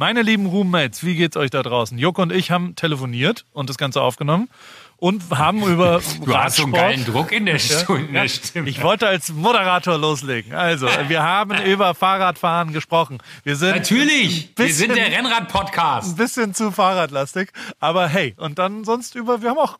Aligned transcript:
Meine 0.00 0.22
lieben 0.22 0.46
Roommates, 0.46 1.04
wie 1.04 1.14
geht's 1.14 1.36
euch 1.36 1.50
da 1.50 1.62
draußen? 1.62 1.98
Joko 1.98 2.22
und 2.22 2.32
ich 2.32 2.50
haben 2.50 2.74
telefoniert 2.74 3.44
und 3.52 3.68
das 3.68 3.76
Ganze 3.76 4.00
aufgenommen 4.00 4.48
und 4.96 5.22
haben 5.36 5.62
über 5.62 6.00
Du 6.24 6.34
hast 6.34 6.56
so 6.56 6.62
einen 6.62 6.72
geilen 6.72 7.04
Druck 7.04 7.32
in 7.32 7.44
der, 7.44 7.56
in 7.90 8.12
der 8.14 8.26
Stimme. 8.28 8.70
Ich 8.70 8.82
wollte 8.82 9.06
als 9.06 9.30
Moderator 9.30 9.98
loslegen. 9.98 10.54
Also, 10.54 10.88
wir 11.08 11.22
haben 11.22 11.52
über 11.66 11.94
Fahrradfahren 11.94 12.72
gesprochen. 12.72 13.18
Wir 13.44 13.56
sind 13.56 13.76
Natürlich, 13.76 14.48
wir 14.56 14.64
bisschen- 14.64 14.86
sind 14.88 14.96
der 14.96 15.04
ein 15.04 15.12
Rennrad-Podcast. 15.26 16.16
bisschen 16.16 16.54
zu 16.54 16.70
fahrradlastig, 16.70 17.50
aber 17.78 18.08
hey, 18.08 18.34
und 18.38 18.58
dann 18.58 18.84
sonst 18.84 19.14
über, 19.16 19.42
wir 19.42 19.50
haben 19.50 19.58
auch 19.58 19.78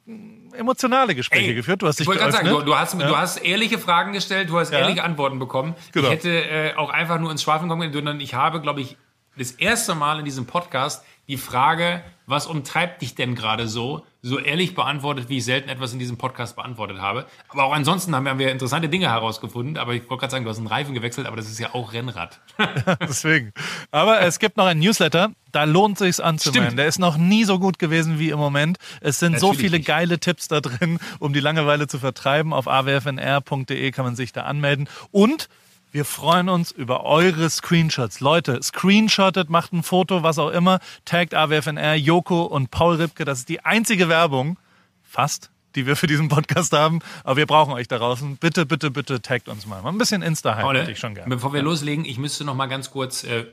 emotionale 0.52 1.14
Gespräche 1.14 1.48
Ey, 1.48 1.54
geführt. 1.54 1.80
Du 1.80 1.86
hast 1.86 1.98
dich 1.98 2.04
ich 2.04 2.08
wollte 2.08 2.20
gerade 2.20 2.32
sagen, 2.34 2.46
du, 2.50 2.60
du, 2.60 2.76
hast, 2.76 2.92
du 2.92 3.16
hast 3.16 3.38
ehrliche 3.38 3.78
Fragen 3.78 4.12
gestellt, 4.12 4.50
du 4.50 4.58
hast 4.58 4.70
Ja. 4.70 4.80
ehrliche 4.80 5.02
Antworten 5.02 5.38
bekommen. 5.38 5.74
Genau. 5.92 6.08
Ich 6.08 6.12
hätte 6.12 6.44
äh, 6.44 6.74
auch 6.74 6.90
einfach 6.90 7.18
nur 7.18 7.30
ins 7.30 7.42
Schwafeln 7.42 7.70
kommen 7.70 7.80
können, 7.80 7.94
sondern 7.94 8.20
ich 8.20 8.34
habe, 8.34 8.60
glaube 8.60 8.82
ich, 8.82 8.98
das 9.36 9.52
erste 9.52 9.94
Mal 9.94 10.18
in 10.18 10.24
diesem 10.24 10.46
Podcast 10.46 11.04
die 11.28 11.36
Frage, 11.36 12.02
was 12.26 12.48
umtreibt 12.48 13.02
dich 13.02 13.14
denn 13.14 13.36
gerade 13.36 13.68
so, 13.68 14.04
so 14.20 14.40
ehrlich 14.40 14.74
beantwortet, 14.74 15.28
wie 15.28 15.36
ich 15.38 15.44
selten 15.44 15.68
etwas 15.68 15.92
in 15.92 16.00
diesem 16.00 16.16
Podcast 16.18 16.56
beantwortet 16.56 16.98
habe. 17.00 17.24
Aber 17.48 17.64
auch 17.64 17.72
ansonsten 17.72 18.14
haben 18.16 18.38
wir- 18.40 18.50
interessante 18.50 18.88
Dinge 18.88 19.08
herausgefunden. 19.08 19.76
Aber 19.78 19.94
ich 19.94 20.02
wollte 20.10 20.22
gerade 20.22 20.30
sagen, 20.32 20.44
du 20.44 20.50
hast 20.50 20.58
einen 20.58 20.66
Reifen 20.66 20.92
gewechselt, 20.92 21.28
aber 21.28 21.36
das 21.36 21.48
ist 21.48 21.60
ja 21.60 21.72
auch 21.72 21.92
Rennrad. 21.92 22.40
Deswegen. 23.00 23.52
Aber 23.92 24.20
es 24.22 24.40
gibt 24.40 24.56
noch 24.56 24.66
einen 24.66 24.80
Newsletter, 24.80 25.30
da 25.52 25.64
lohnt 25.64 25.98
sich's 25.98 26.18
anzumelden. 26.18 26.64
Stimmt. 26.70 26.78
Der 26.80 26.86
ist 26.86 26.98
noch 26.98 27.16
nie 27.16 27.44
so 27.44 27.60
gut 27.60 27.78
gewesen 27.78 28.18
wie 28.18 28.30
im 28.30 28.38
Moment. 28.38 28.78
Es 29.00 29.20
sind 29.20 29.38
so 29.38 29.48
Natürlich 29.48 29.60
viele 29.66 29.76
nicht. 29.78 29.86
geile 29.86 30.18
Tipps 30.18 30.48
da 30.48 30.60
drin, 30.60 30.98
um 31.20 31.32
die 31.32 31.40
Langeweile 31.40 31.86
zu 31.86 32.00
vertreiben. 32.00 32.52
Auf 32.52 32.66
awfnr.de 32.66 33.90
kann 33.92 34.04
man 34.04 34.16
sich 34.16 34.32
da 34.32 34.42
anmelden. 34.42 34.88
Und 35.12 35.48
wir 35.92 36.04
freuen 36.04 36.48
uns 36.48 36.70
über 36.70 37.04
eure 37.04 37.50
Screenshots. 37.50 38.20
Leute, 38.20 38.62
screenshottet, 38.62 39.50
macht 39.50 39.72
ein 39.72 39.82
Foto, 39.82 40.22
was 40.22 40.38
auch 40.38 40.50
immer, 40.50 40.78
taggt 41.04 41.34
AWFNR, 41.34 41.94
Joko 41.94 42.44
und 42.44 42.70
Paul 42.70 42.96
Ripke. 42.96 43.24
Das 43.24 43.40
ist 43.40 43.48
die 43.48 43.64
einzige 43.64 44.08
Werbung, 44.08 44.58
fast, 45.02 45.50
die 45.74 45.86
wir 45.86 45.96
für 45.96 46.06
diesen 46.06 46.28
Podcast 46.28 46.72
haben. 46.72 47.00
Aber 47.24 47.36
wir 47.36 47.46
brauchen 47.46 47.72
euch 47.72 47.88
da 47.88 47.98
draußen. 47.98 48.36
Bitte, 48.36 48.66
bitte, 48.66 48.90
bitte 48.90 49.20
taggt 49.20 49.48
uns 49.48 49.66
mal. 49.66 49.82
Mal 49.82 49.90
ein 49.90 49.98
bisschen 49.98 50.22
Insta-Hype 50.22 50.62
Paul, 50.62 50.78
hätte 50.78 50.92
ich 50.92 50.98
schon 50.98 51.14
gerne. 51.14 51.28
Bevor 51.28 51.52
wir 51.52 51.62
loslegen, 51.62 52.04
ich 52.04 52.18
müsste 52.18 52.44
noch 52.44 52.54
mal 52.54 52.66
ganz 52.66 52.90
kurz 52.90 53.24
äh, 53.24 53.46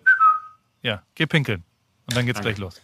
Ja, 0.84 1.02
geh 1.16 1.26
pinkeln. 1.26 1.64
Und 2.08 2.16
dann 2.16 2.26
geht's 2.26 2.42
gleich 2.42 2.58
los. 2.58 2.80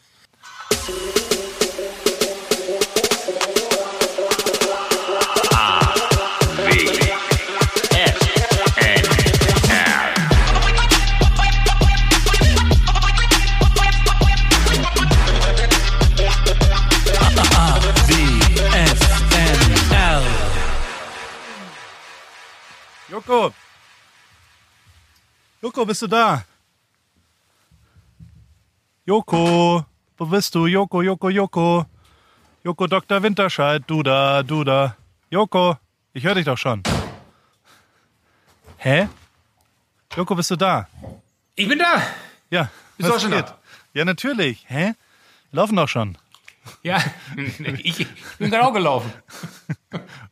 Joko. 23.25 23.53
Joko, 25.61 25.85
bist 25.85 26.01
du 26.01 26.07
da? 26.07 26.43
Joko, 29.05 29.85
wo 30.17 30.25
bist 30.25 30.55
du? 30.55 30.67
Joko, 30.67 31.01
Joko, 31.01 31.29
Joko. 31.29 31.85
Joko, 32.63 32.87
Dr. 32.87 33.23
Winterscheid, 33.23 33.83
du 33.87 34.03
da, 34.03 34.43
du 34.43 34.63
da. 34.63 34.95
Joko, 35.31 35.77
ich 36.13 36.23
höre 36.25 36.35
dich 36.35 36.45
doch 36.45 36.57
schon. 36.57 36.83
Hä? 38.77 39.07
Joko, 40.15 40.35
bist 40.35 40.51
du 40.51 40.57
da? 40.57 40.87
Ich 41.55 41.67
bin 41.67 41.79
da! 41.79 42.01
Ja. 42.49 42.69
Bist 42.97 43.09
du 43.09 43.15
auch 43.15 43.19
schon 43.21 43.31
da? 43.31 43.57
Ja, 43.93 44.03
natürlich. 44.03 44.65
Hä? 44.67 44.95
Laufen 45.51 45.77
doch 45.77 45.87
schon. 45.87 46.17
Ja, 46.81 47.03
ich, 47.83 47.99
ich 47.99 48.07
bin 48.37 48.49
gerade 48.49 48.65
auch 48.65 48.73
gelaufen. 48.73 49.11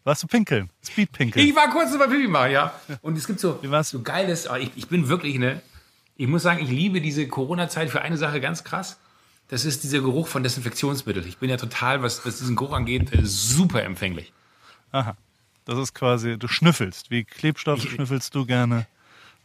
Warst 0.03 0.23
du 0.23 0.27
pinkeln? 0.27 0.69
Speedpinkeln. 0.85 1.45
Ich 1.45 1.55
war 1.55 1.69
kurz 1.69 1.97
bei 1.97 2.07
Pipi 2.07 2.27
mal, 2.27 2.51
ja. 2.51 2.73
Und 3.01 3.17
es 3.17 3.27
gibt 3.27 3.39
so, 3.39 3.59
so 3.83 4.01
geiles, 4.01 4.47
aber 4.47 4.59
ich, 4.59 4.71
ich 4.75 4.87
bin 4.87 5.07
wirklich 5.07 5.35
eine, 5.35 5.61
ich 6.17 6.27
muss 6.27 6.43
sagen, 6.43 6.63
ich 6.63 6.69
liebe 6.69 7.01
diese 7.01 7.27
Corona-Zeit 7.27 7.89
für 7.89 8.01
eine 8.01 8.17
Sache 8.17 8.41
ganz 8.41 8.63
krass. 8.63 8.97
Das 9.47 9.65
ist 9.65 9.83
dieser 9.83 9.99
Geruch 9.99 10.27
von 10.27 10.43
Desinfektionsmittel. 10.43 11.25
Ich 11.27 11.37
bin 11.37 11.49
ja 11.49 11.57
total, 11.57 12.01
was, 12.01 12.25
was 12.25 12.37
diesen 12.39 12.55
Geruch 12.55 12.73
angeht, 12.73 13.13
äh, 13.13 13.19
super 13.23 13.83
empfänglich. 13.83 14.31
Aha. 14.91 15.17
Das 15.65 15.77
ist 15.77 15.93
quasi, 15.93 16.37
du 16.37 16.47
schnüffelst. 16.47 17.11
Wie 17.11 17.23
Klebstoff 17.23 17.81
schnüffelst 17.81 18.33
du 18.33 18.45
gerne. 18.45 18.87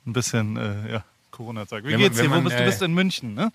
Ein 0.06 0.12
bisschen, 0.12 0.56
äh, 0.56 0.92
ja, 0.92 1.04
Corona-Zeug. 1.30 1.84
Wie 1.84 1.92
Wenn 1.92 1.98
geht's 1.98 2.18
dir? 2.18 2.30
Wo 2.30 2.40
bist 2.40 2.56
du? 2.56 2.62
äh, 2.62 2.66
bist 2.66 2.82
in 2.82 2.94
München, 2.94 3.34
ne? 3.34 3.52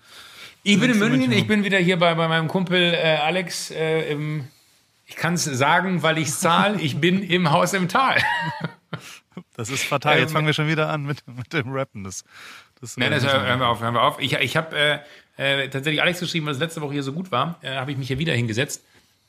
Ich 0.64 0.78
bin 0.80 0.90
in 0.92 0.98
München, 0.98 1.32
ich 1.32 1.46
bin 1.46 1.64
wieder 1.64 1.78
hier 1.78 1.98
bei, 1.98 2.14
bei 2.14 2.28
meinem 2.28 2.48
Kumpel 2.48 2.94
äh, 2.94 3.16
Alex 3.16 3.70
äh, 3.70 4.12
im, 4.12 4.44
ich 5.06 5.16
kann 5.16 5.34
es 5.34 5.44
sagen, 5.44 6.02
weil 6.02 6.18
ich 6.18 6.28
es 6.28 6.40
zahle, 6.40 6.80
ich 6.80 6.98
bin 7.00 7.22
im 7.22 7.50
Haus 7.50 7.72
im 7.74 7.88
Tal. 7.88 8.16
Das 9.56 9.70
ist 9.70 9.84
fatal. 9.84 10.18
Jetzt 10.18 10.28
Ähm, 10.30 10.34
fangen 10.34 10.46
wir 10.46 10.52
schon 10.52 10.68
wieder 10.68 10.90
an 10.90 11.04
mit, 11.04 11.26
mit 11.26 11.52
dem 11.54 11.72
Rappen. 11.72 12.04
Das, 12.04 12.22
das, 12.82 12.98
Nein, 12.98 13.12
äh, 13.12 13.14
das, 13.14 13.24
wir- 13.24 13.32
hören 13.42 13.60
wir 13.60 13.68
auf, 13.68 13.80
hören 13.80 13.94
wir 13.94 14.02
auf. 14.02 14.18
Ich, 14.20 14.34
ich 14.34 14.56
habe 14.58 14.76
äh, 15.38 15.62
äh, 15.64 15.68
tatsächlich 15.70 16.02
Alex 16.02 16.20
geschrieben, 16.20 16.44
weil 16.44 16.52
es 16.52 16.58
letzte 16.60 16.82
Woche 16.82 16.92
hier 16.92 17.02
so 17.02 17.14
gut 17.14 17.30
war, 17.32 17.58
äh, 17.62 17.76
habe 17.76 17.90
ich 17.90 17.96
mich 17.96 18.08
hier 18.08 18.18
wieder 18.18 18.34
hingesetzt, 18.34 18.82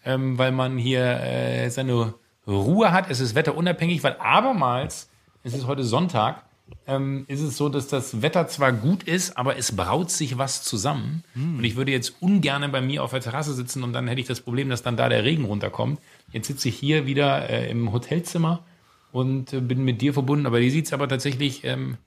ähm, 0.03 0.37
weil 0.37 0.51
man 0.51 0.77
hier 0.77 1.01
äh, 1.21 1.69
seine 1.69 2.13
Ruhe 2.45 2.91
hat. 2.91 3.09
Es 3.09 3.21
ist 3.21 3.33
wetterunabhängig, 3.35 4.03
weil 4.03 4.17
abermals, 4.19 5.09
es 5.43 5.53
ist 5.53 5.67
heute 5.67 5.83
Sonntag, 5.85 6.43
ähm, 6.87 7.25
ist 7.27 7.41
es 7.41 7.57
so, 7.57 7.69
dass 7.69 7.87
das 7.87 8.21
Wetter 8.21 8.47
zwar 8.47 8.71
gut 8.73 9.03
ist, 9.03 9.37
aber 9.37 9.57
es 9.57 9.75
braut 9.75 10.11
sich 10.11 10.37
was 10.37 10.63
zusammen. 10.63 11.23
Und 11.35 11.63
ich 11.63 11.75
würde 11.75 11.91
jetzt 11.91 12.15
ungern 12.21 12.69
bei 12.71 12.81
mir 12.81 13.03
auf 13.03 13.11
der 13.11 13.21
Terrasse 13.21 13.53
sitzen 13.53 13.83
und 13.83 13.93
dann 13.93 14.07
hätte 14.07 14.21
ich 14.21 14.27
das 14.27 14.41
Problem, 14.41 14.69
dass 14.69 14.83
dann 14.83 14.97
da 14.97 15.09
der 15.09 15.23
Regen 15.23 15.45
runterkommt. 15.45 15.99
Jetzt 16.31 16.47
sitze 16.47 16.69
ich 16.69 16.75
hier 16.75 17.05
wieder 17.05 17.49
äh, 17.49 17.69
im 17.69 17.91
Hotelzimmer 17.91 18.63
und 19.11 19.53
äh, 19.53 19.59
bin 19.61 19.83
mit 19.83 20.01
dir 20.01 20.13
verbunden, 20.13 20.45
aber 20.45 20.59
hier 20.59 20.71
sieht 20.71 20.87
es 20.87 20.93
aber 20.93 21.07
tatsächlich 21.07 21.63
ähm, 21.63 21.97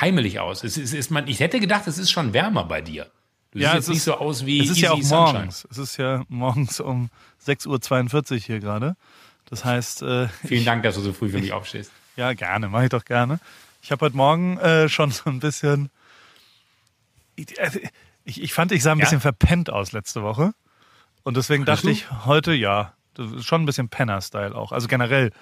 heimelig 0.00 0.40
aus. 0.40 0.62
Es 0.64 0.76
ist, 0.76 0.94
ist 0.94 1.10
man, 1.10 1.26
ich 1.28 1.40
hätte 1.40 1.58
gedacht, 1.60 1.86
es 1.86 1.98
ist 1.98 2.10
schon 2.10 2.32
wärmer 2.32 2.64
bei 2.64 2.80
dir. 2.80 3.06
Du 3.52 3.58
Ja, 3.58 3.72
siehst 3.72 3.80
es 3.80 3.86
jetzt 3.86 3.88
nicht 3.88 3.96
ist- 3.98 4.04
so 4.04 4.14
aus 4.14 4.46
wie 4.46 4.60
Es 4.60 4.70
ist 4.70 4.80
ja 4.80 4.92
auch 4.92 4.96
Sunshine. 5.02 5.18
morgens. 5.32 5.66
Es 5.70 5.78
ist 5.78 5.96
ja 5.98 6.22
morgens 6.28 6.80
um 6.80 7.10
6.42 7.46 8.32
Uhr 8.32 8.38
hier 8.38 8.60
gerade. 8.60 8.96
Das 9.50 9.64
heißt, 9.64 10.02
äh, 10.02 10.28
Vielen 10.46 10.64
Dank, 10.64 10.82
dass 10.84 10.94
du 10.94 11.02
so 11.02 11.12
früh 11.12 11.28
für 11.28 11.38
mich 11.38 11.52
aufstehst. 11.52 11.90
ja, 12.16 12.32
gerne, 12.32 12.68
mache 12.68 12.84
ich 12.84 12.90
doch 12.90 13.04
gerne. 13.04 13.40
Ich 13.82 13.90
habe 13.90 14.04
heute 14.06 14.16
Morgen 14.16 14.58
äh, 14.58 14.88
schon 14.88 15.10
so 15.10 15.28
ein 15.28 15.40
bisschen. 15.40 15.90
Ich, 17.34 17.58
äh, 17.58 17.70
ich, 18.24 18.40
ich 18.40 18.54
fand, 18.54 18.70
ich 18.70 18.82
sah 18.82 18.92
ein 18.92 18.98
Ja? 18.98 19.04
bisschen 19.04 19.20
verpennt 19.20 19.70
aus 19.70 19.90
letzte 19.90 20.22
Woche. 20.22 20.54
Und 21.24 21.36
deswegen 21.36 21.64
dachte 21.64 21.90
ich 21.90 22.10
heute, 22.24 22.52
ja, 22.52 22.94
schon 23.40 23.62
ein 23.62 23.66
bisschen 23.66 23.88
Penner-Style 23.88 24.54
auch. 24.54 24.70
Also 24.72 24.86
generell, 24.88 25.32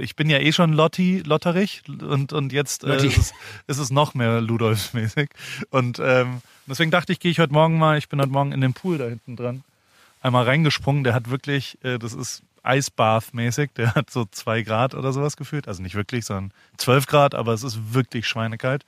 ich 0.00 0.16
bin 0.16 0.30
ja 0.30 0.38
eh 0.38 0.52
schon 0.52 0.72
Lotti, 0.72 1.22
lotterig 1.24 1.82
und, 1.88 2.32
und 2.32 2.52
jetzt 2.52 2.84
äh, 2.84 2.96
ist, 3.06 3.16
es, 3.18 3.32
ist 3.66 3.78
es 3.78 3.90
noch 3.90 4.14
mehr 4.14 4.40
Ludolf-mäßig. 4.40 5.28
Und 5.70 5.98
ähm, 6.02 6.40
deswegen 6.66 6.90
dachte 6.90 7.12
ich, 7.12 7.20
gehe 7.20 7.30
ich 7.30 7.38
heute 7.38 7.52
Morgen 7.52 7.78
mal, 7.78 7.98
ich 7.98 8.08
bin 8.08 8.20
heute 8.20 8.30
Morgen 8.30 8.52
in 8.52 8.60
den 8.62 8.72
Pool 8.74 8.96
da 8.98 9.06
hinten 9.06 9.36
dran, 9.36 9.64
einmal 10.22 10.44
reingesprungen. 10.44 11.04
Der 11.04 11.14
hat 11.14 11.28
wirklich, 11.30 11.78
äh, 11.82 11.98
das 11.98 12.12
ist 12.14 12.42
Eisbath-mäßig, 12.66 13.70
der 13.76 13.94
hat 13.94 14.10
so 14.10 14.24
zwei 14.30 14.62
Grad 14.62 14.94
oder 14.94 15.12
sowas 15.12 15.36
gefühlt. 15.36 15.68
Also 15.68 15.82
nicht 15.82 15.94
wirklich, 15.94 16.24
sondern 16.24 16.52
zwölf 16.76 17.06
Grad, 17.06 17.34
aber 17.34 17.52
es 17.52 17.62
ist 17.62 17.94
wirklich 17.94 18.26
schweinekalt. 18.26 18.84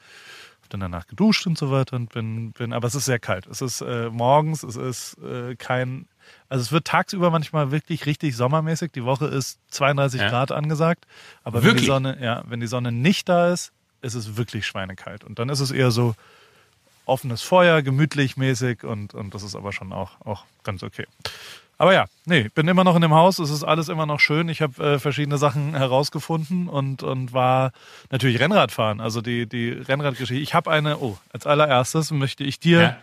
Hab 0.62 0.71
dann 0.71 0.81
danach 0.81 1.06
geduscht 1.06 1.47
und 1.47 1.56
so 1.56 1.71
weiter 1.71 1.97
und 1.97 2.12
bin, 2.12 2.53
bin 2.53 2.72
aber 2.72 2.89
es 2.89 2.94
ist 2.94 3.06
sehr 3.06 3.19
kalt. 3.19 3.47
Es 3.47 3.62
ist 3.62 3.81
äh, 3.81 4.11
morgens, 4.11 4.62
es 4.62 4.77
ist 4.77 5.16
äh, 5.19 5.56
kein, 5.56 6.06
also 6.49 6.62
es 6.62 6.72
wird 6.72 6.87
tagsüber 6.87 7.31
manchmal 7.31 7.71
wirklich 7.71 8.06
richtig 8.06 8.37
sommermäßig. 8.37 8.93
Die 8.93 9.05
Woche 9.05 9.27
ist 9.27 9.59
32 9.71 10.21
Ja. 10.21 10.28
Grad 10.28 10.53
angesagt, 10.53 11.06
aber 11.45 11.59
wenn 11.59 11.62
die 11.62 11.66
Wirklich? 11.69 11.87
Sonne, 11.87 12.19
ja, 12.21 12.43
wenn 12.49 12.60
die 12.60 12.66
Sonne 12.66 12.93
nicht 12.93 13.28
da 13.28 13.53
ist, 13.53 13.72
ist 14.03 14.15
es 14.15 14.37
wirklich 14.37 14.66
schweinekalt. 14.66 15.25
Und 15.25 15.39
dann 15.39 15.49
ist 15.49 15.60
es 15.60 15.71
eher 15.71 15.91
so 15.91 16.15
offenes 17.06 17.43
Feuer, 17.43 17.83
gemütlich 17.83 18.37
mäßig 18.37 18.84
und, 18.84 19.15
und 19.15 19.34
das 19.34 19.43
ist 19.43 19.57
aber 19.57 19.72
schon 19.72 19.92
auch, 19.92 20.21
auch 20.24 20.45
ganz 20.63 20.83
okay. 20.83 21.07
Aber 21.78 21.95
ja, 21.95 22.07
nee, 22.25 22.48
bin 22.54 22.66
immer 22.66 22.83
noch 22.83 22.97
in 22.97 23.03
dem 23.03 23.15
Haus, 23.15 23.39
es 23.39 23.51
ist 23.51 23.63
alles 23.63 23.89
immer 23.89 24.04
noch 24.04 24.19
schön. 24.19 24.48
Ich 24.48 24.60
habe 24.63 24.83
äh, 24.95 24.98
verschiedene 24.98 25.39
Sachen 25.39 25.75
herausgefunden 25.77 26.69
und, 26.69 27.03
und 27.04 27.33
war 27.33 27.71
natürlich 28.10 28.41
Rennradfahren, 28.41 29.01
also 29.01 29.21
die, 29.21 29.47
die 29.47 29.71
Rennradgeschichte. 29.71 30.42
Ich 30.42 30.54
habe 30.54 30.71
eine, 30.72 30.98
oh, 30.98 31.16
als 31.33 31.47
allererstes 31.47 32.10
möchte 32.10 32.42
ich 32.42 32.59
dir 32.59 32.80
Ja. 32.80 32.97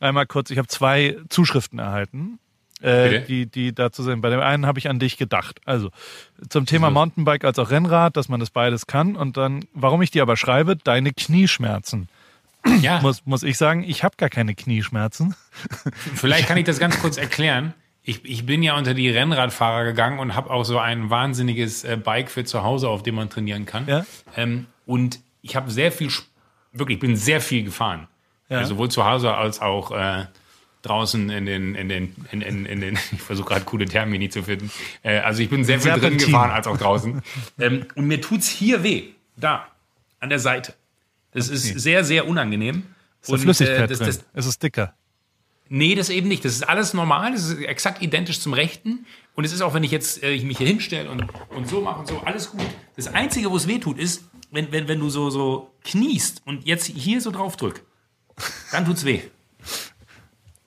einmal 0.00 0.26
kurz, 0.26 0.50
ich 0.50 0.56
habe 0.58 0.66
zwei 0.68 1.16
Zuschriften 1.28 1.78
erhalten. 1.78 2.38
Äh, 2.82 3.22
die, 3.24 3.46
die 3.46 3.74
dazu 3.74 4.02
sind. 4.02 4.20
Bei 4.20 4.28
dem 4.28 4.40
einen 4.40 4.66
habe 4.66 4.78
ich 4.78 4.90
an 4.90 4.98
dich 4.98 5.16
gedacht. 5.16 5.60
Also 5.64 5.90
zum 6.50 6.66
Thema 6.66 6.90
Mountainbike 6.90 7.44
als 7.46 7.58
auch 7.58 7.70
Rennrad, 7.70 8.18
dass 8.18 8.28
man 8.28 8.38
das 8.38 8.50
beides 8.50 8.86
kann. 8.86 9.16
Und 9.16 9.38
dann, 9.38 9.64
warum 9.72 10.02
ich 10.02 10.10
dir 10.10 10.20
aber 10.20 10.36
schreibe, 10.36 10.76
deine 10.76 11.12
Knieschmerzen. 11.12 12.08
Ja, 12.82 13.00
Muss, 13.00 13.24
muss 13.24 13.42
ich 13.44 13.56
sagen, 13.56 13.82
ich 13.82 14.04
habe 14.04 14.16
gar 14.18 14.28
keine 14.28 14.54
Knieschmerzen. 14.54 15.34
vielleicht 16.14 16.48
kann 16.48 16.58
ich 16.58 16.64
das 16.64 16.78
ganz 16.78 16.98
kurz 17.00 17.16
erklären. 17.16 17.72
Ich, 18.08 18.24
ich 18.24 18.46
bin 18.46 18.62
ja 18.62 18.78
unter 18.78 18.94
die 18.94 19.10
Rennradfahrer 19.10 19.84
gegangen 19.84 20.20
und 20.20 20.36
habe 20.36 20.50
auch 20.50 20.64
so 20.64 20.78
ein 20.78 21.10
wahnsinniges 21.10 21.82
äh, 21.82 21.96
Bike 21.96 22.30
für 22.30 22.44
zu 22.44 22.62
Hause, 22.62 22.88
auf 22.88 23.02
dem 23.02 23.16
man 23.16 23.28
trainieren 23.28 23.66
kann. 23.66 23.84
Ja. 23.88 24.06
Ähm, 24.36 24.66
und 24.86 25.18
ich 25.42 25.56
habe 25.56 25.72
sehr 25.72 25.90
viel, 25.90 26.10
wirklich, 26.72 26.96
ich 26.96 27.00
bin 27.00 27.16
sehr 27.16 27.40
viel 27.40 27.64
gefahren. 27.64 28.06
Ja. 28.48 28.58
Also 28.58 28.74
sowohl 28.74 28.92
zu 28.92 29.04
Hause 29.04 29.34
als 29.34 29.60
auch 29.60 29.90
äh, 29.90 30.26
draußen 30.82 31.30
in 31.30 31.46
den, 31.46 31.74
in 31.74 31.88
den, 31.88 32.14
in, 32.30 32.42
in, 32.42 32.64
in 32.64 32.80
den, 32.80 32.94
ich 33.12 33.20
versuche 33.20 33.48
gerade 33.48 33.64
coole 33.64 33.86
Termini 33.86 34.28
zu 34.28 34.44
finden. 34.44 34.70
Äh, 35.02 35.18
also 35.18 35.42
ich 35.42 35.50
bin 35.50 35.64
sehr 35.64 35.80
viel 35.80 35.92
drin 35.92 36.16
gefahren 36.16 36.52
als 36.52 36.68
auch 36.68 36.76
draußen. 36.76 37.22
ähm, 37.58 37.86
und 37.96 38.06
mir 38.06 38.20
tut's 38.20 38.48
hier 38.48 38.84
weh. 38.84 39.08
Da. 39.36 39.66
An 40.20 40.30
der 40.30 40.38
Seite. 40.38 40.74
Das 41.32 41.48
ist 41.48 41.64
sehr, 41.80 42.04
sehr 42.04 42.28
unangenehm. 42.28 42.84
Ist 43.20 43.30
und, 43.30 43.40
Flüssigkeit 43.40 43.84
äh, 43.84 43.88
das, 43.88 43.98
drin. 43.98 44.06
Das, 44.06 44.24
es 44.32 44.46
ist 44.46 44.62
dicker. 44.62 44.94
Nee, 45.68 45.94
das 45.94 46.10
eben 46.10 46.28
nicht. 46.28 46.44
Das 46.44 46.52
ist 46.52 46.62
alles 46.62 46.94
normal. 46.94 47.32
Das 47.32 47.44
ist 47.48 47.58
exakt 47.60 48.02
identisch 48.02 48.40
zum 48.40 48.52
Rechten. 48.52 49.06
Und 49.34 49.44
es 49.44 49.52
ist 49.52 49.60
auch, 49.60 49.74
wenn 49.74 49.84
ich 49.84 49.90
jetzt 49.90 50.22
äh, 50.22 50.32
ich 50.32 50.44
mich 50.44 50.58
hier 50.58 50.66
hinstelle 50.66 51.10
und, 51.10 51.24
und 51.50 51.68
so 51.68 51.80
mache 51.80 52.00
und 52.00 52.08
so, 52.08 52.18
alles 52.20 52.50
gut. 52.50 52.64
Das 52.96 53.08
Einzige, 53.08 53.50
wo 53.50 53.56
es 53.56 53.66
weh 53.66 53.78
tut, 53.78 53.98
ist, 53.98 54.24
wenn, 54.50 54.70
wenn, 54.72 54.88
wenn 54.88 55.00
du 55.00 55.10
so, 55.10 55.28
so 55.30 55.72
kniest 55.84 56.42
und 56.46 56.66
jetzt 56.66 56.86
hier 56.86 57.20
so 57.20 57.30
drauf 57.30 57.56
drückst. 57.56 57.82
Dann 58.72 58.84
tut's 58.84 59.04
weh. 59.04 59.20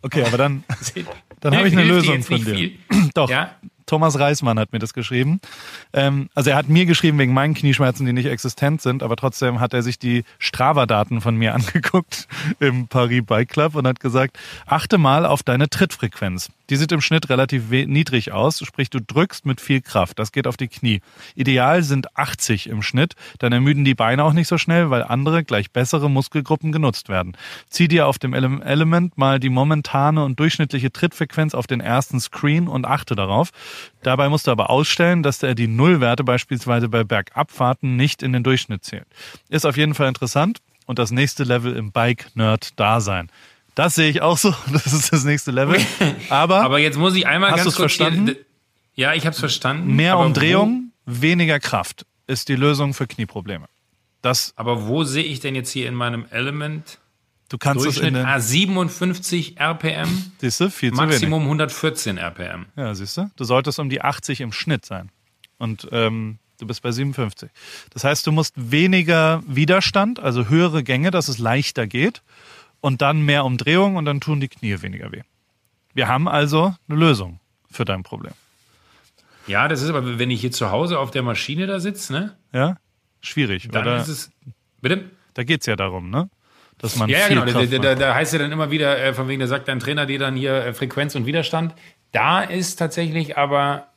Okay, 0.01 0.23
aber 0.23 0.37
dann, 0.37 0.63
dann 1.39 1.55
habe 1.55 1.67
ich 1.67 1.73
eine 1.73 1.85
Lösung 1.85 2.21
von 2.23 2.43
dir. 2.43 2.71
Doch. 3.13 3.29
Ja? 3.29 3.55
Thomas 3.89 4.19
Reismann 4.19 4.59
hat 4.59 4.71
mir 4.71 4.77
das 4.77 4.93
geschrieben. 4.93 5.41
Ähm, 5.93 6.29
also 6.35 6.51
er 6.51 6.57
hat 6.57 6.69
mir 6.69 6.85
geschrieben 6.85 7.17
wegen 7.17 7.33
meinen 7.33 7.55
Knieschmerzen, 7.55 8.05
die 8.05 8.13
nicht 8.13 8.27
existent 8.27 8.83
sind, 8.83 9.01
aber 9.01 9.15
trotzdem 9.15 9.59
hat 9.59 9.73
er 9.73 9.81
sich 9.81 9.97
die 9.97 10.25
Strava-Daten 10.37 11.21
von 11.21 11.35
mir 11.35 11.55
angeguckt 11.55 12.27
im 12.59 12.87
Paris 12.87 13.23
Bike 13.25 13.49
Club 13.49 13.73
und 13.73 13.87
hat 13.87 13.99
gesagt, 13.99 14.37
achte 14.67 14.99
mal 14.99 15.25
auf 15.25 15.41
deine 15.41 15.69
Trittfrequenz. 15.69 16.51
Die 16.69 16.75
sieht 16.75 16.91
im 16.91 17.01
Schnitt 17.01 17.29
relativ 17.29 17.69
niedrig 17.69 18.31
aus, 18.31 18.59
sprich 18.59 18.89
du 18.89 18.99
drückst 19.01 19.45
mit 19.45 19.59
viel 19.59 19.81
Kraft. 19.81 20.19
Das 20.19 20.31
geht 20.31 20.47
auf 20.47 20.57
die 20.57 20.67
Knie. 20.67 21.01
Ideal 21.35 21.83
sind 21.83 22.15
80 22.15 22.67
im 22.67 22.81
Schnitt, 22.81 23.15
dann 23.39 23.51
ermüden 23.51 23.83
die 23.83 23.95
Beine 23.95 24.23
auch 24.23 24.33
nicht 24.33 24.47
so 24.47 24.57
schnell, 24.57 24.89
weil 24.89 25.03
andere, 25.03 25.43
gleich 25.43 25.71
bessere 25.71 26.09
Muskelgruppen 26.09 26.71
genutzt 26.71 27.09
werden. 27.09 27.35
Zieh 27.69 27.87
dir 27.87 28.07
auf 28.07 28.19
dem 28.19 28.33
Element 28.33 29.17
mal 29.17 29.39
die 29.39 29.49
momentane 29.49 30.23
und 30.23 30.39
durchschnittliche 30.39 30.91
Trittfrequenz 30.91 31.53
auf 31.53 31.67
den 31.67 31.81
ersten 31.81 32.19
Screen 32.19 32.67
und 32.67 32.85
achte 32.85 33.15
darauf. 33.15 33.49
Dabei 34.03 34.29
musst 34.29 34.47
du 34.47 34.51
aber 34.51 34.69
ausstellen, 34.69 35.23
dass 35.23 35.43
er 35.43 35.55
die 35.55 35.67
Nullwerte 35.67 36.23
beispielsweise 36.23 36.87
bei 36.89 37.03
Bergabfahrten 37.03 37.95
nicht 37.95 38.23
in 38.23 38.33
den 38.33 38.43
Durchschnitt 38.43 38.85
zählt. 38.85 39.07
Ist 39.49 39.65
auf 39.65 39.77
jeden 39.77 39.95
Fall 39.95 40.07
interessant 40.07 40.59
und 40.85 40.97
das 40.99 41.11
nächste 41.11 41.43
Level 41.43 41.75
im 41.75 41.91
Bike-Nerd-Dasein. 41.91 43.29
Das 43.79 43.95
sehe 43.95 44.09
ich 44.09 44.21
auch 44.21 44.37
so. 44.37 44.53
Das 44.73 44.91
ist 44.91 45.13
das 45.13 45.23
nächste 45.23 45.51
Level. 45.51 45.79
Aber, 46.29 46.63
aber 46.63 46.79
jetzt 46.79 46.97
muss 46.97 47.15
ich 47.15 47.25
einmal 47.25 47.51
hast 47.51 47.63
ganz 47.63 47.75
kurz 47.75 47.95
verstanden? 47.95 48.25
Hier, 48.25 48.35
ja, 48.95 49.13
ich 49.13 49.25
habe 49.25 49.33
es 49.33 49.39
verstanden. 49.39 49.95
Mehr 49.95 50.17
Umdrehung, 50.17 50.91
weniger 51.05 51.61
Kraft 51.61 52.05
ist 52.27 52.49
die 52.49 52.55
Lösung 52.55 52.93
für 52.93 53.07
Knieprobleme. 53.07 53.67
Das 54.21 54.51
aber 54.57 54.87
wo 54.89 55.05
sehe 55.05 55.23
ich 55.23 55.39
denn 55.39 55.55
jetzt 55.55 55.71
hier 55.71 55.87
in 55.87 55.95
meinem 55.95 56.25
Element? 56.29 56.99
Du 57.47 57.57
kannst 57.57 57.85
es 57.85 57.97
in 57.99 58.15
den 58.15 58.25
A57 58.25 59.57
RPM. 59.57 60.09
Siehst 60.39 60.59
du, 60.59 60.69
viel 60.69 60.91
zu 60.91 60.97
Maximum 60.97 61.43
114 61.43 62.17
RPM. 62.17 62.65
Ja, 62.75 62.93
siehst 62.93 63.15
du. 63.15 63.31
Du 63.37 63.45
solltest 63.45 63.79
um 63.79 63.89
die 63.89 64.01
80 64.01 64.41
im 64.41 64.51
Schnitt 64.51 64.85
sein. 64.85 65.09
Und 65.57 65.87
ähm, 65.93 66.39
du 66.59 66.67
bist 66.67 66.81
bei 66.81 66.91
57. 66.91 67.49
Das 67.91 68.03
heißt, 68.03 68.27
du 68.27 68.33
musst 68.33 68.55
weniger 68.57 69.41
Widerstand, 69.47 70.19
also 70.19 70.49
höhere 70.49 70.83
Gänge, 70.83 71.11
dass 71.11 71.29
es 71.29 71.37
leichter 71.37 71.87
geht. 71.87 72.21
Und 72.81 73.01
dann 73.01 73.23
mehr 73.23 73.45
Umdrehung 73.45 73.97
und 73.97 74.05
dann 74.05 74.21
tun 74.21 74.39
die 74.39 74.47
Knie 74.47 74.81
weniger 74.81 75.11
weh. 75.11 75.23
Wir 75.93 76.07
haben 76.07 76.27
also 76.27 76.73
eine 76.87 76.97
Lösung 76.97 77.39
für 77.69 77.83
dein 77.85 78.03
Problem. 78.03 78.33
Ja, 79.47 79.67
das 79.67 79.81
ist 79.81 79.89
aber, 79.89 80.19
wenn 80.19 80.31
ich 80.31 80.41
hier 80.41 80.51
zu 80.51 80.71
Hause 80.71 80.99
auf 80.99 81.11
der 81.11 81.23
Maschine 81.23 81.67
da 81.67 81.79
sitze, 81.79 82.13
ne? 82.13 82.37
Ja, 82.53 82.77
schwierig. 83.21 83.67
Dann 83.71 83.81
oder? 83.81 83.97
ist 83.97 84.07
es. 84.07 84.31
Bitte? 84.81 85.09
Da 85.33 85.43
geht 85.43 85.61
es 85.61 85.65
ja 85.65 85.75
darum, 85.75 86.09
ne? 86.09 86.29
dass 86.79 86.95
man 86.95 87.09
ja, 87.09 87.19
viel 87.19 87.39
genau. 87.39 87.51
Kraft 87.51 87.73
Da, 87.73 87.77
da, 87.77 87.95
da 87.95 88.15
heißt 88.15 88.33
ja 88.33 88.39
dann 88.39 88.51
immer 88.51 88.71
wieder, 88.71 88.97
äh, 88.97 89.13
von 89.13 89.27
wegen, 89.27 89.39
da 89.39 89.47
sagt 89.47 89.67
dein 89.67 89.79
Trainer 89.79 90.05
dir 90.05 90.17
dann 90.17 90.35
hier 90.35 90.53
äh, 90.53 90.73
Frequenz 90.73 91.13
und 91.15 91.25
Widerstand. 91.25 91.75
Da 92.11 92.41
ist 92.41 92.77
tatsächlich 92.77 93.37
aber 93.37 93.89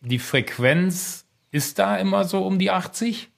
die 0.00 0.18
Frequenz 0.18 1.24
ist 1.50 1.78
da 1.78 1.96
immer 1.96 2.24
so 2.24 2.44
um 2.44 2.58
die 2.58 2.70
80. 2.70 3.30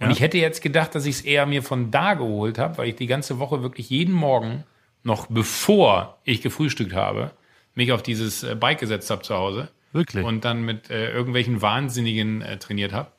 Und 0.00 0.06
ja. 0.06 0.12
ich 0.12 0.20
hätte 0.20 0.38
jetzt 0.38 0.60
gedacht, 0.60 0.94
dass 0.94 1.06
ich 1.06 1.16
es 1.16 1.20
eher 1.22 1.46
mir 1.46 1.62
von 1.62 1.90
da 1.90 2.14
geholt 2.14 2.58
habe, 2.58 2.78
weil 2.78 2.88
ich 2.88 2.96
die 2.96 3.06
ganze 3.06 3.38
Woche 3.38 3.62
wirklich 3.62 3.90
jeden 3.90 4.12
Morgen, 4.12 4.64
noch 5.02 5.26
bevor 5.26 6.18
ich 6.24 6.42
gefrühstückt 6.42 6.94
habe, 6.94 7.30
mich 7.74 7.92
auf 7.92 8.02
dieses 8.02 8.42
äh, 8.42 8.54
Bike 8.54 8.80
gesetzt 8.80 9.10
habe 9.10 9.22
zu 9.22 9.34
Hause. 9.34 9.70
Wirklich? 9.92 10.24
Und 10.24 10.44
dann 10.44 10.64
mit 10.64 10.90
äh, 10.90 11.12
irgendwelchen 11.12 11.62
Wahnsinnigen 11.62 12.42
äh, 12.42 12.58
trainiert 12.58 12.92
habe. 12.92 13.10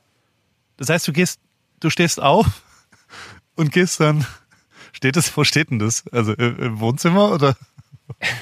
Das 0.77 0.89
heißt, 0.89 1.07
du 1.07 1.13
gehst, 1.13 1.39
du 1.79 1.89
stehst 1.89 2.21
auf, 2.21 2.45
und 3.55 3.71
gehst 3.71 3.99
dann. 3.99 4.25
Steht 4.91 5.15
das, 5.15 5.35
wo 5.35 5.43
steht 5.43 5.71
denn 5.71 5.79
das? 5.79 6.07
Also 6.11 6.33
im 6.33 6.79
Wohnzimmer 6.79 7.31
oder? 7.33 7.57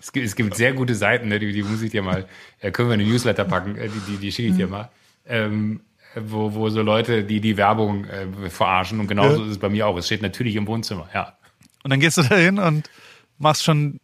es, 0.00 0.12
gibt, 0.12 0.26
es 0.26 0.36
gibt 0.36 0.54
sehr 0.54 0.72
gute 0.72 0.94
Seiten, 0.94 1.28
ne, 1.28 1.38
die, 1.38 1.52
die 1.52 1.62
muss 1.62 1.82
ich 1.82 1.90
dir 1.90 2.02
mal, 2.02 2.26
äh, 2.60 2.70
können 2.70 2.88
wir 2.88 2.94
in 2.94 3.00
den 3.00 3.10
Newsletter 3.10 3.44
packen, 3.44 3.76
äh, 3.76 3.88
die, 3.88 4.12
die, 4.12 4.16
die 4.16 4.32
schicke 4.32 4.50
ich 4.50 4.56
dir 4.56 4.66
mhm. 4.66 4.72
mal. 4.72 4.90
Ähm, 5.26 5.80
wo, 6.14 6.54
wo 6.54 6.68
so 6.68 6.82
Leute, 6.82 7.24
die 7.24 7.40
die 7.40 7.56
Werbung 7.56 8.04
äh, 8.04 8.50
verarschen 8.50 9.00
und 9.00 9.06
genauso 9.06 9.38
ja. 9.38 9.44
ist 9.44 9.52
es 9.52 9.58
bei 9.58 9.68
mir 9.68 9.86
auch. 9.86 9.96
Es 9.96 10.06
steht 10.06 10.22
natürlich 10.22 10.56
im 10.56 10.66
Wohnzimmer, 10.66 11.08
ja. 11.14 11.34
Und 11.82 11.90
dann 11.90 12.00
gehst 12.00 12.18
du 12.18 12.22
da 12.22 12.36
hin 12.36 12.58
und 12.58 12.90
machst 13.38 13.64
schon 13.64 14.00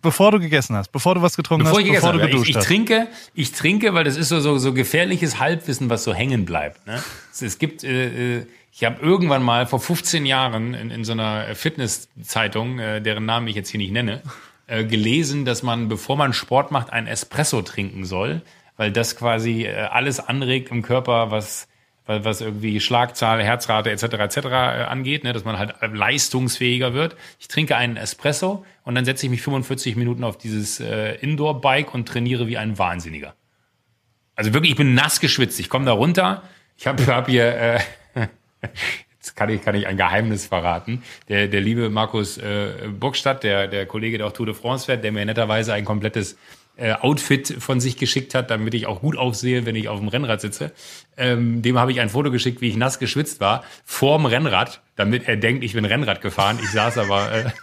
Bevor 0.00 0.30
du 0.30 0.38
gegessen 0.38 0.76
hast, 0.76 0.92
bevor 0.92 1.16
du 1.16 1.22
was 1.22 1.34
getrunken 1.34 1.64
bevor 1.64 1.80
hast, 1.80 1.86
ich 1.86 1.92
bevor 1.92 2.12
du 2.12 2.20
geduscht 2.20 2.44
ich, 2.44 2.50
ich 2.50 2.56
hast. 2.56 2.66
Trinke, 2.66 3.08
ich 3.34 3.50
trinke, 3.50 3.94
weil 3.94 4.04
das 4.04 4.16
ist 4.16 4.28
so, 4.28 4.38
so, 4.38 4.56
so 4.56 4.72
gefährliches 4.72 5.40
Halbwissen, 5.40 5.90
was 5.90 6.04
so 6.04 6.14
hängen 6.14 6.44
bleibt. 6.44 6.86
Ne? 6.86 7.02
Es, 7.32 7.42
es 7.42 7.58
gibt 7.58 7.82
äh, 7.82 8.46
ich 8.70 8.84
habe 8.84 9.02
irgendwann 9.02 9.42
mal 9.42 9.66
vor 9.66 9.80
15 9.80 10.24
Jahren 10.24 10.72
in, 10.74 10.92
in 10.92 11.02
so 11.02 11.10
einer 11.10 11.52
Fitnesszeitung, 11.56 12.78
äh, 12.78 13.02
deren 13.02 13.26
Namen 13.26 13.48
ich 13.48 13.56
jetzt 13.56 13.70
hier 13.70 13.78
nicht 13.78 13.92
nenne, 13.92 14.22
äh, 14.68 14.84
gelesen, 14.84 15.44
dass 15.44 15.64
man, 15.64 15.88
bevor 15.88 16.16
man 16.16 16.32
Sport 16.32 16.70
macht, 16.70 16.92
ein 16.92 17.08
Espresso 17.08 17.62
trinken 17.62 18.04
soll, 18.04 18.42
weil 18.78 18.90
das 18.90 19.16
quasi 19.16 19.64
äh, 19.64 19.74
alles 19.74 20.20
anregt 20.20 20.70
im 20.70 20.80
Körper, 20.80 21.30
was 21.30 21.68
was 22.08 22.40
irgendwie 22.40 22.80
Schlagzahl, 22.80 23.42
Herzrate 23.42 23.90
etc. 23.90 24.04
etc. 24.04 24.36
Äh, 24.36 24.48
angeht, 24.48 25.24
ne, 25.24 25.34
dass 25.34 25.44
man 25.44 25.58
halt 25.58 25.74
leistungsfähiger 25.92 26.94
wird. 26.94 27.16
Ich 27.38 27.48
trinke 27.48 27.76
einen 27.76 27.98
Espresso 27.98 28.64
und 28.84 28.94
dann 28.94 29.04
setze 29.04 29.26
ich 29.26 29.30
mich 29.30 29.42
45 29.42 29.94
Minuten 29.96 30.24
auf 30.24 30.38
dieses 30.38 30.80
äh, 30.80 31.16
Indoor-Bike 31.16 31.92
und 31.92 32.08
trainiere 32.08 32.46
wie 32.46 32.56
ein 32.56 32.78
Wahnsinniger. 32.78 33.34
Also 34.34 34.54
wirklich, 34.54 34.70
ich 34.70 34.78
bin 34.78 34.94
nass 34.94 35.20
geschwitzt. 35.20 35.60
Ich 35.60 35.68
komme 35.68 35.84
da 35.84 35.92
runter. 35.92 36.42
Ich 36.78 36.86
habe 36.86 37.06
hab 37.08 37.28
hier 37.28 37.54
äh, 37.54 37.80
Jetzt 39.18 39.36
kann 39.36 39.50
ich, 39.50 39.62
kann 39.62 39.74
ich 39.74 39.86
ein 39.86 39.98
Geheimnis 39.98 40.46
verraten. 40.46 41.02
Der, 41.28 41.48
der 41.48 41.60
liebe 41.60 41.90
Markus 41.90 42.38
äh, 42.38 42.88
Burgstadt, 42.98 43.42
der, 43.42 43.66
der 43.68 43.84
Kollege, 43.84 44.16
der 44.16 44.26
auch 44.26 44.32
Tour 44.32 44.46
de 44.46 44.54
France 44.54 44.86
fährt, 44.86 45.04
der 45.04 45.12
mir 45.12 45.26
netterweise 45.26 45.74
ein 45.74 45.84
komplettes 45.84 46.38
äh, 46.78 46.92
Outfit 46.92 47.56
von 47.58 47.80
sich 47.80 47.96
geschickt 47.96 48.34
hat, 48.34 48.50
damit 48.50 48.72
ich 48.74 48.86
auch 48.86 49.00
gut 49.00 49.16
aufsehe, 49.16 49.66
wenn 49.66 49.76
ich 49.76 49.88
auf 49.88 49.98
dem 49.98 50.08
Rennrad 50.08 50.40
sitze. 50.40 50.72
Ähm, 51.16 51.60
dem 51.60 51.78
habe 51.78 51.92
ich 51.92 52.00
ein 52.00 52.08
Foto 52.08 52.30
geschickt, 52.30 52.60
wie 52.60 52.68
ich 52.68 52.76
nass 52.76 52.98
geschwitzt 52.98 53.40
war, 53.40 53.64
vorm 53.84 54.26
Rennrad, 54.26 54.80
damit 54.96 55.28
er 55.28 55.36
denkt, 55.36 55.64
ich 55.64 55.74
bin 55.74 55.84
Rennrad 55.84 56.20
gefahren. 56.20 56.58
Ich 56.62 56.70
saß 56.70 56.98
aber... 56.98 57.32
Äh, 57.32 57.50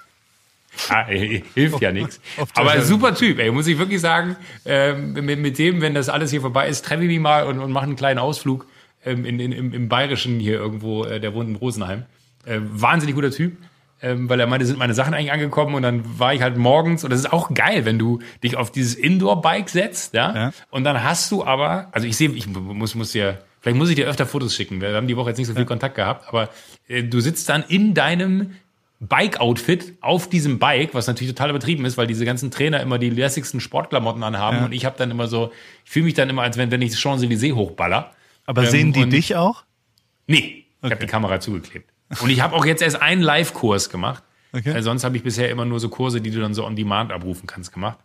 Ah, 0.90 1.06
hilft 1.06 1.82
ja 1.82 1.94
nichts. 1.94 2.20
Aber 2.54 2.82
super 2.82 3.16
Typ, 3.16 3.40
ey, 3.40 3.50
muss 3.50 3.66
ich 3.66 3.78
wirklich 3.78 4.02
sagen. 4.02 4.36
Ähm, 4.66 5.14
mit, 5.14 5.40
mit 5.40 5.58
dem, 5.58 5.80
wenn 5.80 5.94
das 5.94 6.10
alles 6.10 6.32
hier 6.32 6.42
vorbei 6.42 6.68
ist, 6.68 6.84
treffe 6.84 7.04
ich 7.04 7.08
mich 7.08 7.20
mal 7.22 7.46
und, 7.46 7.60
und 7.60 7.72
mache 7.72 7.86
einen 7.86 7.96
kleinen 7.96 8.20
Ausflug 8.20 8.68
ähm, 9.06 9.24
in, 9.24 9.40
in, 9.40 9.54
im, 9.54 9.74
im 9.74 9.88
Bayerischen 9.88 10.40
hier 10.40 10.56
irgendwo, 10.56 11.06
äh, 11.06 11.22
der 11.22 11.34
wohnt 11.34 11.48
in 11.48 11.56
Rosenheim. 11.56 12.04
Äh, 12.46 12.60
wahnsinnig 12.62 13.16
guter 13.16 13.32
Typ. 13.32 13.56
Ähm, 14.06 14.30
weil 14.30 14.40
er 14.40 14.46
meinte, 14.46 14.68
sind 14.68 14.78
meine 14.78 14.94
Sachen 14.94 15.16
eigentlich 15.16 15.32
angekommen 15.32 15.74
und 15.74 15.82
dann 15.82 16.20
war 16.20 16.32
ich 16.32 16.44
halt 16.44 16.58
morgens 16.58 17.04
und 17.04 17.10
das 17.10 17.22
ist 17.22 17.34
auch 17.34 17.52
geil, 17.56 17.86
wenn 17.86 17.98
du 17.98 18.20
dich 18.44 18.56
auf 18.56 18.72
dieses 18.72 18.94
Indoor-Bike 18.94 19.68
setzt, 19.68 20.14
ja? 20.14 20.36
ja, 20.36 20.52
und 20.70 20.84
dann 20.84 21.04
hast 21.04 21.32
du 21.32 21.44
aber, 21.44 21.88
also 21.92 22.06
ich 22.06 22.16
sehe, 22.16 22.30
ich 22.30 22.46
muss, 22.46 22.94
muss 22.94 23.14
dir, 23.14 23.40
vielleicht 23.62 23.78
muss 23.78 23.90
ich 23.90 23.96
dir 23.96 24.06
öfter 24.06 24.28
Fotos 24.28 24.54
schicken, 24.54 24.80
wir 24.80 24.94
haben 24.94 25.08
die 25.08 25.18
Woche 25.18 25.30
jetzt 25.30 25.40
nicht 25.40 25.48
so 25.48 25.54
viel 25.54 25.64
ja. 25.64 25.68
Kontakt 25.68 25.96
gehabt, 25.96 26.28
aber 26.28 26.50
äh, 26.88 27.02
du 27.02 27.20
sitzt 27.20 27.50
dann 27.50 27.64
in 27.68 27.96
deinem 27.96 28.52
Bike-Outfit 29.00 29.96
auf 30.02 30.30
diesem 30.30 30.60
Bike, 30.60 30.94
was 30.94 31.08
natürlich 31.08 31.34
total 31.34 31.50
übertrieben 31.50 31.84
ist, 31.86 31.98
weil 31.98 32.06
diese 32.06 32.26
ganzen 32.26 32.52
Trainer 32.52 32.82
immer 32.82 33.00
die 33.00 33.10
lässigsten 33.10 33.60
Sportklamotten 33.60 34.22
anhaben 34.22 34.58
ja. 34.58 34.66
und 34.66 34.72
ich 34.72 34.86
habe 34.86 35.00
dann 35.00 35.10
immer 35.10 35.26
so, 35.26 35.52
ich 35.84 35.90
fühle 35.90 36.06
mich 36.06 36.14
dann 36.14 36.30
immer, 36.30 36.44
als 36.44 36.58
wenn, 36.58 36.70
wenn 36.70 36.84
ich 36.84 36.94
Champs-Élysées 36.94 37.56
hochballer. 37.56 38.12
Aber 38.46 38.66
ähm, 38.66 38.70
sehen 38.70 38.94
die 38.94 39.10
dich 39.10 39.36
auch? 39.36 39.64
Nee, 40.28 40.38
ich 40.38 40.66
okay. 40.84 40.92
habe 40.92 41.04
die 41.04 41.12
Kamera 41.12 41.40
zugeklebt. 41.40 41.90
Und 42.20 42.30
ich 42.30 42.42
habe 42.42 42.56
auch 42.56 42.66
jetzt 42.66 42.82
erst 42.82 43.02
einen 43.02 43.22
Live-Kurs 43.22 43.90
gemacht. 43.90 44.24
Okay. 44.54 44.72
Äh, 44.72 44.82
sonst 44.82 45.04
habe 45.04 45.18
ich 45.18 45.24
bisher 45.24 45.50
immer 45.50 45.66
nur 45.66 45.80
so 45.80 45.90
Kurse, 45.90 46.22
die 46.22 46.32
du 46.32 46.40
dann 46.40 46.54
so 46.54 46.66
on 46.66 46.76
demand 46.76 47.12
abrufen 47.12 47.48
kannst, 47.48 47.74
gemacht. 47.74 47.98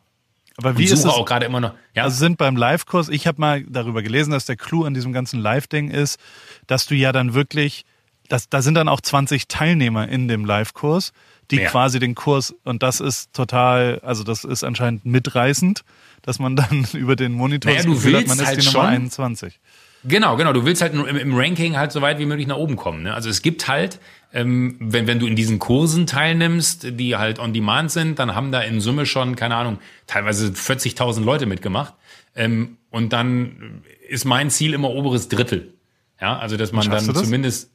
Aber 0.56 0.76
wie 0.76 0.84
ist 0.84 0.92
es 0.92 1.06
auch 1.06 1.24
gerade 1.24 1.46
immer 1.46 1.60
noch? 1.60 1.74
Ja. 1.94 2.04
Also 2.04 2.16
sind 2.16 2.36
beim 2.36 2.56
Live-Kurs, 2.56 3.08
ich 3.08 3.26
habe 3.26 3.40
mal 3.40 3.62
darüber 3.62 4.02
gelesen, 4.02 4.30
dass 4.30 4.46
der 4.46 4.56
Clou 4.56 4.84
an 4.84 4.94
diesem 4.94 5.12
ganzen 5.12 5.40
Live-Ding 5.40 5.90
ist, 5.90 6.18
dass 6.66 6.86
du 6.86 6.94
ja 6.94 7.12
dann 7.12 7.34
wirklich, 7.34 7.84
dass, 8.28 8.48
da 8.48 8.60
sind 8.60 8.74
dann 8.74 8.88
auch 8.88 9.00
20 9.00 9.48
Teilnehmer 9.48 10.08
in 10.08 10.28
dem 10.28 10.44
Live-Kurs, 10.44 11.12
die 11.50 11.56
ja. 11.56 11.70
quasi 11.70 11.98
den 11.98 12.14
Kurs, 12.14 12.54
und 12.64 12.82
das 12.82 13.00
ist 13.00 13.32
total, 13.32 14.00
also 14.04 14.22
das 14.22 14.44
ist 14.44 14.62
anscheinend 14.64 15.04
mitreißend, 15.04 15.82
dass 16.22 16.38
man 16.38 16.56
dann 16.56 16.86
über 16.92 17.16
den 17.16 17.32
Monitor 17.32 17.72
naja, 17.72 17.84
du 17.84 18.02
willst 18.02 18.20
hat, 18.20 18.26
man 18.28 18.38
ist 18.38 18.46
halt 18.46 18.62
die 18.62 18.66
Nummer 18.66 18.80
schon, 18.80 18.86
21. 18.86 19.60
Genau, 20.04 20.36
genau. 20.36 20.52
Du 20.52 20.64
willst 20.64 20.80
halt 20.82 20.94
im, 20.94 21.04
im 21.06 21.36
Ranking 21.36 21.76
halt 21.76 21.92
so 21.92 22.00
weit 22.00 22.18
wie 22.18 22.26
möglich 22.26 22.46
nach 22.46 22.56
oben 22.56 22.76
kommen. 22.76 23.02
Ne? 23.02 23.14
Also 23.14 23.28
es 23.28 23.42
gibt 23.42 23.68
halt 23.68 23.98
ähm, 24.32 24.76
wenn, 24.78 25.06
wenn 25.08 25.18
du 25.18 25.26
in 25.26 25.34
diesen 25.34 25.58
Kursen 25.58 26.06
teilnimmst, 26.06 26.86
die 27.00 27.16
halt 27.16 27.40
on 27.40 27.52
demand 27.52 27.90
sind, 27.90 28.18
dann 28.20 28.34
haben 28.36 28.52
da 28.52 28.60
in 28.60 28.80
Summe 28.80 29.04
schon, 29.04 29.34
keine 29.34 29.56
Ahnung, 29.56 29.78
teilweise 30.06 30.48
40.000 30.50 31.24
Leute 31.24 31.46
mitgemacht. 31.46 31.94
Ähm, 32.36 32.76
und 32.90 33.12
dann 33.12 33.82
ist 34.08 34.24
mein 34.24 34.48
Ziel 34.50 34.72
immer 34.72 34.90
oberes 34.90 35.28
Drittel. 35.28 35.74
Ja, 36.20 36.38
also 36.38 36.56
dass 36.56 36.70
man 36.70 36.88
dann 36.88 37.04
das? 37.08 37.22
zumindest, 37.24 37.70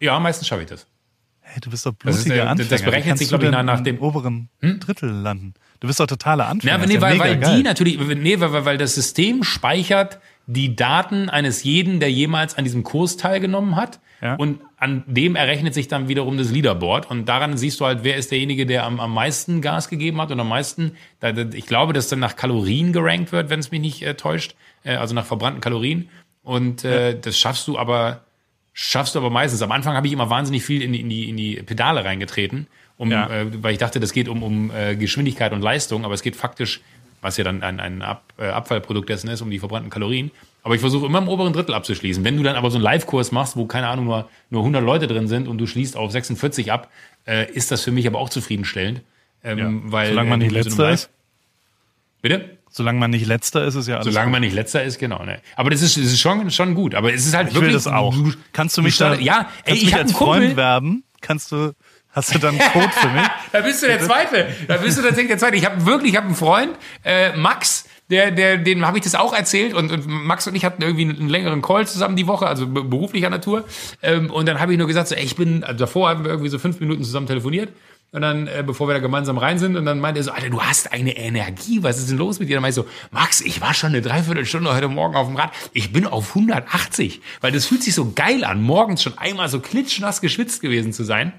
ja, 0.00 0.18
meistens 0.18 0.48
schaffe 0.48 0.62
ich 0.62 0.68
das. 0.68 0.86
Hey, 1.42 1.60
du 1.60 1.68
bist 1.70 1.84
doch 1.84 1.92
Das 2.02 2.24
blutiger 2.24 2.36
äh, 2.36 2.38
das 2.38 2.48
Anfänger. 2.48 2.80
Wie 2.80 2.84
berechnet 2.86 3.18
sich, 3.18 3.28
du 3.28 3.38
glaub 3.38 3.52
ich, 3.52 3.64
nach 3.66 3.78
im 3.78 3.84
dem- 3.84 3.98
oberen 4.00 4.48
Drittel 4.62 5.10
landen. 5.10 5.52
Du 5.80 5.88
bist 5.88 6.00
doch 6.00 6.06
totaler 6.06 6.46
Anfänger. 6.46 6.78
Ja, 6.80 6.86
nee, 6.86 7.00
weil, 7.02 7.12
mega 7.12 7.24
weil 7.24 7.38
geil. 7.38 7.56
die 7.58 7.62
natürlich, 7.64 7.98
nee, 7.98 8.40
weil, 8.40 8.52
weil- 8.52 8.64
weil 8.64 8.78
das 8.78 8.94
System 8.94 9.42
speichert 9.44 10.20
die 10.46 10.74
Daten 10.76 11.28
eines 11.30 11.62
jeden, 11.62 12.00
der 12.00 12.10
jemals 12.10 12.56
an 12.56 12.64
diesem 12.64 12.82
Kurs 12.82 13.16
teilgenommen 13.16 13.76
hat. 13.76 14.00
Ja. 14.20 14.34
Und 14.36 14.60
an 14.76 15.04
dem 15.06 15.34
errechnet 15.36 15.74
sich 15.74 15.88
dann 15.88 16.08
wiederum 16.08 16.36
das 16.38 16.50
Leaderboard. 16.50 17.10
Und 17.10 17.28
daran 17.28 17.56
siehst 17.56 17.80
du 17.80 17.86
halt, 17.86 18.00
wer 18.02 18.16
ist 18.16 18.30
derjenige, 18.30 18.66
der 18.66 18.84
am, 18.84 19.00
am 19.00 19.12
meisten 19.14 19.60
Gas 19.60 19.88
gegeben 19.88 20.20
hat 20.20 20.30
und 20.30 20.38
am 20.38 20.48
meisten, 20.48 20.92
ich 21.54 21.66
glaube, 21.66 21.92
dass 21.92 22.08
dann 22.08 22.18
nach 22.20 22.36
Kalorien 22.36 22.92
gerankt 22.92 23.32
wird, 23.32 23.50
wenn 23.50 23.60
es 23.60 23.70
mich 23.70 23.80
nicht 23.80 24.02
äh, 24.02 24.14
täuscht, 24.14 24.54
äh, 24.84 24.94
also 24.94 25.14
nach 25.14 25.26
verbrannten 25.26 25.60
Kalorien. 25.60 26.08
Und 26.42 26.84
äh, 26.84 27.18
das 27.18 27.38
schaffst 27.38 27.66
du 27.68 27.78
aber, 27.78 28.20
schaffst 28.72 29.14
du 29.14 29.18
aber 29.20 29.30
meistens. 29.30 29.62
Am 29.62 29.72
Anfang 29.72 29.94
habe 29.96 30.06
ich 30.06 30.12
immer 30.12 30.30
wahnsinnig 30.30 30.64
viel 30.64 30.82
in 30.82 30.92
die, 30.92 31.00
in 31.00 31.08
die, 31.08 31.28
in 31.28 31.36
die 31.36 31.54
Pedale 31.62 32.04
reingetreten, 32.04 32.66
um, 32.96 33.10
Ja. 33.10 33.28
äh, 33.28 33.62
weil 33.62 33.72
ich 33.72 33.78
dachte, 33.78 34.00
das 34.00 34.12
geht 34.12 34.28
um, 34.28 34.42
um 34.42 34.70
äh, 34.70 34.96
Geschwindigkeit 34.96 35.52
und 35.52 35.62
Leistung, 35.62 36.04
aber 36.04 36.14
es 36.14 36.22
geht 36.22 36.36
faktisch, 36.36 36.80
was 37.22 37.38
ja 37.38 37.44
dann 37.44 37.62
ein, 37.62 37.80
ein 37.80 38.02
Ab, 38.02 38.24
äh, 38.38 38.48
Abfallprodukt 38.48 39.08
dessen 39.08 39.28
ist, 39.30 39.40
um 39.40 39.50
die 39.50 39.58
verbrannten 39.58 39.88
Kalorien. 39.90 40.30
Aber 40.64 40.74
ich 40.74 40.80
versuche 40.80 41.06
immer 41.06 41.18
im 41.18 41.28
oberen 41.28 41.52
Drittel 41.52 41.74
abzuschließen. 41.74 42.22
Wenn 42.24 42.36
du 42.36 42.42
dann 42.42 42.54
aber 42.56 42.70
so 42.70 42.76
einen 42.76 42.84
Live-Kurs 42.84 43.32
machst, 43.32 43.56
wo, 43.56 43.64
keine 43.66 43.88
Ahnung, 43.88 44.04
nur, 44.04 44.28
nur 44.50 44.60
100 44.60 44.84
Leute 44.84 45.06
drin 45.06 45.26
sind 45.26 45.48
und 45.48 45.58
du 45.58 45.66
schließt 45.66 45.96
auf 45.96 46.12
46 46.12 46.70
ab, 46.70 46.90
äh, 47.26 47.50
ist 47.50 47.70
das 47.72 47.82
für 47.82 47.90
mich 47.92 48.06
aber 48.06 48.18
auch 48.18 48.28
zufriedenstellend. 48.28 49.00
Ähm, 49.42 49.58
Ja. 49.58 49.92
weil, 49.92 50.08
Solange 50.10 50.30
man 50.30 50.40
äh, 50.40 50.44
nicht 50.44 50.52
so 50.52 50.58
letzter 50.68 50.90
ist. 50.90 51.10
Bitte? 52.20 52.58
Solange 52.70 52.98
man 53.00 53.10
nicht 53.10 53.26
letzter 53.26 53.64
ist, 53.64 53.74
ist 53.74 53.88
ja 53.88 53.96
alles 53.96 54.06
Solange 54.06 54.26
gut. 54.26 54.32
man 54.32 54.40
nicht 54.42 54.54
letzter 54.54 54.82
ist, 54.82 54.98
genau. 54.98 55.24
Ne. 55.24 55.40
Aber 55.56 55.68
das 55.70 55.82
ist, 55.82 55.96
das 55.96 56.04
ist 56.04 56.20
schon, 56.20 56.50
schon 56.50 56.74
gut. 56.74 56.94
Aber 56.94 57.12
es 57.12 57.26
ist 57.26 57.34
halt 57.34 57.48
Ich 57.48 57.54
wirklich. 57.54 57.68
will 57.70 57.74
das 57.74 57.86
auch. 57.86 58.14
Kannst 58.52 58.76
du 58.78 58.82
mich 58.82 58.96
du 58.96 59.04
da, 59.04 59.14
ja, 59.14 59.48
ey, 59.64 59.74
ich 59.74 59.84
mich 59.86 59.94
als 59.94 60.12
Freund 60.12 60.56
werben? 60.56 61.02
Kannst 61.20 61.52
du, 61.52 61.72
hast 62.12 62.34
du 62.34 62.38
dann 62.38 62.58
einen 62.60 62.72
Code 62.72 62.90
für 62.90 63.08
mich? 63.08 63.26
Da 63.52 63.60
bist 63.60 63.82
du 63.82 63.86
der 63.86 64.00
Zweite. 64.00 64.48
Da 64.68 64.76
bist 64.78 64.96
du 64.98 65.02
tatsächlich 65.02 65.28
der 65.28 65.38
Zweite. 65.38 65.56
Ich 65.56 65.64
habe 65.66 65.84
wirklich, 65.84 66.12
ich 66.12 66.16
habe 66.16 66.26
einen 66.28 66.36
Freund, 66.36 66.70
äh, 67.04 67.36
Max, 67.36 67.86
der, 68.10 68.30
der, 68.30 68.58
dem 68.58 68.86
habe 68.86 68.98
ich 68.98 69.04
das 69.04 69.14
auch 69.14 69.32
erzählt 69.34 69.74
und, 69.74 69.90
und 69.92 70.06
Max 70.06 70.46
und 70.46 70.54
ich 70.54 70.64
hatten 70.64 70.82
irgendwie 70.82 71.02
einen 71.04 71.28
längeren 71.28 71.62
Call 71.62 71.86
zusammen 71.86 72.16
die 72.16 72.26
Woche, 72.26 72.46
also 72.46 72.66
be- 72.66 72.84
beruflicher 72.84 73.30
Natur. 73.30 73.64
Ähm, 74.02 74.30
und 74.30 74.46
dann 74.46 74.60
habe 74.60 74.72
ich 74.72 74.78
nur 74.78 74.86
gesagt, 74.86 75.08
so, 75.08 75.14
ey, 75.14 75.22
ich 75.24 75.36
bin, 75.36 75.64
also 75.64 75.78
davor 75.78 76.08
haben 76.10 76.24
wir 76.24 76.30
irgendwie 76.30 76.50
so 76.50 76.58
fünf 76.58 76.80
Minuten 76.80 77.04
zusammen 77.04 77.26
telefoniert. 77.26 77.70
Und 78.14 78.20
dann, 78.20 78.46
äh, 78.46 78.62
bevor 78.66 78.88
wir 78.88 78.92
da 78.92 79.00
gemeinsam 79.00 79.38
rein 79.38 79.58
sind, 79.58 79.74
und 79.76 79.86
dann 79.86 79.98
meinte 79.98 80.20
er 80.20 80.24
so, 80.24 80.32
Alter, 80.32 80.50
du 80.50 80.60
hast 80.62 80.92
eine 80.92 81.16
Energie, 81.16 81.82
was 81.82 81.96
ist 81.98 82.10
denn 82.10 82.18
los 82.18 82.38
mit 82.40 82.50
dir? 82.50 82.56
Dann 82.56 82.62
meinte 82.62 82.80
ich 82.80 82.84
so, 82.86 82.90
Max, 83.10 83.40
ich 83.40 83.62
war 83.62 83.72
schon 83.72 83.88
eine 83.90 84.02
Dreiviertelstunde 84.02 84.74
heute 84.74 84.88
Morgen 84.88 85.14
auf 85.16 85.28
dem 85.28 85.36
Rad, 85.36 85.50
ich 85.72 85.94
bin 85.94 86.06
auf 86.06 86.28
180, 86.36 87.22
weil 87.40 87.52
das 87.52 87.64
fühlt 87.64 87.82
sich 87.82 87.94
so 87.94 88.12
geil 88.14 88.44
an, 88.44 88.60
morgens 88.62 89.02
schon 89.02 89.16
einmal 89.16 89.48
so 89.48 89.60
klitschnass 89.60 90.20
geschwitzt 90.20 90.60
gewesen 90.60 90.92
zu 90.92 91.04
sein 91.04 91.32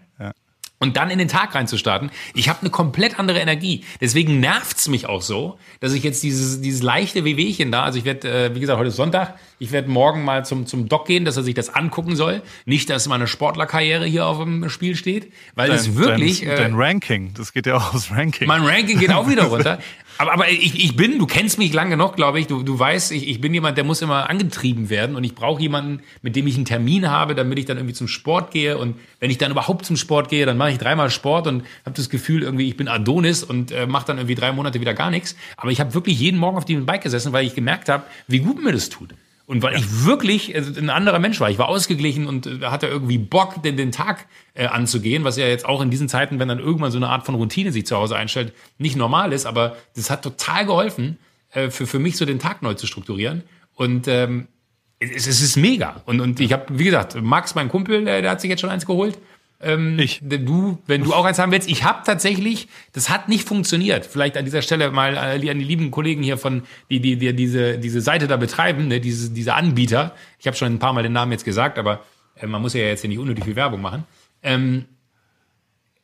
und 0.84 0.98
dann 0.98 1.10
in 1.10 1.18
den 1.18 1.30
Tag 1.30 1.56
reinzustarten. 1.56 2.12
Ich 2.36 2.50
habe 2.50 2.60
eine 2.60 2.70
komplett 2.70 3.18
andere 3.18 3.40
Energie. 3.40 3.86
Deswegen 4.02 4.42
nervt's 4.42 4.90
mich 4.90 5.08
auch 5.08 5.22
so, 5.22 5.58
dass 5.80 5.94
ich 5.94 6.04
jetzt 6.04 6.22
dieses, 6.24 6.60
dieses 6.60 6.84
leichte 6.84 7.24
Wehwehchen 7.24 7.72
da, 7.72 7.84
also 7.84 7.98
ich 7.98 8.04
werde, 8.04 8.30
äh, 8.30 8.54
wie 8.54 8.60
gesagt, 8.60 8.78
heute 8.78 8.90
ist 8.90 8.98
Sonntag, 8.98 9.40
ich 9.60 9.72
werde 9.72 9.90
morgen 9.90 10.26
mal 10.26 10.44
zum, 10.44 10.68
zum 10.68 10.90
Doc 10.90 11.08
gehen, 11.08 11.24
dass 11.24 11.38
er 11.38 11.44
sich 11.44 11.56
das 11.56 11.74
angucken 11.74 12.18
soll. 12.18 12.42
Nicht, 12.66 12.90
dass 12.90 13.08
meine 13.08 13.28
Sportlerkarriere 13.28 14.06
hier 14.06 14.26
auf 14.26 14.40
dem 14.40 14.68
Spiel 14.68 14.98
steht, 14.98 15.32
weil 15.56 15.72
es 15.72 15.96
wirklich... 15.96 16.42
Dein, 16.42 16.50
äh, 16.50 16.56
dein 16.58 16.74
Ranking, 16.76 17.34
das 17.34 17.54
geht 17.54 17.66
ja 17.66 17.78
auch 17.78 17.94
aufs 17.94 18.12
Ranking. 18.12 18.46
mein 18.46 18.64
Ranking 18.64 19.00
geht 19.00 19.14
auch 19.14 19.30
wieder 19.30 19.46
runter. 19.46 19.80
Aber, 20.18 20.34
aber 20.34 20.50
ich, 20.50 20.84
ich 20.84 20.96
bin, 20.96 21.18
du 21.18 21.26
kennst 21.26 21.58
mich 21.58 21.74
lang 21.74 21.90
genug, 21.90 22.16
glaube 22.16 22.40
ich. 22.40 22.48
Du, 22.48 22.64
du 22.64 22.78
weißt, 22.78 23.12
ich, 23.12 23.28
ich 23.28 23.42
bin 23.42 23.54
jemand, 23.54 23.78
der 23.78 23.84
muss 23.84 24.02
immer 24.02 24.30
angetrieben 24.30 24.90
werden 24.90 25.16
und 25.16 25.24
ich 25.24 25.36
brauche 25.36 25.62
jemanden, 25.62 26.02
mit 26.22 26.36
dem 26.36 26.48
ich 26.48 26.56
einen 26.56 26.66
Termin 26.66 27.10
habe, 27.10 27.36
damit 27.36 27.60
ich 27.60 27.66
dann 27.66 27.78
irgendwie 27.78 27.96
zum 27.96 28.08
Sport 28.08 28.52
gehe. 28.52 28.78
Und 28.78 28.96
wenn 29.20 29.32
ich 29.32 29.38
dann 29.38 29.52
überhaupt 29.52 29.86
zum 29.86 29.98
Sport 29.98 30.30
gehe, 30.30 30.46
dann 30.46 30.58
mache 30.58 30.72
ich 30.72 30.78
dreimal 30.78 31.10
Sport 31.10 31.48
und 31.48 31.64
habe 31.86 31.96
das 31.96 32.10
Gefühl, 32.10 32.44
irgendwie, 32.44 32.68
ich 32.68 32.78
bin 32.78 32.88
Adonis 32.88 33.44
und 33.44 33.72
äh, 33.72 33.88
mache 33.88 34.08
dann 34.08 34.18
irgendwie 34.18 34.36
drei 34.36 34.52
Monate 34.52 34.80
wieder 34.80 34.94
gar 34.94 35.10
nichts. 35.10 35.36
Aber 35.58 35.72
ich 35.72 35.80
habe 35.80 35.94
wirklich 35.94 36.20
jeden 36.20 36.40
Morgen 36.40 36.58
auf 36.58 36.66
dem 36.66 36.86
Bike 36.86 37.02
gesessen, 37.02 37.34
weil 37.34 37.46
ich 37.46 37.56
gemerkt 37.56 37.90
habe, 37.90 38.04
wie 38.28 38.40
gut 38.40 38.64
mir 38.64 38.72
das 38.72 38.90
tut. 38.90 39.14
Und 39.46 39.62
weil 39.62 39.76
ich 39.76 40.06
wirklich 40.06 40.56
also 40.56 40.80
ein 40.80 40.90
anderer 40.90 41.20
Mensch 41.20 41.40
war. 41.42 41.50
Ich 41.50 41.58
war 41.58 41.68
ausgeglichen 41.68 42.28
und 42.28 42.48
äh, 42.48 42.66
hatte 42.66 42.88
irgendwie 42.88 43.18
Bock, 43.18 43.62
den, 43.62 43.76
den 43.76 43.92
Tag 43.92 44.26
äh, 44.54 44.68
anzugehen, 44.68 45.26
was 45.26 45.38
ja 45.38 45.48
jetzt 45.48 45.66
auch 45.66 45.82
in 45.82 45.90
diesen 45.90 46.08
Zeiten, 46.08 46.40
wenn 46.40 46.48
dann 46.48 46.60
irgendwann 46.60 46.92
so 46.92 46.98
eine 46.98 47.10
Art 47.10 47.26
von 47.26 47.36
Routine 47.36 47.72
sich 47.74 47.86
zu 47.86 47.98
Hause 47.98 48.16
einstellt, 48.16 48.54
nicht 48.78 48.96
normal 48.96 49.34
ist. 49.34 49.46
Aber 49.46 49.76
das 49.96 50.10
hat 50.10 50.22
total 50.22 50.66
geholfen, 50.66 51.18
äh, 51.52 51.70
für, 51.70 51.88
für 51.88 52.00
mich 52.00 52.16
so 52.16 52.26
den 52.26 52.40
Tag 52.40 52.62
neu 52.62 52.74
zu 52.76 52.88
strukturieren. 52.88 53.44
Und 53.76 54.08
ähm, 54.08 54.48
es, 55.00 55.28
es 55.28 55.42
ist 55.42 55.58
mega. 55.58 56.02
Und, 56.06 56.22
und 56.22 56.40
ich 56.40 56.54
habe, 56.54 56.66
wie 56.70 56.86
gesagt, 56.86 57.22
Max, 57.22 57.54
mein 57.56 57.68
Kumpel, 57.68 58.06
der, 58.06 58.22
der 58.22 58.32
hat 58.32 58.42
sich 58.42 58.50
jetzt 58.50 58.62
schon 58.62 58.70
eins 58.70 58.86
geholt. 58.86 59.18
Ähm, 59.64 59.98
Ich. 59.98 60.22
Du, 60.22 60.78
wenn 60.88 61.04
du 61.04 61.14
auch 61.14 61.26
eins 61.26 61.40
haben 61.40 61.52
willst, 61.52 61.70
ich 61.70 61.84
habe 61.84 62.02
tatsächlich, 62.06 62.68
das 62.92 63.10
hat 63.10 63.30
nicht 63.30 63.48
funktioniert. 63.48 64.06
Vielleicht 64.06 64.38
an 64.38 64.46
dieser 64.46 64.62
Stelle 64.62 64.92
mal 64.92 65.16
äh, 65.16 65.50
an 65.50 65.60
die 65.60 65.66
lieben 65.66 65.90
Kollegen 65.90 66.22
hier 66.22 66.38
von, 66.38 66.64
die, 66.90 67.00
die, 67.00 67.18
die 67.18 67.34
diese, 67.34 67.80
diese 67.80 68.02
Seite 68.02 68.28
da 68.28 68.38
betreiben, 68.38 68.88
ne, 68.88 69.00
diese, 69.00 69.32
diese 69.32 69.54
Anbieter. 69.56 70.16
Ich 70.40 70.48
habe 70.48 70.58
schon 70.58 70.72
ein 70.74 70.80
paar 70.80 70.94
Mal 70.94 71.04
den 71.04 71.14
Namen 71.14 71.32
jetzt 71.32 71.46
gesagt, 71.46 71.80
aber 71.80 72.04
äh, 72.36 72.46
man 72.48 72.62
muss 72.62 72.74
ja 72.74 72.82
jetzt 72.82 73.02
hier 73.02 73.10
nicht 73.10 73.20
unnötig 73.20 73.46
viel 73.46 73.56
Werbung 73.56 73.82
machen. 73.82 74.04
Ähm, 74.44 74.86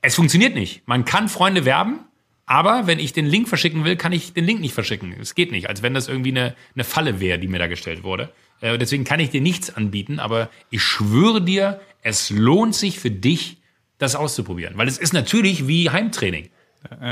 es 0.01 0.15
funktioniert 0.15 0.55
nicht. 0.55 0.87
Man 0.87 1.03
kann 1.03 1.27
Freunde 1.27 1.65
werben, 1.65 1.99
aber 2.45 2.87
wenn 2.87 2.99
ich 2.99 3.13
den 3.13 3.25
Link 3.25 3.49
verschicken 3.49 3.83
will, 3.83 3.95
kann 3.97 4.13
ich 4.13 4.33
den 4.33 4.45
Link 4.45 4.61
nicht 4.61 4.73
verschicken. 4.73 5.13
Es 5.19 5.35
geht 5.35 5.51
nicht, 5.51 5.69
als 5.69 5.83
wenn 5.83 5.93
das 5.93 6.07
irgendwie 6.07 6.31
eine, 6.31 6.55
eine 6.73 6.83
Falle 6.83 7.19
wäre, 7.19 7.37
die 7.37 7.47
mir 7.47 7.59
da 7.59 7.67
gestellt 7.67 8.03
wurde. 8.03 8.31
Äh, 8.61 8.77
deswegen 8.77 9.03
kann 9.03 9.19
ich 9.19 9.29
dir 9.29 9.41
nichts 9.41 9.75
anbieten, 9.75 10.19
aber 10.19 10.49
ich 10.69 10.81
schwöre 10.81 11.41
dir, 11.41 11.79
es 12.01 12.29
lohnt 12.29 12.75
sich 12.75 12.99
für 12.99 13.11
dich, 13.11 13.57
das 13.97 14.15
auszuprobieren. 14.15 14.77
Weil 14.77 14.87
es 14.87 14.97
ist 14.97 15.13
natürlich 15.13 15.67
wie 15.67 15.89
Heimtraining. 15.89 16.49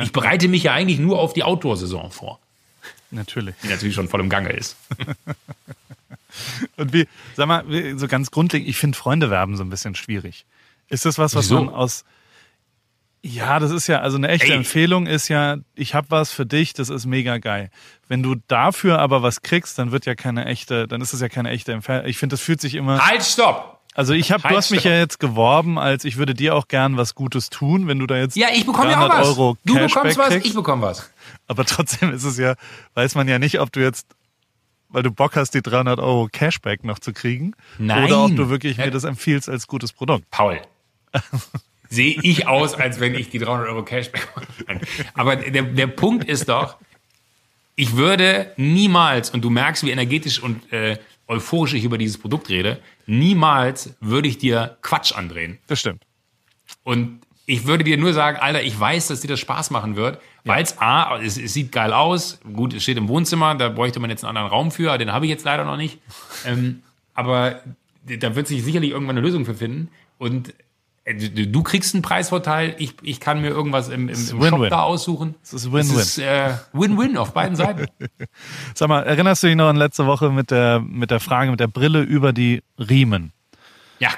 Ich 0.02 0.14
bereite 0.14 0.48
mich 0.48 0.64
ja 0.64 0.74
eigentlich 0.74 1.00
nur 1.00 1.20
auf 1.20 1.34
die 1.34 1.44
Outdoor-Saison 1.44 2.10
vor, 2.10 2.40
Natürlich. 3.12 3.54
die 3.64 3.68
natürlich 3.68 3.96
schon 3.96 4.08
voll 4.08 4.22
im 4.22 4.30
Gange 4.30 4.50
ist. 4.52 4.78
Und 6.78 6.94
wie, 6.94 7.06
sag 7.36 7.48
mal, 7.48 7.66
so 7.98 8.08
ganz 8.08 8.32
grundlegend, 8.32 8.70
ich 8.70 8.78
finde 8.78 8.98
Freunde 8.98 9.30
werben 9.30 9.58
so 9.58 9.64
ein 9.64 9.70
bisschen 9.70 9.96
schwierig. 9.96 10.46
Ist 10.88 11.06
das 11.06 11.18
was, 11.18 11.36
was 11.36 11.46
Wieso? 11.46 11.64
man 11.64 11.74
aus. 11.74 12.06
Ja, 13.30 13.60
das 13.60 13.72
ist 13.72 13.88
ja, 13.88 14.00
also 14.00 14.16
eine 14.18 14.30
echte 14.30 14.48
Ey. 14.48 14.54
Empfehlung 14.58 15.06
ist 15.06 15.28
ja, 15.28 15.58
ich 15.76 15.94
habe 15.96 16.08
was 16.12 16.32
für 16.32 16.46
dich, 16.46 16.74
das 16.74 16.90
ist 16.90 17.06
mega 17.06 17.38
geil. 17.40 17.70
Wenn 18.08 18.24
du 18.24 18.36
dafür 18.48 19.00
aber 19.00 19.22
was 19.22 19.42
kriegst, 19.42 19.78
dann 19.80 19.92
wird 19.92 20.06
ja 20.06 20.16
keine 20.16 20.46
echte, 20.46 20.88
dann 20.88 21.02
ist 21.02 21.14
es 21.14 21.20
ja 21.20 21.28
keine 21.28 21.50
echte 21.50 21.74
Empfehlung. 21.74 22.06
Ich 22.06 22.18
finde, 22.18 22.34
das 22.36 22.42
fühlt 22.42 22.62
sich 22.62 22.76
immer. 22.76 23.06
Halt, 23.06 23.24
stopp! 23.24 23.82
Also 23.96 24.14
ich 24.14 24.32
habe, 24.32 24.44
du 24.44 24.50
Halt, 24.50 24.58
hast 24.58 24.72
mich 24.72 24.82
stopp. 24.82 24.92
ja 24.92 25.00
jetzt 25.00 25.20
geworben, 25.20 25.78
als 25.80 26.06
ich 26.06 26.18
würde 26.18 26.36
dir 26.36 26.56
auch 26.56 26.68
gern 26.68 26.98
was 26.98 27.16
Gutes 27.16 27.50
tun, 27.50 27.88
wenn 27.88 27.98
du 28.00 28.06
da 28.06 28.16
jetzt 28.16 28.38
Ja, 28.38 28.48
ich 28.54 28.66
bekomme 28.66 28.92
ja 28.92 28.98
auch 29.00 29.08
300 29.10 29.20
was. 29.20 29.28
Euro 29.28 29.58
du 29.66 29.74
Cashback 29.74 29.94
bekommst 29.96 30.18
was, 30.20 30.28
kriegst. 30.30 30.46
ich 30.48 30.54
bekomme 30.54 30.82
was. 30.84 31.10
Aber 31.48 31.66
trotzdem 31.66 32.14
ist 32.14 32.24
es 32.24 32.38
ja, 32.38 32.54
weiß 32.94 33.16
man 33.16 33.28
ja 33.28 33.40
nicht, 33.40 33.60
ob 33.60 33.72
du 33.74 33.82
jetzt, 33.82 34.08
weil 34.90 35.04
du 35.04 35.12
Bock 35.12 35.36
hast, 35.36 35.54
die 35.56 35.62
300 35.64 36.00
Euro 36.00 36.30
Cashback 36.32 36.84
noch 36.86 37.00
zu 37.00 37.12
kriegen. 37.12 37.54
Nein. 37.80 38.06
Oder 38.06 38.24
ob 38.24 38.36
du 38.36 38.50
wirklich 38.50 38.78
mir 38.78 38.92
das 38.92 39.04
empfiehlst 39.04 39.50
als 39.50 39.66
gutes 39.68 39.92
Produkt. 39.94 40.30
Paul. 40.32 40.62
Sehe 41.90 42.18
ich 42.22 42.48
aus, 42.48 42.74
als 42.74 43.00
wenn 43.00 43.16
ich 43.16 43.30
die 43.30 43.40
300 43.40 43.70
Euro 43.70 43.84
Cashback 43.84 44.28
mache. 44.36 44.82
Aber 45.14 45.36
der, 45.36 45.64
der 45.64 45.88
Punkt 45.88 46.26
ist 46.26 46.50
doch, 46.50 46.78
ich 47.76 47.96
würde 47.96 48.52
niemals, 48.58 49.30
und 49.30 49.42
du 49.44 49.50
merkst, 49.50 49.84
wie 49.84 49.92
energetisch 49.92 50.42
und 50.42 50.72
äh, 50.74 50.98
euphorisch 51.28 51.74
ich 51.74 51.84
über 51.84 51.98
dieses 51.98 52.18
Produkt 52.18 52.50
rede, 52.50 52.80
niemals 53.06 53.96
würde 54.00 54.28
ich 54.28 54.38
dir 54.38 54.78
Quatsch 54.82 55.14
andrehen. 55.14 55.60
Das 55.68 55.80
stimmt. 55.80 56.04
Und 56.84 57.22
ich 57.46 57.66
würde 57.66 57.84
dir 57.84 57.98
nur 57.98 58.14
sagen, 58.14 58.38
Alter, 58.40 58.62
ich 58.62 58.78
weiß, 58.78 59.08
dass 59.08 59.22
dir 59.22 59.30
das 59.30 59.40
Spaß 59.40 59.72
machen 59.72 59.96
wird, 59.96 60.20
weil 60.44 60.64
es 60.64 60.80
A, 60.80 61.18
es, 61.20 61.38
es 61.38 61.54
sieht 61.54 61.72
geil 61.72 61.94
aus, 61.94 62.40
gut, 62.54 62.74
es 62.74 62.84
steht 62.84 62.98
im 62.98 63.08
Wohnzimmer, 63.08 63.56
da 63.56 63.70
bräuchte 63.70 64.00
man 64.00 64.10
jetzt 64.10 64.24
einen 64.24 64.36
anderen 64.36 64.50
Raum 64.50 64.72
für, 64.72 64.98
den 64.98 65.14
habe 65.14 65.26
ich 65.26 65.30
jetzt 65.30 65.46
leider 65.46 65.64
noch 65.64 65.78
nicht. 65.78 66.00
Ähm, 66.46 66.82
aber 67.14 67.62
da 68.04 68.36
wird 68.36 68.48
sich 68.48 68.64
sicherlich 68.64 68.92
irgendwann 68.92 69.18
eine 69.18 69.26
Lösung 69.26 69.46
für 69.46 69.56
finden. 69.56 69.90
Und 70.18 70.54
du, 71.14 71.48
du 71.48 71.64
kriegst 71.64 71.96
einen 71.96 72.02
Preisvorteil, 72.02 72.76
ich, 72.78 72.96
ich 73.02 73.20
kann 73.20 73.42
mir 73.42 73.50
irgendwas 73.50 73.90
im, 73.90 74.10
im, 74.10 74.10
im 74.10 74.16
Shop 74.16 74.42
Win-win. 74.42 74.70
da 74.70 74.82
aussuchen. 74.82 75.36
Es 75.42 75.54
ist 75.54 75.72
Win-win. 75.72 76.24
Äh, 76.26 76.54
Win-Win 76.74 77.18
auf 77.18 77.34
beiden 77.34 77.56
Seiten. 77.56 77.88
Sag 78.74 78.90
mal, 78.90 79.04
erinnerst 79.04 79.44
du 79.44 79.48
dich 79.48 79.56
noch 79.56 79.70
an 79.70 79.78
letzte 79.78 80.06
Woche 80.06 80.30
mit 80.30 80.52
der, 80.52 80.80
mit 80.80 81.12
der 81.12 81.20
Frage 81.20 81.52
mit 81.52 81.60
der 81.60 81.68
Brille 81.68 82.02
über 82.02 82.34
die 82.34 82.62
Riemen? 82.78 83.32
Ja, 84.00 84.10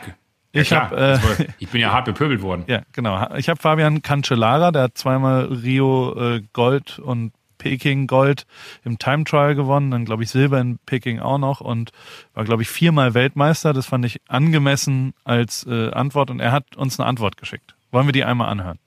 ja 0.54 0.62
Ich 0.62 0.74
hab, 0.74 0.92
äh, 0.92 1.20
Das 1.20 1.46
ich 1.60 1.70
bin 1.70 1.82
ja 1.82 1.92
hart 1.92 2.06
bepöbelt 2.06 2.42
worden. 2.42 2.64
Ja, 2.68 2.82
genau. 2.92 3.36
Ich 3.36 3.50
habe 3.50 3.62
Fabian 3.62 4.02
Cancellara, 4.02 4.72
der 4.72 4.84
hat 4.84 4.98
zweimal 4.98 5.46
Rio 5.46 6.16
äh, 6.18 6.42
Gold 6.54 7.00
und 7.00 7.34
Peking 7.60 8.08
Gold 8.08 8.48
im 8.84 8.98
Time 8.98 9.26
Trial 9.26 9.54
gewonnen, 9.54 9.92
dann 9.92 10.06
glaube 10.06 10.24
ich 10.24 10.32
Silber 10.32 10.60
in 10.60 10.80
Peking 10.88 11.20
auch 11.20 11.38
noch 11.38 11.62
und 11.62 11.92
war 12.34 12.44
glaube 12.44 12.64
ich 12.64 12.70
viermal 12.70 13.14
Weltmeister. 13.14 13.74
Das 13.74 13.86
fand 13.86 14.06
ich 14.06 14.20
angemessen 14.28 15.14
als 15.24 15.68
äh, 15.70 15.92
Antwort 15.92 16.32
und 16.32 16.40
er 16.40 16.52
hat 16.52 16.76
uns 16.76 17.00
eine 17.00 17.08
Antwort 17.08 17.38
geschickt. 17.38 17.76
Wollen 17.92 18.08
wir 18.08 18.14
die 18.14 18.24
einmal 18.24 18.50
anhören? 18.50 18.80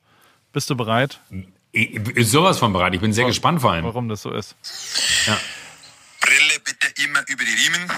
Bist 0.53 0.69
du 0.69 0.77
bereit? 0.77 1.21
Ich, 1.71 1.95
ich, 2.17 2.29
sowas 2.29 2.59
von 2.59 2.73
bereit. 2.73 2.95
Ich 2.95 3.01
bin 3.01 3.13
sehr 3.13 3.25
gespannt 3.27 3.61
vor 3.61 3.73
allem. 3.73 3.85
Warum 3.85 4.09
das 4.09 4.23
so 4.23 4.31
ist. 4.31 4.57
Ja. 5.27 5.39
Bitte 6.83 7.03
immer 7.03 7.27
über 7.29 7.45
die 7.45 7.55
Riemen, 7.55 7.89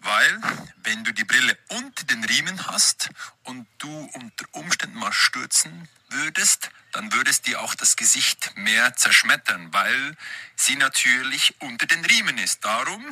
weil 0.00 0.40
wenn 0.84 1.04
du 1.04 1.12
die 1.12 1.24
Brille 1.24 1.56
unter 1.68 2.04
den 2.04 2.24
Riemen 2.24 2.66
hast 2.66 3.10
und 3.44 3.66
du 3.78 4.10
unter 4.14 4.44
Umständen 4.52 4.98
mal 4.98 5.12
stürzen 5.12 5.88
würdest, 6.08 6.70
dann 6.92 7.12
würdest 7.12 7.46
dir 7.46 7.60
auch 7.60 7.74
das 7.74 7.96
Gesicht 7.96 8.56
mehr 8.56 8.94
zerschmettern, 8.96 9.72
weil 9.72 10.16
sie 10.56 10.76
natürlich 10.76 11.54
unter 11.60 11.86
den 11.86 12.04
Riemen 12.04 12.38
ist. 12.38 12.64
Darum 12.64 13.04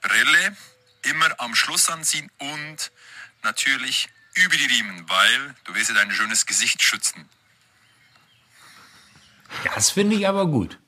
Brille 0.00 0.56
immer 1.02 1.28
am 1.38 1.54
Schluss 1.54 1.90
anziehen 1.90 2.30
und 2.38 2.92
natürlich 3.42 4.08
über 4.34 4.56
die 4.56 4.66
Riemen, 4.66 5.08
weil 5.08 5.54
du 5.64 5.74
willst 5.74 5.90
ja 5.90 5.96
dein 5.96 6.12
schönes 6.12 6.46
Gesicht 6.46 6.82
schützen. 6.82 7.28
Das 9.74 9.90
finde 9.90 10.16
ich 10.16 10.26
aber 10.26 10.46
gut. 10.46 10.78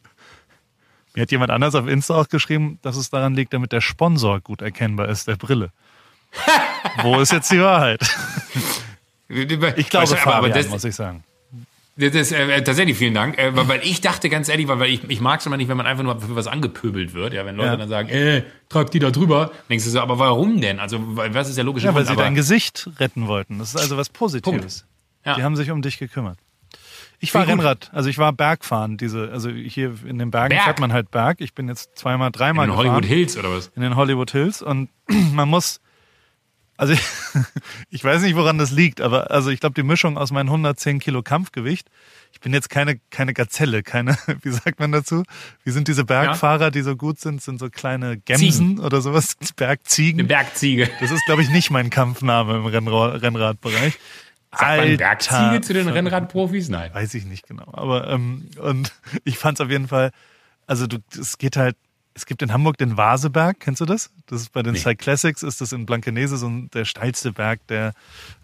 Mir 1.16 1.22
hat 1.22 1.30
jemand 1.32 1.50
anders 1.50 1.74
auf 1.74 1.88
Insta 1.88 2.14
auch 2.14 2.28
geschrieben, 2.28 2.78
dass 2.82 2.96
es 2.96 3.10
daran 3.10 3.34
liegt, 3.34 3.52
damit 3.52 3.72
der 3.72 3.80
Sponsor 3.80 4.40
gut 4.40 4.62
erkennbar 4.62 5.08
ist, 5.08 5.26
der 5.26 5.36
Brille. 5.36 5.70
Wo 7.02 7.18
ist 7.20 7.32
jetzt 7.32 7.50
die 7.50 7.60
Wahrheit? 7.60 8.00
Ich 9.28 9.48
glaube, 9.48 10.06
du, 10.06 10.12
aber- 10.12 10.16
Fabian, 10.16 10.52
das- 10.52 10.68
muss 10.68 10.84
ich 10.84 10.94
sagen. 10.94 11.24
Das 11.96 12.14
ist, 12.14 12.30
äh, 12.30 12.62
tatsächlich 12.62 12.96
vielen 12.98 13.14
Dank, 13.14 13.38
äh, 13.38 13.56
weil, 13.56 13.66
weil 13.68 13.80
ich 13.82 14.02
dachte 14.02 14.28
ganz 14.28 14.48
ehrlich, 14.50 14.68
weil, 14.68 14.78
weil 14.78 14.90
ich, 14.90 15.02
ich 15.08 15.20
mag 15.20 15.40
es 15.40 15.46
immer 15.46 15.56
nicht, 15.56 15.68
wenn 15.68 15.78
man 15.78 15.86
einfach 15.86 16.04
nur 16.04 16.20
für 16.20 16.36
was 16.36 16.46
angepöbelt 16.46 17.12
wird. 17.14 17.32
Ja, 17.32 17.44
wenn 17.46 17.56
Leute 17.56 17.70
Ja. 17.70 17.76
dann 17.76 17.88
sagen, 17.88 18.08
äh, 18.10 18.42
trag 18.68 18.90
die 18.90 18.98
da 18.98 19.10
drüber, 19.10 19.50
denkst 19.70 19.84
du 19.86 19.90
so, 19.90 20.00
aber 20.00 20.18
warum 20.18 20.60
denn? 20.60 20.78
Also, 20.78 21.00
was 21.16 21.48
ist 21.48 21.56
der 21.56 21.64
logische 21.64 21.86
Ja, 21.86 21.94
weil 21.94 22.04
Grund? 22.04 22.18
sie 22.18 22.22
dein 22.22 22.34
Gesicht 22.34 22.88
retten 23.00 23.26
wollten. 23.26 23.58
Das 23.58 23.70
ist 23.70 23.80
also 23.80 23.96
was 23.96 24.10
Positives. 24.10 24.84
Ja. 25.24 25.34
Die 25.36 25.42
haben 25.42 25.56
sich 25.56 25.70
um 25.70 25.80
dich 25.82 25.98
gekümmert. 25.98 26.38
Ich 27.18 27.34
war. 27.34 27.46
Rennrad, 27.46 27.90
also 27.92 28.08
ich 28.08 28.18
war 28.18 28.32
Bergfahren. 28.32 28.96
Diese, 28.96 29.30
also 29.32 29.50
hier 29.50 29.94
in 30.04 30.18
den 30.18 30.30
Bergen 30.30 30.54
Berg? 30.54 30.64
fährt 30.64 30.80
man 30.80 30.92
halt 30.92 31.10
Berg. 31.10 31.40
Ich 31.40 31.54
bin 31.54 31.68
jetzt 31.68 31.96
zweimal, 31.96 32.30
dreimal 32.30 32.66
in 32.66 32.70
gefahren. 32.70 32.88
Hollywood 32.88 33.06
Hills 33.06 33.36
oder 33.36 33.50
was? 33.50 33.70
in 33.74 33.82
den 33.82 33.96
Hollywood 33.96 34.30
Hills 34.30 34.62
und 34.62 34.90
man 35.32 35.48
muss, 35.48 35.80
also 36.76 36.92
ich, 36.92 37.00
ich 37.90 38.04
weiß 38.04 38.22
nicht, 38.22 38.36
woran 38.36 38.58
das 38.58 38.70
liegt, 38.70 39.00
aber 39.00 39.30
also 39.30 39.50
ich 39.50 39.60
glaube, 39.60 39.74
die 39.74 39.82
Mischung 39.82 40.18
aus 40.18 40.30
meinen 40.30 40.48
110 40.48 40.98
Kilo 40.98 41.22
Kampfgewicht, 41.22 41.88
ich 42.32 42.40
bin 42.40 42.52
jetzt 42.52 42.68
keine, 42.68 43.00
keine 43.10 43.32
Gazelle, 43.32 43.82
keine, 43.82 44.18
wie 44.42 44.50
sagt 44.50 44.78
man 44.78 44.92
dazu? 44.92 45.22
Wie 45.64 45.70
sind 45.70 45.88
diese 45.88 46.04
Bergfahrer, 46.04 46.70
die 46.70 46.82
so 46.82 46.96
gut 46.96 47.18
sind, 47.18 47.40
sind 47.40 47.58
so 47.58 47.70
kleine 47.70 48.18
Gemsen 48.18 48.78
oder 48.78 49.00
sowas, 49.00 49.36
Bergziegen. 49.56 50.20
Eine 50.20 50.28
Bergziege. 50.28 50.90
Das 51.00 51.10
ist, 51.10 51.24
glaube 51.24 51.42
ich, 51.42 51.48
nicht 51.48 51.70
mein 51.70 51.88
Kampfname 51.88 52.56
im 52.56 52.66
Rennra 52.66 53.08
Rennradbereich. 53.16 53.98
Sagt 54.58 54.78
man 54.78 54.96
Bergziege 54.96 55.60
zu 55.60 55.72
den 55.72 55.88
Rennradprofis? 55.88 56.68
Nein. 56.68 56.92
Weiß 56.94 57.14
ich 57.14 57.24
nicht 57.24 57.46
genau. 57.46 57.64
Aber 57.72 58.08
ähm, 58.08 58.48
und 58.60 58.92
ich 59.24 59.38
fand 59.38 59.58
es 59.60 59.64
auf 59.64 59.70
jeden 59.70 59.88
Fall, 59.88 60.10
also 60.66 60.86
du, 60.86 60.98
es 61.18 61.38
geht 61.38 61.56
halt, 61.56 61.76
es 62.14 62.24
gibt 62.26 62.40
in 62.42 62.52
Hamburg 62.52 62.78
den 62.78 62.96
Vaseberg, 62.96 63.60
kennst 63.60 63.80
du 63.80 63.84
das? 63.84 64.10
Das 64.26 64.40
ist 64.40 64.52
bei 64.52 64.62
den 64.62 64.72
Nee. 64.72 64.78
Cyclassics, 64.78 65.42
ist 65.42 65.60
das 65.60 65.72
in 65.72 65.84
Blankenese 65.86 66.36
so 66.38 66.48
ein, 66.48 66.70
der 66.70 66.84
steilste 66.86 67.32
Berg 67.32 67.66
der 67.68 67.92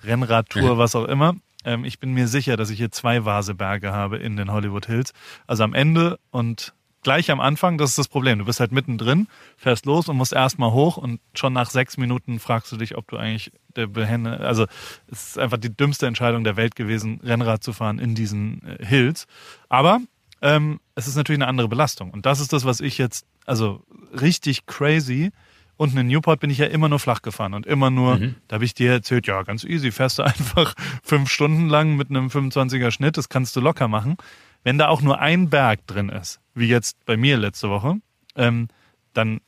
Rennradtour, 0.05 0.75
Mhm. 0.75 0.79
was 0.79 0.95
auch 0.95 1.07
immer. 1.07 1.35
Ähm, 1.65 1.85
ich 1.85 1.99
bin 1.99 2.13
mir 2.13 2.29
sicher, 2.29 2.57
dass 2.57 2.71
ich 2.71 2.79
hier 2.79 2.91
zwei 2.91 3.25
Vaseberge 3.25 3.93
habe 3.93 4.19
in 4.19 4.37
den 4.37 4.51
Hollywood 4.53 4.87
Hills. 4.87 5.13
Also 5.47 5.65
am 5.65 5.75
Ende 5.75 6.19
und 6.31 6.75
gleich 7.03 7.31
am 7.31 7.41
Anfang, 7.41 7.79
das 7.79 7.91
ist 7.91 7.99
das 7.99 8.09
Problem. 8.09 8.39
Du 8.39 8.45
bist 8.45 8.61
halt 8.61 8.73
mittendrin, 8.73 9.29
fährst 9.57 9.87
los 9.87 10.09
und 10.09 10.17
musst 10.17 10.33
erstmal 10.33 10.73
hoch 10.73 10.97
und 10.97 11.21
schon 11.35 11.53
nach 11.53 11.71
sechs 11.71 11.97
Minuten 11.97 12.39
fragst 12.39 12.73
du 12.73 12.77
dich, 12.77 12.97
ob 12.97 13.09
du 13.09 13.17
eigentlich 13.17 13.53
der 13.77 13.87
Behände, 13.87 14.41
also 14.41 14.67
es 15.11 15.29
ist 15.29 15.39
einfach 15.39 15.59
die 15.59 15.75
dümmste 15.75 16.07
Entscheidung 16.07 16.45
der 16.45 16.57
Welt 16.57 16.77
gewesen, 16.77 17.21
Rennrad 17.23 17.63
zu 17.63 17.73
fahren 17.73 17.99
in 17.99 18.15
diesen 18.15 18.63
äh, 18.67 18.85
Hills. 18.85 19.27
Aber 19.69 20.01
ähm, 20.41 20.81
es 20.95 21.07
ist 21.07 21.17
natürlich 21.17 21.39
eine 21.39 21.49
andere 21.49 21.69
Belastung. 21.69 22.11
Und 22.11 22.27
das 22.27 22.41
ist 22.41 22.53
das, 22.53 22.65
was 22.65 22.81
ich 22.81 22.99
jetzt, 22.99 23.27
also 23.47 23.83
richtig 24.21 24.67
crazy. 24.67 25.31
Unten 25.77 25.99
in 25.99 26.07
Newport 26.09 26.41
bin 26.41 26.51
ich 26.51 26.59
ja 26.59 26.67
immer 26.67 26.89
nur 26.89 26.99
flach 26.99 27.23
gefahren 27.23 27.55
und 27.55 27.67
immer 27.67 27.91
nur, 27.91 28.19
da 28.47 28.55
habe 28.55 28.65
ich 28.65 28.75
dir 28.75 28.93
erzählt, 28.93 29.27
ja, 29.27 29.43
ganz 29.43 29.65
easy, 29.65 29.91
fährst 29.91 30.19
du 30.19 30.23
einfach 30.25 30.75
fünf 31.03 31.31
Stunden 31.31 31.69
lang 31.69 31.97
mit 31.97 32.11
einem 32.11 32.29
25er 32.29 32.91
Schnitt, 32.91 33.17
das 33.17 33.29
kannst 33.29 33.57
du 33.57 33.61
locker 33.61 33.89
machen. 33.89 34.17
Wenn 34.65 34.79
da 34.79 34.89
auch 34.89 35.03
nur 35.03 35.21
ein 35.21 35.51
Berg 35.51 35.87
drin 35.87 36.09
ist, 36.09 36.41
wie 36.55 36.67
jetzt 36.67 37.05
bei 37.05 37.17
mir 37.17 37.37
letzte 37.37 37.71
Woche, 37.71 37.97
ähm, 38.37 38.69
dann, 39.13 39.41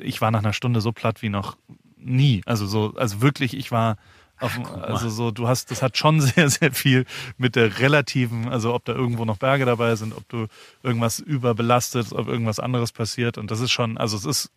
ich 0.00 0.20
war 0.20 0.30
nach 0.30 0.40
einer 0.40 0.52
Stunde 0.52 0.80
so 0.80 0.92
platt 0.92 1.22
wie 1.22 1.28
noch 1.28 1.56
nie. 1.96 2.42
Also 2.46 2.66
so, 2.66 2.94
also 2.96 3.22
wirklich, 3.22 3.56
ich 3.56 3.70
war 3.72 3.96
auf, 4.40 4.58
also 4.82 5.10
so, 5.10 5.30
du 5.30 5.48
hast, 5.48 5.70
das 5.70 5.82
hat 5.82 5.98
schon 5.98 6.20
sehr, 6.20 6.48
sehr 6.48 6.72
viel 6.72 7.04
mit 7.36 7.56
der 7.56 7.78
relativen, 7.78 8.48
also 8.48 8.74
ob 8.74 8.84
da 8.84 8.94
irgendwo 8.94 9.24
noch 9.24 9.36
Berge 9.36 9.66
dabei 9.66 9.94
sind, 9.96 10.16
ob 10.16 10.28
du 10.28 10.46
irgendwas 10.82 11.18
überbelastet, 11.18 12.12
ob 12.12 12.28
irgendwas 12.28 12.58
anderes 12.58 12.92
passiert. 12.92 13.38
Und 13.38 13.50
das 13.50 13.60
ist 13.60 13.70
schon, 13.70 13.98
also 13.98 14.16
es 14.16 14.24
ist 14.24 14.50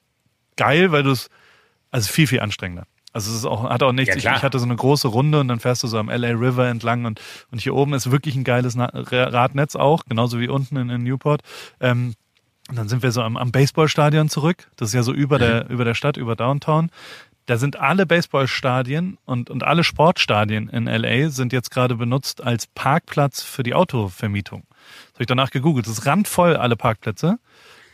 geil, 0.56 0.92
weil 0.92 1.04
du 1.04 1.12
es, 1.12 1.30
also 1.92 2.12
viel, 2.12 2.28
viel 2.28 2.40
anstrengender. 2.40 2.88
Also 3.14 3.32
es 3.32 3.38
ist 3.38 3.46
auch, 3.46 3.70
hat 3.70 3.84
auch 3.84 3.92
nichts. 3.92 4.16
Ja, 4.24 4.32
ich, 4.32 4.38
ich 4.38 4.44
hatte 4.44 4.58
so 4.58 4.66
eine 4.66 4.76
große 4.76 5.08
Runde 5.08 5.40
und 5.40 5.48
dann 5.48 5.60
fährst 5.60 5.84
du 5.84 5.88
so 5.88 6.00
am 6.00 6.10
LA 6.10 6.30
River 6.30 6.68
entlang 6.68 7.06
und, 7.06 7.22
und 7.52 7.62
hier 7.62 7.76
oben 7.76 7.94
ist 7.94 8.12
wirklich 8.12 8.36
ein 8.36 8.44
geiles 8.44 8.76
Radnetz 8.78 9.76
auch, 9.76 10.04
genauso 10.06 10.40
wie 10.40 10.50
unten 10.50 10.78
in, 10.78 10.90
in 10.90 11.04
Newport. 11.04 11.42
Ähm, 11.80 12.16
und 12.70 12.78
dann 12.78 12.90
sind 12.90 13.04
wir 13.04 13.12
so 13.12 13.22
am, 13.22 13.38
am 13.38 13.52
Baseballstadion 13.52 14.30
zurück. 14.30 14.70
Das 14.78 14.90
ist 14.90 14.94
ja 14.94 15.04
so 15.04 15.14
über 15.14 15.38
der, 15.38 15.70
über 15.70 15.86
der 15.86 15.94
Stadt, 15.94 16.18
über 16.18 16.36
Downtown. 16.36 16.90
Da 17.46 17.58
sind 17.58 17.76
alle 17.78 18.06
Baseballstadien 18.06 19.18
und, 19.26 19.50
und 19.50 19.64
alle 19.64 19.84
Sportstadien 19.84 20.70
in 20.70 20.86
LA 20.86 21.30
sind 21.30 21.52
jetzt 21.52 21.72
gerade 21.72 21.96
benutzt 21.96 22.42
als 22.42 22.68
Parkplatz 22.68 23.44
für 23.44 23.64
die 23.64 23.74
Autovermietung. 23.74 24.64
Das 24.70 25.14
habe 25.16 25.24
ich 25.24 25.28
danach 25.28 25.52
gegoogelt. 25.52 25.86
Das 25.86 26.00
ist 26.00 26.06
randvoll, 26.06 26.56
alle 26.56 26.78
Parkplätze. 26.78 27.38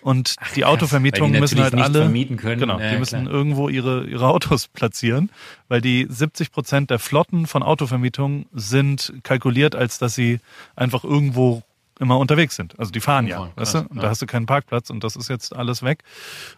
Und 0.02 0.36
die 0.56 0.66
Autovermietungen 0.66 1.34
die 1.34 1.40
müssen 1.40 1.62
halt 1.62 1.76
alle. 1.76 2.02
vermieten 2.04 2.38
können. 2.38 2.60
Genau, 2.60 2.80
Ja, 2.80 2.92
die 2.92 2.98
müssen 2.98 3.24
klar. 3.24 3.34
irgendwo 3.34 3.70
ihre, 3.70 4.06
ihre 4.06 4.28
Autos 4.28 4.68
platzieren, 4.74 5.30
weil 5.68 5.82
die 5.82 6.08
70 6.10 6.52
Prozent 6.52 6.90
der 6.90 7.00
Flotten 7.00 7.48
von 7.48 7.64
Autovermietungen 7.64 8.46
sind 8.54 9.14
kalkuliert, 9.24 9.76
als 9.76 9.98
dass 9.98 10.16
sie 10.16 10.40
einfach 10.76 11.04
irgendwo 11.04 11.64
immer 12.00 12.18
unterwegs 12.18 12.56
sind. 12.56 12.80
Also 12.80 12.92
die 12.92 13.02
fahren 13.02 13.28
ja, 13.28 13.38
Fahren, 13.40 13.52
weißt 13.56 13.74
du? 13.74 13.78
Und 13.80 13.96
ja. 13.98 14.04
da 14.04 14.10
hast 14.10 14.22
du 14.22 14.26
keinen 14.26 14.46
Parkplatz 14.46 14.90
und 14.90 15.04
das 15.04 15.18
ist 15.18 15.28
jetzt 15.30 15.54
alles 15.54 15.84
weg. 15.84 16.04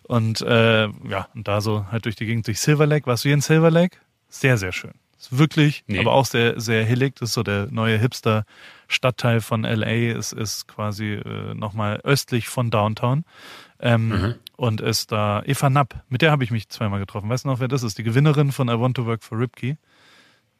Und 0.04 0.42
äh, 0.42 0.84
ja, 0.84 1.28
und 1.34 1.48
da 1.48 1.62
so 1.62 1.88
halt 1.92 2.06
durch 2.06 2.16
die 2.16 2.28
Gegend 2.28 2.46
durch 2.46 2.60
Silver 2.60 2.86
Lake. 2.86 3.08
Warst 3.08 3.24
du 3.26 3.30
hier 3.30 3.34
in 3.34 3.42
Silver 3.42 3.72
Lake? 3.72 3.98
Sehr, 4.30 4.58
sehr 4.58 4.72
schön. 4.72 4.92
Ist 5.20 5.38
wirklich, 5.38 5.84
Nee. 5.88 6.00
aber 6.00 6.14
auch 6.14 6.26
sehr, 6.26 6.60
sehr 6.60 6.86
hillig. 6.86 7.16
Das 7.16 7.30
ist 7.30 7.34
so 7.36 7.44
der 7.44 7.68
neue 7.72 7.98
Hipster-Stadtteil 8.92 9.42
von 9.42 9.64
LA. 9.64 10.12
Es 10.18 10.32
ist 10.34 10.68
quasi 10.68 11.14
äh, 11.14 11.54
nochmal 11.54 12.00
östlich 12.04 12.48
von 12.48 12.70
Downtown. 12.70 13.24
Ähm, 13.80 14.10
Mhm. 14.10 14.36
Und 14.58 14.80
ist 14.80 15.12
da 15.12 15.42
Eva 15.44 15.72
Napp, 15.72 16.04
mit 16.10 16.22
der 16.22 16.30
habe 16.30 16.44
ich 16.44 16.52
mich 16.52 16.70
zweimal 16.70 17.00
getroffen. 17.00 17.28
Weißt 17.30 17.46
du 17.46 17.50
noch, 17.50 17.60
wer 17.60 17.68
das 17.68 17.82
ist? 17.82 17.98
Die 17.98 18.04
Gewinnerin 18.04 18.52
von 18.52 18.68
I 18.70 18.80
Want 18.80 18.96
to 18.98 19.08
Work 19.08 19.24
for 19.24 19.40
Ripkey. 19.40 19.76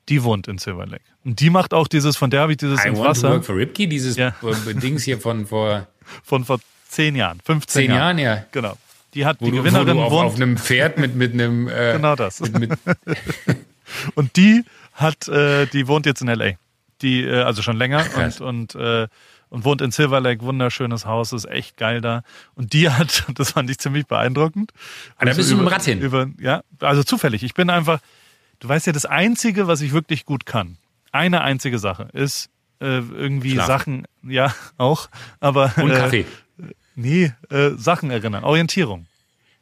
Die 0.10 0.24
wohnt 0.24 0.48
in 0.48 0.58
Silver 0.58 0.88
Lake. 0.88 1.04
Und 1.24 1.40
die 1.40 1.52
macht 1.52 1.76
auch 1.76 1.88
dieses, 1.88 2.18
von 2.18 2.32
der 2.32 2.42
habe 2.42 2.54
ich 2.54 2.58
dieses 2.58 2.80
I 2.84 2.86
want 2.88 2.96
to 2.98 3.04
Wasser 3.04 3.30
work 3.34 3.46
for 3.46 3.56
Ripkey, 3.56 3.88
dieses 3.88 4.16
Ja. 4.18 4.30
äh, 4.42 4.74
Dings 4.74 5.04
hier 5.04 5.20
von 5.20 5.46
vor 5.46 5.88
von 6.24 6.46
vor 6.46 6.60
zehn 6.88 7.16
Jahren, 7.16 7.40
15 7.46 7.84
zehn 7.84 7.92
Jahren, 7.92 8.18
ja. 8.18 8.44
Genau. 8.52 8.76
Die 9.14 9.24
hat 9.28 9.38
Wo 9.40 9.46
die 9.46 9.52
du, 9.52 9.58
wo 9.58 9.62
Gewinnerin 9.62 9.98
du 9.98 10.04
auf, 10.04 10.12
wohnt. 10.12 10.26
auf 10.26 10.36
einem 10.38 10.58
Pferd 10.58 10.98
mit, 10.98 11.16
mit 11.16 11.34
einem. 11.34 11.68
Äh, 11.68 11.94
Genau 11.98 12.16
das. 12.16 12.40
Mit, 12.40 12.58
mit, 12.60 12.80
Und 14.16 14.36
die 14.36 14.64
hat, 14.94 15.28
äh, 15.28 15.68
die 15.68 15.88
wohnt 15.88 16.08
jetzt 16.08 16.22
in 16.22 16.28
LA. 16.28 16.54
Die, 17.02 17.24
äh, 17.24 17.42
also 17.44 17.62
schon 17.62 17.78
länger 17.78 18.04
Krass. 18.04 18.40
und, 18.42 18.76
und, 18.76 18.82
äh, 18.82 19.08
und 19.50 19.66
wohnt 19.66 19.82
in 19.82 19.92
Silver 19.92 20.22
Lake, 20.22 20.42
wunderschönes 20.44 21.06
Haus, 21.06 21.34
ist 21.34 21.46
echt 21.46 21.76
geil 21.78 22.00
da. 22.02 22.24
Und 22.56 22.74
die 22.74 22.90
hat, 22.92 23.26
das 23.36 23.52
fand 23.52 23.70
ich 23.70 23.80
ziemlich 23.80 24.06
beeindruckend. 24.08 24.72
Ah, 25.18 25.26
da 25.26 25.34
bist 25.34 25.50
du 25.52 25.56
mit 25.56 25.62
dem 25.62 25.68
über- 25.68 25.72
Rad 25.76 25.84
hin? 25.84 26.00
Über, 26.02 26.28
ja, 26.40 26.62
also 26.80 27.04
zufällig. 27.04 27.44
Ich 27.44 27.54
bin 27.54 27.70
einfach, 27.70 28.00
du 28.60 28.70
weißt 28.70 28.88
ja, 28.88 28.94
das 28.94 29.06
Einzige, 29.06 29.68
was 29.68 29.82
ich 29.82 29.92
wirklich 29.94 30.26
gut 30.26 30.46
kann, 30.46 30.78
eine 31.12 31.42
einzige 31.42 31.80
Sache, 31.80 32.08
ist 32.14 32.50
äh, 32.80 33.00
irgendwie 33.00 33.52
Schlafen. 33.52 33.68
Sachen, 33.68 34.08
ja, 34.32 34.54
auch, 34.78 35.10
aber. 35.40 35.74
und 35.78 35.92
äh, 35.92 35.96
Kaffee. 35.96 36.26
Nee, 36.96 37.34
äh, 37.50 37.72
Sachen 37.78 38.12
erinnern, 38.12 38.44
Orientierung. 38.44 39.06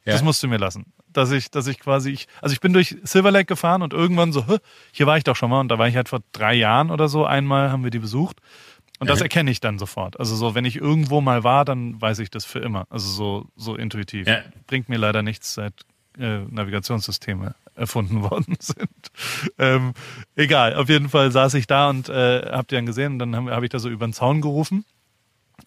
Ja. 0.04 0.12
Das 0.12 0.22
musst 0.22 0.42
du 0.42 0.48
mir 0.48 0.56
lassen. 0.58 0.86
Dass 1.12 1.30
ich, 1.32 1.50
dass 1.50 1.66
ich 1.66 1.78
quasi, 1.80 2.10
ich, 2.10 2.28
also 2.40 2.52
ich 2.52 2.60
bin 2.60 2.72
durch 2.72 2.96
Silver 3.02 3.30
Lake 3.30 3.46
gefahren 3.46 3.82
und 3.82 3.92
irgendwann 3.92 4.32
so, 4.32 4.46
"Hä, 4.46 4.58
hier 4.92 5.06
war 5.06 5.16
ich 5.16 5.24
doch 5.24 5.34
schon 5.36 5.50
mal 5.50 5.60
und 5.60 5.68
da 5.68 5.78
war 5.78 5.88
ich 5.88 5.96
halt 5.96 6.08
vor 6.08 6.20
drei 6.32 6.54
Jahren 6.54 6.90
oder 6.90 7.08
so, 7.08 7.24
einmal 7.26 7.70
haben 7.72 7.82
wir 7.84 7.90
die 7.90 7.98
besucht. 7.98 8.38
Und 9.00 9.08
das 9.08 9.18
Mhm. 9.20 9.22
erkenne 9.24 9.50
ich 9.50 9.60
dann 9.60 9.78
sofort. 9.78 10.20
Also 10.20 10.36
so, 10.36 10.54
wenn 10.54 10.64
ich 10.66 10.76
irgendwo 10.76 11.20
mal 11.22 11.42
war, 11.42 11.64
dann 11.64 11.98
weiß 12.00 12.18
ich 12.18 12.30
das 12.30 12.44
für 12.44 12.58
immer. 12.58 12.86
Also 12.90 13.08
so, 13.08 13.46
so 13.56 13.74
intuitiv. 13.74 14.26
Ja. 14.28 14.40
Bringt 14.66 14.88
mir 14.90 14.98
leider 14.98 15.22
nichts, 15.22 15.54
seit 15.54 15.72
äh, 16.18 16.40
Navigationssysteme 16.40 17.54
erfunden 17.74 18.22
worden 18.30 18.56
sind. 18.60 18.90
Ähm, 19.58 19.94
egal, 20.36 20.74
auf 20.74 20.88
jeden 20.90 21.08
Fall 21.08 21.30
saß 21.32 21.54
ich 21.54 21.66
da 21.66 21.88
und 21.88 22.08
äh, 22.10 22.50
habt 22.52 22.72
ihr 22.72 22.78
dann 22.78 22.84
gesehen 22.86 23.14
und 23.14 23.18
dann 23.20 23.36
habe 23.36 23.54
hab 23.56 23.62
ich 23.62 23.70
da 23.70 23.78
so 23.78 23.88
über 23.88 24.06
den 24.06 24.12
Zaun 24.12 24.40
gerufen. 24.42 24.84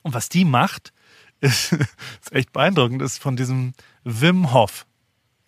Und 0.03 0.13
was 0.13 0.29
die 0.29 0.45
macht, 0.45 0.93
ist, 1.41 1.73
ist 1.73 2.31
echt 2.31 2.53
beeindruckend, 2.53 3.01
ist 3.01 3.17
von 3.19 3.35
diesem 3.35 3.73
Wim 4.03 4.53
Hof, 4.53 4.85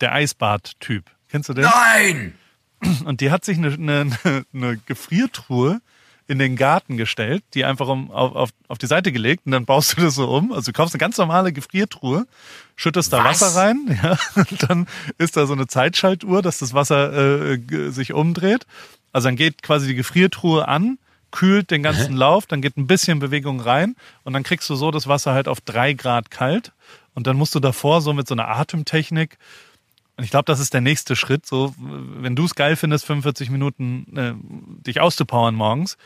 der 0.00 0.12
Eisbad-Typ. 0.12 1.04
Kennst 1.28 1.48
du 1.48 1.54
den? 1.54 1.64
Nein! 1.64 2.34
Und 3.04 3.20
die 3.20 3.30
hat 3.30 3.44
sich 3.44 3.58
eine, 3.58 3.72
eine, 3.72 4.44
eine 4.52 4.76
Gefriertruhe 4.86 5.80
in 6.28 6.38
den 6.38 6.56
Garten 6.56 6.96
gestellt, 6.96 7.44
die 7.54 7.64
einfach 7.64 7.86
um, 7.86 8.10
auf, 8.10 8.34
auf, 8.34 8.50
auf 8.68 8.78
die 8.78 8.86
Seite 8.86 9.12
gelegt 9.12 9.46
und 9.46 9.52
dann 9.52 9.64
baust 9.64 9.96
du 9.96 10.02
das 10.02 10.16
so 10.16 10.28
um. 10.28 10.52
Also 10.52 10.72
du 10.72 10.76
kaufst 10.76 10.94
eine 10.94 10.98
ganz 10.98 11.16
normale 11.18 11.52
Gefriertruhe, 11.52 12.26
schüttest 12.74 13.12
da 13.12 13.22
Was? 13.22 13.40
Wasser 13.40 13.60
rein, 13.60 14.00
ja, 14.02 14.18
und 14.34 14.68
dann 14.68 14.86
ist 15.18 15.36
da 15.36 15.46
so 15.46 15.52
eine 15.52 15.68
Zeitschaltuhr, 15.68 16.42
dass 16.42 16.58
das 16.58 16.74
Wasser 16.74 17.52
äh, 17.52 17.90
sich 17.90 18.12
umdreht. 18.12 18.66
Also 19.12 19.28
dann 19.28 19.36
geht 19.36 19.62
quasi 19.62 19.86
die 19.86 19.94
Gefriertruhe 19.94 20.66
an, 20.66 20.98
kühlt 21.30 21.70
den 21.70 21.82
ganzen 21.82 22.16
Lauf, 22.16 22.46
dann 22.46 22.60
geht 22.60 22.76
ein 22.76 22.88
bisschen 22.88 23.20
Bewegung 23.20 23.60
rein 23.60 23.94
und 24.24 24.32
dann 24.32 24.42
kriegst 24.42 24.68
du 24.68 24.74
so 24.74 24.90
das 24.90 25.06
Wasser 25.06 25.32
halt 25.32 25.46
auf 25.46 25.60
drei 25.60 25.92
Grad 25.92 26.30
kalt 26.30 26.72
und 27.14 27.26
dann 27.28 27.36
musst 27.36 27.54
du 27.54 27.60
davor 27.60 28.00
so 28.00 28.12
mit 28.12 28.26
so 28.26 28.34
einer 28.34 28.48
Atemtechnik 28.48 29.38
und 30.16 30.24
ich 30.24 30.30
glaube, 30.30 30.44
das 30.46 30.60
ist 30.60 30.72
der 30.72 30.80
nächste 30.80 31.14
Schritt. 31.14 31.44
So, 31.44 31.74
wenn 31.78 32.36
du 32.36 32.44
es 32.44 32.54
geil 32.54 32.76
findest, 32.76 33.04
45 33.04 33.50
Minuten 33.50 34.16
äh, 34.16 34.32
dich 34.82 35.00
auszupowern 35.00 35.54
morgens, 35.54 35.98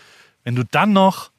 wenn 0.43 0.57
du 0.57 0.65
dann 0.65 0.93
noch 0.93 1.31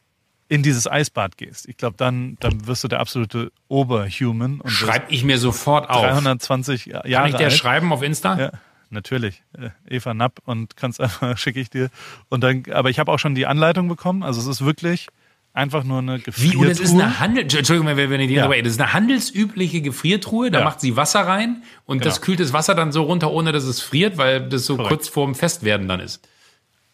in 0.48 0.64
dieses 0.64 0.90
Eisbad 0.90 1.38
gehst, 1.38 1.68
ich 1.68 1.78
glaube, 1.78 1.98
dann, 1.98 2.38
dann 2.40 2.68
wirst 2.68 2.84
du 2.84 2.88
der 2.88 3.00
absolute 3.00 3.52
Oberhuman 3.68 4.62
Schreib 4.66 5.12
ich 5.12 5.24
mir 5.24 5.38
sofort 5.38 5.90
auf. 5.90 6.02
320 6.02 6.86
Jahre 6.86 7.10
Kann 7.10 7.30
ich 7.30 7.36
dir 7.36 7.46
alt. 7.46 7.54
schreiben 7.54 7.92
auf 7.92 8.02
Insta? 8.02 8.40
Ja, 8.40 8.52
natürlich. 8.90 9.44
Äh, 9.58 9.70
Eva 9.90 10.14
Napp 10.14 10.40
und 10.46 10.78
kannst 10.78 11.02
einfach, 11.02 11.38
schicke 11.38 11.60
ich 11.60 11.70
dir. 11.70 11.90
Und 12.30 12.42
dann, 12.42 12.64
aber 12.72 12.90
ich 12.90 13.00
habe 13.00 13.12
auch 13.12 13.20
schon 13.20 13.36
die 13.36 13.48
Anleitung 13.48 13.90
bekommen. 13.90 14.24
Also 14.24 14.40
es 14.40 14.48
ist 14.48 14.66
wirklich 14.66 15.08
einfach 15.54 15.84
nur 15.84 16.00
eine 16.00 16.18
Wie? 16.20 16.24
Gefriertruhe. 16.24 16.62
Und 16.62 16.70
das 16.70 16.80
ist 16.80 16.94
eine 16.94 17.20
Handel 17.20 17.44
Entschuldigung, 17.44 17.86
wenn 17.88 18.20
ich 18.22 18.28
die 18.28 18.36
Ja. 18.36 18.44
dabei, 18.44 18.62
das 18.62 18.74
ist 18.74 18.82
eine 18.82 18.94
handelsübliche 18.94 19.82
Gefriertruhe, 19.82 20.52
da 20.52 20.60
Ja. 20.60 20.66
macht 20.66 20.80
sie 20.80 20.96
Wasser 20.96 21.22
rein 21.28 21.64
und 21.86 22.06
das 22.06 22.16
Genau. 22.16 22.26
kühlt 22.26 22.40
das 22.40 22.54
Wasser 22.54 22.76
dann 22.76 22.92
so 22.92 23.04
runter, 23.04 23.32
ohne 23.32 23.52
dass 23.52 23.64
es 23.64 23.82
friert, 23.82 24.18
weil 24.18 24.48
das 24.48 24.66
so 24.66 24.76
Korrekt. 24.78 24.90
kurz 24.90 25.08
vorm 25.10 25.36
Festwerden 25.36 25.88
dann 25.88 26.00
ist. 26.00 26.28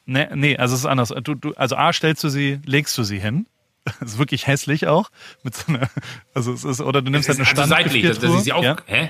Nee, 0.06 0.28
nee, 0.34 0.58
also 0.58 0.74
es 0.74 0.82
ist 0.82 0.86
anders. 0.86 1.14
Du, 1.24 1.36
du, 1.36 1.54
also 1.56 1.76
A, 1.76 1.92
stellst 1.94 2.24
du 2.24 2.30
sie, 2.30 2.60
legst 2.66 2.98
du 2.98 3.04
sie 3.04 3.20
hin. 3.20 3.46
Das 4.00 4.12
ist 4.14 4.18
wirklich 4.18 4.48
hässlich 4.48 4.88
auch. 4.88 5.10
Mit 5.44 5.56
so 5.56 5.68
einer, 5.72 5.90
also 6.34 6.52
es 6.52 6.66
ist, 6.66 6.82
oder 6.82 7.02
du 7.02 7.10
nimmst 7.10 7.30
halt 7.30 7.40
eine 7.40 7.48
also 7.48 7.64
seitlich, 7.70 8.04
dass, 8.06 8.22
ich 8.22 8.42
sie 8.42 8.52
auch, 8.54 8.64
ja. 8.64 8.76
hä? 8.86 9.10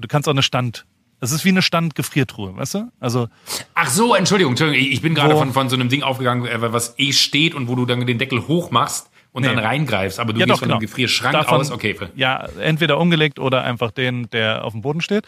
Du 0.00 0.08
kannst 0.08 0.26
auch 0.28 0.32
eine 0.32 0.42
Stand. 0.42 0.84
Es 1.20 1.32
ist 1.32 1.44
wie 1.44 1.48
eine 1.48 1.62
Standgefriertruhe, 1.62 2.56
weißt 2.56 2.74
du? 2.74 2.90
Also 3.00 3.28
Ach 3.74 3.88
so, 3.88 4.14
Entschuldigung, 4.14 4.52
Entschuldigung, 4.52 4.86
ich 4.92 5.00
bin 5.00 5.14
gerade 5.14 5.34
von, 5.36 5.52
von 5.52 5.68
so 5.70 5.76
einem 5.76 5.88
Ding 5.88 6.02
aufgegangen, 6.02 6.46
äh, 6.46 6.72
was 6.72 6.94
eh 6.98 7.12
steht 7.12 7.54
und 7.54 7.68
wo 7.68 7.74
du 7.74 7.86
dann 7.86 8.06
den 8.06 8.18
Deckel 8.18 8.46
hoch 8.48 8.70
machst 8.70 9.10
und 9.32 9.42
Nee. 9.42 9.48
dann 9.48 9.58
reingreifst, 9.58 10.18
aber 10.20 10.32
du 10.34 10.40
ja, 10.40 10.46
gehst 10.46 10.54
doch, 10.56 10.58
von 10.60 10.68
genau. 10.68 10.78
dem 10.78 10.86
Gefrierschrank 10.86 11.32
Davon- 11.32 11.60
aus, 11.60 11.70
okay. 11.70 11.96
Ja, 12.16 12.46
entweder 12.60 12.98
umgelegt 12.98 13.38
oder 13.38 13.64
einfach 13.64 13.90
den, 13.92 14.28
der 14.30 14.64
auf 14.64 14.72
dem 14.72 14.82
Boden 14.82 15.00
steht. 15.00 15.26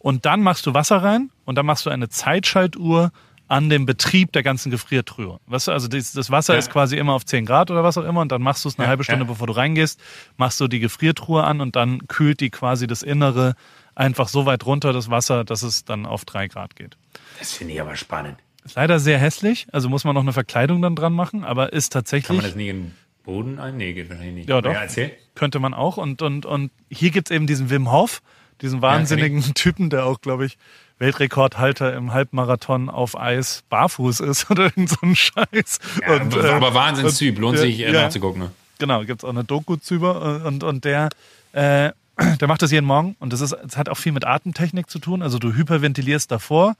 Und 0.00 0.26
dann 0.26 0.42
machst 0.42 0.64
du 0.66 0.74
Wasser 0.74 1.02
rein 1.02 1.30
und 1.44 1.56
dann 1.56 1.66
machst 1.66 1.84
du 1.86 1.90
eine 1.90 2.08
Zeitschaltuhr 2.08 3.10
an 3.48 3.70
dem 3.70 3.86
Betrieb 3.86 4.32
der 4.32 4.42
ganzen 4.42 4.70
Gefriertruhe. 4.70 5.40
Weißt 5.46 5.68
du, 5.68 5.72
also 5.72 5.88
das, 5.88 6.12
das 6.12 6.30
Wasser 6.30 6.52
Ja. 6.52 6.58
ist 6.58 6.70
quasi 6.70 6.96
immer 6.98 7.14
auf 7.14 7.24
10 7.24 7.46
Grad 7.46 7.70
oder 7.70 7.82
was 7.82 7.96
auch 7.96 8.04
immer 8.04 8.20
und 8.20 8.30
dann 8.30 8.42
machst 8.42 8.64
du 8.64 8.68
es 8.68 8.76
eine 8.78 8.84
Ja, 8.84 8.88
halbe 8.90 9.04
Stunde, 9.04 9.24
bevor 9.24 9.46
du 9.46 9.54
reingehst, 9.54 9.98
machst 10.36 10.60
du 10.60 10.68
die 10.68 10.80
Gefriertruhe 10.80 11.42
an 11.44 11.60
und 11.60 11.74
dann 11.74 12.06
kühlt 12.08 12.40
die 12.40 12.50
quasi 12.50 12.86
das 12.86 13.02
Innere 13.02 13.54
einfach 13.98 14.28
so 14.28 14.46
weit 14.46 14.64
runter, 14.64 14.92
das 14.92 15.10
Wasser, 15.10 15.44
dass 15.44 15.62
es 15.62 15.84
dann 15.84 16.06
auf 16.06 16.24
3 16.24 16.48
Grad 16.48 16.76
geht. 16.76 16.96
Das 17.38 17.52
finde 17.52 17.74
ich 17.74 17.80
aber 17.80 17.96
spannend. 17.96 18.38
Ist 18.64 18.76
leider 18.76 18.98
sehr 18.98 19.18
hässlich, 19.18 19.66
also 19.72 19.88
muss 19.88 20.04
man 20.04 20.14
noch 20.14 20.22
eine 20.22 20.32
Verkleidung 20.32 20.82
dann 20.82 20.94
dran 20.94 21.12
machen, 21.12 21.44
aber 21.44 21.72
ist 21.72 21.92
Kann 21.92 22.00
tatsächlich 22.02 22.36
man 22.36 22.46
das 22.46 22.54
nicht 22.54 22.68
in 22.68 22.82
den 22.82 22.94
Boden 23.24 23.58
ein? 23.58 23.76
Nee, 23.76 23.92
geht 23.94 24.08
wahrscheinlich 24.08 24.34
nicht. 24.34 24.48
Ja, 24.48 24.60
doch. 24.60 24.72
Ja, 24.72 24.82
erzähl. 24.82 25.12
könnte 25.34 25.58
man 25.58 25.74
auch. 25.74 25.96
Und, 25.96 26.22
und, 26.22 26.46
und 26.46 26.70
hier 26.90 27.10
gibt's 27.10 27.30
eben 27.30 27.46
diesen 27.46 27.70
Wim 27.70 27.90
Hof, 27.90 28.22
diesen 28.60 28.82
wahnsinnigen 28.82 29.42
Typen, 29.54 29.90
der 29.90 30.04
auch, 30.04 30.20
glaube 30.20 30.46
ich, 30.46 30.58
Weltrekordhalter 30.98 31.94
im 31.94 32.12
Halbmarathon 32.12 32.88
auf 32.90 33.18
Eis 33.18 33.62
barfuß 33.68 34.20
ist 34.20 34.50
oder 34.50 34.64
irgend 34.64 34.90
so 34.90 34.98
ein 35.02 35.16
Scheiß. 35.16 35.78
Ja, 36.02 36.14
und, 36.14 36.34
aber- 36.34 36.44
äh, 36.44 36.52
aber 36.52 36.74
Wahnsinnstyp, 36.74 37.38
lohnt 37.38 37.56
ja, 37.56 37.62
sich 37.62 37.80
äh, 37.80 37.92
ja. 37.92 38.02
nachzugucken. 38.02 38.42
Ne? 38.42 38.50
Genau, 38.78 39.04
gibt's 39.04 39.24
auch 39.24 39.30
eine 39.30 39.44
Doku 39.44 39.76
drüber 39.76 40.44
und, 40.44 40.62
und 40.62 40.84
der, 40.84 41.08
äh, 41.52 41.90
der 42.40 42.48
macht 42.48 42.62
das 42.62 42.70
jeden 42.70 42.86
Morgen 42.86 43.16
und 43.20 43.32
das 43.32 43.40
ist, 43.40 43.52
es 43.52 43.76
hat 43.76 43.88
auch 43.88 43.96
viel 43.96 44.12
mit 44.12 44.26
Atemtechnik 44.26 44.90
zu 44.90 44.98
tun. 44.98 45.22
Also 45.22 45.38
du 45.38 45.54
hyperventilierst 45.54 46.30
davor, 46.30 46.74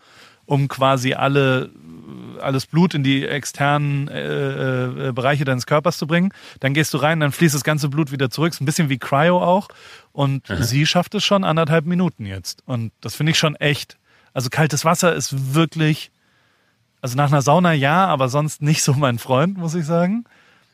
um 0.46 0.68
quasi 0.68 1.14
alle 1.14 1.70
alles 2.40 2.66
Blut 2.66 2.94
in 2.94 3.02
die 3.02 3.26
externen 3.26 4.08
äh, 4.08 5.08
äh, 5.08 5.12
Bereiche 5.12 5.44
deines 5.44 5.66
Körpers 5.66 5.98
zu 5.98 6.06
bringen. 6.06 6.32
Dann 6.60 6.74
gehst 6.74 6.94
du 6.94 6.98
rein, 6.98 7.20
dann 7.20 7.32
fließt 7.32 7.54
das 7.54 7.64
ganze 7.64 7.88
Blut 7.88 8.12
wieder 8.12 8.30
zurück. 8.30 8.52
Ist 8.52 8.60
ein 8.60 8.64
bisschen 8.64 8.88
wie 8.88 8.98
Cryo 8.98 9.42
auch. 9.42 9.68
Und 10.12 10.46
sie 10.60 10.86
schafft 10.86 11.14
es 11.14 11.24
schon 11.24 11.44
anderthalb 11.44 11.84
Minuten 11.86 12.26
jetzt. 12.26 12.62
Und 12.66 12.92
das 13.00 13.14
finde 13.14 13.32
ich 13.32 13.38
schon 13.38 13.54
echt. 13.56 13.98
Also 14.34 14.50
kaltes 14.50 14.84
Wasser 14.84 15.14
ist 15.14 15.54
wirklich, 15.54 16.10
also 17.00 17.16
nach 17.16 17.28
einer 17.28 17.42
Sauna 17.42 17.72
ja, 17.72 18.06
aber 18.06 18.28
sonst 18.28 18.62
nicht 18.62 18.82
so 18.82 18.94
mein 18.94 19.18
Freund, 19.18 19.58
muss 19.58 19.74
ich 19.74 19.84
sagen. 19.84 20.24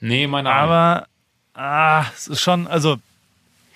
Nee, 0.00 0.26
meine 0.26 0.50
Aber 0.50 1.06
ah, 1.54 2.04
es 2.14 2.28
ist 2.28 2.40
schon, 2.40 2.66
also 2.66 2.98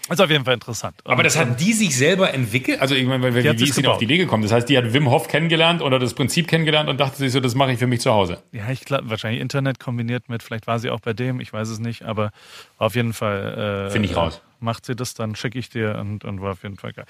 ist 0.08 0.20
auf 0.20 0.30
jeden 0.30 0.44
Fall 0.44 0.54
interessant. 0.54 0.96
Aber 1.04 1.22
das 1.22 1.38
hat 1.38 1.60
die 1.60 1.72
sich 1.72 1.96
selber 1.96 2.32
entwickelt? 2.32 2.80
Also 2.80 2.94
ich 2.94 3.06
meine, 3.06 3.34
wie, 3.34 3.44
wie 3.44 3.64
ist 3.64 3.74
sie 3.74 3.86
auf 3.86 3.98
die 3.98 4.04
Idee 4.04 4.18
gekommen? 4.18 4.42
Das 4.42 4.52
heißt, 4.52 4.68
die 4.68 4.78
hat 4.78 4.92
Wim 4.92 5.10
Hof 5.10 5.28
kennengelernt 5.28 5.82
oder 5.82 5.98
das 5.98 6.14
Prinzip 6.14 6.48
kennengelernt 6.48 6.88
und 6.88 6.98
dachte 6.98 7.16
sich 7.16 7.32
so, 7.32 7.40
das 7.40 7.54
mache 7.54 7.72
ich 7.72 7.78
für 7.78 7.86
mich 7.86 8.00
zu 8.00 8.12
Hause. 8.12 8.42
Ja, 8.52 8.70
ich 8.70 8.80
glaube, 8.80 9.10
wahrscheinlich 9.10 9.40
Internet 9.40 9.80
kombiniert 9.80 10.28
mit, 10.28 10.42
vielleicht 10.42 10.66
war 10.66 10.78
sie 10.78 10.90
auch 10.90 11.00
bei 11.00 11.12
dem, 11.12 11.40
ich 11.40 11.52
weiß 11.52 11.68
es 11.68 11.78
nicht, 11.78 12.02
aber 12.02 12.30
auf 12.78 12.94
jeden 12.94 13.12
Fall. 13.12 13.86
Äh, 13.88 13.90
Find 13.90 14.04
ich 14.04 14.16
raus. 14.16 14.40
Macht 14.60 14.86
sie 14.86 14.96
das, 14.96 15.14
dann 15.14 15.36
schicke 15.36 15.58
ich 15.58 15.70
dir 15.70 15.96
und, 16.00 16.24
und 16.24 16.40
war 16.40 16.52
auf 16.52 16.62
jeden 16.62 16.76
Fall 16.76 16.92
geil. 16.92 17.06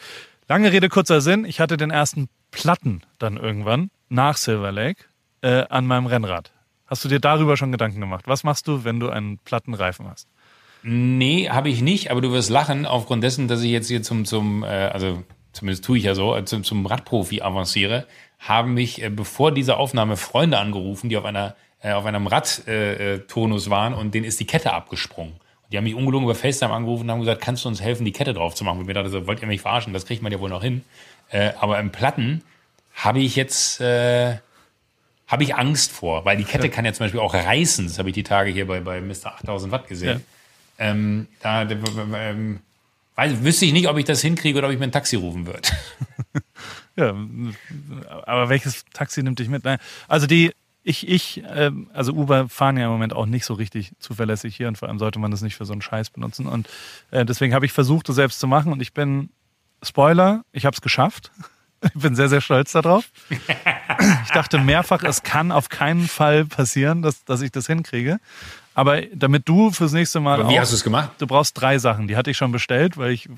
Lange 0.48 0.72
Rede, 0.72 0.88
kurzer 0.88 1.20
Sinn. 1.20 1.44
Ich 1.44 1.60
hatte 1.60 1.76
den 1.76 1.90
ersten 1.90 2.28
Platten 2.50 3.02
dann 3.18 3.36
irgendwann 3.36 3.90
nach 4.08 4.36
Silver 4.36 4.72
Lake 4.72 5.04
äh, 5.42 5.64
an 5.68 5.86
meinem 5.86 6.06
Rennrad. 6.06 6.52
Hast 6.86 7.04
du 7.04 7.08
dir 7.08 7.20
darüber 7.20 7.56
schon 7.56 7.70
Gedanken 7.70 8.00
gemacht? 8.00 8.24
Was 8.26 8.44
machst 8.44 8.66
du, 8.66 8.84
wenn 8.84 8.98
du 8.98 9.10
einen 9.10 9.38
Plattenreifen 9.38 10.08
hast? 10.08 10.26
Nee, 10.82 11.48
habe 11.48 11.68
ich 11.68 11.82
nicht, 11.82 12.10
aber 12.10 12.20
du 12.20 12.32
wirst 12.32 12.50
lachen 12.50 12.86
aufgrund 12.86 13.24
dessen, 13.24 13.48
dass 13.48 13.62
ich 13.62 13.70
jetzt 13.70 13.88
hier 13.88 14.02
zum, 14.02 14.24
zum 14.24 14.62
äh, 14.62 14.66
also 14.66 15.22
zumindest 15.52 15.84
tue 15.84 15.98
ich 15.98 16.04
ja 16.04 16.14
so, 16.14 16.36
äh, 16.36 16.44
zum, 16.44 16.64
zum 16.64 16.86
Radprofi 16.86 17.42
avanciere, 17.42 18.06
haben 18.38 18.74
mich, 18.74 19.02
äh, 19.02 19.10
bevor 19.10 19.52
diese 19.52 19.76
Aufnahme 19.76 20.16
Freunde 20.16 20.58
angerufen, 20.58 21.08
die 21.08 21.16
auf 21.16 21.24
einer 21.24 21.56
äh, 21.80 21.92
auf 21.92 22.04
einem 22.06 22.26
Radtonus 22.26 22.66
äh, 22.66 23.68
äh, 23.68 23.70
waren 23.70 23.94
und 23.94 24.14
denen 24.14 24.24
ist 24.24 24.40
die 24.40 24.46
Kette 24.46 24.72
abgesprungen. 24.72 25.34
Und 25.34 25.72
die 25.72 25.76
haben 25.76 25.84
mich 25.84 25.94
ungelogen 25.94 26.24
über 26.24 26.34
FaceTime 26.34 26.72
angerufen 26.72 27.04
und 27.04 27.10
haben 27.12 27.20
gesagt, 27.20 27.40
kannst 27.40 27.64
du 27.64 27.68
uns 27.68 27.80
helfen, 27.80 28.04
die 28.04 28.12
Kette 28.12 28.34
drauf 28.34 28.54
zu 28.54 28.64
machen? 28.64 28.80
Und 28.80 28.86
mir 28.86 28.94
dachte 28.94 29.10
so, 29.10 29.26
wollt 29.26 29.40
ihr 29.42 29.46
mich 29.46 29.60
verarschen? 29.60 29.92
Das 29.92 30.06
kriegt 30.06 30.22
man 30.22 30.32
ja 30.32 30.40
wohl 30.40 30.50
noch 30.50 30.62
hin. 30.62 30.82
Äh, 31.30 31.52
aber 31.60 31.78
im 31.78 31.92
Platten 31.92 32.42
habe 32.94 33.20
ich 33.20 33.36
jetzt 33.36 33.80
äh, 33.80 34.38
habe 35.28 35.42
ich 35.42 35.54
Angst 35.54 35.92
vor, 35.92 36.24
weil 36.24 36.36
die 36.36 36.44
Kette 36.44 36.70
kann 36.70 36.84
ja 36.84 36.92
zum 36.92 37.04
Beispiel 37.04 37.20
auch 37.20 37.34
reißen. 37.34 37.86
Das 37.86 37.98
habe 37.98 38.08
ich 38.08 38.14
die 38.14 38.22
Tage 38.22 38.50
hier 38.50 38.66
bei, 38.66 38.80
bei 38.80 39.00
Mr. 39.00 39.26
8000 39.26 39.70
Watt 39.70 39.86
gesehen. 39.86 40.24
Ähm, 40.78 41.26
da 41.40 41.62
ähm, 41.68 42.60
weiß, 43.16 43.42
wüsste 43.42 43.66
ich 43.66 43.72
nicht, 43.72 43.88
ob 43.88 43.98
ich 43.98 44.04
das 44.04 44.20
hinkriege 44.20 44.58
oder 44.58 44.68
ob 44.68 44.72
ich 44.72 44.78
mir 44.78 44.84
ein 44.86 44.92
Taxi 44.92 45.16
rufen 45.16 45.46
würde. 45.46 45.62
Ja, 46.96 47.14
aber 48.26 48.48
welches 48.48 48.84
Taxi 48.92 49.22
nimmt 49.22 49.38
dich 49.38 49.48
mit? 49.48 49.62
Nein. 49.62 49.78
Also 50.08 50.26
die, 50.26 50.50
ich, 50.82 51.06
ich, 51.06 51.44
ähm, 51.46 51.88
also 51.92 52.12
Uber 52.12 52.48
fahren 52.48 52.76
ja 52.76 52.86
im 52.86 52.90
Moment 52.90 53.12
auch 53.12 53.26
nicht 53.26 53.44
so 53.44 53.54
richtig 53.54 53.92
zuverlässig 54.00 54.56
hier 54.56 54.66
und 54.66 54.78
vor 54.78 54.88
allem 54.88 54.98
sollte 54.98 55.20
man 55.20 55.30
das 55.30 55.42
nicht 55.42 55.54
für 55.54 55.64
so 55.64 55.72
einen 55.72 55.82
Scheiß 55.82 56.10
benutzen. 56.10 56.46
Und 56.46 56.68
äh, 57.12 57.24
deswegen 57.24 57.54
habe 57.54 57.66
ich 57.66 57.72
versucht, 57.72 58.08
das 58.08 58.16
selbst 58.16 58.40
zu 58.40 58.48
machen 58.48 58.72
und 58.72 58.82
ich 58.82 58.94
bin, 58.94 59.30
Spoiler, 59.80 60.44
ich 60.50 60.66
habe 60.66 60.74
es 60.74 60.80
geschafft. 60.80 61.30
Ich 61.80 62.02
bin 62.02 62.16
sehr, 62.16 62.28
sehr 62.28 62.40
stolz 62.40 62.72
darauf. 62.72 63.04
Ich 63.30 64.30
dachte 64.32 64.58
mehrfach, 64.58 65.04
es 65.04 65.22
kann 65.22 65.52
auf 65.52 65.68
keinen 65.68 66.08
Fall 66.08 66.44
passieren, 66.44 67.02
dass, 67.02 67.24
dass 67.24 67.40
ich 67.40 67.52
das 67.52 67.68
hinkriege. 67.68 68.18
Aber 68.78 69.02
damit 69.12 69.48
du 69.48 69.72
fürs 69.72 69.92
nächste 69.92 70.20
Mal 70.20 70.38
Aber 70.38 70.50
wie 70.50 70.54
auch, 70.56 70.60
hast 70.60 70.70
du 70.70 70.76
es 70.76 70.84
gemacht? 70.84 71.10
Du 71.18 71.26
brauchst 71.26 71.60
drei 71.60 71.80
Sachen. 71.80 72.06
Die 72.06 72.16
hatte 72.16 72.30
ich 72.30 72.36
schon 72.36 72.52
bestellt, 72.52 72.96
weil 72.96 73.10
ich 73.10 73.28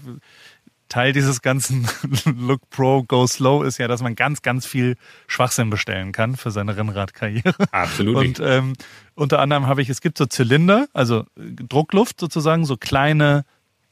Teil 0.91 1.15
dieses 1.15 1.41
ganzen 1.41 1.89
Look 2.39 2.69
Pro 2.69 3.05
Go 3.05 3.27
Slow 3.27 3.65
ist 3.67 3.79
ja, 3.79 3.89
dass 3.89 4.03
man 4.03 4.17
ganz, 4.17 4.43
ganz 4.43 4.67
viel 4.67 4.97
Schwachsinn 5.29 5.71
bestellen 5.71 6.13
kann 6.13 6.37
für 6.37 6.51
seine 6.51 6.77
Rennradkarriere. 6.77 7.55
Absolut. 7.71 8.17
Und 8.17 8.41
ähm, 8.45 8.75
unter 9.15 9.39
anderem 9.39 9.67
habe 9.67 9.81
ich, 9.81 9.89
es 9.89 10.03
gibt 10.03 10.19
so 10.19 10.27
Zylinder, 10.27 10.89
also 10.93 11.21
äh, 11.39 11.55
Druckluft 11.67 12.21
sozusagen, 12.21 12.67
so 12.67 12.77
kleine, 12.77 13.47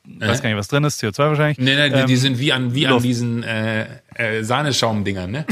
weiß 0.05 0.43
gar 0.43 0.51
nicht, 0.51 0.59
was 0.59 0.69
drin 0.69 0.85
ist, 0.85 1.03
CO2 1.03 1.19
wahrscheinlich. 1.19 1.57
nee, 1.57 1.77
nee, 1.77 1.89
die, 1.89 2.05
die 2.05 2.13
Ähm, 2.13 2.19
sind 2.19 2.39
wie 2.39 2.53
an, 2.53 2.75
wie 2.75 2.87
an 2.87 3.01
diesen 3.01 3.43
äh, 3.43 3.87
äh, 4.17 4.43
Sahneschaumdingern, 4.45 5.31
ne? 5.31 5.47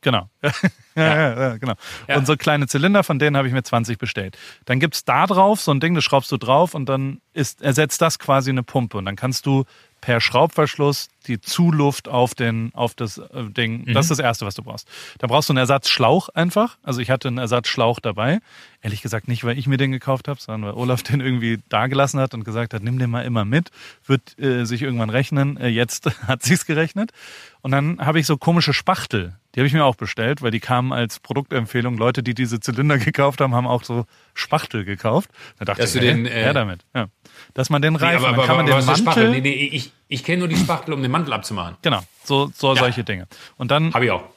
Genau. 0.00 0.30
ja, 0.42 0.52
ja. 0.94 1.40
Ja, 1.40 1.56
genau. 1.56 1.74
Ja. 2.06 2.16
Und 2.16 2.26
so 2.26 2.36
kleine 2.36 2.66
Zylinder, 2.68 3.02
von 3.02 3.18
denen 3.18 3.36
habe 3.36 3.48
ich 3.48 3.54
mir 3.54 3.62
20 3.62 3.98
bestellt. 3.98 4.38
Dann 4.64 4.78
gibt's 4.78 5.04
da 5.04 5.26
drauf 5.26 5.60
so 5.60 5.72
ein 5.72 5.80
Ding, 5.80 5.94
das 5.94 6.04
schraubst 6.04 6.30
du 6.30 6.36
drauf 6.36 6.74
und 6.74 6.88
dann 6.88 7.20
ist, 7.32 7.62
ersetzt 7.62 8.00
das 8.00 8.18
quasi 8.18 8.50
eine 8.50 8.62
Pumpe. 8.62 8.98
Und 8.98 9.06
dann 9.06 9.16
kannst 9.16 9.46
du 9.46 9.64
per 10.00 10.20
Schraubverschluss 10.20 11.08
die 11.26 11.40
Zuluft 11.40 12.08
auf 12.08 12.34
den 12.34 12.70
auf 12.74 12.94
das 12.94 13.18
äh, 13.18 13.44
Ding. 13.44 13.84
Das 13.92 14.06
ist 14.06 14.10
das 14.10 14.18
erste, 14.18 14.46
was 14.46 14.54
du 14.54 14.62
brauchst. 14.62 14.88
Dann 15.18 15.28
brauchst 15.28 15.48
du 15.48 15.52
einen 15.52 15.58
Ersatzschlauch 15.58 16.30
einfach. 16.30 16.78
Also 16.82 17.00
ich 17.00 17.10
hatte 17.10 17.28
einen 17.28 17.38
Ersatzschlauch 17.38 18.00
dabei. 18.00 18.40
Ehrlich 18.80 19.02
gesagt 19.02 19.28
nicht, 19.28 19.44
weil 19.44 19.58
ich 19.58 19.66
mir 19.66 19.76
den 19.76 19.92
gekauft 19.92 20.28
habe, 20.28 20.40
sondern 20.40 20.70
weil 20.70 20.80
Olaf 20.80 21.02
den 21.04 21.20
irgendwie 21.20 21.58
dagelassen 21.68 22.20
hat 22.20 22.34
und 22.34 22.44
gesagt 22.44 22.74
hat, 22.74 22.82
nimm 22.82 22.98
den 22.98 23.10
mal 23.10 23.24
immer 23.24 23.44
mit, 23.44 23.70
wird 24.06 24.38
äh, 24.38 24.64
sich 24.64 24.82
irgendwann 24.82 25.10
rechnen. 25.10 25.56
Äh, 25.58 25.68
jetzt 25.68 26.06
hat 26.26 26.42
sich's 26.42 26.66
gerechnet. 26.66 27.12
Und 27.60 27.72
dann 27.72 27.98
habe 27.98 28.20
ich 28.20 28.26
so 28.26 28.36
komische 28.36 28.72
Spachtel. 28.72 29.36
Die 29.54 29.60
habe 29.60 29.66
ich 29.66 29.72
mir 29.72 29.84
auch 29.84 29.96
bestellt, 29.96 30.42
weil 30.42 30.50
die 30.50 30.60
kamen 30.60 30.92
als 30.92 31.18
Produktempfehlung. 31.18 31.96
Leute, 31.96 32.22
die 32.22 32.34
diese 32.34 32.60
Zylinder 32.60 32.98
gekauft 32.98 33.40
haben, 33.40 33.54
haben 33.54 33.66
auch 33.66 33.82
so 33.82 34.06
Spachtel 34.38 34.84
gekauft. 34.84 35.30
Da 35.58 35.64
dachte 35.64 35.82
Dass 35.82 35.94
ich, 35.94 36.00
du 36.00 36.06
den, 36.06 36.24
hey, 36.26 36.40
äh, 36.40 36.44
her 36.44 36.54
damit. 36.54 36.84
Ja. 36.94 37.08
Dass 37.54 37.70
man 37.70 37.82
den 37.82 37.96
Reifen, 37.96 38.24
aber, 38.24 38.36
dann 38.36 38.46
kann 38.46 38.56
man 38.56 38.66
den 38.66 38.78
ist 38.78 38.84
Spachtel? 38.84 39.04
Mantel, 39.04 39.30
Nee, 39.30 39.40
nee, 39.40 39.70
ich, 39.72 39.92
ich 40.08 40.24
kenne 40.24 40.40
nur 40.40 40.48
die 40.48 40.56
Spachtel, 40.56 40.94
um 40.94 41.02
den 41.02 41.10
Mantel 41.10 41.32
abzumachen. 41.32 41.76
genau, 41.82 42.00
so, 42.24 42.50
so 42.54 42.74
solche 42.74 43.04
Dinge. 43.04 43.26
Und 43.56 43.70
dann 43.70 43.92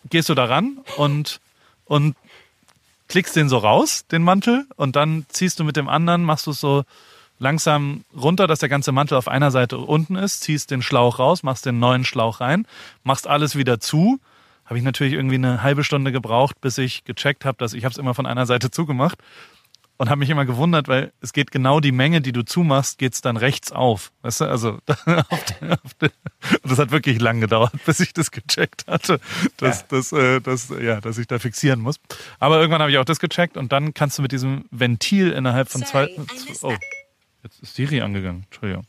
gehst 0.10 0.30
du 0.30 0.36
da 0.36 0.46
ran 0.46 0.80
und, 0.98 1.40
und 1.86 2.16
klickst 3.08 3.36
den 3.36 3.50
so 3.50 3.58
raus, 3.58 4.06
den 4.12 4.24
Mantel, 4.24 4.66
und 4.76 4.96
dann 4.96 5.26
ziehst 5.30 5.60
du 5.60 5.64
mit 5.64 5.76
dem 5.76 5.90
anderen, 5.90 6.24
machst 6.24 6.48
du 6.48 6.52
es 6.52 6.60
so 6.60 6.84
langsam 7.40 8.06
runter, 8.16 8.48
dass 8.48 8.60
der 8.60 8.70
ganze 8.70 8.92
Mantel 8.92 9.18
auf 9.18 9.28
einer 9.28 9.52
Seite 9.52 9.78
unten 9.78 10.16
ist, 10.16 10.42
ziehst 10.42 10.72
den 10.72 10.82
Schlauch 10.82 11.20
raus, 11.20 11.44
machst 11.44 11.66
den 11.66 11.80
neuen 11.80 12.06
Schlauch 12.06 12.40
rein, 12.40 12.68
machst 13.04 13.28
alles 13.28 13.56
wieder 13.56 13.80
zu. 13.80 14.20
Habe 14.66 14.78
ich 14.78 14.86
natürlich 14.86 15.14
irgendwie 15.14 15.36
eine 15.36 15.64
halbe 15.64 15.84
Stunde 15.84 16.12
gebraucht, 16.14 16.62
bis 16.62 16.78
ich 16.78 17.04
gecheckt 17.04 17.44
habe, 17.44 17.58
dass 17.58 17.74
ich 17.74 17.84
habe 17.84 17.92
es 17.92 17.98
immer 17.98 18.14
von 18.14 18.26
einer 18.26 18.46
Seite 18.46 18.72
zugemacht 18.72 19.18
und 20.02 20.10
habe 20.10 20.18
mich 20.18 20.32
immer 20.32 20.46
gewundert, 20.46 20.88
weil 20.88 21.14
es 21.22 21.32
geht 21.32 21.52
genau 21.52 21.80
die 21.80 21.92
Menge, 21.92 22.22
die 22.22 22.32
du 22.32 22.42
zumachst, 22.42 22.98
geht's 22.98 23.22
dann 23.22 23.38
rechts 23.38 23.72
auf. 23.72 24.12
Weißt 24.24 24.42
du, 24.42 24.46
also 24.46 24.80
auf 24.88 25.44
der, 25.44 25.80
auf 25.84 25.94
der, 25.94 26.12
und 26.64 26.72
das 26.72 26.80
hat 26.80 26.90
wirklich 26.90 27.22
lang 27.22 27.40
gedauert, 27.40 27.72
bis 27.86 28.00
ich 28.00 28.12
das 28.12 28.32
gecheckt 28.32 28.88
hatte, 28.88 29.20
dass, 29.58 29.88
dass, 29.90 30.12
äh, 30.12 30.42
dass, 30.42 30.70
ja, 30.70 31.00
dass 31.02 31.20
ich 31.20 31.28
da 31.28 31.38
fixieren 31.38 31.82
muss. 31.82 31.98
Aber 32.40 32.58
irgendwann 32.60 32.82
habe 32.82 32.90
ich 32.90 32.98
auch 32.98 33.06
das 33.06 33.20
gecheckt 33.20 33.58
und 33.58 33.72
dann 33.72 33.94
kannst 33.94 34.18
du 34.18 34.24
mit 34.24 34.32
diesem 34.32 34.66
Ventil 34.72 35.32
innerhalb 35.34 35.70
von 35.70 35.86
zwei. 35.86 36.08
Sorry, 36.08 36.16
I 36.16 36.50
missed 36.50 36.64
Oh, 36.64 36.70
that. 36.72 36.80
jetzt 37.44 37.62
ist 37.62 37.76
Siri 37.76 38.02
angegangen. 38.02 38.46
Entschuldigung. 38.46 38.88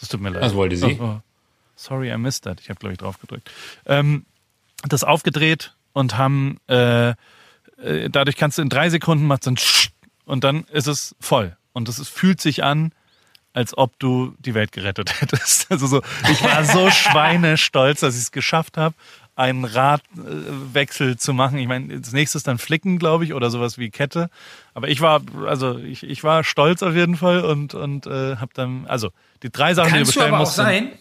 Das 0.00 0.08
tut 0.08 0.20
mir 0.20 0.30
leid. 0.30 0.42
Das 0.42 0.54
wollte 0.54 0.74
sie. 0.76 0.98
Oh, 0.98 1.04
oh. 1.04 1.20
Sorry, 1.76 2.12
I 2.12 2.18
missed 2.18 2.42
that. 2.42 2.60
Ich 2.60 2.68
habe, 2.68 2.80
glaube 2.80 2.94
ich, 2.94 2.98
drauf 2.98 3.20
gedrückt. 3.20 3.48
Ähm, 3.86 4.26
das 4.88 5.04
aufgedreht 5.04 5.76
und 5.92 6.18
haben 6.18 6.58
äh, 6.66 7.10
äh, 7.82 8.10
dadurch 8.10 8.36
kannst 8.36 8.58
du 8.58 8.62
in 8.62 8.68
drei 8.68 8.90
Sekunden 8.90 9.26
macht 9.26 9.46
dann 9.46 9.56
und 10.24 10.44
dann 10.44 10.64
ist 10.72 10.86
es 10.88 11.14
voll. 11.20 11.56
Und 11.72 11.88
es 11.88 12.06
fühlt 12.08 12.40
sich 12.40 12.62
an, 12.64 12.92
als 13.54 13.76
ob 13.76 13.98
du 13.98 14.34
die 14.38 14.54
Welt 14.54 14.72
gerettet 14.72 15.20
hättest. 15.20 15.70
Also 15.70 15.86
so, 15.86 16.02
ich 16.30 16.42
war 16.42 16.64
so 16.64 16.90
schweinestolz, 16.92 18.00
dass 18.00 18.14
ich 18.14 18.22
es 18.22 18.32
geschafft 18.32 18.76
habe, 18.76 18.94
einen 19.34 19.64
Radwechsel 19.64 21.16
zu 21.18 21.32
machen. 21.32 21.58
Ich 21.58 21.66
meine, 21.68 21.98
das 22.00 22.12
nächste 22.12 22.38
ist 22.38 22.46
dann 22.46 22.58
Flicken, 22.58 22.98
glaube 22.98 23.24
ich, 23.24 23.34
oder 23.34 23.50
sowas 23.50 23.78
wie 23.78 23.90
Kette. 23.90 24.28
Aber 24.74 24.88
ich 24.88 25.00
war, 25.00 25.20
also 25.46 25.78
ich, 25.78 26.02
ich 26.02 26.22
war 26.24 26.44
stolz 26.44 26.82
auf 26.82 26.94
jeden 26.94 27.16
Fall 27.16 27.44
und 27.44 27.74
und 27.74 28.06
äh, 28.06 28.36
habe 28.36 28.52
dann, 28.54 28.86
also 28.86 29.10
die 29.42 29.50
drei 29.50 29.74
Sachen, 29.74 29.88
die 29.92 29.96
Kannst 29.98 30.14
du 30.16 30.20
du 30.20 30.24
bestellen 30.26 30.34
aber 30.34 30.42
auch 30.42 30.46
musst. 30.46 30.56
sind- 30.56 30.64
sein. 30.64 30.92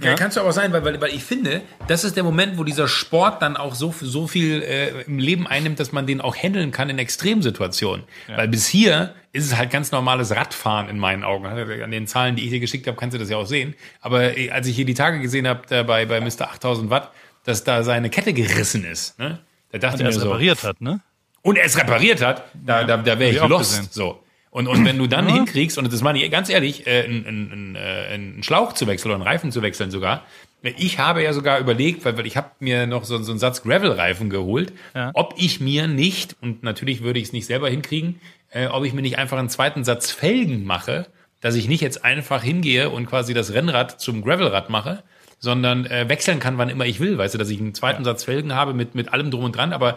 Ja. 0.00 0.14
Kannst 0.14 0.36
du 0.36 0.40
aber 0.40 0.50
auch 0.50 0.54
sein, 0.54 0.72
weil, 0.72 0.84
weil, 0.84 1.00
weil 1.00 1.10
ich 1.14 1.22
finde, 1.22 1.60
das 1.86 2.04
ist 2.04 2.16
der 2.16 2.24
Moment, 2.24 2.56
wo 2.56 2.64
dieser 2.64 2.88
Sport 2.88 3.42
dann 3.42 3.58
auch 3.58 3.74
so, 3.74 3.94
so 4.00 4.26
viel 4.26 4.62
äh, 4.62 5.02
im 5.02 5.18
Leben 5.18 5.46
einnimmt, 5.46 5.78
dass 5.80 5.92
man 5.92 6.06
den 6.06 6.22
auch 6.22 6.34
handeln 6.34 6.70
kann 6.70 6.88
in 6.88 6.98
Extremsituationen. 6.98 8.06
Weil 8.28 8.48
bis 8.48 8.66
hier 8.66 9.14
ist 9.32 9.46
es 9.46 9.56
halt 9.56 9.70
ganz 9.70 9.92
normales 9.92 10.34
Radfahren 10.34 10.88
in 10.88 10.98
meinen 10.98 11.24
Augen. 11.24 11.44
An 11.46 11.90
den 11.90 12.06
Zahlen, 12.06 12.36
die 12.36 12.44
ich 12.44 12.50
dir 12.50 12.60
geschickt 12.60 12.86
habe, 12.86 12.96
kannst 12.96 13.14
du 13.14 13.18
das 13.18 13.28
ja 13.28 13.36
auch 13.36 13.46
sehen. 13.46 13.74
Aber 14.00 14.36
äh, 14.36 14.50
als 14.50 14.66
ich 14.66 14.76
hier 14.76 14.86
die 14.86 14.94
Tage 14.94 15.20
gesehen 15.20 15.46
habe, 15.46 15.62
da 15.68 15.82
bei, 15.82 16.06
bei 16.06 16.20
Mr. 16.20 16.50
8000 16.52 16.88
Watt, 16.88 17.10
dass 17.44 17.64
da 17.64 17.82
seine 17.82 18.08
Kette 18.08 18.32
gerissen 18.32 18.84
ist, 18.84 19.18
ne? 19.18 19.40
da 19.72 19.78
dachte 19.78 19.96
und 19.96 20.00
ich 20.00 20.06
er 20.06 20.10
mir 20.10 20.16
es 20.16 20.22
so, 20.22 20.28
repariert 20.28 20.62
hat, 20.64 20.80
ne? 20.80 21.00
und 21.42 21.56
er 21.56 21.64
es 21.64 21.76
repariert 21.76 22.22
hat, 22.22 22.44
da, 22.54 22.84
da, 22.84 22.96
da 22.96 23.18
wäre 23.18 23.30
ich 23.30 23.42
lost. 23.48 23.72
gesehen. 23.72 23.88
So. 23.90 24.21
Und, 24.52 24.66
und 24.68 24.84
wenn 24.84 24.98
du 24.98 25.06
dann 25.06 25.26
hinkriegst, 25.26 25.78
und 25.78 25.90
das 25.90 26.02
meine 26.02 26.22
ich 26.22 26.30
ganz 26.30 26.50
ehrlich, 26.50 26.86
äh, 26.86 27.04
einen, 27.04 27.74
einen, 27.74 28.38
äh, 28.38 28.42
Schlauch 28.42 28.74
zu 28.74 28.86
wechseln 28.86 29.08
oder 29.08 29.14
einen 29.14 29.24
Reifen 29.24 29.50
zu 29.50 29.62
wechseln 29.62 29.90
sogar. 29.90 30.26
Ich 30.62 30.98
habe 30.98 31.22
ja 31.22 31.32
sogar 31.32 31.58
überlegt, 31.58 32.04
weil, 32.04 32.18
weil 32.18 32.26
ich 32.26 32.36
habe 32.36 32.50
mir 32.60 32.86
noch 32.86 33.04
so, 33.04 33.16
so 33.22 33.32
einen 33.32 33.38
Satz 33.38 33.62
Gravel-Reifen 33.62 34.28
geholt, 34.28 34.74
Ja. 34.94 35.10
ob 35.14 35.34
ich 35.38 35.60
mir 35.60 35.86
nicht, 35.88 36.36
und 36.42 36.62
natürlich 36.62 37.02
würde 37.02 37.18
ich 37.18 37.26
es 37.28 37.32
nicht 37.32 37.46
selber 37.46 37.70
hinkriegen, 37.70 38.20
äh, 38.50 38.66
ob 38.66 38.84
ich 38.84 38.92
mir 38.92 39.00
nicht 39.00 39.16
einfach 39.16 39.38
einen 39.38 39.48
zweiten 39.48 39.84
Satz 39.84 40.10
Felgen 40.10 40.64
mache, 40.64 41.06
dass 41.40 41.54
ich 41.54 41.66
nicht 41.66 41.80
jetzt 41.80 42.04
einfach 42.04 42.42
hingehe 42.42 42.90
und 42.90 43.06
quasi 43.06 43.32
das 43.32 43.54
Rennrad 43.54 44.02
zum 44.02 44.20
Gravelrad 44.22 44.68
mache, 44.68 45.02
sondern 45.38 45.86
äh, 45.86 46.10
wechseln 46.10 46.40
kann, 46.40 46.58
wann 46.58 46.68
immer 46.68 46.84
ich 46.84 47.00
will. 47.00 47.16
Weißt 47.16 47.32
du, 47.32 47.38
dass 47.38 47.48
ich 47.48 47.58
einen 47.58 47.72
zweiten 47.72 48.04
Satz 48.04 48.24
Felgen 48.24 48.54
habe 48.54 48.74
mit, 48.74 48.94
mit 48.94 49.14
allem 49.14 49.30
drum 49.30 49.44
und 49.44 49.56
dran, 49.56 49.72
aber 49.72 49.96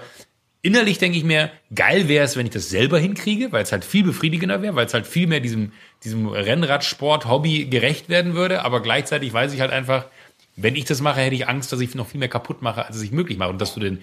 innerlich 0.66 0.98
denke 0.98 1.18
ich 1.18 1.24
mir, 1.24 1.52
geil 1.74 2.08
wäre 2.08 2.26
es, 2.26 2.36
wenn 2.36 2.48
ich 2.48 2.52
das 2.52 2.70
selber 2.70 2.98
hinkriege, 2.98 3.52
weil 3.52 3.62
es 3.62 3.72
halt 3.72 3.86
viel 3.86 4.04
befriedigender 4.04 4.64
wäre, 4.64 4.76
weil 4.76 4.88
es 4.88 4.96
halt 4.96 5.06
viel 5.06 5.28
mehr 5.28 5.40
diesem, 5.40 5.72
diesem 6.04 6.28
Rennradsport-Hobby 6.28 7.66
gerecht 7.66 8.10
werden 8.10 8.34
würde. 8.34 8.66
Aber 8.66 8.82
gleichzeitig 8.82 9.32
weiß 9.32 9.54
ich 9.54 9.62
halt 9.62 9.72
einfach, 9.72 10.08
wenn 10.56 10.76
ich 10.76 10.86
das 10.86 11.02
mache, 11.02 11.22
hätte 11.22 11.36
ich 11.36 11.48
Angst, 11.48 11.72
dass 11.72 11.80
ich 11.82 11.94
noch 11.94 12.08
viel 12.08 12.20
mehr 12.20 12.30
kaputt 12.30 12.64
mache, 12.64 12.88
als 12.88 13.00
ich 13.00 13.12
möglich 13.12 13.38
mache. 13.38 13.52
Und 13.52 13.62
dass 13.62 13.76
du 13.76 13.80
den 13.80 14.00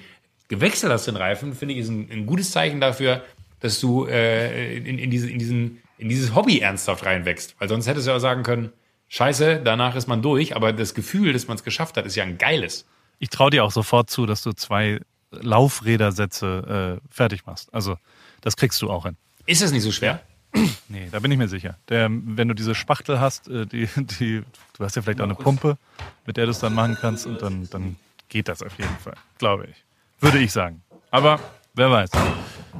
gewechselt 0.47 0.93
hast, 0.93 1.09
den 1.09 1.17
Reifen, 1.17 1.53
finde 1.55 1.75
ich, 1.75 1.81
ist 1.81 1.89
ein, 1.89 2.09
ein 2.13 2.27
gutes 2.27 2.53
Zeichen 2.53 2.81
dafür, 2.81 3.25
dass 3.59 3.81
du 3.81 4.07
äh, 4.07 4.77
in, 4.77 4.99
in, 4.99 5.11
diese, 5.11 5.29
in, 5.29 5.41
diesen, 5.41 5.83
in 5.99 6.09
dieses 6.09 6.33
Hobby 6.33 6.61
ernsthaft 6.61 7.05
reinwächst. 7.05 7.57
Weil 7.59 7.69
sonst 7.69 7.89
hättest 7.89 8.07
du 8.07 8.13
ja 8.13 8.17
auch 8.19 8.21
sagen 8.21 8.45
können, 8.45 8.73
scheiße, 9.09 9.63
danach 9.65 9.97
ist 9.97 10.07
man 10.07 10.23
durch. 10.23 10.55
Aber 10.55 10.73
das 10.73 10.95
Gefühl, 10.95 11.33
dass 11.33 11.49
man 11.49 11.57
es 11.57 11.65
geschafft 11.65 11.97
hat, 11.97 12.07
ist 12.07 12.15
ja 12.15 12.23
ein 12.23 12.39
geiles. 12.39 12.87
Ich 13.19 13.31
traue 13.31 13.51
dir 13.51 13.65
auch 13.65 13.73
sofort 13.73 14.11
zu, 14.11 14.27
dass 14.27 14.43
du 14.43 14.53
zwei 14.53 15.01
Laufrädersätze 15.41 17.01
äh, 17.03 17.15
fertig 17.15 17.47
machst. 17.47 17.73
Also 17.73 17.97
das 18.41 18.57
kriegst 18.57 18.81
du 18.83 18.91
auch 18.91 19.05
hin. 19.05 19.17
Ist 19.47 19.63
das 19.63 19.73
nicht 19.73 19.83
so 19.83 19.93
schwer? 19.93 20.21
Nee, 20.89 21.09
da 21.11 21.21
bin 21.21 21.31
ich 21.31 21.39
mir 21.39 21.49
sicher. 21.49 21.79
Der, 21.89 22.11
wenn 22.11 22.49
du 22.49 22.55
diese 22.55 22.75
Spachtel 22.75 23.19
hast, 23.19 23.49
äh, 23.49 23.65
die, 23.65 23.89
die, 23.97 24.43
du 24.77 24.85
hast 24.85 24.95
ja 24.95 25.01
vielleicht 25.01 25.21
auch 25.21 25.25
eine 25.25 25.35
Pumpe, 25.35 25.79
mit 26.27 26.37
der 26.37 26.45
du 26.45 26.51
es 26.51 26.59
dann 26.59 26.75
machen 26.75 26.99
kannst 27.01 27.27
und 27.27 27.41
dann, 27.41 27.67
dann 27.71 27.97
geht 28.29 28.49
das 28.49 28.63
auf 28.63 28.77
jeden 28.79 28.97
Fall, 28.99 29.15
glaube 29.39 29.69
ich. 29.71 29.77
Würde 30.21 30.39
ich 30.39 30.53
sagen. 30.53 30.83
Aber 31.11 31.41
wer 31.73 31.91
weiß. 31.91 32.11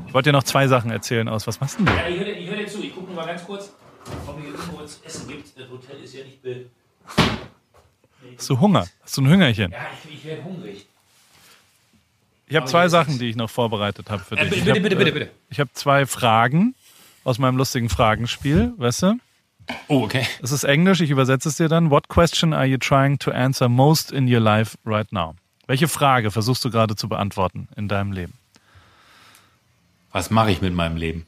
Ich 0.07 0.15
wollte 0.15 0.29
dir 0.29 0.33
noch 0.33 0.43
zwei 0.43 0.69
Sachen 0.69 0.91
erzählen 0.91 1.29
aus. 1.29 1.47
Was 1.47 1.61
machst 1.61 1.79
denn 1.79 1.87
du? 1.87 1.93
Ja, 1.93 2.07
ich 2.07 2.19
höre 2.19 2.25
dir, 2.27 2.51
hör 2.51 2.57
dir 2.57 2.67
zu. 2.67 2.83
Ich 2.83 2.95
gucke 2.95 3.07
nur 3.07 3.17
mal 3.17 3.27
ganz 3.27 3.45
kurz, 3.45 3.73
ob 4.27 4.39
hier 4.39 4.51
irgendwo 4.51 4.79
was 4.81 5.01
Essen 5.05 5.29
gibt. 5.29 5.59
Das 5.59 5.71
Hotel 5.71 5.97
ist 6.03 6.15
ja 6.15 6.25
nicht 6.25 6.43
be... 6.43 6.67
Hast 8.37 8.51
du 8.51 8.61
Hunger? 8.61 8.87
Hast 9.01 9.17
du 9.17 9.23
ein 9.23 9.29
Hüngerchen? 9.29 9.73
Ja, 9.73 9.79
ich, 10.05 10.15
ich 10.15 10.25
werde 10.25 10.45
hungrig. 10.45 10.87
Ich 12.53 12.57
habe 12.57 12.65
Aber 12.65 12.71
zwei 12.71 12.89
Sachen, 12.91 13.19
die 13.19 13.31
ich 13.31 13.37
noch 13.37 13.49
vorbereitet 13.49 14.11
habe 14.11 14.23
für 14.23 14.37
Äh, 14.37 14.43
dich. 14.51 14.63
bitte, 14.63 14.77
Ich 14.77 14.83
bitte, 14.83 14.83
bitte, 14.83 14.97
bitte, 14.97 15.11
äh, 15.11 15.13
bitte. 15.25 15.31
Ich 15.49 15.59
habe 15.59 15.71
zwei 15.73 16.05
Fragen 16.05 16.75
aus 17.25 17.39
meinem 17.39 17.57
lustigen 17.57 17.89
Fragenspiel, 17.89 18.75
weißt 18.77 19.03
du? 19.05 19.15
Oh, 19.89 20.03
okay. 20.03 20.27
Es 20.43 20.53
ist 20.53 20.65
Englisch, 20.65 21.01
ich 21.01 21.09
übersetze 21.09 21.49
es 21.49 21.57
dir 21.57 21.69
dann. 21.71 21.89
What 21.89 22.09
question 22.09 22.53
are 22.53 22.67
you 22.67 22.77
trying 22.77 23.19
to 23.21 23.31
answer 23.31 23.71
most 23.71 24.13
in 24.13 24.31
your 24.31 24.41
life 24.41 24.77
right 24.85 25.11
now? 25.13 25.35
Welche 25.67 25.89
Frage 25.89 26.31
versuchst 26.31 26.63
du 26.67 26.71
gerade 26.71 26.95
zu 26.95 27.09
beantworten 27.09 27.69
in 27.75 27.89
deinem 27.89 28.13
Leben? 28.13 28.35
Was 30.11 30.29
mache 30.29 30.51
ich 30.51 30.61
mit 30.61 30.75
meinem 30.75 30.99
Leben? 30.99 31.25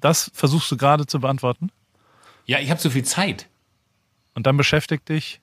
Das 0.00 0.32
versuchst 0.34 0.68
du 0.72 0.76
gerade 0.76 1.06
zu 1.06 1.20
beantworten? 1.20 1.70
Ja, 2.44 2.58
ich 2.58 2.72
habe 2.72 2.80
so 2.80 2.90
viel 2.90 3.04
Zeit. 3.04 3.46
Und 4.34 4.48
dann 4.48 4.56
beschäftigt 4.56 5.08
dich. 5.08 5.40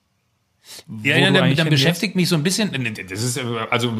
Ja, 1.02 1.16
ja 1.16 1.30
dann, 1.30 1.54
dann 1.54 1.70
beschäftigt 1.70 2.16
mich 2.16 2.28
so 2.28 2.36
ein 2.36 2.42
bisschen, 2.42 2.70
das 3.08 3.22
ist 3.22 3.36
äh, 3.36 3.42
also 3.70 3.92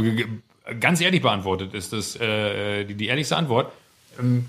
ganz 0.80 1.00
ehrlich 1.00 1.22
beantwortet, 1.22 1.74
ist 1.74 1.92
das 1.92 2.16
äh, 2.16 2.84
die, 2.84 2.94
die 2.94 3.06
ehrlichste 3.06 3.36
Antwort. 3.36 3.72
Ähm, 4.18 4.46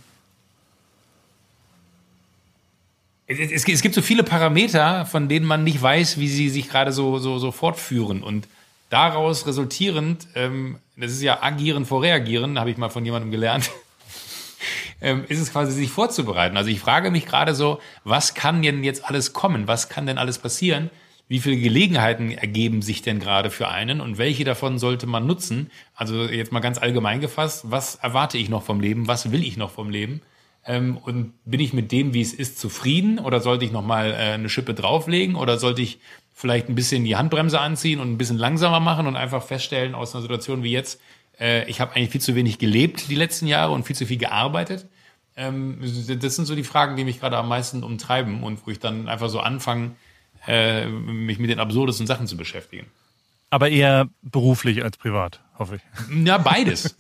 es, 3.28 3.40
es, 3.40 3.68
es 3.68 3.82
gibt 3.82 3.96
so 3.96 4.02
viele 4.02 4.24
Parameter, 4.24 5.06
von 5.06 5.30
denen 5.30 5.46
man 5.46 5.64
nicht 5.64 5.82
weiß, 5.82 6.20
wie 6.20 6.28
sie 6.28 6.50
sich 6.50 6.70
gerade 6.70 6.92
so, 6.92 7.20
so, 7.20 7.38
so 7.38 7.52
fortführen. 7.52 8.24
Und 8.24 8.48
daraus 8.90 9.46
resultierend, 9.46 10.28
ähm, 10.36 10.80
das 10.98 11.12
ist 11.12 11.22
ja 11.22 11.42
agieren 11.42 11.86
vor 11.86 12.02
reagieren, 12.02 12.60
habe 12.60 12.72
ich 12.72 12.78
mal 12.78 12.90
von 12.90 13.06
jemandem 13.06 13.32
gelernt, 13.32 13.70
ähm, 15.02 15.26
ist 15.30 15.40
es 15.40 15.52
quasi 15.52 15.72
sich 15.72 15.92
vorzubereiten. 15.92 16.58
Also 16.58 16.70
ich 16.72 16.80
frage 16.80 17.12
mich 17.12 17.26
gerade 17.26 17.54
so, 17.54 17.80
was 18.04 18.34
kann 18.34 18.62
denn 18.62 18.84
jetzt 18.84 19.06
alles 19.06 19.32
kommen? 19.32 19.68
Was 19.68 19.90
kann 19.90 20.08
denn 20.08 20.18
alles 20.18 20.40
passieren? 20.40 20.90
Wie 21.30 21.40
viele 21.40 21.58
Gelegenheiten 21.58 22.32
ergeben 22.32 22.82
sich 22.82 23.04
denn 23.04 23.20
gerade 23.20 23.52
für 23.52 23.68
einen 23.68 24.02
und 24.02 24.18
welche 24.18 24.44
davon 24.44 24.80
sollte 24.80 25.06
man 25.06 25.28
nutzen? 25.28 25.70
Also 25.94 26.24
jetzt 26.24 26.52
mal 26.52 26.60
ganz 26.60 26.80
allgemein 26.80 27.22
gefasst, 27.22 27.70
was 27.70 27.96
erwarte 27.96 28.40
ich 28.40 28.50
noch 28.50 28.64
vom 28.64 28.82
Leben? 28.82 29.08
Was 29.08 29.32
will 29.32 29.44
ich 29.44 29.56
noch 29.56 29.70
vom 29.70 29.92
Leben? 29.92 30.22
Ähm, 30.66 30.98
und 30.98 31.34
bin 31.46 31.60
ich 31.60 31.72
mit 31.72 31.92
dem, 31.92 32.16
wie 32.16 32.22
es 32.22 32.34
ist, 32.34 32.60
zufrieden? 32.60 33.20
Oder 33.20 33.42
sollte 33.42 33.64
ich 33.64 33.72
nochmal 33.72 34.10
äh, 34.10 34.16
eine 34.34 34.50
Schippe 34.50 34.74
drauflegen? 34.74 35.36
Oder 35.36 35.60
sollte 35.60 35.84
ich 35.84 36.00
vielleicht 36.34 36.68
ein 36.68 36.74
bisschen 36.74 37.04
die 37.04 37.16
Handbremse 37.16 37.60
anziehen 37.60 38.00
und 38.00 38.12
ein 38.12 38.18
bisschen 38.18 38.40
langsamer 38.40 38.80
machen 38.80 39.06
und 39.06 39.16
einfach 39.16 39.44
feststellen 39.44 39.94
aus 39.94 40.16
einer 40.16 40.24
Situation 40.24 40.64
wie 40.64 40.72
jetzt, 40.72 41.00
äh, 41.40 41.70
ich 41.70 41.80
habe 41.80 41.96
eigentlich 41.96 42.10
viel 42.10 42.22
zu 42.22 42.34
wenig 42.34 42.58
gelebt 42.58 43.08
die 43.08 43.16
letzten 43.16 43.46
Jahre 43.46 43.72
und 43.74 43.86
viel 43.86 43.96
zu 43.96 44.08
viel 44.08 44.18
gearbeitet? 44.18 44.88
Ähm, 45.36 45.78
das 46.20 46.36
sind 46.36 46.46
so 46.46 46.56
die 46.56 46.64
Fragen, 46.64 46.96
die 46.96 47.04
mich 47.04 47.20
gerade 47.20 47.38
am 47.38 47.50
meisten 47.50 47.84
umtreiben 47.84 48.42
und 48.42 48.66
wo 48.66 48.72
ich 48.72 48.80
dann 48.80 49.08
einfach 49.08 49.30
so 49.30 49.40
anfange, 49.42 49.92
äh, 50.48 50.86
mich 50.88 51.40
mit 51.40 51.50
den 51.50 51.60
absurdesten 51.60 52.08
Sachen 52.08 52.28
zu 52.28 52.38
beschäftigen. 52.38 52.88
Aber 53.52 53.70
eher 53.70 54.08
beruflich 54.22 54.84
als 54.84 54.98
privat, 54.98 55.42
hoffe 55.58 55.78
ich. 55.78 56.26
Ja, 56.26 56.38
beides. 56.38 56.96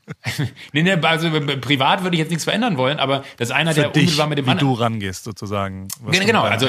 nee, 0.72 0.82
nee, 0.82 0.92
also 0.92 1.30
privat 1.60 2.02
würde 2.02 2.16
ich 2.16 2.20
jetzt 2.20 2.30
nichts 2.30 2.44
verändern 2.44 2.78
wollen, 2.78 2.98
aber 2.98 3.22
das 3.36 3.50
Für 3.74 3.82
der 3.82 3.90
dich, 3.90 4.02
unmittelbar 4.02 4.26
mit 4.28 4.38
dem 4.38 4.46
wie 4.46 4.50
anderen. 4.50 4.68
du 4.68 4.80
rangehst 4.80 5.24
sozusagen. 5.24 5.88
Was 6.00 6.18
Genau, 6.18 6.26
genau, 6.26 6.42
also 6.44 6.68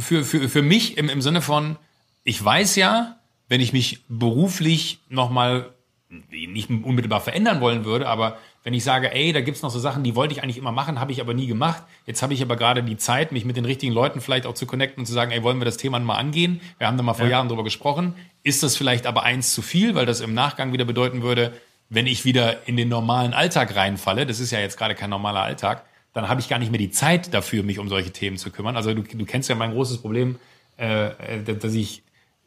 für, 0.00 0.22
für, 0.22 0.48
für 0.48 0.62
mich 0.62 0.98
im, 0.98 1.08
im 1.08 1.22
Sinne 1.22 1.40
von, 1.40 1.76
ich 2.24 2.42
weiß 2.44 2.76
ja, 2.76 3.16
wenn 3.48 3.60
ich 3.62 3.72
mich 3.72 4.04
beruflich 4.08 5.00
nochmal 5.08 5.70
nicht 6.08 6.70
unmittelbar 6.70 7.20
verändern 7.20 7.60
wollen 7.60 7.84
würde, 7.84 8.06
aber 8.08 8.38
wenn 8.62 8.74
ich 8.74 8.84
sage, 8.84 9.12
ey, 9.12 9.32
da 9.32 9.40
gibt's 9.40 9.62
noch 9.62 9.70
so 9.70 9.78
Sachen, 9.78 10.04
die 10.04 10.14
wollte 10.14 10.32
ich 10.34 10.42
eigentlich 10.42 10.58
immer 10.58 10.72
machen, 10.72 11.00
habe 11.00 11.12
ich 11.12 11.20
aber 11.20 11.34
nie 11.34 11.46
gemacht. 11.46 11.82
Jetzt 12.04 12.22
habe 12.22 12.32
ich 12.32 12.42
aber 12.42 12.56
gerade 12.56 12.82
die 12.82 12.96
Zeit, 12.96 13.32
mich 13.32 13.44
mit 13.44 13.56
den 13.56 13.64
richtigen 13.64 13.92
Leuten 13.92 14.20
vielleicht 14.20 14.46
auch 14.46 14.54
zu 14.54 14.66
connecten 14.66 15.00
und 15.00 15.06
zu 15.06 15.12
sagen, 15.12 15.32
ey, 15.32 15.42
wollen 15.42 15.58
wir 15.58 15.64
das 15.64 15.76
Thema 15.76 15.98
mal 15.98 16.16
angehen? 16.16 16.60
Wir 16.78 16.86
haben 16.86 16.96
da 16.96 17.02
mal 17.02 17.14
vor 17.14 17.26
Jahren 17.26 17.48
drüber 17.48 17.64
gesprochen. 17.64 18.14
Ist 18.44 18.62
das 18.62 18.76
vielleicht 18.76 19.06
aber 19.06 19.24
eins 19.24 19.52
zu 19.52 19.62
viel, 19.62 19.94
weil 19.94 20.06
das 20.06 20.20
im 20.20 20.34
Nachgang 20.34 20.72
wieder 20.72 20.84
bedeuten 20.84 21.22
würde, 21.22 21.52
wenn 21.88 22.06
ich 22.06 22.24
wieder 22.24 22.66
in 22.66 22.76
den 22.76 22.88
normalen 22.88 23.32
Alltag 23.32 23.74
reinfalle, 23.74 24.26
das 24.26 24.40
ist 24.40 24.50
ja 24.50 24.60
jetzt 24.60 24.76
gerade 24.76 24.94
kein 24.94 25.10
normaler 25.10 25.42
Alltag, 25.42 25.84
dann 26.12 26.28
habe 26.28 26.40
ich 26.40 26.48
gar 26.48 26.58
nicht 26.58 26.70
mehr 26.70 26.78
die 26.78 26.90
Zeit 26.90 27.34
dafür, 27.34 27.62
mich 27.62 27.78
um 27.78 27.88
solche 27.88 28.10
Themen 28.10 28.36
zu 28.36 28.50
kümmern. 28.50 28.76
Also 28.76 28.94
du, 28.94 29.02
du 29.02 29.24
kennst 29.26 29.48
ja 29.48 29.54
mein 29.54 29.72
großes 29.72 29.98
Problem, 29.98 30.38
äh, 30.78 31.08
äh, 31.38 31.42
dass 31.44 31.74
ich 31.74 32.02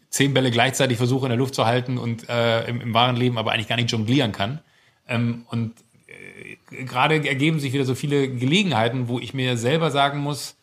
zehn 0.10 0.34
Bälle 0.34 0.52
gleichzeitig 0.52 0.98
versuche 0.98 1.26
in 1.26 1.30
der 1.30 1.38
Luft 1.38 1.56
zu 1.56 1.66
halten 1.66 1.98
und 1.98 2.28
äh, 2.30 2.68
im, 2.68 2.82
im 2.82 2.94
wahren 2.94 3.16
Leben 3.16 3.38
aber 3.38 3.52
eigentlich 3.52 3.68
gar 3.68 3.76
nicht 3.76 3.92
jonglieren 3.92 4.32
kann. 4.32 4.60
Ähm, 5.08 5.46
und 5.50 5.74
äh, 6.08 6.84
gerade 6.84 7.28
ergeben 7.28 7.60
sich 7.60 7.74
wieder 7.74 7.86
so 7.86 7.96
viele 7.96 8.30
Gelegenheiten, 8.30 9.08
wo 9.08 9.20
ich 9.20 9.34
mir 9.34 9.58
selber 9.58 9.92
sagen 9.92 10.20
muss, 10.20 10.56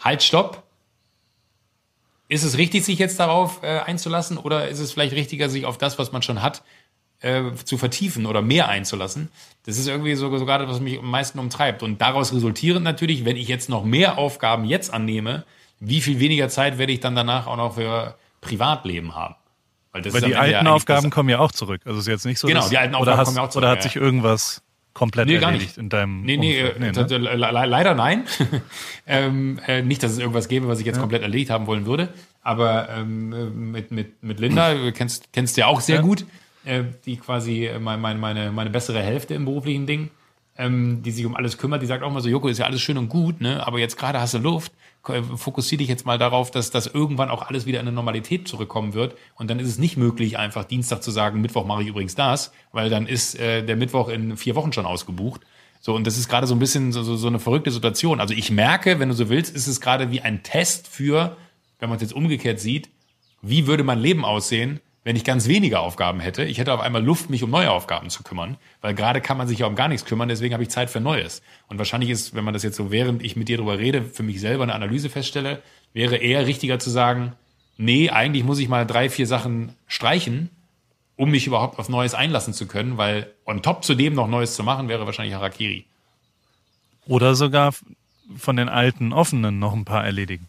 halt, 0.00 0.22
stopp. 0.22 0.62
Ist 2.28 2.42
es 2.42 2.58
richtig, 2.58 2.84
sich 2.84 2.98
jetzt 2.98 3.20
darauf 3.20 3.62
äh, 3.62 3.80
einzulassen 3.80 4.36
oder 4.36 4.68
ist 4.68 4.80
es 4.80 4.92
vielleicht 4.92 5.14
richtiger, 5.14 5.48
sich 5.48 5.64
auf 5.64 5.78
das, 5.78 5.98
was 5.98 6.10
man 6.10 6.22
schon 6.22 6.42
hat, 6.42 6.64
äh, 7.20 7.42
zu 7.64 7.78
vertiefen 7.78 8.26
oder 8.26 8.42
mehr 8.42 8.68
einzulassen? 8.68 9.28
Das 9.64 9.78
ist 9.78 9.86
irgendwie 9.86 10.16
so, 10.16 10.36
so 10.36 10.44
gerade, 10.44 10.66
was 10.66 10.80
mich 10.80 10.98
am 10.98 11.10
meisten 11.10 11.38
umtreibt. 11.38 11.82
Und 11.84 12.00
daraus 12.00 12.34
resultierend 12.34 12.82
natürlich, 12.82 13.24
wenn 13.24 13.36
ich 13.36 13.46
jetzt 13.46 13.68
noch 13.68 13.84
mehr 13.84 14.18
Aufgaben 14.18 14.64
jetzt 14.64 14.92
annehme, 14.92 15.44
wie 15.78 16.00
viel 16.00 16.18
weniger 16.18 16.48
Zeit 16.48 16.78
werde 16.78 16.92
ich 16.92 17.00
dann 17.00 17.14
danach 17.14 17.46
auch 17.46 17.56
noch 17.56 17.74
für 17.74 18.16
Privatleben 18.46 19.14
haben? 19.14 19.34
Weil, 19.92 20.02
das 20.02 20.12
Weil 20.14 20.22
die 20.22 20.30
ja 20.30 20.38
alten 20.40 20.54
eigentlich 20.56 20.72
Aufgaben 20.72 21.10
kommen 21.10 21.28
ja 21.28 21.38
auch 21.38 21.52
zurück. 21.52 21.80
Also 21.84 21.98
es 21.98 22.06
ist 22.06 22.10
jetzt 22.10 22.26
nicht 22.26 22.38
so, 22.38 22.48
Genau, 22.48 22.60
dass, 22.60 22.68
die 22.70 22.78
alten 22.78 22.94
oder 22.94 23.00
Aufgaben 23.12 23.18
hast, 23.18 23.26
kommen 23.28 23.36
ja 23.36 23.42
auch 23.44 23.48
zurück, 23.50 23.62
Oder 23.62 23.70
hat 23.70 23.78
ja. 23.78 23.82
sich 23.82 23.96
irgendwas 23.96 24.62
komplett 24.92 25.26
Nee, 25.28 25.38
gar 25.38 25.50
erledigt 25.50 25.70
nicht. 25.70 25.78
in 25.78 25.88
deinem 25.88 26.22
Nee, 26.22 26.36
nee, 26.36 26.58
äh, 26.58 26.78
ne? 26.78 26.92
t- 26.92 27.16
le- 27.16 27.34
le- 27.34 27.66
leider 27.66 27.94
nein. 27.94 28.24
ähm, 29.06 29.58
äh, 29.66 29.82
nicht, 29.82 30.02
dass 30.02 30.12
es 30.12 30.18
irgendwas 30.18 30.48
gäbe, 30.48 30.68
was 30.68 30.80
ich 30.80 30.86
jetzt 30.86 30.98
komplett 31.00 31.22
erledigt 31.22 31.50
haben 31.50 31.66
wollen 31.66 31.86
würde. 31.86 32.08
Aber 32.42 32.88
ähm, 32.90 33.32
äh, 33.32 33.44
mit, 33.46 33.90
mit, 33.90 34.22
mit 34.22 34.40
Linda, 34.40 34.74
du 34.74 34.92
kennst, 34.92 35.32
kennst 35.32 35.56
du 35.56 35.62
ja 35.62 35.66
auch 35.66 35.80
sehr 35.80 35.96
Ja. 35.96 36.02
gut, 36.02 36.24
äh, 36.64 36.84
die 37.04 37.16
quasi 37.16 37.66
äh, 37.66 37.78
mein, 37.78 38.00
mein, 38.00 38.18
meine, 38.20 38.52
meine 38.52 38.70
bessere 38.70 39.02
Hälfte 39.02 39.34
im 39.34 39.44
beruflichen 39.44 39.86
Ding, 39.86 40.10
ähm, 40.58 41.02
die 41.02 41.10
sich 41.10 41.26
um 41.26 41.36
alles 41.36 41.58
kümmert, 41.58 41.82
die 41.82 41.86
sagt 41.86 42.02
auch 42.02 42.10
mal 42.12 42.20
so, 42.20 42.28
Joko, 42.28 42.48
ist 42.48 42.58
ja 42.58 42.66
alles 42.66 42.80
schön 42.80 42.96
und 42.98 43.08
gut, 43.08 43.40
ne? 43.40 43.66
aber 43.66 43.78
jetzt 43.78 43.98
gerade 43.98 44.20
hast 44.20 44.34
du 44.34 44.38
Luft, 44.38 44.72
Ko- 45.06 45.22
fokussier 45.36 45.78
dich 45.78 45.86
jetzt 45.86 46.04
mal 46.04 46.18
darauf, 46.18 46.50
dass 46.50 46.72
das 46.72 46.88
irgendwann 46.88 47.30
auch 47.30 47.42
alles 47.42 47.64
wieder 47.64 47.78
in 47.78 47.86
eine 47.86 47.94
Normalität 47.94 48.48
zurückkommen 48.48 48.92
wird. 48.92 49.16
Und 49.36 49.48
dann 49.48 49.60
ist 49.60 49.68
es 49.68 49.78
nicht 49.78 49.96
möglich, 49.96 50.36
einfach 50.36 50.64
Dienstag 50.64 51.00
zu 51.00 51.12
sagen, 51.12 51.40
Mittwoch 51.40 51.64
mache 51.64 51.82
ich 51.82 51.88
übrigens 51.88 52.16
das, 52.16 52.50
weil 52.72 52.90
dann 52.90 53.06
ist 53.06 53.38
äh, 53.38 53.62
der 53.62 53.76
Mittwoch 53.76 54.08
in 54.08 54.36
vier 54.36 54.56
Wochen 54.56 54.72
schon 54.72 54.84
ausgebucht. 54.84 55.42
So, 55.80 55.94
und 55.94 56.08
das 56.08 56.18
ist 56.18 56.28
gerade 56.28 56.48
so 56.48 56.56
ein 56.56 56.58
bisschen 56.58 56.90
so, 56.90 57.04
so 57.04 57.28
eine 57.28 57.38
verrückte 57.38 57.70
Situation. 57.70 58.18
Also 58.18 58.34
ich 58.34 58.50
merke, 58.50 58.98
wenn 58.98 59.08
du 59.08 59.14
so 59.14 59.28
willst, 59.28 59.54
ist 59.54 59.68
es 59.68 59.80
gerade 59.80 60.10
wie 60.10 60.22
ein 60.22 60.42
Test 60.42 60.88
für, 60.88 61.36
wenn 61.78 61.88
man 61.88 61.96
es 61.96 62.02
jetzt 62.02 62.12
umgekehrt 62.14 62.58
sieht, 62.58 62.90
wie 63.42 63.68
würde 63.68 63.84
mein 63.84 64.00
Leben 64.00 64.24
aussehen, 64.24 64.80
wenn 65.06 65.14
ich 65.14 65.22
ganz 65.22 65.46
wenige 65.46 65.78
Aufgaben 65.78 66.18
hätte. 66.18 66.42
Ich 66.42 66.58
hätte 66.58 66.72
auf 66.72 66.80
einmal 66.80 67.00
Luft, 67.00 67.30
mich 67.30 67.44
um 67.44 67.50
neue 67.50 67.70
Aufgaben 67.70 68.10
zu 68.10 68.24
kümmern, 68.24 68.56
weil 68.80 68.92
gerade 68.92 69.20
kann 69.20 69.36
man 69.36 69.46
sich 69.46 69.60
ja 69.60 69.66
um 69.68 69.76
gar 69.76 69.86
nichts 69.86 70.04
kümmern, 70.04 70.28
deswegen 70.28 70.52
habe 70.52 70.64
ich 70.64 70.68
Zeit 70.68 70.90
für 70.90 70.98
Neues. 70.98 71.42
Und 71.68 71.78
wahrscheinlich 71.78 72.10
ist, 72.10 72.34
wenn 72.34 72.42
man 72.42 72.52
das 72.52 72.64
jetzt 72.64 72.74
so, 72.74 72.90
während 72.90 73.22
ich 73.22 73.36
mit 73.36 73.46
dir 73.46 73.58
darüber 73.58 73.78
rede, 73.78 74.02
für 74.02 74.24
mich 74.24 74.40
selber 74.40 74.64
eine 74.64 74.74
Analyse 74.74 75.08
feststelle, 75.08 75.62
wäre 75.92 76.16
eher 76.16 76.48
richtiger 76.48 76.80
zu 76.80 76.90
sagen, 76.90 77.34
nee, 77.76 78.10
eigentlich 78.10 78.42
muss 78.42 78.58
ich 78.58 78.68
mal 78.68 78.84
drei, 78.84 79.08
vier 79.08 79.28
Sachen 79.28 79.76
streichen, 79.86 80.50
um 81.14 81.30
mich 81.30 81.46
überhaupt 81.46 81.78
auf 81.78 81.88
Neues 81.88 82.14
einlassen 82.14 82.52
zu 82.52 82.66
können, 82.66 82.96
weil 82.96 83.30
on 83.44 83.62
top 83.62 83.84
zu 83.84 83.94
dem 83.94 84.12
noch 84.12 84.26
Neues 84.26 84.56
zu 84.56 84.64
machen, 84.64 84.88
wäre 84.88 85.06
wahrscheinlich 85.06 85.36
Harakiri. 85.36 85.84
Oder 87.06 87.36
sogar 87.36 87.72
von 88.36 88.56
den 88.56 88.68
alten 88.68 89.12
offenen 89.12 89.60
noch 89.60 89.72
ein 89.72 89.84
paar 89.84 90.04
erledigen. 90.04 90.48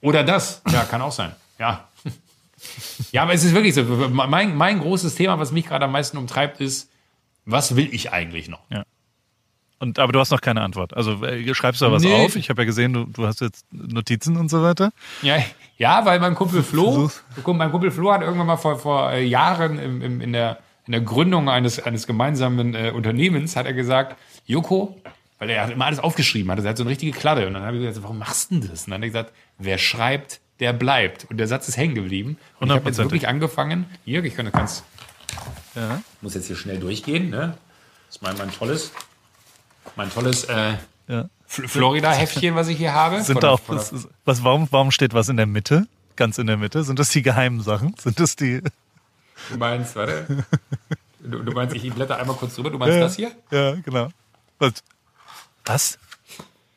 Oder 0.00 0.24
das. 0.24 0.60
Ja, 0.72 0.82
kann 0.82 1.02
auch 1.02 1.12
sein. 1.12 1.30
Ja. 1.60 1.86
Ja, 3.12 3.22
aber 3.22 3.34
es 3.34 3.44
ist 3.44 3.54
wirklich 3.54 3.74
so. 3.74 3.84
Mein, 3.84 4.56
mein 4.56 4.80
großes 4.80 5.14
Thema, 5.14 5.38
was 5.38 5.52
mich 5.52 5.66
gerade 5.66 5.84
am 5.84 5.92
meisten 5.92 6.16
umtreibt, 6.16 6.60
ist, 6.60 6.90
was 7.44 7.76
will 7.76 7.88
ich 7.92 8.12
eigentlich 8.12 8.48
noch? 8.48 8.60
Und, 9.78 9.98
aber 9.98 10.12
du 10.12 10.20
hast 10.20 10.30
noch 10.30 10.40
keine 10.40 10.62
Antwort. 10.62 10.96
Also 10.96 11.24
äh, 11.24 11.54
schreibst 11.54 11.80
du 11.80 11.86
da 11.86 11.92
was 11.92 12.02
Nee. 12.02 12.24
auf? 12.24 12.36
Ich 12.36 12.48
habe 12.48 12.62
ja 12.62 12.66
gesehen, 12.66 12.92
du, 12.92 13.04
du 13.04 13.26
hast 13.26 13.40
jetzt 13.40 13.66
Notizen 13.70 14.36
und 14.36 14.48
so 14.48 14.62
weiter. 14.62 14.92
Ja, 15.22 15.36
ja 15.76 16.04
weil 16.06 16.20
mein 16.20 16.34
Kumpel 16.34 16.62
Flo, 16.64 17.10
mein 17.46 17.70
Kumpel 17.70 17.90
Flo 17.90 18.12
hat 18.12 18.22
irgendwann 18.22 18.46
mal 18.46 18.56
vor, 18.56 18.78
vor 18.78 19.10
äh, 19.12 19.24
Jahren 19.24 19.78
im, 19.78 20.00
im, 20.00 20.20
in, 20.20 20.32
der, 20.32 20.58
in 20.86 20.92
der 20.92 21.00
Gründung 21.02 21.48
eines, 21.50 21.80
eines 21.80 22.06
gemeinsamen 22.06 22.74
äh, 22.74 22.92
Unternehmens, 22.94 23.56
hat 23.56 23.66
er 23.66 23.74
gesagt, 23.74 24.16
Joko, 24.46 24.98
weil 25.38 25.50
er 25.50 25.64
hat 25.64 25.70
immer 25.70 25.86
alles 25.86 25.98
aufgeschrieben 25.98 26.50
hat, 26.50 26.60
er 26.60 26.70
hat 26.70 26.76
so 26.78 26.84
eine 26.84 26.90
richtige 26.90 27.12
Kladde. 27.12 27.46
Und 27.46 27.54
dann 27.54 27.64
habe 27.64 27.76
ich 27.76 27.82
gesagt, 27.82 28.02
warum 28.04 28.18
machst 28.18 28.50
du 28.50 28.60
denn 28.60 28.70
das? 28.70 28.84
Und 28.84 28.92
dann 28.92 29.00
hat 29.00 29.04
er 29.04 29.08
gesagt, 29.08 29.32
wer 29.58 29.76
schreibt, 29.78 30.40
der 30.60 30.72
bleibt. 30.72 31.24
Und 31.30 31.36
der 31.38 31.46
Satz 31.48 31.68
ist 31.68 31.76
hängen 31.76 31.94
geblieben. 31.94 32.38
Und 32.60 32.68
ich 32.70 32.74
habe 32.76 32.86
jetzt 32.88 32.98
wirklich 32.98 33.28
angefangen, 33.28 33.86
hier, 34.04 34.22
ich 34.24 34.34
kann 34.36 34.50
ganz, 34.52 34.82
Ja. 35.74 36.00
muss 36.20 36.34
jetzt 36.34 36.46
hier 36.46 36.56
schnell 36.56 36.78
durchgehen, 36.78 37.30
ne? 37.30 37.56
Das 38.06 38.16
ist 38.16 38.22
mein, 38.22 38.36
mein 38.38 38.52
tolles, 38.52 38.92
mein 39.96 40.10
tolles 40.12 40.44
äh, 40.44 40.74
ja. 41.08 41.28
F- 41.48 41.70
Florida-Heftchen, 41.70 42.54
was 42.54 42.68
ich 42.68 42.78
hier 42.78 42.94
habe. 42.94 43.22
Sind 43.22 43.42
da 43.42 43.50
auch, 43.50 43.60
der- 43.60 43.76
ist- 43.76 44.08
was, 44.24 44.44
warum, 44.44 44.68
warum 44.70 44.90
steht 44.90 45.12
was 45.14 45.28
in 45.28 45.36
der 45.36 45.46
Mitte? 45.46 45.86
Ganz 46.16 46.38
in 46.38 46.46
der 46.46 46.56
Mitte? 46.56 46.84
Sind 46.84 46.98
das 47.00 47.08
die 47.10 47.22
geheimen 47.22 47.60
Sachen? 47.60 47.94
Sind 47.98 48.20
das 48.20 48.36
die? 48.36 48.62
Du 49.50 49.56
meinst, 49.58 49.96
warte. 49.96 50.44
Du, 51.18 51.38
du 51.42 51.52
meinst, 51.52 51.74
ich 51.74 51.92
blätter 51.92 52.18
einmal 52.20 52.36
kurz 52.36 52.54
drüber. 52.54 52.70
Du 52.70 52.78
meinst 52.78 52.94
Ja, 52.94 53.00
das 53.00 53.16
hier? 53.16 53.32
Ja, 53.50 53.72
genau. 53.74 54.08
Was? 54.60 54.74
Was? 55.64 55.98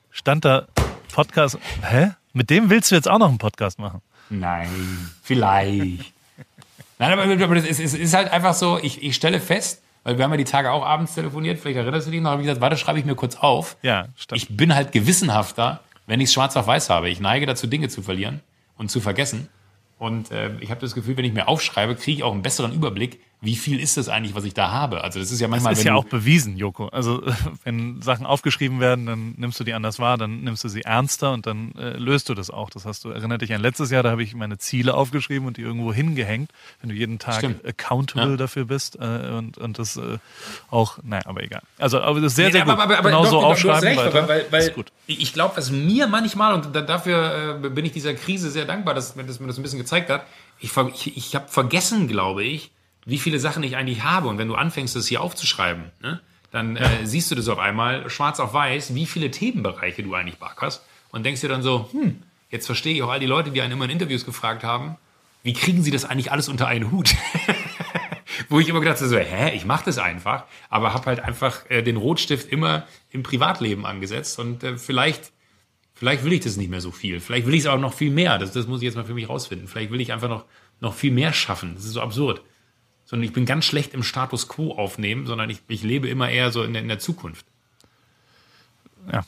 Stand 0.09 0.43
da 0.45 0.65
Podcast? 1.13 1.59
Hä? 1.83 2.11
Mit 2.37 2.51
dem 2.51 2.69
willst 2.69 2.91
du 2.91 2.95
jetzt 2.95 3.09
auch 3.09 3.17
noch 3.17 3.29
einen 3.29 3.39
Podcast 3.39 3.79
machen? 3.79 3.99
Nein, 4.29 4.69
vielleicht. 5.23 6.13
Nein, 6.99 7.11
aber, 7.11 7.23
aber 7.23 7.55
es 7.55 7.79
ist 7.79 8.13
halt 8.13 8.31
einfach 8.31 8.53
so, 8.53 8.77
ich, 8.79 9.01
ich 9.01 9.15
stelle 9.15 9.39
fest, 9.39 9.81
weil 10.03 10.19
wir 10.19 10.23
haben 10.23 10.31
ja 10.31 10.37
die 10.37 10.43
Tage 10.43 10.71
auch 10.71 10.85
abends 10.85 11.15
telefoniert, 11.15 11.59
vielleicht 11.59 11.77
erinnerst 11.77 12.05
du 12.05 12.11
dich 12.11 12.21
noch, 12.21 12.29
habe 12.29 12.43
ich 12.43 12.45
gesagt, 12.45 12.61
warte, 12.61 12.77
schreibe 12.77 12.99
ich 12.99 13.05
mir 13.05 13.15
kurz 13.15 13.37
auf. 13.37 13.75
Ja, 13.81 14.09
stand. 14.15 14.39
Ich 14.39 14.55
bin 14.55 14.75
halt 14.75 14.91
gewissenhafter, 14.91 15.81
wenn 16.05 16.19
ich 16.19 16.25
es 16.25 16.33
schwarz 16.33 16.55
auf 16.55 16.67
weiß 16.67 16.91
habe. 16.91 17.09
Ich 17.09 17.19
neige 17.19 17.47
dazu, 17.47 17.65
Dinge 17.65 17.89
zu 17.89 18.03
verlieren 18.03 18.41
und 18.77 18.91
zu 18.91 19.01
vergessen. 19.01 19.49
Und 19.97 20.29
äh, 20.29 20.51
ich 20.59 20.69
habe 20.69 20.79
das 20.79 20.93
Gefühl, 20.93 21.17
wenn 21.17 21.25
ich 21.25 21.33
mir 21.33 21.47
aufschreibe, 21.47 21.95
kriege 21.95 22.17
ich 22.17 22.23
auch 22.23 22.33
einen 22.33 22.43
besseren 22.43 22.71
Überblick, 22.71 23.19
wie 23.39 23.55
viel 23.55 23.79
ist 23.79 23.97
das 23.97 24.09
eigentlich, 24.09 24.33
was 24.33 24.45
ich 24.45 24.55
da 24.55 24.71
habe. 24.71 25.03
Also 25.03 25.19
das 25.19 25.31
ist 25.31 25.39
ja 25.39 25.47
manchmal, 25.47 25.73
ist 25.73 25.79
wenn 25.79 25.87
ja 25.87 25.93
auch 25.95 26.05
bewiesen, 26.05 26.57
Joko. 26.57 26.87
Also 26.87 27.21
wenn 27.63 28.01
Sachen 28.01 28.25
aufgeschrieben 28.25 28.79
werden, 28.79 29.05
dann 29.05 29.35
nimmst 29.37 29.59
du 29.59 29.63
die 29.63 29.73
anders 29.75 29.99
wahr, 29.99 30.17
dann 30.17 30.41
nimmst 30.41 30.63
du 30.63 30.69
sie 30.69 30.81
ernster 30.81 31.33
und 31.33 31.45
dann 31.45 31.71
äh, 31.75 31.91
löst 31.97 32.29
du 32.29 32.33
das 32.33 32.49
auch. 32.49 32.71
Das 32.71 32.85
hast 32.85 33.05
du, 33.05 33.09
erinnert 33.09 33.41
dich 33.43 33.53
an 33.53 33.61
letztes 33.61 33.91
Jahr, 33.91 34.01
da 34.01 34.09
habe 34.09 34.23
ich 34.23 34.33
meine 34.33 34.57
Ziele 34.57 34.95
aufgeschrieben 34.95 35.47
und 35.47 35.57
die 35.57 35.61
irgendwo 35.61 35.93
hingehängt, 35.93 36.49
wenn 36.81 36.89
du 36.89 36.95
jeden 36.95 37.19
Tag 37.19 37.35
Stimmt. 37.35 37.63
accountable 37.63 38.31
Ja. 38.31 38.37
dafür 38.37 38.65
bist 38.65 38.97
äh, 38.99 39.29
und, 39.37 39.59
und 39.59 39.77
das 39.77 39.97
äh, 39.97 40.17
auch, 40.71 40.97
naja, 41.03 41.23
aber 41.25 41.43
egal. 41.43 41.61
Also 41.77 42.01
aber 42.01 42.21
das 42.21 42.31
ist 42.31 42.37
sehr, 42.37 42.47
Nee, 42.47 42.53
sehr 42.53 42.63
gut. 42.63 42.73
aber, 42.73 42.83
aber, 42.83 42.97
aber 42.97 43.09
genau 43.09 43.23
doch, 43.23 43.29
so 43.29 43.39
aufschreiben 43.41 43.87
recht, 43.87 43.99
weiter. 43.99 44.27
weil, 44.27 44.45
weil 44.49 44.61
ist 44.63 44.73
gut. 44.73 44.91
ich 45.05 45.31
glaube, 45.33 45.55
dass 45.55 45.69
mir 45.69 46.07
manchmal, 46.07 46.55
und 46.55 46.75
da, 46.75 46.81
dafür 46.81 47.61
äh, 47.63 47.69
bin 47.69 47.85
ich 47.85 47.91
dieser 47.91 48.15
Krise 48.15 48.49
sehr 48.49 48.65
dankbar, 48.65 48.95
dass 48.95 49.15
mir 49.15 49.25
das, 49.25 49.39
mir 49.39 49.45
das 49.47 49.57
ein 49.59 49.63
bisschen 49.63 49.79
gezeigt 49.79 50.09
hat, 50.09 50.25
ich, 50.59 50.71
ich, 50.75 51.17
ich 51.17 51.35
habe 51.35 51.47
vergessen, 51.49 52.07
glaube 52.07 52.43
ich, 52.43 52.71
wie 53.07 53.17
viele 53.17 53.39
Sachen 53.39 53.63
ich 53.63 53.77
eigentlich 53.77 54.03
habe. 54.03 54.27
Und 54.27 54.37
wenn 54.37 54.49
du 54.49 54.55
anfängst, 54.55 54.95
das 54.95 55.07
hier 55.07 55.21
aufzuschreiben, 55.21 55.85
ne, 56.01 56.19
dann 56.51 56.75
äh, 56.75 57.05
siehst 57.05 57.31
du 57.31 57.35
das 57.35 57.47
auf 57.47 57.57
einmal 57.57 58.09
schwarz 58.09 58.39
auf 58.39 58.53
weiß, 58.53 58.93
wie 58.93 59.05
viele 59.05 59.31
Themenbereiche 59.31 60.03
du 60.03 60.13
eigentlich 60.13 60.35
hast 60.57 60.83
und 61.09 61.25
denkst 61.25 61.41
dir 61.41 61.47
dann 61.47 61.63
so, 61.63 61.89
hm, 61.91 62.21
jetzt 62.51 62.65
verstehe 62.65 62.93
ich 62.93 63.03
auch 63.03 63.09
all 63.09 63.21
die 63.21 63.25
Leute, 63.25 63.51
die 63.51 63.61
einen 63.61 63.73
immer 63.73 63.85
in 63.85 63.91
Interviews 63.91 64.25
gefragt 64.25 64.63
haben, 64.63 64.97
wie 65.41 65.53
kriegen 65.53 65.83
sie 65.83 65.91
das 65.91 66.03
eigentlich 66.03 66.31
alles 66.31 66.49
unter 66.49 66.67
einen 66.67 66.91
Hut? 66.91 67.15
Wo 68.49 68.59
ich 68.59 68.67
immer 68.67 68.81
gedacht 68.81 68.97
habe, 68.97 69.07
so, 69.07 69.17
hä, 69.17 69.55
ich 69.55 69.65
mache 69.65 69.85
das 69.85 69.97
einfach, 69.97 70.43
aber 70.69 70.93
habe 70.93 71.05
halt 71.05 71.21
einfach 71.21 71.69
äh, 71.69 71.81
den 71.81 71.95
Rotstift 71.95 72.49
immer 72.51 72.85
im 73.11 73.23
Privatleben 73.23 73.85
angesetzt 73.85 74.37
und 74.37 74.63
äh, 74.63 74.77
vielleicht, 74.77 75.31
vielleicht 75.93 76.25
will 76.25 76.33
ich 76.33 76.41
das 76.41 76.57
nicht 76.57 76.69
mehr 76.69 76.81
so 76.81 76.91
viel. 76.91 77.21
Vielleicht 77.21 77.47
will 77.47 77.53
ich 77.53 77.61
es 77.61 77.67
auch 77.67 77.79
noch 77.79 77.93
viel 77.93 78.11
mehr. 78.11 78.37
Das, 78.37 78.51
das 78.51 78.67
muss 78.67 78.81
ich 78.81 78.85
jetzt 78.85 78.95
mal 78.95 79.05
für 79.05 79.13
mich 79.13 79.29
rausfinden. 79.29 79.69
Vielleicht 79.69 79.91
will 79.91 80.01
ich 80.01 80.11
einfach 80.11 80.29
noch, 80.29 80.43
noch 80.81 80.93
viel 80.93 81.11
mehr 81.11 81.31
schaffen. 81.31 81.75
Das 81.75 81.85
ist 81.85 81.93
so 81.93 82.01
absurd. 82.01 82.41
Sondern 83.07 83.23
ich 83.23 83.33
bin 83.33 83.45
ganz 83.45 83.65
schlecht 83.65 83.95
im 83.95 84.03
Status 84.03 84.47
quo 84.47 84.75
aufnehmen, 84.75 85.25
sondern 85.25 85.49
ich, 85.49 85.61
ich 85.67 85.81
lebe 85.81 86.07
immer 86.07 86.29
eher 86.29 86.51
so 86.51 86.61
in 86.63 86.73
der, 86.73 86.83
in 86.83 86.87
der 86.87 86.99
Zukunft. 86.99 87.45
Ja. 89.11 89.25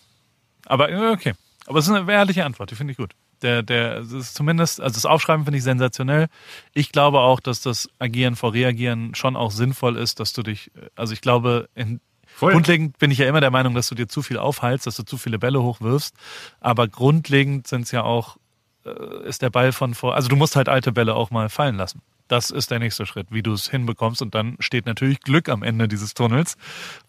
Aber 0.66 0.92
äh, 0.92 1.12
okay. 1.12 1.34
Aber 1.66 1.80
es 1.80 1.88
ist 1.88 1.94
eine 1.94 2.12
ehrliche 2.12 2.46
Antwort, 2.46 2.70
die 2.72 2.76
finde 2.76 2.92
ich 2.92 2.98
gut. 2.98 3.16
Der, 3.42 3.64
der, 3.64 4.00
es 4.00 4.12
ist 4.12 4.36
zumindest, 4.36 4.82
also 4.82 4.94
das 4.94 5.06
Aufschreiben 5.06 5.46
finde 5.46 5.58
ich 5.58 5.64
sensationell. 5.64 6.28
Ich 6.74 6.92
glaube 6.92 7.20
auch, 7.20 7.40
dass 7.40 7.62
das 7.62 7.90
Agieren 8.00 8.36
vor 8.36 8.54
Reagieren 8.54 9.16
schon 9.16 9.36
auch 9.36 9.52
sinnvoll 9.52 9.96
ist, 9.96 10.20
dass 10.20 10.34
du 10.34 10.44
dich, 10.44 10.72
also 10.96 11.14
ich 11.14 11.22
glaube, 11.22 11.70
in, 11.74 12.02
Voll. 12.26 12.54
grundlegend 12.54 12.98
bin 13.00 13.12
ich 13.12 13.18
ja 13.18 13.28
immer 13.28 13.42
der 13.42 13.52
Meinung, 13.52 13.76
dass 13.76 13.88
du 13.88 13.96
dir 13.96 14.08
zu 14.08 14.22
viel 14.22 14.38
aufhalst, 14.38 14.88
dass 14.88 14.96
du 14.96 15.04
zu 15.04 15.18
viele 15.18 15.40
Bälle 15.40 15.62
hochwirfst. 15.62 16.16
Aber 16.60 16.88
grundlegend 16.88 17.68
sind 17.68 17.84
es 17.84 17.92
ja 17.92 18.04
auch, 18.04 18.38
äh, 18.86 19.28
ist 19.28 19.42
der 19.42 19.50
Ball 19.50 19.72
von 19.72 19.94
vor, 19.94 20.16
also 20.16 20.28
du 20.28 20.36
musst 20.36 20.56
halt 20.56 20.70
alte 20.70 20.92
Bälle 20.92 21.16
auch 21.16 21.32
mal 21.32 21.50
fallen 21.50 21.76
lassen. 21.76 22.02
Das 22.30 22.50
ist 22.52 22.72
der 22.72 22.80
nächste 22.80 23.06
Schritt, 23.06 23.28
wie 23.32 23.44
du 23.44 23.52
es 23.52 23.70
hinbekommst. 23.70 24.22
Und 24.22 24.34
dann 24.36 24.56
steht 24.60 24.86
natürlich 24.86 25.20
Glück 25.20 25.50
am 25.50 25.62
Ende 25.64 25.88
dieses 25.90 26.14
Tunnels, 26.14 26.56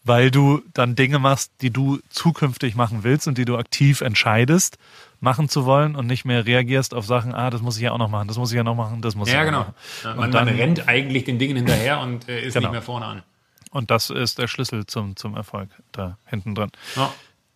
weil 0.03 0.29
du 0.31 0.61
dann 0.73 0.95
Dinge 0.95 1.19
machst, 1.19 1.51
die 1.61 1.69
du 1.69 1.99
zukünftig 2.09 2.75
machen 2.75 3.03
willst 3.03 3.27
und 3.27 3.37
die 3.37 3.45
du 3.45 3.55
aktiv 3.57 4.01
entscheidest, 4.01 4.77
machen 5.19 5.47
zu 5.47 5.65
wollen 5.65 5.95
und 5.95 6.07
nicht 6.07 6.25
mehr 6.25 6.45
reagierst 6.45 6.93
auf 6.95 7.05
Sachen, 7.05 7.33
ah, 7.35 7.49
das 7.51 7.61
muss 7.61 7.77
ich 7.77 7.83
ja 7.83 7.91
auch 7.91 7.99
noch 7.99 8.09
machen, 8.09 8.27
das 8.27 8.37
muss 8.37 8.51
ich 8.51 8.57
ja 8.57 8.63
noch 8.63 8.75
machen, 8.75 9.01
das 9.01 9.15
muss 9.15 9.27
ich 9.27 9.33
Ja, 9.35 9.43
genau. 9.43 9.59
noch 9.59 9.67
machen. 9.67 9.75
Ja, 10.03 10.15
man, 10.15 10.31
dann- 10.31 10.45
man 10.47 10.55
rennt 10.55 10.87
eigentlich 10.87 11.23
den 11.25 11.37
Dingen 11.39 11.55
hinterher 11.55 11.99
und 12.01 12.27
äh, 12.27 12.41
ist 12.41 12.55
Genau. 12.55 12.67
nicht 12.67 12.71
mehr 12.73 12.81
vorne 12.81 13.05
an. 13.05 13.23
Und 13.69 13.91
das 13.91 14.09
ist 14.09 14.39
der 14.39 14.47
Schlüssel 14.47 14.85
zum, 14.87 15.15
zum 15.15 15.35
Erfolg 15.37 15.69
da 15.93 16.17
hinten 16.25 16.55
dran. 16.55 16.71
Ja. 16.95 17.13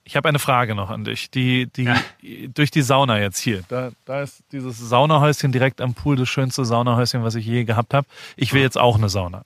Ich 0.07 0.15
habe 0.15 0.29
eine 0.29 0.37
Frage 0.39 0.75
noch 0.75 0.91
an 0.91 1.03
dich. 1.03 1.31
Die, 1.31 1.65
die, 1.65 1.83
Ja. 1.85 1.95
durch 2.53 2.69
die 2.69 2.83
Sauna 2.83 3.19
jetzt 3.19 3.39
hier. 3.39 3.63
Da, 3.69 3.89
da 4.05 4.21
ist 4.21 4.43
dieses 4.51 4.77
Saunahäuschen 4.77 5.51
direkt 5.51 5.81
am 5.81 5.95
Pool, 5.95 6.15
das 6.15 6.29
schönste 6.29 6.63
Saunahäuschen, 6.63 7.23
was 7.23 7.33
ich 7.35 7.45
je 7.45 7.63
gehabt 7.65 7.93
habe. 7.93 8.07
Ich 8.37 8.53
will 8.53 8.61
jetzt 8.61 8.77
auch 8.77 8.97
eine 8.97 9.09
Sauna. 9.09 9.43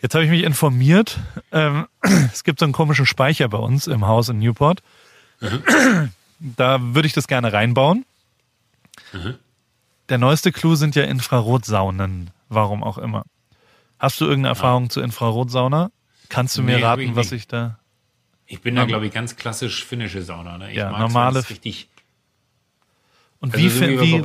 Jetzt 0.00 0.14
habe 0.14 0.24
ich 0.24 0.30
mich 0.30 0.44
informiert. 0.44 1.18
Ähm, 1.52 1.86
es 2.32 2.42
gibt 2.44 2.58
so 2.58 2.64
einen 2.64 2.72
komischen 2.72 3.04
Speicher 3.06 3.48
bei 3.48 3.58
uns 3.58 3.86
im 3.86 4.06
Haus 4.06 4.30
in 4.30 4.38
Newport. 4.38 4.82
Da 6.38 6.78
würde 6.80 7.06
ich 7.06 7.12
das 7.12 7.26
gerne 7.28 7.52
reinbauen. 7.52 8.06
Der 10.08 10.18
neueste 10.18 10.52
Clou 10.52 10.74
sind 10.74 10.94
ja 10.94 11.04
Infrarotsaunen. 11.04 12.30
Warum 12.48 12.82
auch 12.82 12.96
immer. 12.98 13.24
Hast 13.98 14.20
du 14.20 14.24
irgendeine 14.24 14.48
Erfahrung 14.48 14.90
zu 14.90 15.00
Infrarotsauna? 15.00 15.90
Kannst 16.30 16.56
du 16.56 16.62
mir 16.62 16.72
Nee, 16.72 16.78
ich 16.78 16.84
raten, 16.84 17.16
was 17.16 17.30
nicht. 17.30 17.42
ich 17.42 17.48
da. 17.48 17.78
Ich 18.46 18.60
bin 18.60 18.74
da, 18.76 18.84
glaube 18.84 19.06
ich, 19.06 19.12
ganz 19.12 19.36
klassisch 19.36 19.84
finnische 19.84 20.22
Sauna. 20.22 20.58
Ne? 20.58 20.70
Ich 20.70 20.76
Ja, 20.76 20.90
mag's, 20.90 21.00
normale- 21.00 21.38
es 21.40 21.50
richtig. 21.50 21.88
Und 23.40 23.54
Also 23.54 23.64
wie, 23.64 23.68
so 23.70 23.80
wie- 23.86 24.00
wie, 24.22 24.24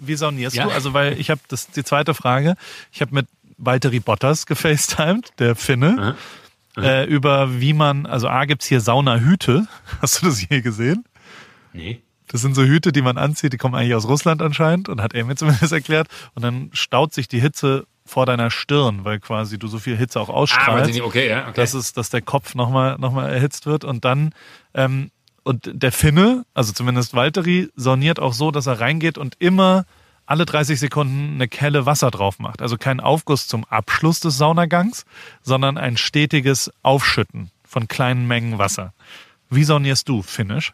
wie 0.00 0.14
saunierst 0.14 0.56
Ja. 0.56 0.64
du? 0.64 0.70
Also, 0.70 0.92
weil 0.94 1.18
ich 1.18 1.30
habe 1.30 1.40
das 1.48 1.68
die 1.70 1.84
zweite 1.84 2.14
Frage. 2.14 2.56
Ich 2.92 3.00
habe 3.00 3.14
mit 3.14 3.26
Valtteri 3.58 4.00
Bottas 4.00 4.46
gefacetimed, 4.46 5.32
der 5.38 5.56
Finne, 5.56 6.16
Äh, 6.78 7.06
über 7.06 7.58
wie 7.58 7.72
man, 7.72 8.04
also 8.04 8.28
A 8.28 8.44
gibt's 8.44 8.66
hier 8.66 8.82
Saunahüte. 8.82 9.66
Hast 10.02 10.20
du 10.20 10.26
das 10.26 10.46
je 10.46 10.60
gesehen? 10.60 11.06
Nee. 11.72 12.02
Das 12.28 12.42
sind 12.42 12.54
so 12.54 12.64
Hüte, 12.64 12.92
die 12.92 13.00
man 13.00 13.16
anzieht, 13.16 13.54
die 13.54 13.56
kommen 13.56 13.74
eigentlich 13.74 13.94
aus 13.94 14.06
Russland 14.06 14.42
anscheinend 14.42 14.90
und 14.90 15.00
hat 15.00 15.14
er 15.14 15.24
mir 15.24 15.36
zumindest 15.36 15.72
erklärt. 15.72 16.08
Und 16.34 16.42
dann 16.42 16.68
staut 16.74 17.14
sich 17.14 17.28
die 17.28 17.40
Hitze 17.40 17.86
vor 18.06 18.24
deiner 18.24 18.50
Stirn, 18.50 19.04
weil 19.04 19.20
quasi 19.20 19.58
du 19.58 19.66
so 19.68 19.78
viel 19.78 19.96
Hitze 19.96 20.20
auch 20.20 20.28
Ah, 20.30 20.32
ausstrahlst. 20.34 20.90
nicht, 20.92 21.02
okay, 21.02 21.28
ja, 21.28 21.42
okay. 21.48 21.52
dass 21.56 21.74
es, 21.74 21.92
dass 21.92 22.08
der 22.08 22.22
Kopf 22.22 22.54
nochmal 22.54 22.96
noch 22.98 23.12
mal 23.12 23.28
erhitzt 23.28 23.66
wird 23.66 23.84
und 23.84 24.04
dann 24.04 24.32
ähm, 24.74 25.10
und 25.42 25.70
der 25.72 25.92
Finne, 25.92 26.44
also 26.54 26.72
zumindest 26.72 27.14
Valtteri, 27.14 27.68
sauniert 27.76 28.18
auch 28.18 28.32
so, 28.32 28.50
dass 28.50 28.66
er 28.66 28.80
reingeht 28.80 29.16
und 29.18 29.36
immer 29.38 29.84
alle 30.24 30.44
30 30.44 30.80
Sekunden 30.80 31.34
eine 31.34 31.46
Kelle 31.46 31.86
Wasser 31.86 32.10
drauf 32.10 32.40
macht. 32.40 32.62
Also 32.62 32.76
kein 32.76 32.98
Aufguss 32.98 33.46
zum 33.46 33.64
Abschluss 33.64 34.18
des 34.18 34.38
Saunagangs, 34.38 35.04
sondern 35.42 35.78
ein 35.78 35.96
stetiges 35.96 36.72
Aufschütten 36.82 37.50
von 37.62 37.86
kleinen 37.86 38.26
Mengen 38.26 38.58
Wasser. 38.58 38.92
Wie 39.50 39.62
saunierst 39.62 40.08
du, 40.08 40.22
Finnisch? 40.22 40.72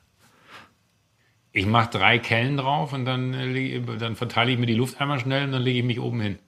ich 1.54 1.66
mache 1.66 1.90
drei 1.90 2.18
Kellen 2.18 2.56
drauf 2.56 2.94
und 2.94 3.04
dann, 3.04 3.34
äh, 3.34 3.82
dann 3.98 4.16
verteile 4.16 4.50
ich 4.52 4.58
mir 4.58 4.64
die 4.64 4.74
Luft 4.74 4.98
einmal 5.00 5.20
schnell 5.20 5.44
und 5.44 5.52
dann 5.52 5.60
lege 5.62 5.80
ich 5.80 5.84
mich 5.84 6.00
oben 6.00 6.20
hin. 6.20 6.38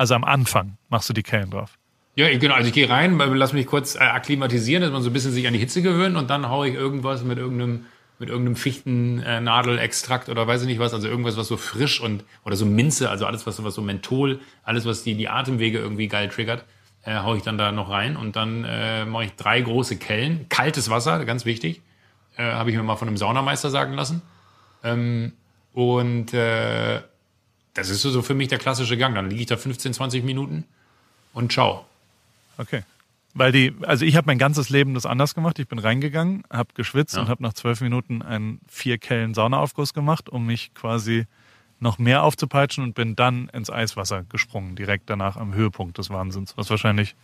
Also 0.00 0.14
am 0.14 0.24
Anfang 0.24 0.78
machst 0.88 1.10
du 1.10 1.12
die 1.12 1.22
Kellen 1.22 1.50
drauf. 1.50 1.76
Ja, 2.14 2.26
genau. 2.38 2.54
Also 2.54 2.68
ich 2.68 2.72
gehe 2.72 2.88
rein, 2.88 3.18
lass 3.18 3.52
mich 3.52 3.66
kurz 3.66 3.96
äh, 3.96 3.98
akklimatisieren, 3.98 4.82
dass 4.82 4.90
man 4.92 5.02
so 5.02 5.10
ein 5.10 5.12
bisschen 5.12 5.30
sich 5.32 5.46
an 5.46 5.52
die 5.52 5.58
Hitze 5.58 5.82
gewöhnt 5.82 6.16
und 6.16 6.30
dann 6.30 6.48
haue 6.48 6.70
ich 6.70 6.74
irgendwas 6.74 7.22
mit 7.22 7.36
irgendeinem 7.36 7.84
mit 8.18 8.30
irgendeinem 8.30 8.56
Fichtennadelextrakt 8.56 10.30
oder 10.30 10.46
weiß 10.46 10.62
ich 10.62 10.68
nicht 10.68 10.78
was, 10.78 10.94
also 10.94 11.06
irgendwas, 11.06 11.36
was 11.36 11.48
so 11.48 11.58
frisch 11.58 12.00
und 12.00 12.24
oder 12.46 12.56
so 12.56 12.64
Minze, 12.64 13.10
also 13.10 13.26
alles, 13.26 13.46
was, 13.46 13.56
so- 13.56 13.64
was 13.64 13.74
so 13.74 13.82
Menthol, 13.82 14.40
alles, 14.62 14.86
was 14.86 15.02
die, 15.02 15.14
die 15.16 15.28
Atemwege 15.28 15.78
irgendwie 15.78 16.08
geil 16.08 16.28
triggert, 16.28 16.64
äh, 17.04 17.16
haue 17.18 17.36
ich 17.36 17.42
dann 17.42 17.58
da 17.58 17.70
noch 17.70 17.90
rein 17.90 18.16
und 18.16 18.36
dann 18.36 18.64
äh, 18.64 19.04
mache 19.04 19.24
ich 19.24 19.32
drei 19.36 19.60
große 19.60 19.96
Kellen, 19.98 20.46
kaltes 20.48 20.88
Wasser, 20.88 21.24
ganz 21.26 21.44
wichtig, 21.44 21.82
äh, 22.36 22.42
habe 22.52 22.70
ich 22.70 22.76
mir 22.76 22.82
mal 22.82 22.96
von 22.96 23.08
einem 23.08 23.16
Saunameister 23.18 23.68
sagen 23.70 23.92
lassen. 23.94 24.22
Ähm, 24.82 25.32
und 25.72 26.32
äh, 26.34 27.00
das 27.80 27.90
ist 27.90 28.02
so, 28.02 28.22
für 28.22 28.34
mich 28.34 28.48
der 28.48 28.58
klassische 28.58 28.96
Gang. 28.96 29.14
Dann 29.14 29.28
liege 29.28 29.42
ich 29.42 29.46
da 29.46 29.56
15, 29.56 29.92
20 29.94 30.24
Minuten 30.24 30.64
und 31.32 31.52
ciao. 31.52 31.84
Okay. 32.58 32.82
Weil 33.34 33.52
die, 33.52 33.72
also 33.82 34.04
ich 34.04 34.16
habe 34.16 34.26
mein 34.26 34.38
ganzes 34.38 34.70
Leben 34.70 34.94
das 34.94 35.06
anders 35.06 35.34
gemacht. 35.34 35.58
Ich 35.58 35.68
bin 35.68 35.78
reingegangen, 35.78 36.42
habe 36.50 36.70
geschwitzt 36.74 37.14
Ja. 37.14 37.22
und 37.22 37.28
habe 37.28 37.42
nach 37.42 37.52
zwölf 37.52 37.80
Minuten 37.80 38.22
einen 38.22 38.60
vier 38.68 38.98
Kellen 38.98 39.34
Saunaaufguss 39.34 39.94
gemacht, 39.94 40.28
um 40.28 40.46
mich 40.46 40.74
quasi 40.74 41.26
noch 41.78 41.98
mehr 41.98 42.24
aufzupeitschen 42.24 42.82
und 42.84 42.94
bin 42.94 43.16
dann 43.16 43.48
ins 43.50 43.70
Eiswasser 43.70 44.24
gesprungen, 44.28 44.76
direkt 44.76 45.08
danach 45.08 45.36
am 45.36 45.54
Höhepunkt 45.54 45.96
des 45.96 46.10
Wahnsinns, 46.10 46.56
was 46.56 46.68
wahrscheinlich 46.70 47.14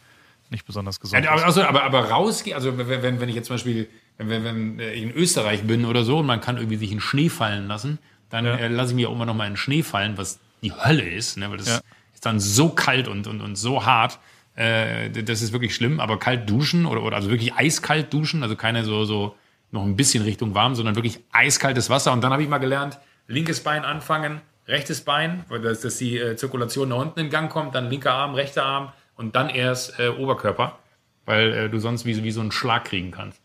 nicht 0.49 0.65
besonders 0.65 1.01
gesund 1.01 1.25
Ja, 1.25 1.31
aber, 1.33 1.41
ist. 1.41 1.45
also, 1.47 1.63
aber, 1.65 1.83
aber 1.83 2.09
rausgehen, 2.09 2.55
also 2.55 2.79
wenn, 2.79 2.89
wenn, 3.03 3.21
wenn 3.21 3.29
ich 3.29 3.35
jetzt 3.35 3.49
zum 3.49 3.55
Beispiel, 3.55 3.89
wenn, 4.17 4.29
wenn, 4.31 4.45
wenn 4.79 4.81
ich 4.81 5.03
in 5.03 5.11
Österreich 5.11 5.65
bin 5.65 5.85
oder 5.85 6.05
so 6.05 6.19
und 6.21 6.27
man 6.27 6.41
kann 6.41 6.57
irgendwie 6.57 6.77
sich 6.77 6.93
in 6.93 7.01
Schnee 7.01 7.29
fallen 7.29 7.67
lassen, 7.67 7.99
dann 8.31 8.45
Ja. 8.47 8.55
äh, 8.57 8.69
lasse 8.69 8.93
ich 8.93 8.97
mir 8.97 9.09
auch 9.11 9.13
immer 9.15 9.27
noch 9.27 9.35
mal 9.35 9.47
in 9.49 9.57
Schnee 9.57 9.83
fallen, 9.83 10.17
was 10.17 10.39
die 10.63 10.73
Hölle 10.73 11.09
ist, 11.09 11.37
ne? 11.37 11.51
weil 11.51 11.59
das 11.59 11.69
Ja. 11.69 11.81
ist 12.15 12.25
dann 12.27 12.41
so 12.41 12.69
kalt 12.71 13.09
und, 13.09 13.27
und, 13.27 13.41
und 13.41 13.57
so 13.57 13.85
hart, 13.85 14.19
äh, 14.57 15.11
das 15.11 15.43
ist 15.43 15.53
wirklich 15.53 15.75
schlimm, 15.75 16.01
aber 16.01 16.19
kalt 16.19 16.49
duschen 16.49 16.87
oder, 16.87 17.03
oder 17.03 17.17
also 17.17 17.31
wirklich 17.31 17.55
eiskalt 17.55 18.13
duschen, 18.13 18.43
also 18.43 18.57
keine 18.57 18.85
so, 18.85 19.05
so 19.05 19.37
noch 19.71 19.83
ein 19.83 19.97
bisschen 19.97 20.23
Richtung 20.25 20.55
warm, 20.55 20.75
sondern 20.75 20.95
wirklich 20.97 21.21
eiskaltes 21.33 21.91
Wasser 21.91 22.13
und 22.13 22.23
dann 22.23 22.33
habe 22.33 22.43
ich 22.43 22.49
mal 22.49 22.59
gelernt, 22.59 22.99
linkes 23.29 23.61
Bein 23.61 23.85
anfangen, 23.85 24.41
rechtes 24.67 25.03
Bein, 25.03 25.45
weil 25.49 25.61
das, 25.61 25.81
dass 25.81 25.99
die 25.99 26.19
äh, 26.19 26.37
Zirkulation 26.37 26.89
nach 26.89 26.97
unten 26.99 27.21
in 27.21 27.31
Gang 27.31 27.51
kommt, 27.51 27.75
dann 27.75 27.91
linker 27.91 28.13
Arm, 28.15 28.35
rechter 28.35 28.65
Arm 28.65 28.93
und 29.17 29.37
dann 29.37 29.49
erst 29.51 29.99
äh, 29.99 30.09
Oberkörper, 30.09 30.79
weil 31.27 31.53
äh, 31.53 31.69
du 31.69 31.79
sonst 31.79 32.05
wie, 32.07 32.23
wie 32.25 32.31
so 32.31 32.41
einen 32.41 32.53
Schlag 32.53 32.85
kriegen 32.87 33.11
kannst. 33.11 33.41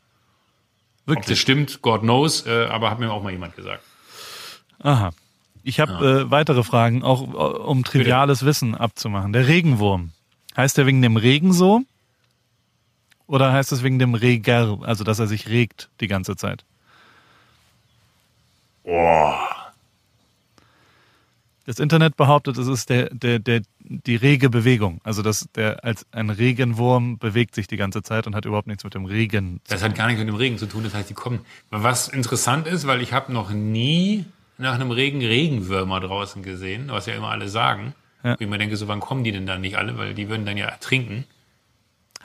Ob 1.07 1.15
das 1.15 1.15
Wirklich. 1.27 1.41
stimmt, 1.41 1.81
God 1.81 2.01
knows, 2.01 2.45
äh, 2.45 2.65
aber 2.65 2.89
hat 2.91 2.99
mir 2.99 3.11
auch 3.11 3.23
mal 3.23 3.31
jemand 3.31 3.55
gesagt. 3.55 3.83
Aha. 4.79 5.11
Ich 5.63 5.79
habe 5.79 6.25
äh, 6.27 6.31
weitere 6.31 6.63
Fragen, 6.63 7.03
auch 7.03 7.21
äh, 7.21 7.57
um 7.59 7.83
triviales 7.83 8.45
Wissen 8.45 8.75
abzumachen. 8.75 9.33
Der 9.33 9.47
Regenwurm. 9.47 10.11
Heißt 10.57 10.77
der 10.77 10.85
wegen 10.85 11.01
dem 11.01 11.17
Regen 11.17 11.53
so? 11.53 11.81
Oder 13.27 13.53
heißt 13.53 13.71
es 13.71 13.83
wegen 13.83 13.97
dem 13.97 14.13
Reger, 14.13 14.79
also 14.81 15.03
dass 15.03 15.19
er 15.19 15.27
sich 15.27 15.47
regt 15.47 15.89
die 16.01 16.07
ganze 16.07 16.35
Zeit? 16.35 16.65
Das 21.65 21.79
Internet 21.79 22.17
behauptet, 22.17 22.57
es 22.57 22.67
ist 22.67 22.89
der, 22.89 23.09
der, 23.13 23.39
der, 23.39 23.61
die 23.79 24.15
rege 24.15 24.49
Bewegung. 24.49 24.99
Also 25.03 25.21
dass 25.21 25.47
der 25.55 25.85
als 25.85 26.05
ein 26.11 26.29
Regenwurm 26.29 27.17
bewegt 27.19 27.55
sich 27.55 27.67
die 27.67 27.77
ganze 27.77 28.01
Zeit 28.01 28.27
und 28.27 28.35
hat 28.35 28.43
überhaupt 28.45 28.67
nichts 28.67 28.83
mit 28.83 28.95
dem 28.95 29.05
Regen. 29.05 29.61
zu 29.63 29.75
Das 29.75 29.83
hat 29.83 29.95
gar 29.95 30.07
nichts 30.07 30.19
mit 30.19 30.27
dem 30.27 30.35
Regen 30.35 30.57
zu 30.57 30.65
tun, 30.65 30.83
das 30.83 30.93
heißt, 30.93 31.09
die 31.09 31.13
kommen. 31.13 31.39
Was 31.69 32.09
interessant 32.09 32.67
ist, 32.67 32.87
weil 32.87 33.01
ich 33.01 33.13
habe 33.13 33.31
noch 33.31 33.51
nie 33.51 34.25
nach 34.61 34.75
einem 34.75 34.91
Regen 34.91 35.19
Regenwürmer 35.21 35.99
draußen 35.99 36.43
gesehen, 36.43 36.87
was 36.89 37.05
ja 37.05 37.15
immer 37.15 37.29
alle 37.29 37.49
sagen. 37.49 37.93
Ja. 38.23 38.35
Ich 38.39 38.47
mir 38.47 38.57
denke, 38.57 38.77
so 38.77 38.87
wann 38.87 38.99
kommen 38.99 39.23
die 39.23 39.31
denn 39.31 39.45
dann 39.45 39.61
nicht 39.61 39.77
alle, 39.77 39.97
weil 39.97 40.13
die 40.13 40.29
würden 40.29 40.45
dann 40.45 40.57
ja 40.57 40.67
ertrinken. 40.67 41.25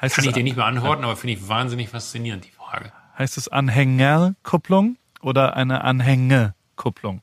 Heißt 0.01 0.16
Kann 0.16 0.24
ich 0.26 0.32
dir 0.32 0.43
nicht 0.45 0.57
beantworten, 0.57 1.05
aber 1.05 1.16
finde 1.16 1.34
ich 1.34 1.49
wahnsinnig 1.49 1.89
faszinierend, 1.89 2.45
die 2.45 2.51
Frage. 2.51 2.93
heißt 3.18 3.39
es 3.39 3.49
Anhängerkupplung 3.49 4.99
oder 5.22 5.57
eine 5.57 5.82
Anhängekupplung? 5.84 7.22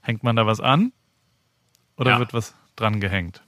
Hängt 0.00 0.24
man 0.24 0.34
da 0.36 0.46
was 0.46 0.60
an 0.60 0.92
oder 1.96 2.12
Ja. 2.12 2.18
wird 2.18 2.32
was 2.32 2.54
dran 2.74 3.00
gehängt? 3.00 3.42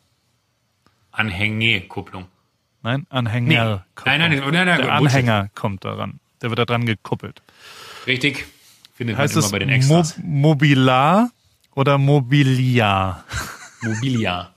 Anhängekupplung. 1.13 2.27
Nein, 2.83 3.07
Anhängerkupplung. 3.09 3.85
Nein, 4.05 4.21
nein, 4.21 4.31
nein, 4.31 4.53
nein, 4.53 4.67
nein, 4.67 4.81
Der. 4.83 4.93
Anhänger 4.93 5.49
kommt 5.55 5.85
daran. 5.85 6.21
Der 6.43 6.51
wird 6.51 6.59
da 6.59 6.65
dran 6.67 6.85
gekuppelt. 6.85 7.41
Richtig. 8.07 8.45
Findet 8.95 9.17
Heißt 9.17 9.35
man 9.35 9.45
immer 9.45 9.51
bei 9.53 9.59
den 9.59 9.69
Mo 9.69 9.75
Extras. 9.75 10.15
Mobilar 10.23 11.31
oder 11.75 11.99
Mobiliar? 11.99 13.25
Mobilia. 13.83 14.55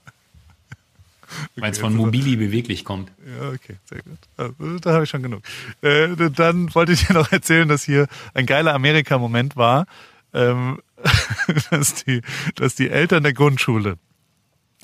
Weil 1.56 1.72
es 1.72 1.78
von 1.78 1.94
Mobili 1.94 2.36
beweglich 2.36 2.84
kommt. 2.84 3.10
Ja, 3.26 3.48
okay, 3.48 3.76
sehr 3.84 4.02
gut. 4.02 4.18
Also, 4.36 4.78
Da 4.78 4.92
habe 4.94 5.04
ich 5.04 5.10
schon 5.10 5.22
genug. 5.22 5.42
Äh, 5.82 6.30
dann 6.30 6.74
wollte 6.74 6.92
ich 6.92 7.06
dir 7.06 7.12
noch 7.14 7.32
erzählen, 7.32 7.68
dass 7.68 7.82
hier 7.84 8.06
ein 8.32 8.46
geiler 8.46 8.74
Amerika-Moment 8.74 9.56
war, 9.56 9.86
ähm, 10.32 10.80
dass, 11.70 11.94
die, 12.04 12.22
dass 12.54 12.74
die 12.74 12.88
Eltern 12.88 13.24
der 13.24 13.32
Grundschule 13.34 13.98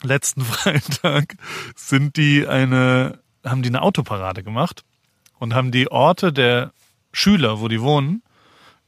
letzten 0.03 0.41
Freitag 0.45 1.37
sind 1.77 2.17
die 2.17 2.47
eine, 2.47 3.21
haben 3.45 3.63
die 3.63 3.69
eine 3.69 3.83
Autoparade 3.83 4.43
gemacht 4.43 4.85
und 5.39 5.55
haben 5.55 5.71
die 5.71 5.91
Orte 5.91 6.33
der 6.33 6.73
Schüler, 7.13 7.61
wo 7.61 7.69
die 7.69 7.81
wohnen, 7.81 8.23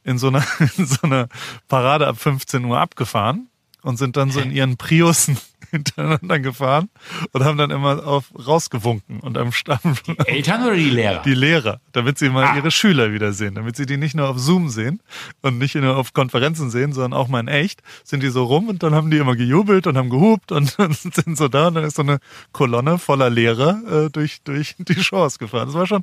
in 0.07 0.19
so 0.19 0.29
einer, 0.29 0.45
in 0.79 0.87
so 0.87 1.03
einer 1.03 1.29
Parade 1.69 2.07
ab 2.07 2.19
15 2.19 2.65
Uhr 2.65 2.79
abgefahren 2.79 3.49
und 3.83 3.99
sind 3.99 4.17
dann 4.17 4.31
so 4.31 4.41
in 4.41 4.53
ihren 4.53 4.77
Priussen 4.77 5.37
hintereinander 5.71 6.39
gefahren 6.39 6.89
und 7.33 7.45
haben 7.45 7.59
dann 7.59 7.71
immer 7.71 8.07
auf 8.07 8.27
rausgewunken 8.37 9.21
und 9.21 9.37
am 9.39 9.53
Stamm 9.53 9.79
Eltern 10.27 10.63
oder 10.65 10.77
die 10.77 10.91
Lehrer? 10.91 11.23
die 11.23 11.35
Lehrer, 11.35 11.81
damit 11.93 12.19
sie 12.19 12.29
mal 12.29 12.45
Ah. 12.47 12.57
ihre 12.57 12.71
Schüler 12.71 13.13
wiedersehen, 13.13 13.55
damit 13.55 13.77
sie 13.77 13.87
die 13.87 13.97
nicht 13.97 14.15
nur 14.15 14.29
auf 14.29 14.39
Zoom 14.39 14.69
sehen 14.69 15.01
und 15.43 15.59
nicht 15.59 15.75
nur 15.75 15.97
auf 15.97 16.13
Konferenzen 16.13 16.71
sehen, 16.71 16.93
sondern 16.93 17.13
auch 17.19 17.29
mal 17.29 17.41
in 17.41 17.49
echt, 17.49 17.83
sind 18.05 18.23
die 18.23 18.29
so 18.29 18.45
rum 18.45 18.69
und 18.69 18.83
dann 18.83 18.95
haben 18.95 19.11
die 19.11 19.17
immer 19.19 19.35
gejubelt 19.37 19.87
und 19.87 19.97
haben 19.97 20.11
gehupt 20.11 20.53
und, 20.53 20.71
sind 20.91 21.37
so 21.37 21.49
da 21.49 21.69
und 21.69 21.75
dann 21.75 21.85
ist 21.85 21.97
so 21.97 22.03
eine 22.03 22.19
Kolonne 22.53 22.99
voller 22.99 23.31
Lehrer 23.31 24.07
äh, 24.07 24.11
durch, 24.11 24.43
durch 24.45 24.77
die 24.79 25.03
Shows 25.03 25.39
gefahren. 25.39 25.67
Das 25.67 25.75
war 25.75 25.87
schon, 25.87 26.03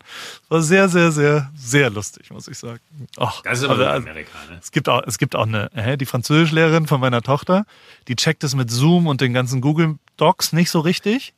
war 0.49 0.61
sehr, 0.61 0.89
sehr, 0.89 1.11
sehr, 1.11 1.51
sehr 1.55 1.89
lustig, 1.89 2.29
muss 2.31 2.47
ich 2.47 2.57
sagen. 2.57 2.79
Ach, 3.17 3.41
das 3.43 3.59
ist 3.59 3.65
aber 3.65 3.73
also, 3.73 3.85
also, 3.85 4.07
Amerika, 4.09 4.37
ne? 4.49 4.57
es 4.61 4.71
gibt 4.71 4.89
auch, 4.89 5.03
es 5.05 5.17
gibt 5.17 5.35
auch 5.35 5.45
eine, 5.45 5.69
hä, 5.73 5.95
die 5.97 6.05
Französischlehrerin 6.05 6.87
von 6.87 6.99
meiner 6.99 7.21
Tochter, 7.21 7.65
die 8.07 8.15
checkt 8.15 8.43
es 8.43 8.55
mit 8.55 8.69
Zoom 8.71 9.07
und 9.07 9.21
den 9.21 9.33
ganzen 9.33 9.42
Google 9.61 9.97
Docs 10.17 10.53
nicht 10.53 10.69
so 10.69 10.79
richtig. 10.79 11.33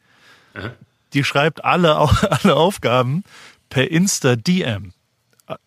Aha. 0.54 0.72
Die 1.14 1.24
schreibt 1.24 1.64
alle, 1.64 1.96
alle 2.32 2.56
Aufgaben 2.56 3.24
per 3.70 3.90
Insta-DM 3.92 4.94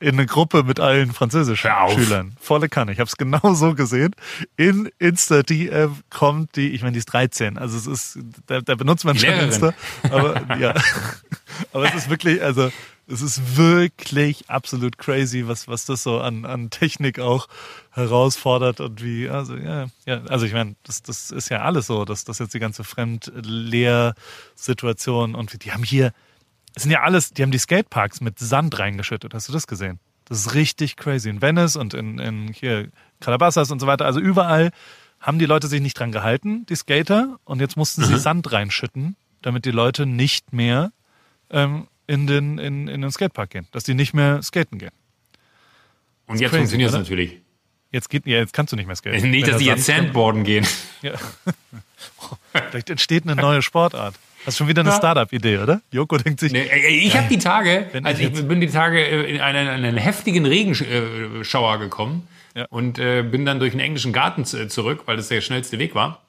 in 0.01 0.14
eine 0.14 0.26
Gruppe 0.26 0.64
mit 0.64 0.80
allen 0.80 1.12
französischen. 1.12 1.70
Schülern. 1.95 2.36
Volle 2.41 2.68
Kanne. 2.68 2.93
Ich 2.93 2.99
habe 2.99 3.07
es 3.09 3.16
genau 3.16 3.55
so 3.55 3.74
gesehen. 3.74 4.14
In 4.57 4.91
Insta-DM 4.99 5.95
kommt 6.11 6.57
die, 6.57 6.70
ich 6.70 6.82
meine, 6.82 6.93
die 6.93 6.99
ist 6.99 7.07
13. 7.07 7.59
Also 7.59 7.76
es 7.78 7.86
ist, 7.86 8.18
da, 8.47 8.61
da 8.61 8.74
benutzt 8.74 9.05
man 9.05 9.14
Die 9.14 9.20
schon 9.20 9.30
Lehrerin. 9.30 9.49
Insta. 9.49 9.72
Aber 10.11 10.57
ja. 10.59 10.74
Aber 11.72 11.84
es 11.89 11.95
ist 11.95 12.11
wirklich, 12.11 12.43
also 12.43 12.70
es 13.11 13.23
ist 13.23 13.57
wirklich 13.57 14.51
absolut 14.51 14.99
crazy, 14.99 15.49
was, 15.49 15.67
was 15.67 15.87
das 15.87 16.03
so 16.03 16.21
an, 16.21 16.45
an 16.45 16.69
Technik 16.71 17.19
auch 17.19 17.49
herausfordert 17.91 18.81
und 18.81 19.03
wie, 19.03 19.31
also 19.31 19.57
ja, 19.57 19.87
ja, 20.07 20.21
also 20.25 20.45
ich 20.45 20.53
meine, 20.53 20.77
das, 20.83 21.01
das 21.03 21.31
ist 21.31 21.49
ja 21.49 21.63
alles 21.63 21.87
so, 21.87 22.05
dass 22.05 22.25
das 22.25 22.39
jetzt 22.39 22.53
die 22.53 22.59
ganze 22.59 22.85
Fremdlehrsituation 22.85 25.35
und 25.35 25.65
die 25.65 25.73
haben 25.73 25.85
hier, 25.85 26.13
es 26.75 26.83
sind 26.83 26.93
ja 26.93 27.01
alles, 27.03 27.31
die 27.31 27.43
haben 27.43 27.51
die 27.51 27.59
Skateparks 27.59 28.21
mit 28.21 28.39
Sand 28.39 28.79
reingeschüttet. 28.79 29.33
Hast 29.33 29.49
du 29.49 29.53
das 29.53 29.67
gesehen? 29.67 30.01
Das 30.27 30.41
ist 30.41 30.53
richtig 30.55 30.97
crazy. 30.97 31.31
In 31.31 31.41
Venice 31.41 31.77
und 31.77 31.95
in, 31.95 32.19
in 32.19 32.53
hier 32.53 32.91
Calabasas 33.21 33.71
und 33.71 33.81
so 33.81 33.87
weiter. 33.87 34.05
Also 34.05 34.21
überall 34.21 34.71
haben 35.19 35.39
die 35.39 35.47
Leute 35.47 35.67
sich 35.67 35.81
nicht 35.81 35.99
dran 35.99 36.13
gehalten, 36.13 36.67
die 36.67 36.77
Skater, 36.77 37.39
und 37.45 37.61
jetzt 37.61 37.79
mussten 37.79 38.05
sie 38.05 38.19
Sand 38.19 38.53
reinschütten, 38.53 39.17
damit 39.41 39.65
die 39.65 39.71
Leute 39.71 40.05
nicht 40.05 40.53
mehr 40.53 40.93
ähm, 41.51 41.89
in, 42.09 42.27
den, 42.27 42.59
in, 42.59 42.89
in 42.89 43.01
den 43.03 43.11
Skatepark 43.13 43.51
gehen, 43.51 43.69
dass 43.71 43.85
die 43.85 43.95
nicht 43.95 44.13
mehr 44.15 44.43
skaten 44.43 44.79
gehen. 44.79 44.91
Und 46.27 46.41
jetzt 46.41 46.51
crazy, 46.51 46.59
funktioniert 46.61 46.91
es 46.91 46.97
natürlich. 46.97 47.39
Jetzt 47.93 48.11
geht, 48.11 48.27
ja, 48.27 48.39
jetzt 48.39 48.53
kannst 48.53 48.73
du 48.73 48.77
nicht 48.77 48.87
mehr 48.87 48.97
skaten. 48.97 49.31
Nicht, 49.31 49.47
dass 49.47 49.59
die 49.59 49.65
der 49.67 49.77
jetzt 49.77 49.87
Sand 49.87 49.99
Sandboarden 50.07 50.43
gehen. 50.45 50.67
Ja. 51.03 51.13
Vielleicht 52.71 52.91
entsteht 52.91 53.25
eine 53.25 53.37
neue 53.41 53.63
Sportart. 53.63 54.15
Das 54.45 54.55
ist 54.55 54.59
schon 54.59 54.69
wieder 54.69 54.81
eine 54.81 54.91
Ja. 54.91 54.97
Startup-Idee, 54.97 55.59
oder? 55.59 55.81
Joko 55.91 56.17
denkt 56.19 56.41
sich, 56.41 56.53
Nee, 56.53 56.67
ich 56.89 57.17
habe 57.17 57.29
die 57.29 57.39
Tage, 57.39 57.89
also 58.03 58.23
ich 58.23 58.33
bin 58.49 58.61
die 58.61 58.69
Tage 58.69 59.01
äh, 59.01 59.35
in 59.35 59.41
einen, 59.41 59.69
einen 59.69 59.97
heftigen 59.97 60.47
Regenschauer 60.47 61.79
gekommen 61.79 62.27
Ja. 62.55 62.67
und 62.71 62.99
äh, 62.99 63.23
bin 63.23 63.45
dann 63.45 63.59
durch 63.59 63.73
den 63.73 63.81
englischen 63.81 64.13
Garten 64.13 64.45
zu- 64.45 64.69
zurück, 64.69 65.03
weil 65.07 65.17
das 65.17 65.29
der 65.29 65.41
schnellste 65.41 65.79
Weg 65.79 65.95
war. 65.95 66.23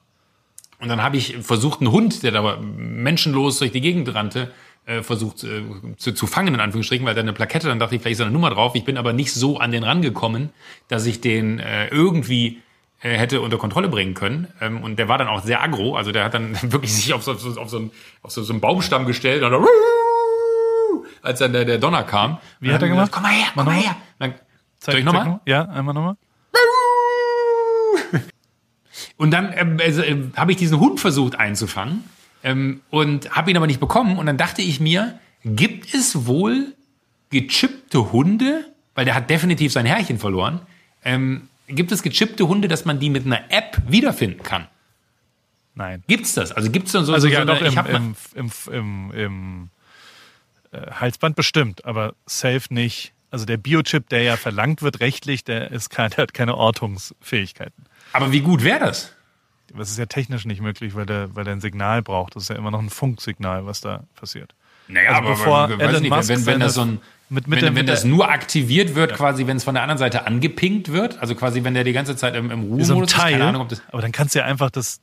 Und 0.80 0.88
dann 0.88 1.02
habe 1.02 1.16
ich 1.18 1.36
versucht, 1.42 1.80
einen 1.80 1.92
Hund, 1.92 2.22
der 2.22 2.32
da 2.32 2.56
menschenlos 2.56 3.58
durch 3.58 3.70
die 3.72 3.80
Gegend 3.82 4.12
rannte, 4.14 4.50
äh, 4.86 5.02
versucht 5.02 5.44
äh, 5.44 5.62
zu, 5.96 6.12
zu 6.12 6.26
fangen, 6.26 6.54
in 6.54 6.60
Anführungsstrichen, 6.60 7.06
weil 7.06 7.14
da 7.14 7.20
eine 7.20 7.32
Plakette, 7.32 7.68
dann 7.68 7.78
dachte 7.78 7.94
ich, 7.94 8.02
vielleicht 8.02 8.14
ist 8.14 8.20
da 8.20 8.24
eine 8.24 8.32
Nummer 8.32 8.50
drauf. 8.50 8.74
Ich 8.74 8.84
bin 8.84 8.96
aber 8.96 9.12
nicht 9.12 9.32
so 9.32 9.58
an 9.58 9.72
den 9.72 9.84
rangekommen, 9.84 10.50
dass 10.88 11.06
ich 11.06 11.20
den 11.20 11.58
äh, 11.58 11.88
irgendwie 11.88 12.60
äh, 13.02 13.16
hätte 13.16 13.40
unter 13.40 13.58
Kontrolle 13.58 13.88
bringen 13.88 14.14
können. 14.14 14.48
Ähm, 14.60 14.82
und 14.82 14.98
der 14.98 15.08
war 15.08 15.18
dann 15.18 15.28
auch 15.28 15.42
sehr 15.42 15.62
aggro. 15.62 15.96
Also 15.96 16.12
der 16.12 16.24
hat 16.24 16.34
dann 16.34 16.56
wirklich 16.72 16.94
sich 16.94 17.14
auf 17.14 17.22
so, 17.22 17.32
auf 17.32 17.40
so, 17.40 17.60
auf 17.60 17.70
so, 17.70 17.78
einen, 17.78 17.90
auf 18.22 18.30
so, 18.32 18.50
einen 18.50 18.60
Baumstamm 18.60 19.06
gestellt 19.06 19.42
und 19.42 19.52
dann, 19.52 19.64
als 21.22 21.38
dann 21.38 21.52
der, 21.52 21.64
der 21.64 21.78
Donner 21.78 22.02
kam. 22.02 22.38
Wie 22.60 22.68
hat 22.68 22.76
er 22.76 22.80
dann 22.80 22.90
gemacht? 22.90 23.12
Komm 23.12 23.22
mal 23.22 23.32
her, 23.32 23.46
komm 23.54 23.64
mal 23.64 23.74
noch 23.74 23.82
her. 23.82 23.96
Dann, 24.18 24.34
zeig, 24.78 24.92
soll 24.92 24.98
ich 25.00 25.04
nochmal? 25.04 25.26
noch? 25.26 25.40
Ja, 25.46 25.64
einmal 25.66 25.94
nochmal. 25.94 26.16
Und 29.16 29.30
dann 29.30 29.52
ähm, 29.54 29.78
also, 29.80 30.02
ähm, 30.02 30.32
habe 30.36 30.52
ich 30.52 30.58
diesen 30.58 30.80
Hund 30.80 31.00
versucht 31.00 31.36
einzufangen 31.38 32.04
ähm, 32.42 32.80
und 32.90 33.30
habe 33.30 33.50
ihn 33.50 33.56
aber 33.56 33.66
nicht 33.66 33.80
bekommen. 33.80 34.18
Und 34.18 34.26
dann 34.26 34.36
dachte 34.38 34.62
ich 34.62 34.80
mir, 34.80 35.18
gibt 35.44 35.94
es 35.94 36.26
wohl 36.26 36.74
gechippte 37.30 38.12
Hunde, 38.12 38.64
weil 38.94 39.04
der 39.04 39.14
hat 39.14 39.30
definitiv 39.30 39.72
sein 39.72 39.86
Herrchen 39.86 40.18
verloren, 40.18 40.60
ähm, 41.04 41.48
gibt 41.68 41.92
es 41.92 42.02
gechippte 42.02 42.48
Hunde, 42.48 42.66
dass 42.68 42.84
man 42.84 42.98
die 42.98 43.10
mit 43.10 43.24
einer 43.26 43.50
App 43.50 43.80
wiederfinden 43.86 44.42
kann? 44.42 44.66
Nein. 45.74 46.02
Gibt's 46.08 46.34
das? 46.34 46.50
Also 46.52 46.70
gibt's 46.70 46.92
dann 46.92 47.04
so 47.04 47.14
Also 47.14 47.28
so, 47.28 47.32
ja, 47.32 47.40
so 47.40 47.46
doch 47.46 47.60
eine- 47.62 47.96
im, 47.96 48.16
im, 48.34 48.50
im, 48.72 49.12
im 49.12 49.68
äh, 50.72 50.90
Halsband 50.90 51.36
bestimmt, 51.36 51.84
aber 51.84 52.14
safe 52.26 52.72
nicht. 52.74 53.12
Also 53.30 53.44
der 53.46 53.56
Biochip, 53.58 54.08
der 54.08 54.22
ja 54.24 54.36
verlangt 54.36 54.82
wird 54.82 54.98
rechtlich, 55.00 55.44
der 55.44 55.70
ist 55.70 55.88
kein, 55.90 56.10
der 56.10 56.18
hat 56.24 56.34
keine 56.34 56.56
Ortungsfähigkeiten. 56.56 57.84
aber 58.12 58.32
wie 58.32 58.40
gut 58.40 58.64
wäre 58.64 58.80
das? 58.80 59.12
Das 59.76 59.90
ist 59.90 59.98
ja 59.98 60.06
technisch 60.06 60.44
nicht 60.44 60.60
möglich, 60.60 60.94
weil 60.94 61.06
der, 61.06 61.34
weil 61.34 61.44
der 61.44 61.54
ein 61.54 61.60
Signal 61.60 62.02
braucht. 62.02 62.36
Das 62.36 62.44
ist 62.44 62.48
ja 62.48 62.56
immer 62.56 62.70
noch 62.70 62.80
ein 62.80 62.90
Funksignal, 62.90 63.66
was 63.66 63.80
da 63.80 64.04
passiert. 64.16 64.54
Naja, 64.88 65.10
Also 65.12 65.28
bevor 65.30 65.70
weiß 65.70 65.78
Elon 65.80 66.02
nicht, 66.02 66.10
Musk 66.10 66.28
wenn, 66.28 66.46
wenn, 66.46 66.60
das 66.60 66.74
so 66.74 66.80
ein, 66.82 67.00
mit- 67.28 67.46
mit 67.46 67.58
wenn, 67.60 67.66
der- 67.66 67.74
wenn 67.76 67.86
das 67.86 68.04
nur 68.04 68.28
aktiviert 68.28 68.94
wird, 68.96 69.14
quasi, 69.14 69.46
wenn 69.46 69.56
es 69.56 69.64
von 69.64 69.74
der 69.74 69.82
anderen 69.84 69.98
Seite 69.98 70.26
angepinkt 70.26 70.90
wird, 70.90 71.18
also 71.18 71.34
quasi, 71.36 71.62
wenn 71.62 71.74
der 71.74 71.84
die 71.84 71.92
ganze 71.92 72.16
Zeit 72.16 72.34
im, 72.34 72.50
im 72.50 72.62
Ruhemodus 72.62 73.12
ist, 73.12 73.16
keine 73.16 73.44
Ahnung, 73.44 73.62
ob 73.62 73.68
das 73.68 73.82
aber 73.92 74.02
dann 74.02 74.10
kannst 74.10 74.34
du 74.34 74.40
ja 74.40 74.46
einfach 74.46 74.70
das, 74.70 75.00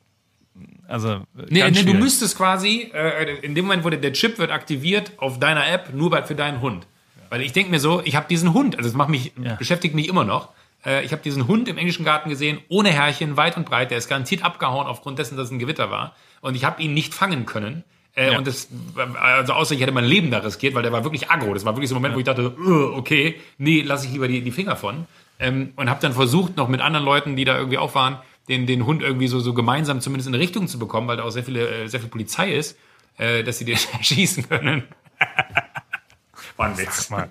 also 0.87 1.21
Nee, 1.49 1.69
nee 1.71 1.83
du 1.83 1.93
müsstest 1.93 2.35
quasi, 2.37 2.91
äh, 2.93 3.37
in 3.41 3.55
dem 3.55 3.65
Moment, 3.65 3.83
wo 3.85 3.89
der, 3.89 3.99
der 3.99 4.13
Chip 4.13 4.37
wird 4.39 4.51
aktiviert 4.51 5.11
auf 5.17 5.39
deiner 5.39 5.67
App, 5.69 5.93
nur 5.93 6.21
für 6.25 6.35
deinen 6.35 6.59
Hund. 6.61 6.85
Weil 7.29 7.41
ich 7.41 7.51
denke 7.53 7.71
mir 7.71 7.79
so, 7.79 8.01
ich 8.03 8.15
habe 8.15 8.25
diesen 8.29 8.53
Hund, 8.53 8.77
also 8.77 8.89
das 8.89 8.95
macht 8.95 9.09
mich, 9.09 9.31
Ja. 9.41 9.55
beschäftigt 9.55 9.95
mich 9.95 10.07
immer 10.07 10.23
noch. 10.23 10.49
Äh, 10.87 11.03
ich 11.03 11.11
habe 11.11 11.21
diesen 11.21 11.47
Hund 11.47 11.67
im 11.67 11.77
englischen 11.77 12.05
Garten 12.05 12.29
gesehen, 12.29 12.59
ohne 12.69 12.89
Härchen, 12.89 13.37
weit 13.37 13.57
und 13.57 13.65
breit. 13.65 13.91
Der 13.91 13.97
ist 13.97 14.07
garantiert 14.07 14.43
abgehauen 14.43 14.87
aufgrund 14.87 15.19
dessen, 15.19 15.37
dass 15.37 15.47
es 15.47 15.51
ein 15.51 15.59
Gewitter 15.59 15.91
war. 15.91 16.15
Und 16.41 16.55
ich 16.55 16.63
habe 16.63 16.81
ihn 16.81 16.93
nicht 16.93 17.13
fangen 17.13 17.45
können. 17.45 17.83
Äh, 18.15 18.31
Ja. 18.31 18.37
Und 18.37 18.47
das, 18.47 18.69
also 19.21 19.53
außer 19.53 19.75
ich 19.75 19.81
hätte 19.81 19.91
mein 19.91 20.05
Leben 20.05 20.31
da 20.31 20.39
riskiert, 20.39 20.73
weil 20.73 20.83
der 20.83 20.91
war 20.91 21.03
wirklich 21.03 21.29
aggro. 21.29 21.53
Das 21.53 21.65
war 21.65 21.75
wirklich 21.75 21.89
so 21.89 21.95
ein 21.95 22.01
Moment, 22.01 22.15
wo 22.15 22.19
ich 22.19 22.25
dachte, 22.25 22.55
"Ugh, 22.57 22.93
okay, 22.95 23.35
nee, 23.57 23.81
lasse 23.81 24.07
ich 24.07 24.13
lieber 24.13 24.27
die, 24.27 24.41
die 24.41 24.51
Finger 24.51 24.75
von. 24.75 25.05
Ähm, 25.39 25.73
und 25.75 25.89
habe 25.89 26.01
dann 26.01 26.13
versucht, 26.13 26.57
noch 26.57 26.67
mit 26.67 26.81
anderen 26.81 27.05
Leuten, 27.05 27.35
die 27.35 27.45
da 27.45 27.57
irgendwie 27.57 27.77
auch 27.77 27.93
waren, 27.93 28.17
den, 28.49 28.65
den 28.65 28.85
Hund 28.87 29.03
irgendwie 29.03 29.27
so, 29.27 29.39
so 29.39 29.53
gemeinsam 29.53 30.01
zumindest 30.01 30.27
in 30.29 30.33
eine 30.33 30.41
Richtung 30.41 30.67
zu 30.67 30.79
bekommen, 30.79 31.07
weil 31.07 31.17
da 31.17 31.23
auch 31.23 31.29
sehr 31.29 31.43
viele, 31.43 31.83
äh, 31.83 31.87
sehr 31.87 31.99
viel 31.99 32.09
Polizei 32.09 32.51
ist, 32.53 32.77
äh, 33.17 33.43
dass 33.43 33.59
sie 33.59 33.65
den 33.65 33.77
erschießen 33.97 34.47
können. 34.49 34.83
war 36.55 36.67
ein 36.69 36.77
Witz. 36.77 37.09
mal. 37.09 37.29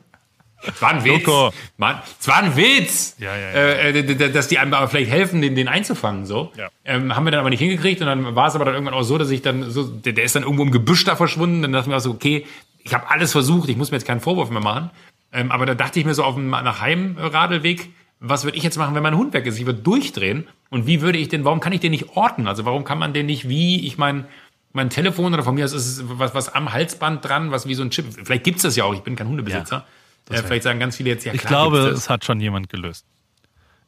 Es 0.66 0.82
war 0.82 0.90
ein 0.90 1.04
Witz. 1.04 1.28
Mann, 1.76 2.00
es 2.20 2.28
war 2.28 2.38
ein 2.38 2.56
Witz. 2.56 3.16
Ja, 3.18 3.36
ja, 3.36 3.50
ja. 3.50 3.54
Äh, 3.54 3.98
äh, 3.98 4.32
dass 4.32 4.48
die 4.48 4.58
einem 4.58 4.74
aber 4.74 4.88
vielleicht 4.88 5.10
helfen, 5.10 5.40
den, 5.42 5.54
den 5.54 5.68
einzufangen, 5.68 6.26
so. 6.26 6.52
Ja. 6.56 6.68
Ähm, 6.84 7.14
haben 7.14 7.24
wir 7.24 7.30
dann 7.30 7.40
aber 7.40 7.50
nicht 7.50 7.60
hingekriegt 7.60 8.00
und 8.00 8.06
dann 8.06 8.34
war 8.34 8.48
es 8.48 8.54
aber 8.54 8.64
dann 8.64 8.74
irgendwann 8.74 8.94
auch 8.94 9.02
so, 9.02 9.18
dass 9.18 9.30
ich 9.30 9.42
dann 9.42 9.70
so, 9.70 9.84
der, 9.84 10.12
der 10.12 10.24
ist 10.24 10.34
dann 10.34 10.42
irgendwo 10.42 10.62
im 10.62 10.70
Gebüsch 10.70 11.04
da 11.04 11.16
verschwunden. 11.16 11.62
Dann 11.62 11.72
dachte 11.72 11.84
ich 11.84 11.88
mir 11.88 11.96
auch 11.96 12.00
so, 12.00 12.10
okay, 12.10 12.46
ich 12.82 12.94
habe 12.94 13.10
alles 13.10 13.32
versucht, 13.32 13.68
ich 13.68 13.76
muss 13.76 13.90
mir 13.90 13.96
jetzt 13.96 14.06
keinen 14.06 14.20
Vorwurf 14.20 14.50
mehr 14.50 14.62
machen. 14.62 14.90
Ähm, 15.32 15.50
aber 15.50 15.66
da 15.66 15.74
dachte 15.74 15.98
ich 15.98 16.06
mir 16.06 16.14
so 16.14 16.24
auf 16.24 16.34
dem 16.34 16.50
nach 16.50 16.80
Heimradelweg, 16.80 17.90
was 18.20 18.44
würde 18.44 18.56
ich 18.56 18.62
jetzt 18.62 18.78
machen, 18.78 18.94
wenn 18.94 19.02
mein 19.02 19.16
Hund 19.16 19.34
weg 19.34 19.46
ist? 19.46 19.58
Ich 19.58 19.66
würde 19.66 19.80
durchdrehen. 19.80 20.46
Und 20.70 20.86
wie 20.86 21.00
würde 21.00 21.18
ich 21.18 21.28
den, 21.28 21.44
warum 21.44 21.60
kann 21.60 21.72
ich 21.72 21.80
den 21.80 21.90
nicht 21.90 22.16
orten? 22.16 22.48
Also 22.48 22.64
warum 22.64 22.84
kann 22.84 22.98
man 22.98 23.12
den 23.12 23.26
nicht 23.26 23.48
wie, 23.48 23.86
ich 23.86 23.98
mein, 23.98 24.26
mein 24.72 24.90
Telefon 24.90 25.34
oder 25.34 25.42
von 25.42 25.54
mir 25.54 25.64
aus 25.64 25.72
ist 25.72 25.86
es 25.86 26.04
was, 26.06 26.34
was 26.34 26.54
am 26.54 26.72
Halsband 26.72 27.24
dran, 27.24 27.50
was 27.50 27.66
wie 27.66 27.74
so 27.74 27.82
ein 27.82 27.90
Chip. 27.90 28.06
Vielleicht 28.24 28.44
gibt's 28.44 28.62
das 28.62 28.76
ja 28.76 28.84
auch, 28.84 28.94
ich 28.94 29.00
bin 29.00 29.16
kein 29.16 29.28
Hundebesitzer. 29.28 29.84
Äh, 30.30 30.42
vielleicht 30.42 30.62
sagen 30.64 30.78
ganz 30.80 30.96
viele 30.96 31.10
jetzt, 31.10 31.24
ja 31.24 31.32
Ich 31.34 31.40
klar 31.40 31.50
glaube, 31.68 31.76
gibt's 31.78 31.94
das. 31.94 32.02
es 32.04 32.10
hat 32.10 32.24
schon 32.24 32.40
jemand 32.40 32.68
gelöst. 32.68 33.04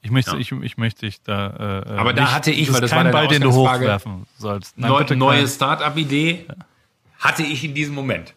Ich 0.01 0.11
möchte, 0.13 0.33
Ja. 0.33 0.39
ich, 0.39 0.53
ich 0.53 0.77
möchte 0.77 1.07
dich 1.07 1.21
da. 1.23 1.83
Äh, 1.87 1.91
Aber 1.99 2.13
da 2.13 2.23
nicht, 2.23 2.33
hatte 2.35 2.51
ich, 2.53 2.67
das 2.67 2.75
weil 2.75 2.81
das 2.83 2.91
war 2.93 2.99
deine 2.99 3.11
Ball, 3.11 3.27
den 3.29 3.43
du 3.43 3.53
hochwerfen 3.53 4.27
sollst. 4.39 4.79
Nein, 4.79 4.91
Neu, 4.91 5.05
neue 5.17 5.49
Start-up-Idee 5.49 6.47
hatte 7.19 7.43
ich 7.43 7.65
in 7.65 7.75
diesem 7.75 7.95
Moment. 7.95 8.33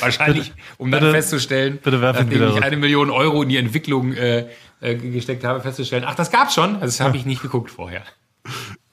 Wahrscheinlich, 0.00 0.52
um 0.78 0.90
dann 0.90 1.00
bitte- 1.00 1.12
festzustellen, 1.12 1.78
bitte 1.82 1.96
nachdem 1.98 2.30
ich 2.30 2.38
rück. 2.40 2.62
eine 2.62 2.76
Million 2.76 3.10
Euro 3.10 3.42
in 3.42 3.48
die 3.48 3.56
Entwicklung 3.56 4.12
äh, 4.12 4.46
äh, 4.80 4.94
gesteckt 4.94 5.42
habe, 5.44 5.60
festzustellen, 5.60 6.04
ach, 6.06 6.14
das 6.14 6.30
gab's 6.30 6.54
schon. 6.54 6.74
Also 6.74 6.86
das 6.86 7.00
habe 7.00 7.16
ich 7.16 7.24
nicht 7.26 7.42
geguckt 7.42 7.70
vorher. 7.70 8.02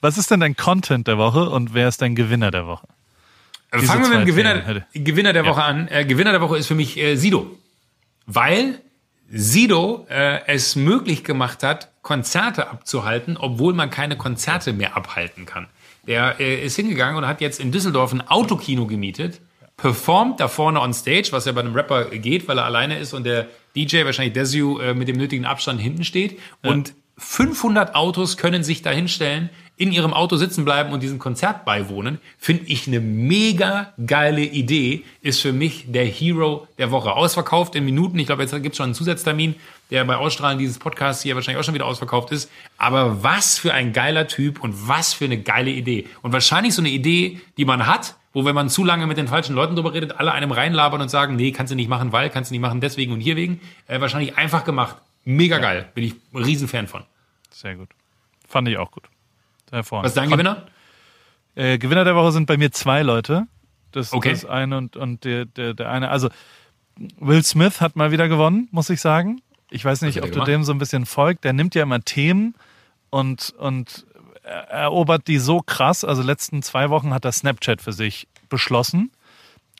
Was 0.01 0.17
ist 0.17 0.31
denn 0.31 0.39
dein 0.39 0.55
Content 0.55 1.07
der 1.07 1.17
Woche 1.17 1.49
und 1.49 1.73
wer 1.73 1.87
ist 1.87 2.01
dein 2.01 2.15
Gewinner 2.15 2.49
der 2.49 2.65
Woche? 2.65 2.87
Diese 3.75 3.85
Fangen 3.87 4.03
wir 4.03 4.09
mit 4.09 4.19
dem 4.19 4.25
Gewinner, 4.25 4.83
Gewinner 4.93 5.33
der 5.33 5.45
Woche 5.45 5.63
an. 5.63 5.87
Äh, 5.89 6.05
Gewinner 6.05 6.31
der 6.31 6.41
Woche 6.41 6.57
ist 6.57 6.67
für 6.67 6.75
mich 6.75 6.97
äh, 6.97 7.15
Sido. 7.15 7.57
Weil 8.25 8.81
Sido 9.29 10.05
äh, 10.09 10.45
es 10.47 10.75
möglich 10.75 11.23
gemacht 11.23 11.63
hat, 11.63 11.89
Konzerte 12.01 12.69
abzuhalten, 12.69 13.37
obwohl 13.37 13.73
man 13.73 13.89
keine 13.89 14.17
Konzerte 14.17 14.73
mehr 14.73 14.95
abhalten 14.95 15.45
kann. 15.45 15.67
Der 16.05 16.39
äh, 16.39 16.63
ist 16.65 16.75
hingegangen 16.75 17.15
und 17.17 17.27
hat 17.27 17.41
jetzt 17.41 17.59
in 17.59 17.71
Düsseldorf 17.71 18.11
ein 18.11 18.21
Autokino 18.27 18.85
gemietet. 18.85 19.41
performt 19.77 20.39
da 20.39 20.47
vorne 20.47 20.79
on 20.81 20.93
stage, 20.93 21.29
was 21.31 21.45
ja 21.45 21.51
bei 21.51 21.61
einem 21.61 21.73
Rapper 21.73 22.05
geht, 22.05 22.47
weil 22.47 22.59
er 22.59 22.65
alleine 22.65 22.99
ist 22.99 23.13
und 23.13 23.23
der 23.23 23.47
DJ, 23.75 24.05
wahrscheinlich 24.05 24.33
Desu, 24.33 24.79
äh, 24.79 24.93
mit 24.93 25.07
dem 25.07 25.17
nötigen 25.17 25.45
Abstand 25.45 25.81
hinten 25.81 26.03
steht. 26.03 26.39
Und 26.61 26.93
500 27.17 27.95
Autos 27.95 28.37
können 28.37 28.63
sich 28.63 28.81
da 28.81 28.91
hinstellen, 28.91 29.49
in 29.75 29.91
ihrem 29.91 30.13
Auto 30.13 30.35
sitzen 30.35 30.65
bleiben 30.65 30.93
und 30.93 31.01
diesem 31.01 31.17
Konzert 31.17 31.65
beiwohnen, 31.65 32.19
finde 32.37 32.65
ich 32.67 32.87
eine 32.87 32.99
mega 32.99 33.93
geile 34.05 34.41
Idee. 34.43 35.03
Ist 35.21 35.41
für 35.41 35.51
mich 35.51 35.85
der 35.87 36.05
Hero 36.05 36.67
der 36.77 36.91
Woche. 36.91 37.13
Ausverkauft 37.13 37.75
in 37.75 37.83
Minuten. 37.83 38.19
Ich 38.19 38.27
glaube, 38.27 38.43
jetzt 38.43 38.51
gibt 38.51 38.73
es 38.73 38.77
schon 38.77 38.85
einen 38.85 38.93
Zusatztermin, 38.93 39.55
der 39.89 40.05
bei 40.05 40.15
Ausstrahlen 40.15 40.59
dieses 40.59 40.77
Podcasts 40.77 41.23
hier 41.23 41.35
wahrscheinlich 41.35 41.59
auch 41.59 41.65
schon 41.65 41.73
wieder 41.73 41.87
ausverkauft 41.87 42.31
ist. 42.31 42.51
Aber 42.77 43.23
was 43.23 43.57
für 43.57 43.73
ein 43.73 43.93
geiler 43.93 44.27
Typ 44.27 44.63
und 44.63 44.87
was 44.87 45.13
für 45.13 45.25
eine 45.25 45.39
geile 45.39 45.71
Idee. 45.71 46.07
Und 46.21 46.33
wahrscheinlich 46.33 46.75
so 46.75 46.81
eine 46.81 46.89
Idee, 46.89 47.41
die 47.57 47.65
man 47.65 47.87
hat, 47.87 48.15
wo 48.33 48.45
wenn 48.45 48.55
man 48.55 48.69
zu 48.69 48.83
lange 48.83 49.07
mit 49.07 49.17
den 49.17 49.27
falschen 49.27 49.55
Leuten 49.55 49.75
drüber 49.75 49.93
redet, 49.93 50.19
alle 50.19 50.31
einem 50.33 50.51
reinlabern 50.51 51.01
und 51.01 51.09
sagen, 51.09 51.35
nee, 51.35 51.51
kannst 51.51 51.71
du 51.71 51.75
nicht 51.75 51.89
machen, 51.89 52.11
weil, 52.11 52.29
kannst 52.29 52.51
du 52.51 52.53
nicht 52.53 52.61
machen, 52.61 52.81
deswegen 52.81 53.11
und 53.11 53.21
hier 53.21 53.35
wegen. 53.35 53.59
Äh, 53.87 54.01
wahrscheinlich 54.01 54.37
einfach 54.37 54.65
gemacht. 54.65 54.97
Mega 55.25 55.57
geil. 55.57 55.89
Bin 55.93 56.03
ich 56.03 56.13
ein 56.33 56.43
Riesenfan 56.43 56.87
von. 56.87 57.03
Sehr 57.49 57.75
gut. 57.75 57.89
Fand 58.47 58.67
ich 58.67 58.77
auch 58.77 58.91
gut. 58.91 59.03
Hervorragend. 59.73 60.05
Was 60.05 60.11
ist 60.11 60.17
dein 60.17 60.29
Gewinner? 60.29 60.65
Äh, 61.55 61.77
Gewinner 61.77 62.03
der 62.03 62.15
Woche 62.15 62.31
sind 62.31 62.45
bei 62.45 62.57
mir 62.57 62.71
zwei 62.71 63.01
Leute. 63.03 63.47
Das, 63.91 64.11
Okay. 64.13 64.31
das 64.31 64.45
eine 64.45 64.77
und, 64.77 64.95
und 64.95 65.23
der, 65.23 65.45
der, 65.45 65.73
der 65.73 65.89
eine. 65.91 66.09
Also 66.09 66.29
Will 67.19 67.43
Smith 67.43 67.81
hat 67.81 67.95
mal 67.95 68.11
wieder 68.11 68.27
gewonnen, 68.27 68.67
muss 68.71 68.89
ich 68.89 69.01
sagen. 69.01 69.41
Ich 69.69 69.83
weiß 69.83 70.01
nicht, 70.01 70.21
ob 70.23 70.31
du 70.31 70.43
dem 70.43 70.63
so 70.63 70.71
ein 70.71 70.77
bisschen 70.77 71.05
folgt. 71.05 71.43
Der 71.43 71.53
nimmt 71.53 71.73
ja 71.75 71.83
immer 71.83 72.01
Themen 72.01 72.55
und, 73.09 73.51
und 73.57 74.05
er- 74.43 74.67
erobert 74.69 75.27
die 75.27 75.39
so 75.39 75.59
krass. 75.61 76.03
Also 76.03 76.21
letzten 76.21 76.61
zwei 76.63 76.89
Wochen 76.89 77.13
hat 77.13 77.25
er 77.25 77.31
Snapchat 77.31 77.81
für 77.81 77.93
sich 77.93 78.27
beschlossen 78.49 79.11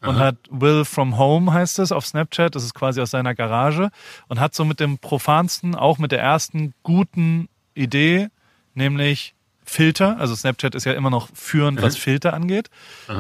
und 0.02 0.18
hat 0.18 0.36
Will 0.50 0.84
from 0.86 1.18
Home 1.18 1.54
heißt 1.54 1.80
es 1.80 1.92
auf 1.92 2.06
Snapchat. 2.06 2.56
Das 2.56 2.64
ist 2.64 2.74
quasi 2.74 3.00
aus 3.02 3.12
seiner 3.12 3.36
Garage 3.36 3.90
und 4.28 4.40
hat 4.40 4.54
so 4.56 4.66
mit 4.66 4.80
dem 4.80 4.98
profansten, 4.98 5.76
auch 5.76 5.98
mit 6.00 6.12
der 6.12 6.20
ersten 6.22 6.74
guten 6.84 7.48
Idee, 7.76 8.30
nämlich 8.74 9.34
Filter. 9.66 10.18
Also 10.20 10.36
Snapchat 10.36 10.76
ist 10.76 10.86
ja 10.86 10.94
immer 10.94 11.10
noch 11.10 11.30
führend, 11.34 11.82
was 11.82 11.98
Filter 11.98 12.34
angeht. 12.34 12.70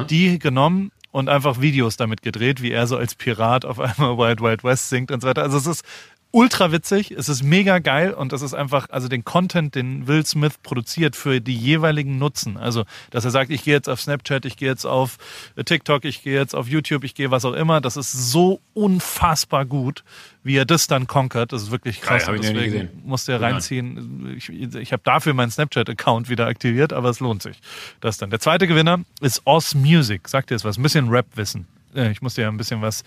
Die 0.10 0.40
genommen 0.40 0.92
und 1.12 1.30
einfach 1.30 1.62
Videos 1.62 1.96
damit 1.96 2.24
gedreht, 2.24 2.62
wie 2.62 2.72
er 2.72 2.88
so 2.88 2.98
als 2.98 3.14
Pirat 3.16 3.66
auf 3.66 3.80
einmal 3.80 4.18
Wild 4.18 4.42
Wild 4.42 4.64
West 4.64 4.90
singt 4.90 5.12
und 5.12 5.22
so 5.22 5.28
weiter. 5.28 5.44
Also 5.44 5.58
es 5.58 5.68
ist 5.68 5.86
ultra 6.34 6.72
witzig, 6.72 7.12
es 7.12 7.30
ist 7.30 7.44
mega 7.44 7.78
geil 7.78 8.12
und 8.14 8.34
das 8.34 8.42
ist 8.42 8.56
einfach, 8.56 8.90
also 8.90 9.08
den 9.08 9.24
Content, 9.24 9.76
den 9.76 10.08
Will 10.08 10.26
Smith 10.26 10.54
produziert 10.64 11.16
für 11.16 11.40
die 11.40 11.56
jeweiligen 11.56 12.18
Nutzen. 12.18 12.58
Also, 12.58 12.86
dass 13.12 13.24
er 13.24 13.32
sagt, 13.32 13.52
ich 13.52 13.64
gehe 13.64 13.76
jetzt 13.76 13.88
auf 13.88 14.02
Snapchat, 14.02 14.44
ich 14.46 14.58
gehe 14.58 14.68
jetzt 14.68 14.86
auf 14.86 15.18
TikTok, 15.64 16.04
ich 16.06 16.24
gehe 16.24 16.34
jetzt 16.34 16.56
auf 16.56 16.68
YouTube, 16.68 17.04
ich 17.04 17.14
gehe 17.14 17.30
was 17.30 17.46
auch 17.46 17.54
immer. 17.54 17.82
Das 17.82 17.98
ist 17.98 18.12
so 18.12 18.60
unfassbar 18.74 19.66
gut, 19.66 20.04
wie 20.44 20.58
er 20.58 20.66
das 20.66 20.88
dann 20.88 21.06
conquert. 21.06 21.54
Das 21.54 21.62
ist 21.62 21.72
wirklich 21.72 22.02
krass. 22.02 22.26
Geil, 22.26 22.40
deswegen 22.42 22.90
musst 23.06 23.28
du 23.28 23.32
ja 23.34 23.38
reinziehen. 23.38 24.34
Ich, 24.36 24.50
ich 24.50 24.92
habe 24.92 25.04
dafür 25.06 25.36
meinen 25.36 25.52
Snapchat-Account 25.52 26.30
wieder 26.30 26.48
aktiviert, 26.48 26.94
aber 26.94 27.10
es 27.10 27.20
lohnt 27.20 27.44
sich. 27.44 27.60
Das 28.02 28.18
dann. 28.18 28.32
Der 28.32 28.40
zweite 28.40 28.66
Gewinner 28.68 29.02
ist 29.22 29.44
Oz 29.46 29.76
Music. 29.76 30.28
Sagt 30.28 30.50
dir 30.50 30.56
jetzt 30.56 30.66
was? 30.66 30.78
Ein 30.78 30.84
bisschen 30.84 31.10
Rap-Wissen. 31.10 31.68
Äh, 31.96 32.12
Ich 32.12 32.24
muss 32.24 32.34
dir 32.34 32.42
ja 32.42 32.48
ein 32.50 32.58
bisschen 32.58 32.82
was. 32.82 33.04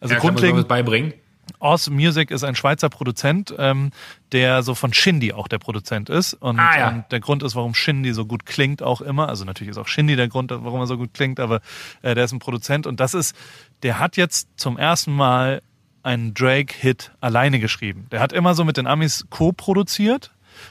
Also 0.00 0.14
Ja, 0.14 0.18
kann 0.20 0.28
man 0.28 0.34
grundlegend 0.36 0.60
was 0.60 0.68
beibringen. 0.68 1.12
Oz 1.58 1.90
Music 1.90 2.30
ist 2.30 2.44
ein 2.44 2.54
Schweizer 2.54 2.88
Produzent, 2.88 3.54
ähm, 3.58 3.90
der 4.32 4.62
so 4.62 4.74
von 4.74 4.92
Shindy 4.92 5.32
auch 5.32 5.48
der 5.48 5.58
Produzent 5.58 6.08
ist. 6.08 6.34
Und, 6.34 6.58
Ah, 6.58 6.78
ja. 6.78 6.88
und 6.90 7.04
der 7.10 7.20
Grund 7.20 7.42
ist, 7.42 7.54
warum 7.56 7.74
Shindy 7.74 8.12
so 8.12 8.26
gut 8.26 8.46
klingt, 8.46 8.82
auch 8.82 9.00
immer. 9.00 9.28
Also 9.28 9.44
natürlich 9.44 9.70
ist 9.70 9.78
auch 9.78 9.88
Shindy 9.88 10.16
der 10.16 10.28
Grund, 10.28 10.50
warum 10.50 10.80
er 10.80 10.86
so 10.86 10.96
gut 10.96 11.14
klingt, 11.14 11.40
aber 11.40 11.60
äh, 12.02 12.14
der 12.14 12.24
ist 12.24 12.32
ein 12.32 12.38
Produzent. 12.38 12.86
Und 12.86 13.00
das 13.00 13.14
ist, 13.14 13.34
der 13.82 13.98
hat 13.98 14.16
jetzt 14.16 14.48
zum 14.56 14.78
ersten 14.78 15.12
Mal 15.14 15.62
einen 16.02 16.32
Drake-Hit 16.34 17.12
alleine 17.20 17.60
geschrieben. 17.60 18.06
Der 18.10 18.20
hat 18.20 18.32
immer 18.32 18.54
so 18.54 18.64
mit 18.64 18.76
den 18.76 18.86
Amis 18.86 19.26
co-produziert. 19.30 20.30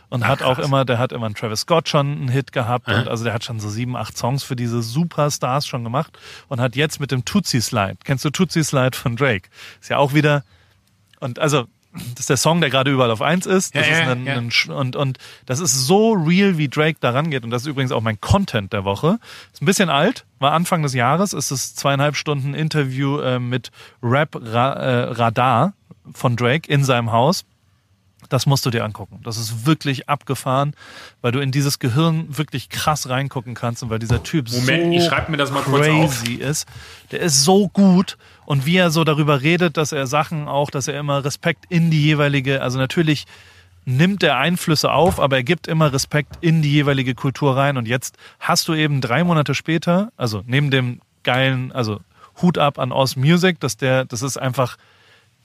Und 0.09 0.27
hat 0.27 0.43
auch 0.43 0.55
krass. 0.57 0.65
immer, 0.65 0.85
der 0.85 0.99
hat 0.99 1.13
immer 1.13 1.25
einen 1.25 1.35
Travis 1.35 1.61
Scott 1.61 1.89
schon 1.89 2.11
einen 2.11 2.27
Hit 2.27 2.51
gehabt 2.51 2.87
und 2.89 3.07
also 3.07 3.23
der 3.23 3.33
hat 3.33 3.43
schon 3.43 3.59
so 3.59 3.69
sieben, 3.69 3.95
acht 3.95 4.15
Songs 4.17 4.43
für 4.43 4.55
diese 4.55 4.83
Superstars 4.83 5.65
schon 5.65 5.83
gemacht 5.83 6.19
und 6.47 6.59
hat 6.61 6.75
jetzt 6.75 6.99
mit 6.99 7.11
dem 7.11 7.25
Tootsie 7.25 7.61
Slide, 7.61 7.95
kennst 8.03 8.23
du 8.25 8.29
Tootsie 8.29 8.63
Slide 8.63 8.95
von 8.95 9.15
Drake? 9.15 9.49
Ist 9.81 9.89
ja 9.89 9.97
auch 9.97 10.13
wieder, 10.13 10.43
und 11.19 11.39
also, 11.39 11.65
das 11.91 12.21
ist 12.21 12.29
der 12.29 12.37
Song, 12.37 12.61
der 12.61 12.69
gerade 12.69 12.91
überall 12.91 13.09
auf 13.09 13.21
eins 13.21 13.45
ist. 13.45 13.75
Das 13.75 13.87
Ja, 13.87 13.93
ist 13.93 14.07
ein, 14.09 14.25
ja. 14.25 14.35
ein, 14.37 14.51
und, 14.71 14.95
und 14.95 15.17
das 15.47 15.59
ist 15.59 15.87
so 15.87 16.13
real, 16.13 16.57
wie 16.57 16.67
Drake 16.67 16.97
da 16.99 17.09
rangeht. 17.09 17.43
Und 17.43 17.49
das 17.49 17.63
ist 17.63 17.67
übrigens 17.67 17.91
auch 17.91 18.01
mein 18.01 18.21
Content 18.21 18.73
der 18.73 18.85
Woche. 18.85 19.19
Ist 19.51 19.61
ein 19.61 19.65
bisschen 19.65 19.89
alt, 19.89 20.25
war 20.37 20.51
Anfang 20.51 20.83
des 20.83 20.93
Jahres, 20.93 21.33
ist 21.33 21.49
das 21.49 21.73
zweieinhalb 21.75 22.15
Stunden 22.15 22.53
Interview 22.53 23.19
äh, 23.19 23.39
mit 23.39 23.71
Rap 24.03 24.35
Ra 24.35 24.73
äh, 24.73 25.03
Radar 25.13 25.73
von 26.13 26.35
Drake 26.35 26.71
in 26.71 26.83
seinem 26.83 27.11
Haus. 27.11 27.43
Das 28.29 28.45
musst 28.45 28.65
du 28.65 28.69
dir 28.69 28.85
angucken. 28.85 29.19
Das 29.23 29.37
ist 29.37 29.65
wirklich 29.65 30.07
abgefahren, 30.07 30.75
weil 31.21 31.31
du 31.31 31.39
in 31.39 31.51
dieses 31.51 31.79
Gehirn 31.79 32.37
wirklich 32.37 32.69
krass 32.69 33.09
reingucken 33.09 33.55
kannst 33.55 33.83
und 33.83 33.89
weil 33.89 33.99
dieser 33.99 34.23
Typ 34.23 34.51
Moment, 34.51 34.93
so 34.93 34.99
ich 34.99 35.05
schreib 35.05 35.29
mir 35.29 35.37
das 35.37 35.51
mal 35.51 35.63
kurz 35.63 35.87
auf. 35.87 36.21
crazy 36.21 36.35
ist. 36.35 36.67
Der 37.11 37.19
ist 37.19 37.43
so 37.43 37.67
gut 37.69 38.17
und 38.45 38.65
wie 38.65 38.77
er 38.77 38.91
so 38.91 39.03
darüber 39.03 39.41
redet, 39.41 39.77
dass 39.77 39.91
er 39.91 40.07
Sachen 40.07 40.47
auch, 40.47 40.69
dass 40.69 40.87
er 40.87 40.99
immer 40.99 41.23
Respekt 41.25 41.65
in 41.69 41.89
die 41.89 42.03
jeweilige, 42.03 42.61
also 42.61 42.77
natürlich 42.77 43.25
nimmt 43.85 44.21
er 44.21 44.37
Einflüsse 44.37 44.91
auf, 44.91 45.19
aber 45.19 45.37
er 45.37 45.43
gibt 45.43 45.67
immer 45.67 45.91
Respekt 45.91 46.37
in 46.41 46.61
die 46.61 46.71
jeweilige 46.71 47.15
Kultur 47.15 47.57
rein 47.57 47.77
und 47.77 47.87
jetzt 47.87 48.17
hast 48.39 48.67
du 48.67 48.75
eben 48.75 49.01
drei 49.01 49.23
Monate 49.23 49.55
später, 49.55 50.11
also 50.15 50.43
neben 50.45 50.69
dem 50.69 51.01
geilen, 51.23 51.71
also 51.71 51.99
Hut 52.41 52.57
ab 52.57 52.77
an 52.79 52.91
Oz 52.91 53.15
Music, 53.15 53.59
dass 53.59 53.77
der, 53.77 54.05
das 54.05 54.21
ist 54.21 54.37
einfach 54.37 54.77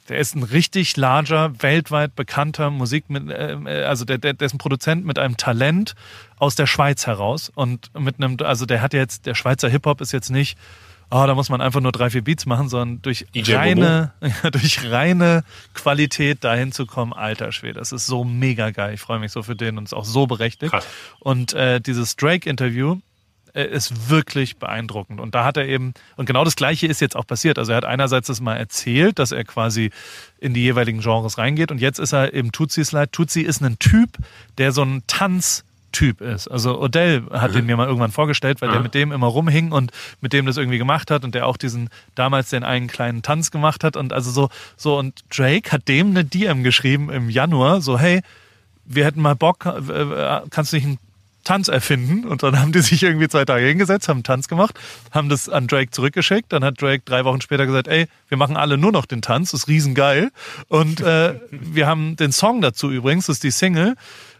der 0.08 0.18
ist 0.18 0.34
ein 0.34 0.42
richtig 0.42 0.96
larger, 0.96 1.62
weltweit 1.62 2.14
bekannter 2.14 2.70
Musik, 2.70 3.08
mit, 3.08 3.30
äh, 3.30 3.84
also 3.86 4.04
der, 4.04 4.18
der, 4.18 4.34
der 4.34 4.46
ist 4.46 4.54
ein 4.54 4.58
Produzent 4.58 5.04
mit 5.04 5.18
einem 5.18 5.36
Talent 5.36 5.94
aus 6.38 6.54
der 6.54 6.66
Schweiz 6.66 7.06
heraus 7.06 7.50
und 7.54 7.90
mit 7.98 8.16
einem, 8.16 8.36
also 8.40 8.66
der 8.66 8.82
hat 8.82 8.92
jetzt, 8.92 9.26
der 9.26 9.34
Schweizer 9.34 9.68
Hip-Hop 9.68 10.00
ist 10.00 10.12
jetzt 10.12 10.30
nicht, 10.30 10.58
oh, 11.10 11.24
da 11.26 11.34
muss 11.34 11.48
man 11.48 11.60
einfach 11.60 11.80
nur 11.80 11.92
drei, 11.92 12.10
vier 12.10 12.22
Beats 12.22 12.46
machen, 12.46 12.68
sondern 12.68 13.02
durch 13.02 13.26
DJ 13.34 13.54
reine, 13.54 14.12
durch 14.52 14.90
reine 14.90 15.44
Qualität 15.72 16.44
dahin 16.44 16.72
zu 16.72 16.86
kommen, 16.86 17.12
alter 17.12 17.52
Schwede, 17.52 17.78
das 17.78 17.92
ist 17.92 18.06
so 18.06 18.24
mega 18.24 18.70
geil. 18.70 18.94
Ich 18.94 19.00
freue 19.00 19.18
mich 19.18 19.32
so 19.32 19.42
für 19.42 19.56
den 19.56 19.78
und 19.78 19.84
ist 19.84 19.94
auch 19.94 20.04
so 20.04 20.26
berechtigt. 20.26 20.72
Krass. 20.72 20.86
Und 21.20 21.52
äh, 21.54 21.80
dieses 21.80 22.16
Drake-Interview, 22.16 22.98
äh, 23.54 23.64
ist 23.64 24.10
wirklich 24.10 24.56
beeindruckend. 24.56 25.20
Und 25.20 25.34
da 25.34 25.44
hat 25.44 25.56
er 25.56 25.66
eben, 25.66 25.94
und 26.16 26.26
genau 26.26 26.44
das 26.44 26.56
Gleiche 26.56 26.86
ist 26.86 27.00
jetzt 27.00 27.16
auch 27.16 27.26
passiert. 27.26 27.58
Also 27.58 27.72
er 27.72 27.78
hat 27.78 27.84
einerseits 27.84 28.26
das 28.26 28.40
mal 28.40 28.56
erzählt, 28.56 29.18
dass 29.18 29.32
er 29.32 29.44
quasi 29.44 29.90
in 30.38 30.54
die 30.54 30.62
jeweiligen 30.62 31.00
Genres 31.00 31.38
reingeht 31.38 31.70
und 31.70 31.80
jetzt 31.80 31.98
ist 31.98 32.12
er 32.12 32.34
eben 32.34 32.52
Tutsi 32.52 32.84
Slide. 32.84 33.10
Tutsi 33.10 33.40
ist 33.40 33.62
ein 33.62 33.78
Typ, 33.78 34.18
der 34.58 34.72
so 34.72 34.82
ein 34.82 35.02
Tanztyp 35.06 36.20
ist. 36.20 36.48
Also 36.48 36.80
Odell 36.80 37.22
hat 37.30 37.54
den 37.54 37.66
mir 37.66 37.76
mal 37.76 37.86
irgendwann 37.86 38.12
vorgestellt, 38.12 38.60
weil 38.60 38.70
der 38.70 38.80
mit 38.80 38.94
dem 38.94 39.12
immer 39.12 39.28
rumhing 39.28 39.72
und 39.72 39.92
mit 40.20 40.32
dem 40.32 40.46
das 40.46 40.56
irgendwie 40.56 40.78
gemacht 40.78 41.10
hat 41.10 41.24
und 41.24 41.34
der 41.34 41.46
auch 41.46 41.56
diesen 41.56 41.88
damals 42.14 42.50
den 42.50 42.64
einen 42.64 42.88
kleinen 42.88 43.22
Tanz 43.22 43.50
gemacht 43.50 43.84
hat 43.84 43.96
und 43.96 44.12
also 44.12 44.30
so 44.30 44.48
so 44.76 44.98
und 44.98 45.24
Drake 45.34 45.70
hat 45.70 45.88
dem 45.88 46.10
eine 46.10 46.24
DM 46.24 46.62
geschrieben 46.64 47.10
im 47.10 47.30
Januar 47.30 47.80
so 47.80 47.98
hey 47.98 48.20
wir 48.86 49.04
hätten 49.04 49.22
mal 49.22 49.34
Bock, 49.34 49.66
äh, 49.66 49.70
äh, 49.78 50.42
kannst 50.50 50.72
du 50.72 50.76
nicht 50.76 50.86
einen 50.86 50.98
Tanz 51.44 51.68
erfinden? 51.68 52.26
Und 52.26 52.42
dann 52.42 52.58
haben 52.58 52.72
die 52.72 52.80
sich 52.80 53.02
irgendwie 53.02 53.28
zwei 53.28 53.44
Tage 53.44 53.66
hingesetzt, 53.66 54.08
haben 54.08 54.18
einen 54.18 54.24
Tanz 54.24 54.48
gemacht, 54.48 54.78
haben 55.10 55.28
das 55.28 55.48
an 55.48 55.66
Drake 55.66 55.90
zurückgeschickt. 55.90 56.52
Dann 56.52 56.64
hat 56.64 56.80
Drake 56.80 57.02
drei 57.04 57.24
Wochen 57.24 57.40
später 57.40 57.66
gesagt, 57.66 57.88
ey, 57.88 58.06
wir 58.28 58.36
machen 58.38 58.56
alle 58.56 58.78
nur 58.78 58.92
noch 58.92 59.06
den 59.06 59.22
Tanz, 59.22 59.52
das 59.52 59.62
ist 59.62 59.68
riesengeil. 59.68 60.30
Und 60.68 61.00
äh, 61.00 61.38
wir 61.50 61.86
haben 61.86 62.16
den 62.16 62.32
Song 62.32 62.60
dazu 62.60 62.90
übrigens, 62.90 63.26
das 63.26 63.36
ist 63.36 63.44
die 63.44 63.50
Single. 63.50 63.94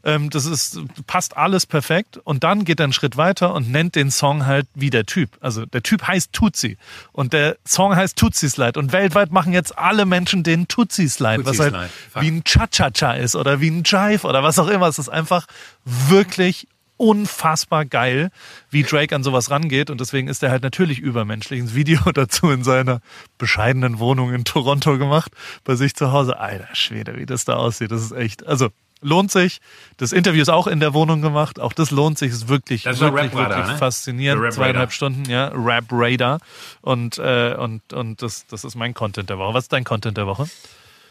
Ähm, 0.04 0.28
das 0.30 0.44
ist, 0.44 0.80
passt 1.06 1.36
alles 1.36 1.66
perfekt. 1.66 2.18
Und 2.18 2.44
dann 2.44 2.64
geht 2.64 2.80
er 2.80 2.84
einen 2.84 2.92
Schritt 2.92 3.16
weiter 3.16 3.54
und 3.54 3.70
nennt 3.70 3.94
den 3.94 4.10
Song 4.10 4.46
halt 4.46 4.66
wie 4.74 4.90
der 4.90 5.06
Typ. 5.06 5.30
Also 5.40 5.64
der 5.64 5.82
Typ 5.82 6.06
heißt 6.06 6.32
Tutsi. 6.32 6.76
Und 7.12 7.32
der 7.32 7.56
Song 7.66 7.96
heißt 7.96 8.16
Tutsi 8.16 8.50
Slide. 8.50 8.78
Und 8.78 8.92
weltweit 8.92 9.32
machen 9.32 9.52
jetzt 9.52 9.76
alle 9.78 10.04
Menschen 10.04 10.42
den 10.42 10.68
Tutsi 10.68 11.08
Slide, 11.08 11.46
was 11.46 11.58
halt. 11.58 11.74
Fuck. 12.12 12.22
wie 12.22 12.28
ein 12.28 12.44
Cha-Cha-Cha 12.44 13.14
ist 13.14 13.34
oder 13.34 13.60
wie 13.60 13.70
ein 13.70 13.82
Jive 13.84 14.26
oder 14.26 14.42
was 14.42 14.58
auch 14.58 14.68
immer. 14.68 14.88
Es 14.88 14.98
ist 14.98 15.08
einfach 15.08 15.46
wirklich 15.84 16.68
unfassbar 16.96 17.84
geil, 17.84 18.30
wie 18.70 18.82
Drake 18.82 19.14
an 19.14 19.22
sowas 19.22 19.50
rangeht 19.50 19.90
und 19.90 20.00
deswegen 20.00 20.28
ist 20.28 20.42
er 20.42 20.50
halt 20.50 20.62
natürlich 20.62 20.98
übermenschlich. 20.98 21.60
Ein 21.60 21.74
Video 21.74 22.00
dazu 22.14 22.50
in 22.50 22.64
seiner 22.64 23.00
bescheidenen 23.38 23.98
Wohnung 23.98 24.32
in 24.32 24.44
Toronto 24.44 24.98
gemacht, 24.98 25.32
bei 25.64 25.74
sich 25.74 25.94
zu 25.94 26.12
Hause. 26.12 26.38
Alter 26.38 26.74
Schwede, 26.74 27.16
wie 27.16 27.26
das 27.26 27.44
da 27.44 27.54
aussieht, 27.54 27.90
das 27.90 28.02
ist 28.02 28.12
echt, 28.12 28.46
also 28.46 28.68
lohnt 29.00 29.30
sich. 29.30 29.60
Das 29.96 30.12
Interview 30.12 30.42
ist 30.42 30.48
auch 30.48 30.66
in 30.66 30.80
der 30.80 30.94
Wohnung 30.94 31.20
gemacht, 31.20 31.60
auch 31.60 31.72
das 31.72 31.90
lohnt 31.90 32.18
sich, 32.18 32.32
ist 32.32 32.48
wirklich, 32.48 32.82
Das 32.82 33.00
wirklich, 33.00 33.32
wirklich 33.32 33.66
ne? 33.66 33.76
faszinierend. 33.76 34.52
Zweieinhalb. 34.52 34.92
Stunden, 34.92 35.28
ja, 35.28 35.48
Rap 35.48 35.86
Radar 35.90 36.38
und, 36.80 37.18
äh, 37.18 37.54
und, 37.54 37.92
und 37.92 38.22
das, 38.22 38.46
das 38.46 38.64
ist 38.64 38.74
mein 38.74 38.94
Content 38.94 39.30
der 39.30 39.38
Woche. 39.38 39.54
Was 39.54 39.64
ist 39.64 39.72
dein 39.72 39.84
Content 39.84 40.16
der 40.16 40.26
Woche? 40.26 40.48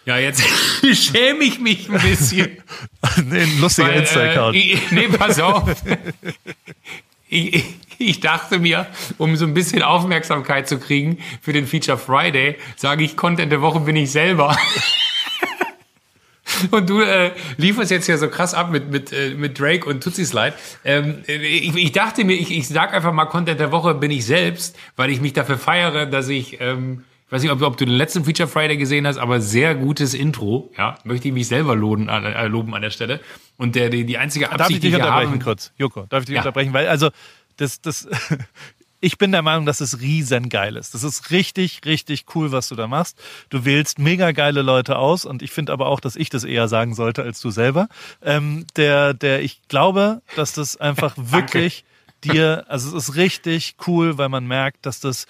Ja, 0.06 0.18
jetzt 0.18 0.44
schäme 0.94 1.44
ich 1.44 1.60
mich 1.60 1.90
ein 1.90 2.02
bisschen. 2.02 2.58
nee, 3.26 3.42
ein 3.42 3.62
lustiger 3.62 3.88
Weil, 3.88 4.00
Insta-Account. 4.02 4.56
Äh, 4.56 4.78
nee, 4.92 5.08
pass 5.08 5.40
auf. 5.40 5.64
ich, 7.30 7.54
ich, 7.56 7.66
ich 7.98 8.20
dachte 8.20 8.60
mir, 8.60 8.88
um 9.18 9.36
so 9.36 9.46
ein 9.46 9.54
bisschen 9.54 9.82
Aufmerksamkeit 9.82 10.68
zu 10.68 10.80
kriegen 10.80 11.20
für 11.42 11.54
den 11.54 11.68
Feature 11.68 11.98
Friday, 11.98 12.58
sage 12.76 13.04
ich, 13.04 13.16
Content 13.16 13.52
der 13.52 13.62
Woche 13.62 13.80
bin 13.80 13.96
ich 13.96 14.12
selber. 14.12 14.58
Und 16.72 16.90
du 16.90 17.02
äh, 17.02 17.32
lieferst 17.58 17.90
jetzt 17.90 18.08
ja 18.08 18.18
so 18.18 18.28
krass 18.28 18.54
ab 18.54 18.70
mit, 18.70 18.92
mit, 18.92 19.12
äh, 19.12 19.32
mit 19.32 19.60
Drake 19.60 19.88
und 19.88 20.04
Tootsie 20.04 20.26
Slide. 20.26 20.54
Ähm, 20.84 21.24
ich, 21.26 21.76
ich 21.76 21.92
dachte 21.92 22.24
mir, 22.24 22.34
ich, 22.34 22.52
ich 22.52 22.68
sag 22.68 22.94
einfach 22.94 23.14
mal, 23.14 23.26
Content 23.26 23.60
der 23.60 23.72
Woche 23.72 23.96
bin 23.96 24.12
ich 24.12 24.26
selbst, 24.26 24.78
weil 24.96 25.10
ich 25.10 25.22
mich 25.22 25.34
dafür 25.34 25.58
feiere, 25.58 26.06
dass 26.06 26.30
ich, 26.30 26.60
ähm, 26.62 27.06
ich 27.13 27.13
weiß 27.34 27.42
nicht, 27.42 27.52
ob, 27.52 27.62
ob 27.64 27.78
du 27.78 27.86
den 27.86 27.96
letzten 27.96 28.24
Feature 28.24 28.48
Friday 28.48 28.78
gesehen 28.78 29.08
hast, 29.08 29.18
aber 29.18 29.42
sehr 29.42 29.76
gutes 29.76 30.14
Intro. 30.14 30.72
Ja, 30.78 30.98
möchte 31.04 31.28
ich 31.28 31.34
mich 31.34 31.48
selber 31.48 31.76
loben, 31.76 32.08
äh, 32.08 32.48
loben 32.48 32.74
an 32.76 32.82
der 32.84 32.92
Stelle. 32.92 33.20
Und 33.58 33.76
der, 33.76 33.90
die, 33.90 34.06
die 34.06 34.18
einzige 34.18 34.46
Absicht, 34.46 34.60
darf 34.60 34.70
ich 34.70 34.80
dich 34.80 34.92
die 34.92 34.98
wir 34.98 35.04
unterbrechen 35.04 35.32
haben, 35.32 35.40
kurz? 35.40 35.74
Joko, 35.78 36.06
darf 36.10 36.22
ich 36.22 36.26
dich 36.28 36.36
Ja. 36.36 36.42
unterbrechen? 36.42 36.74
Weil, 36.74 36.88
also, 36.88 37.10
das, 37.58 37.82
das, 37.82 38.08
ich 39.00 39.18
bin 39.18 39.32
der 39.32 39.42
Meinung, 39.42 39.66
dass 39.66 39.82
es 39.82 40.00
riesengeil 40.00 40.76
ist. 40.78 40.94
Das 40.94 41.04
ist 41.04 41.32
richtig, 41.32 41.82
richtig 41.86 42.26
cool, 42.36 42.52
was 42.52 42.70
du 42.70 42.76
da 42.76 42.88
machst. 42.88 43.20
Du 43.50 43.66
wählst 43.66 44.00
mega 44.00 44.32
geile 44.32 44.62
Leute 44.62 44.98
aus 44.98 45.26
und 45.26 45.42
ich 45.42 45.52
finde 45.52 45.74
aber 45.74 45.88
auch, 45.88 46.00
dass 46.00 46.16
ich 46.16 46.30
das 46.30 46.44
eher 46.44 46.68
sagen 46.68 46.94
sollte 46.96 47.24
als 47.24 47.42
du 47.42 47.50
selber. 47.50 47.90
Ähm, 48.22 48.66
der, 48.76 49.14
der, 49.14 49.42
ich 49.42 49.62
glaube, 49.68 50.22
dass 50.36 50.54
das 50.54 50.78
einfach 50.78 51.16
wirklich 51.18 51.84
dir, 52.24 52.66
also 52.70 52.96
es 52.96 53.10
ist 53.10 53.16
richtig 53.16 53.76
cool, 53.88 54.18
weil 54.18 54.30
man 54.30 54.46
merkt, 54.48 54.86
dass 54.86 55.00
das 55.00 55.26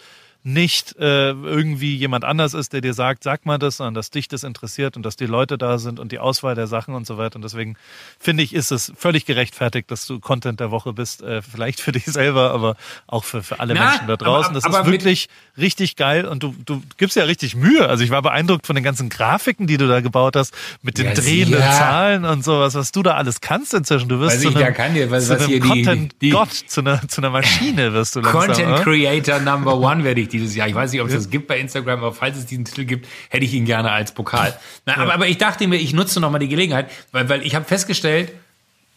nicht 0.45 0.95
äh, 0.99 1.29
irgendwie 1.31 1.95
jemand 1.95 2.25
anders 2.25 2.53
ist, 2.53 2.73
der 2.73 2.81
dir 2.81 2.93
sagt, 2.93 3.23
sag 3.23 3.45
mal 3.45 3.57
das, 3.57 3.77
sondern 3.77 3.93
dass 3.93 4.09
dich 4.09 4.27
das 4.27 4.43
interessiert 4.43 4.97
und 4.97 5.03
dass 5.03 5.15
die 5.15 5.25
Leute 5.25 5.57
da 5.57 5.77
sind 5.77 5.99
und 6.01 6.11
die 6.11 6.19
Auswahl 6.19 6.53
der 6.53 6.67
Sachen 6.67 6.95
und 6.95 7.07
so 7.07 7.17
weiter. 7.17 7.37
Und 7.37 7.43
deswegen 7.43 7.75
finde 8.19 8.43
ich, 8.43 8.53
ist 8.53 8.71
es 8.71 8.91
völlig 8.97 9.25
gerechtfertigt, 9.25 9.89
dass 9.89 10.05
du 10.05 10.19
Content 10.19 10.59
der 10.59 10.69
Woche 10.69 10.91
bist. 10.91 11.21
Äh, 11.21 11.41
vielleicht 11.41 11.79
für 11.79 11.91
dich 11.93 12.05
selber, 12.05 12.51
aber 12.51 12.75
auch 13.07 13.23
für, 13.23 13.41
für 13.41 13.61
alle 13.61 13.73
Na, 13.73 13.89
Menschen 13.91 14.07
da 14.07 14.17
draußen. 14.17 14.45
aber- 14.47 14.53
das 14.55 14.65
aber 14.65 14.79
ist 14.81 14.85
mit- 14.87 14.93
wirklich 15.01 15.29
richtig 15.57 15.95
geil 15.95 16.25
und 16.25 16.43
du, 16.43 16.53
du 16.65 16.83
gibst 16.97 17.15
ja 17.15 17.23
richtig 17.23 17.55
Mühe. 17.55 17.87
Also 17.87 18.03
ich 18.03 18.09
war 18.09 18.21
beeindruckt 18.21 18.67
von 18.67 18.75
den 18.75 18.83
ganzen 18.83 19.07
Grafiken, 19.09 19.65
die 19.67 19.77
du 19.77 19.87
da 19.87 20.01
gebaut 20.01 20.35
hast, 20.35 20.53
mit 20.81 20.97
den 20.97 21.05
Ja, 21.05 21.13
drehenden 21.13 21.59
ja. 21.61 21.71
Zahlen 21.71 22.25
und 22.25 22.43
sowas, 22.43 22.75
was 22.75 22.91
du 22.91 23.01
da 23.01 23.13
alles 23.13 23.39
kannst 23.39 23.73
inzwischen. 23.73 24.09
Du 24.09 24.19
wirst 24.19 24.35
Was 24.35 24.41
zu 24.41 24.49
einem, 24.49 24.59
da 24.59 24.71
kann 24.71 24.93
dir, 24.93 25.09
was- 25.09 25.27
zu 25.27 25.35
was 25.35 25.39
einem 25.39 25.47
hier 25.49 25.59
die- 25.61 25.67
Content 25.69 26.15
die- 26.21 26.29
Gott, 26.31 26.51
zu 26.51 26.81
einer, 26.81 27.07
zu 27.07 27.21
einer 27.21 27.29
Maschine 27.29 27.93
wirst 27.93 28.15
du 28.15 28.19
langsam. 28.21 28.47
Content? 28.47 28.83
Creator 28.83 29.39
Number 29.39 29.77
One 29.77 30.03
werde 30.03 30.19
ich 30.21 30.32
dieses 30.34 30.55
Jahr. 30.55 30.67
Ich 30.67 30.75
weiß 30.75 30.91
nicht, 30.91 31.01
ob 31.01 31.07
es 31.07 31.13
das 31.13 31.29
gibt 31.29 31.47
bei 31.47 31.59
Instagram, 31.59 31.99
aber 31.99 32.13
falls 32.13 32.38
es 32.38 32.45
diesen 32.45 32.65
Titel 32.65 32.86
gibt, 32.86 33.07
hätte 33.29 33.45
ich 33.45 33.53
ihn 33.53 33.65
gerne 33.65 33.91
als 33.91 34.13
Pokal. 34.13 34.57
Na, 34.86 34.97
aber, 34.97 35.13
aber 35.13 35.27
ich 35.27 35.38
dachte 35.38 35.67
mir, 35.67 35.77
ich 35.77 35.93
nutze 35.93 36.19
nochmal 36.19 36.39
die 36.39 36.49
Gelegenheit, 36.49 36.89
weil, 37.11 37.29
weil 37.29 37.45
ich 37.45 37.55
habe 37.55 37.65
festgestellt, 37.65 38.31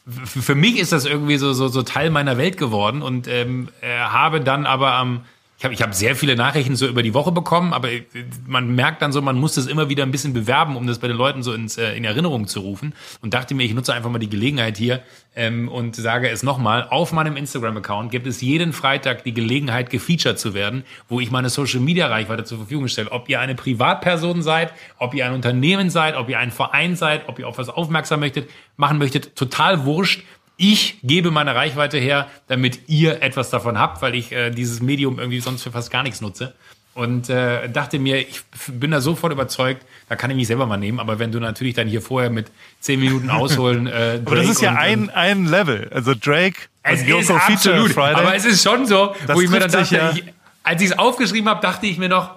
für 0.07 0.55
mich 0.55 0.79
ist 0.79 0.93
das 0.93 1.05
irgendwie 1.05 1.37
so, 1.37 1.53
so, 1.53 1.69
so 1.69 1.83
Teil 1.83 2.11
meiner 2.11 2.39
Welt 2.39 2.57
geworden 2.57 3.03
und 3.03 3.27
ähm, 3.27 3.69
äh, 3.81 3.99
habe 3.99 4.41
dann 4.41 4.65
aber 4.65 4.93
am 4.93 5.25
ich 5.59 5.65
habe 5.65 5.73
ich 5.73 5.81
hab 5.81 5.95
sehr 5.95 6.17
viele 6.17 6.37
Nachrichten 6.37 6.77
so 6.77 6.87
über 6.87 7.03
die 7.03 7.15
Woche 7.15 7.33
bekommen, 7.33 7.73
aber 7.73 7.91
äh, 7.91 8.05
man 8.47 8.75
merkt 8.75 9.01
dann 9.01 9.13
so, 9.13 9.23
man 9.23 9.37
muss 9.37 9.55
das 9.55 9.67
immer 9.67 9.89
wieder 9.89 10.03
ein 10.03 10.11
bisschen 10.11 10.35
bewerben, 10.35 10.77
um 10.77 10.87
das 10.87 10.99
bei 10.99 11.09
den 11.09 11.17
Leuten 11.17 11.43
so 11.43 11.55
ins, 11.55 11.79
äh, 11.79 11.95
in 11.97 12.05
Erinnerung 12.05 12.47
zu 12.47 12.61
rufen. 12.61 12.95
Und 13.23 13.33
dachte 13.33 13.55
mir, 13.55 13.65
ich 13.65 13.73
nutze 13.73 13.95
einfach 13.95 14.11
mal 14.11 14.19
die 14.19 14.29
Gelegenheit 14.29 14.77
hier 14.77 15.03
ähm, 15.35 15.69
und 15.69 15.97
sage 15.97 16.29
es 16.29 16.43
nochmal. 16.43 16.87
Auf 16.91 17.13
meinem 17.13 17.37
Instagram-Account 17.37 18.11
gibt 18.11 18.27
es 18.27 18.43
jeden 18.43 18.75
Freitag 18.75 19.25
die 19.25 19.33
Gelegenheit, 19.33 19.89
gefeatured 19.89 20.39
zu 20.39 20.53
werden, 20.53 20.85
wo 21.09 21.21
ich 21.21 21.31
meine 21.31 21.49
Social-Media-Reichweite 21.49 22.45
zur 22.45 22.59
Verfügung 22.59 22.89
stelle. 22.89 23.11
Ob 23.11 23.29
ihr 23.31 23.41
eine 23.41 23.55
Privatperson 23.55 24.43
seid, 24.43 24.75
ob 24.99 25.15
ihr 25.15 25.25
ein 25.25 25.33
Unternehmen 25.33 25.89
seid, 25.89 26.17
ob 26.17 26.29
ihr 26.29 26.39
ein 26.39 26.51
Verein 26.51 26.97
seid, 26.97 27.29
ob 27.29 27.39
ihr 27.39 27.49
auf 27.49 27.57
was 27.57 27.71
aufmerksam 27.71 28.21
möchtet, 28.21 28.51
machen 28.77 28.99
möchtet, 28.99 29.37
total 29.37 29.87
wurscht. 29.87 30.23
Ich 30.57 30.99
gebe 31.03 31.31
meine 31.31 31.55
Reichweite 31.55 31.99
her, 31.99 32.29
damit 32.49 32.81
ihr 32.89 33.23
etwas 33.23 33.51
davon 33.51 33.79
habt, 33.79 34.01
weil 34.01 34.15
ich 34.15 34.33
äh, 34.33 34.51
dieses 34.51 34.81
Medium 34.81 35.19
irgendwie 35.19 35.41
sonst 35.41 35.63
für 35.63 35.71
fast 35.71 35.91
gar 35.91 36.03
nichts 36.03 36.21
nutze. 36.21 36.55
Und 36.95 37.29
äh, 37.29 37.69
dachte 37.69 37.99
mir, 37.99 38.27
ich 38.27 38.41
bin 38.69 38.91
da 38.91 39.03
sofort 39.03 39.31
überzeugt, 39.31 39.85
da 40.09 40.17
kann 40.17 40.31
ich 40.31 40.37
mich 40.37 40.47
selber 40.47 40.65
mal 40.65 40.79
nehmen. 40.79 40.99
Aber 40.99 41.19
wenn 41.19 41.31
du 41.31 41.39
natürlich 41.39 41.75
dann 41.75 41.89
hier 41.89 42.01
vorher 42.01 42.31
mit 42.31 42.47
zehn 42.81 42.99
Minuten 42.99 43.29
ausholen, 43.29 43.87
äh, 43.87 44.21
Aber 44.25 44.37
das 44.37 44.47
Drake 44.47 44.51
ist 44.53 44.63
ja 44.63 44.71
und, 44.71 44.77
ein, 44.79 45.11
ein 45.11 45.45
Level. 45.45 45.91
Also 45.93 46.15
Drake 46.15 46.57
es 46.83 47.03
und 47.03 47.09
Yoko 47.09 47.23
Feature 47.39 47.75
absolut, 47.75 47.93
Friday. 47.93 48.15
aber 48.15 48.35
es 48.35 48.47
ist 48.47 48.63
schon 48.63 48.87
so, 48.87 49.15
Das 49.27 49.37
wo 49.37 49.43
ich 49.43 49.51
mir 49.51 49.61
dann 49.61 49.71
dachte, 49.71 49.95
ja. 49.95 50.11
ich, 50.13 50.25
als 50.63 50.81
ich 50.81 50.91
es 50.91 50.99
aufgeschrieben 50.99 51.51
habe, 51.51 51.61
dachte 51.61 51.87
ich 51.87 51.99
mir 51.99 52.09
noch, 52.09 52.37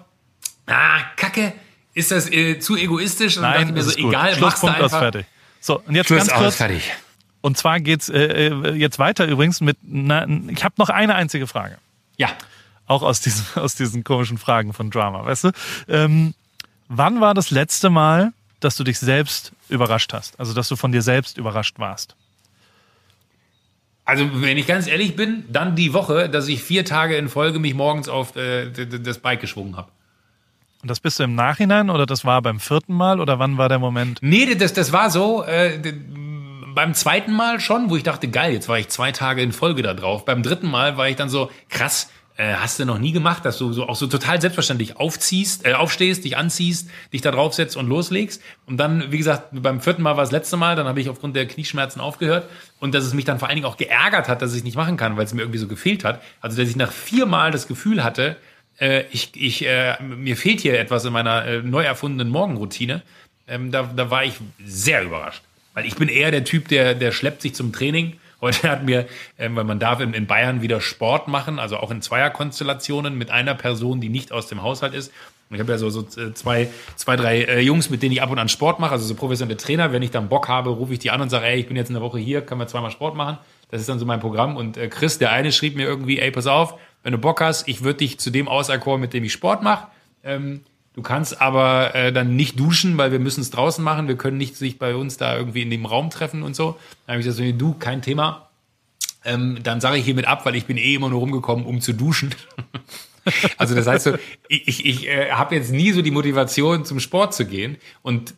ah, 0.67 0.99
Kacke, 1.15 1.53
ist 1.93 2.11
das 2.11 2.29
äh, 2.29 2.59
zu 2.59 2.75
egoistisch? 2.75 3.37
Und 3.37 3.43
dachte 3.43 3.59
Nein, 3.59 3.73
mir 3.73 3.75
das 3.75 3.93
so, 3.93 4.01
gut. 4.01 4.11
egal, 4.11 4.35
Schlusspunkt 4.35 4.75
aus 4.77 4.83
einfach. 4.93 4.99
fertig. 4.99 5.25
So, 5.61 5.81
und 5.85 5.95
jetzt 5.95 6.07
Schluss 6.07 6.27
ganz 6.27 6.33
kurz. 6.33 6.55
fertig. 6.57 6.91
Und 7.41 7.57
zwar 7.57 7.79
geht's 7.79 8.09
äh, 8.09 8.47
äh, 8.47 8.73
jetzt 8.73 8.99
weiter 8.99 9.25
übrigens 9.25 9.61
mit. 9.61 9.77
Na, 9.81 10.27
ich 10.47 10.63
habe 10.63 10.75
noch 10.77 10.89
eine 10.89 11.15
einzige 11.15 11.47
Frage. 11.47 11.77
Ja. 12.17 12.29
Auch 12.85 13.03
aus 13.03 13.21
diesen, 13.21 13.45
aus 13.61 13.75
diesen 13.75 14.03
komischen 14.03 14.37
Fragen 14.37 14.73
von 14.73 14.89
Drama, 14.89 15.25
weißt 15.25 15.45
du? 15.45 15.51
Ähm, 15.87 16.33
wann 16.87 17.21
war 17.21 17.33
das 17.33 17.51
letzte 17.51 17.89
Mal, 17.89 18.33
dass 18.59 18.75
du 18.75 18.83
dich 18.83 18.99
selbst 18.99 19.53
überrascht 19.69 20.11
hast? 20.13 20.39
Also, 20.39 20.53
dass 20.53 20.67
du 20.67 20.75
von 20.75 20.91
dir 20.91 21.01
selbst 21.01 21.37
überrascht 21.37 21.79
warst? 21.79 22.15
Also, 24.03 24.41
wenn 24.41 24.57
ich 24.57 24.67
ganz 24.67 24.87
ehrlich 24.87 25.15
bin, 25.15 25.45
dann 25.49 25.75
die 25.75 25.93
Woche, 25.93 26.29
dass 26.29 26.47
ich 26.47 26.63
vier 26.63 26.83
Tage 26.83 27.15
in 27.15 27.29
Folge 27.29 27.59
mich 27.59 27.75
morgens 27.75 28.09
auf 28.09 28.35
äh, 28.35 28.69
das 28.69 29.19
Bike 29.19 29.39
geschwungen 29.39 29.77
habe. 29.77 29.91
Und 30.81 30.89
das 30.89 31.01
bist 31.01 31.19
du 31.19 31.23
im 31.23 31.35
Nachhinein 31.35 31.89
oder 31.89 32.05
das 32.05 32.23
war 32.23 32.41
beim 32.41 32.59
vierten 32.59 32.93
Mal 32.93 33.19
oder 33.19 33.37
wann 33.37 33.57
war 33.57 33.67
der 33.67 33.79
Moment? 33.79 34.19
Nee, 34.21 34.55
das, 34.55 34.71
das 34.73 34.93
war 34.93 35.09
so, 35.09 35.43
äh, 35.43 35.77
beim 36.79 36.93
zweiten 36.93 37.33
Mal 37.33 37.59
schon, 37.59 37.89
wo 37.89 37.97
ich 37.97 38.03
dachte, 38.03 38.29
geil, 38.29 38.53
jetzt 38.53 38.69
war 38.69 38.79
ich 38.79 38.87
zwei 38.87 39.11
Tage 39.11 39.41
in 39.41 39.51
Folge 39.51 39.81
da 39.83 39.93
drauf. 39.93 40.23
Beim 40.23 40.43
dritten 40.43 40.71
Mal 40.71 40.95
war 40.95 41.09
ich 41.09 41.17
dann 41.17 41.27
so, 41.27 41.51
krass, 41.67 42.09
äh, 42.37 42.53
hast 42.53 42.79
du 42.79 42.85
noch 42.85 42.99
nie 42.99 43.11
gemacht, 43.11 43.43
dass 43.43 43.57
du 43.57 43.73
so 43.73 43.89
auch 43.89 43.97
so 43.97 44.07
total 44.07 44.39
selbstverständlich 44.39 44.95
aufziehst, 44.95 45.65
äh, 45.65 45.73
aufstehst, 45.73 46.23
dich 46.23 46.37
anziehst, 46.37 46.89
dich 47.11 47.19
da 47.19 47.31
draufsetzt 47.31 47.75
und 47.75 47.89
loslegst. 47.89 48.41
Und 48.65 48.77
dann, 48.77 49.11
wie 49.11 49.17
gesagt, 49.17 49.49
beim 49.51 49.81
vierten 49.81 50.03
Mal 50.03 50.15
war 50.15 50.23
das 50.23 50.31
letzte 50.31 50.55
Mal, 50.55 50.77
dann 50.77 50.87
habe 50.87 51.01
ich 51.01 51.09
aufgrund 51.09 51.35
der 51.35 51.47
Knieschmerzen 51.47 51.99
aufgehört 51.99 52.47
und 52.79 52.95
dass 52.95 53.03
es 53.03 53.13
mich 53.13 53.25
dann 53.25 53.39
vor 53.39 53.49
allen 53.49 53.57
Dingen 53.57 53.67
auch 53.67 53.75
geärgert 53.75 54.29
hat, 54.29 54.41
dass 54.41 54.55
ich 54.55 54.63
nicht 54.63 54.77
machen 54.77 54.95
kann, 54.95 55.17
weil 55.17 55.25
es 55.25 55.33
mir 55.33 55.41
irgendwie 55.41 55.59
so 55.59 55.67
gefehlt 55.67 56.05
hat. 56.05 56.21
Also, 56.39 56.61
dass 56.61 56.69
ich 56.69 56.77
nach 56.77 56.93
viermal 56.93 57.51
das 57.51 57.67
Gefühl 57.67 58.05
hatte, 58.05 58.37
äh, 58.79 59.03
ich, 59.11 59.31
ich, 59.35 59.67
äh, 59.67 60.01
mir 60.01 60.37
fehlt 60.37 60.61
hier 60.61 60.79
etwas 60.79 61.03
in 61.03 61.11
meiner 61.11 61.43
äh, 61.43 61.61
neu 61.61 61.83
erfundenen 61.83 62.29
Morgenroutine. 62.29 63.01
Ähm, 63.49 63.69
da, 63.69 63.83
da 63.93 64.09
war 64.09 64.23
ich 64.23 64.35
sehr 64.63 65.03
überrascht. 65.03 65.43
Weil 65.79 65.85
ich 65.85 65.95
bin 65.95 66.09
eher 66.09 66.29
der 66.29 66.43
Typ, 66.43 66.67
der, 66.67 66.93
der 66.93 67.13
schleppt 67.13 67.41
sich 67.41 67.55
zum 67.55 67.71
Training. 67.71 68.17
Heute 68.41 68.69
hat 68.69 68.83
mir, 68.83 69.07
ähm, 69.37 69.55
weil 69.55 69.63
man 69.63 69.79
darf 69.79 70.01
in, 70.01 70.13
in 70.13 70.27
Bayern 70.27 70.61
wieder 70.61 70.81
Sport 70.81 71.29
machen, 71.29 71.57
also 71.57 71.77
auch 71.77 71.89
in 71.89 72.01
Zweierkonstellationen 72.01 73.17
mit 73.17 73.31
einer 73.31 73.55
Person, 73.55 74.01
die 74.01 74.09
nicht 74.09 74.33
aus 74.33 74.47
dem 74.47 74.61
Haushalt 74.61 74.93
ist. 74.93 75.13
Ich 75.49 75.57
habe 75.57 75.71
ja 75.71 75.77
so, 75.77 75.89
so 75.89 76.01
äh, 76.01 76.33
zwei, 76.33 76.67
zwei, 76.97 77.15
drei 77.15 77.43
äh, 77.43 77.61
Jungs, 77.61 77.89
mit 77.89 78.03
denen 78.03 78.11
ich 78.11 78.21
ab 78.21 78.29
und 78.29 78.39
an 78.39 78.49
Sport 78.49 78.81
mache, 78.81 78.91
also 78.91 79.05
so 79.05 79.15
professionelle 79.15 79.55
Trainer. 79.55 79.93
Wenn 79.93 80.01
ich 80.01 80.11
dann 80.11 80.27
Bock 80.27 80.49
habe, 80.49 80.69
rufe 80.69 80.91
ich 80.91 80.99
die 80.99 81.11
an 81.11 81.21
und 81.21 81.29
sage, 81.29 81.45
ey, 81.45 81.61
ich 81.61 81.67
bin 81.69 81.77
jetzt 81.77 81.87
in 81.87 81.93
der 81.93 82.03
Woche 82.03 82.19
hier, 82.19 82.41
können 82.41 82.59
wir 82.59 82.67
zweimal 82.67 82.91
Sport 82.91 83.15
machen. 83.15 83.37
Das 83.71 83.79
ist 83.79 83.87
dann 83.87 83.99
so 83.99 84.05
mein 84.05 84.19
Programm. 84.19 84.57
Und 84.57 84.75
äh, 84.75 84.89
Chris, 84.89 85.17
der 85.17 85.31
eine, 85.31 85.53
schrieb 85.53 85.77
mir 85.77 85.87
irgendwie, 85.87 86.19
ey, 86.19 86.29
pass 86.29 86.47
auf, 86.47 86.77
wenn 87.03 87.13
du 87.13 87.19
Bock 87.19 87.39
hast, 87.39 87.69
ich 87.69 87.85
würde 87.85 87.99
dich 87.99 88.19
zu 88.19 88.31
dem 88.31 88.49
auserkoren, 88.49 88.99
mit 88.99 89.13
dem 89.13 89.23
ich 89.23 89.31
Sport 89.31 89.63
mache. 89.63 89.87
Ähm, 90.25 90.59
du 90.99 91.03
kannst 91.03 91.39
aber 91.39 91.95
äh, 91.95 92.11
dann 92.11 92.35
nicht 92.35 92.59
duschen, 92.59 92.97
weil 92.97 93.13
wir 93.13 93.19
müssen 93.19 93.39
es 93.39 93.51
draußen 93.51 93.81
machen. 93.81 94.09
Wir 94.09 94.17
können 94.17 94.37
nicht 94.37 94.57
sich 94.57 94.77
bei 94.77 94.95
uns 94.95 95.15
da 95.15 95.37
irgendwie 95.37 95.61
in 95.61 95.69
dem 95.69 95.85
Raum 95.85 96.09
treffen 96.09 96.43
und 96.43 96.57
so. 96.57 96.77
Dann 97.05 97.13
habe 97.13 97.21
ich 97.21 97.25
gesagt, 97.25 97.61
du, 97.61 97.73
kein 97.73 98.01
Thema. 98.01 98.49
Ähm, 99.23 99.59
dann 99.63 99.79
sage 99.79 99.97
ich 99.97 100.03
hiermit 100.03 100.27
ab, 100.27 100.45
weil 100.45 100.55
ich 100.55 100.65
bin 100.65 100.75
eh 100.75 100.95
immer 100.95 101.07
nur 101.07 101.21
rumgekommen, 101.21 101.65
um 101.65 101.79
zu 101.79 101.93
duschen. 101.93 102.35
also 103.57 103.75
das 103.75 103.87
heißt 103.87 104.03
so, 104.03 104.15
ich, 104.49 104.67
ich, 104.67 104.85
ich 104.85 105.07
äh, 105.07 105.31
habe 105.31 105.55
jetzt 105.55 105.71
nie 105.71 105.93
so 105.93 106.01
die 106.01 106.11
Motivation, 106.11 106.83
zum 106.83 106.99
Sport 106.99 107.33
zu 107.33 107.45
gehen. 107.45 107.77
Und 108.01 108.33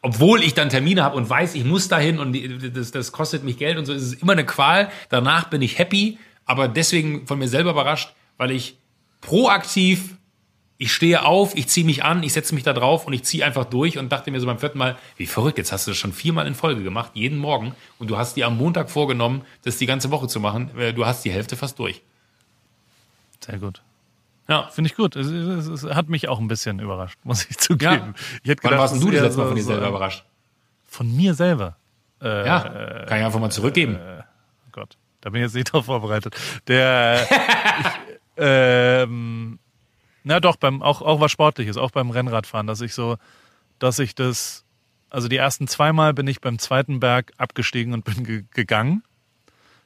obwohl 0.00 0.44
ich 0.44 0.54
dann 0.54 0.68
Termine 0.68 1.02
habe 1.02 1.16
und 1.16 1.28
weiß, 1.28 1.56
ich 1.56 1.64
muss 1.64 1.88
dahin 1.88 2.20
und 2.20 2.38
das, 2.76 2.92
das 2.92 3.10
kostet 3.10 3.42
mich 3.42 3.58
Geld 3.58 3.78
und 3.78 3.86
so, 3.86 3.92
ist 3.92 4.02
es 4.02 4.14
immer 4.14 4.32
eine 4.32 4.46
Qual. 4.46 4.90
Danach 5.08 5.50
bin 5.50 5.60
ich 5.60 5.80
happy, 5.80 6.18
aber 6.44 6.68
deswegen 6.68 7.26
von 7.26 7.40
mir 7.40 7.48
selber 7.48 7.72
überrascht, 7.72 8.14
weil 8.36 8.52
ich 8.52 8.78
proaktiv 9.20 10.14
ich 10.78 10.92
stehe 10.92 11.24
auf, 11.24 11.56
ich 11.56 11.68
ziehe 11.68 11.86
mich 11.86 12.04
an, 12.04 12.22
ich 12.22 12.32
setze 12.34 12.54
mich 12.54 12.64
da 12.64 12.72
drauf 12.74 13.06
und 13.06 13.12
ich 13.12 13.22
ziehe 13.24 13.44
einfach 13.44 13.64
durch 13.64 13.96
und 13.98 14.10
dachte 14.12 14.30
mir 14.30 14.40
so 14.40 14.46
beim 14.46 14.58
vierten 14.58 14.78
Mal, 14.78 14.96
wie 15.16 15.26
verrückt, 15.26 15.56
jetzt 15.58 15.72
hast 15.72 15.86
du 15.86 15.90
das 15.92 15.98
schon 15.98 16.12
viermal 16.12 16.46
in 16.46 16.54
Folge 16.54 16.82
gemacht, 16.82 17.12
jeden 17.14 17.38
Morgen 17.38 17.74
und 17.98 18.08
du 18.10 18.16
hast 18.18 18.36
dir 18.36 18.46
am 18.46 18.56
Montag 18.58 18.90
vorgenommen, 18.90 19.42
das 19.64 19.78
die 19.78 19.86
ganze 19.86 20.10
Woche 20.10 20.28
zu 20.28 20.38
machen. 20.40 20.70
Äh, 20.78 20.92
Du 20.92 21.06
hast 21.06 21.24
die 21.24 21.30
Hälfte 21.30 21.56
fast 21.56 21.78
durch. 21.78 22.02
Sehr 23.44 23.58
gut. 23.58 23.80
Ja. 24.48 24.68
Finde 24.68 24.90
ich 24.90 24.96
gut. 24.96 25.16
Es, 25.16 25.26
es, 25.26 25.66
es 25.66 25.84
hat 25.94 26.08
mich 26.08 26.28
auch 26.28 26.38
ein 26.38 26.48
bisschen 26.48 26.78
überrascht, 26.78 27.18
muss 27.24 27.46
ich 27.48 27.56
zugeben. 27.58 27.90
Ja. 27.90 28.14
Ich 28.42 28.50
hätte 28.50 28.62
Wann 28.64 28.70
gedacht, 28.72 28.90
warst 28.92 29.02
du 29.02 29.10
das 29.10 29.20
letzte 29.22 29.38
Mal 29.40 29.46
von 29.48 29.56
dir 29.56 29.62
selber 29.64 29.82
so- 29.82 29.88
überrascht? 29.88 30.24
Von 30.88 31.16
mir 31.16 31.34
selber. 31.34 31.76
Äh, 32.22 32.46
Ja, 32.46 32.60
kann 33.06 33.18
ich 33.18 33.24
einfach 33.24 33.40
mal 33.40 33.50
zurückgeben. 33.50 33.98
Oh 34.00 34.22
Gott, 34.72 34.96
da 35.20 35.30
bin 35.30 35.40
ich 35.42 35.46
jetzt 35.46 35.54
nicht 35.54 35.72
drauf 35.72 35.86
vorbereitet. 35.86 36.34
Der, 36.68 37.22
ich, 37.80 37.86
ähm, 38.38 38.44
na 40.26 40.40
doch, 40.40 40.56
beim, 40.56 40.82
auch, 40.82 41.02
auch 41.02 41.20
was 41.20 41.30
Sportliches, 41.30 41.76
auch 41.76 41.92
beim 41.92 42.10
Rennradfahren, 42.10 42.66
dass 42.66 42.80
ich 42.80 42.94
so, 42.94 43.16
dass 43.78 43.98
ich 44.00 44.14
das, 44.14 44.64
also 45.08 45.28
die 45.28 45.36
ersten 45.36 45.68
zweimal 45.68 46.12
bin 46.14 46.26
ich 46.26 46.40
beim 46.40 46.58
zweiten 46.58 46.98
Berg 47.00 47.32
abgestiegen 47.38 47.92
und 47.94 48.04
bin 48.04 48.24
ge 48.24 48.44
gegangen. 48.50 49.02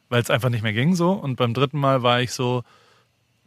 weil 0.08 0.22
es 0.22 0.30
einfach 0.30 0.48
nicht 0.48 0.62
mehr 0.62 0.72
ging 0.72 0.94
so. 0.94 1.12
Und 1.12 1.36
beim 1.36 1.54
dritten 1.54 1.78
Mal 1.78 2.02
war 2.02 2.20
ich 2.20 2.32
so, 2.32 2.62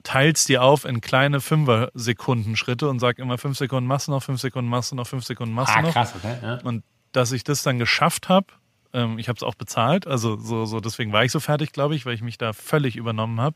teilst 0.04 0.50
die 0.50 0.58
auf 0.60 0.86
in 0.86 1.02
kleine 1.02 1.42
Fünfer-Sekunden-Schritte 1.42 2.88
und 2.90 3.00
sag 3.00 3.20
immer 3.20 3.38
fünf 3.38 3.58
Sekunden 3.58 3.90
du 3.90 4.12
noch, 4.12 4.24
fünf 4.24 4.40
Sekunden 4.42 4.70
du 4.72 4.96
noch, 4.96 5.08
fünf 5.08 5.24
Sekunden 5.26 5.56
du 5.56 5.62
Ah, 5.62 5.82
noch. 5.82 5.94
krass, 5.94 6.14
okay. 6.16 6.38
Ja. 6.42 6.60
Und 6.64 6.84
dass 7.12 7.32
ich 7.32 7.44
das 7.44 7.64
dann 7.64 7.80
geschafft 7.80 8.30
habe, 8.30 8.48
ähm, 8.94 9.18
ich 9.18 9.28
habe 9.30 9.38
es 9.38 9.44
auch 9.44 9.56
bezahlt, 9.56 10.06
also 10.08 10.38
so, 10.38 10.66
so 10.66 10.80
deswegen 10.80 11.12
war 11.12 11.24
ich 11.24 11.32
so 11.32 11.40
fertig, 11.40 11.72
glaube 11.72 11.96
ich, 11.96 12.06
weil 12.06 12.14
ich 12.14 12.22
mich 12.22 12.38
da 12.38 12.54
völlig 12.54 12.96
übernommen 12.96 13.40
habe. 13.42 13.56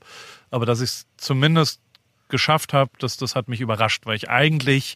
Aber 0.52 0.66
dass 0.66 0.82
ich 0.82 0.90
es 0.90 1.06
zumindest 1.18 1.82
geschafft 2.30 2.74
habe, 2.74 2.92
das, 3.00 3.18
das 3.18 3.36
hat 3.36 3.48
mich 3.48 3.62
überrascht, 3.62 4.06
weil 4.06 4.16
ich 4.16 4.30
eigentlich 4.30 4.96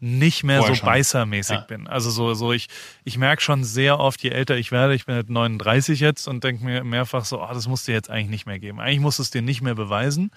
nicht 0.00 0.44
mehr 0.44 0.58
Vorher 0.58 0.74
so 0.76 0.80
schon. 0.80 0.86
beißermäßig 0.86 1.56
Ja. 1.56 1.62
bin. 1.62 1.88
Also 1.88 2.10
so, 2.10 2.32
so 2.34 2.52
ich, 2.52 2.68
ich 3.04 3.18
merke 3.18 3.42
schon 3.42 3.64
sehr 3.64 3.98
oft, 3.98 4.22
je 4.22 4.30
älter 4.30 4.56
ich 4.56 4.70
werde, 4.70 4.94
ich 4.94 5.06
bin 5.06 5.16
halt 5.16 5.28
39 5.28 5.98
jetzt 5.98 6.28
und 6.28 6.44
denke 6.44 6.64
mir 6.64 6.84
mehrfach 6.84 7.24
so, 7.24 7.42
oh, 7.42 7.48
das 7.52 7.66
musst 7.66 7.88
du 7.88 7.92
jetzt 7.92 8.08
eigentlich 8.08 8.28
nicht 8.30 8.46
mehr 8.46 8.60
geben. 8.60 8.78
Eigentlich 8.78 9.00
musst 9.00 9.18
du 9.18 9.22
es 9.24 9.30
dir 9.30 9.42
nicht 9.42 9.60
mehr 9.60 9.74
beweisen. 9.74 10.30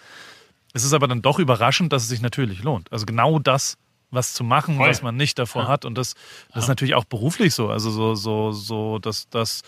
Es 0.74 0.84
ist 0.84 0.94
aber 0.94 1.08
dann 1.08 1.22
doch 1.22 1.38
überraschend, 1.38 1.94
dass 1.94 2.04
es 2.04 2.10
sich 2.10 2.22
natürlich 2.22 2.64
lohnt. 2.64 2.92
Also 2.92 3.06
genau 3.06 3.38
das, 3.38 3.78
was 4.10 4.34
zu 4.34 4.44
machen, 4.44 4.78
Voll. 4.78 4.90
was 4.90 5.04
man 5.04 5.16
nicht 5.16 5.38
davor 5.38 5.68
hat. 5.68 5.86
Und 5.86 5.96
das, 5.98 6.16
das 6.54 6.64
ist 6.64 6.68
natürlich 6.70 6.96
auch 6.96 7.06
beruflich 7.06 7.54
so. 7.54 7.70
Also 7.70 7.92
so, 7.92 8.16
so, 8.16 8.52
so, 8.52 8.98
dass 9.00 9.30
das, 9.30 9.62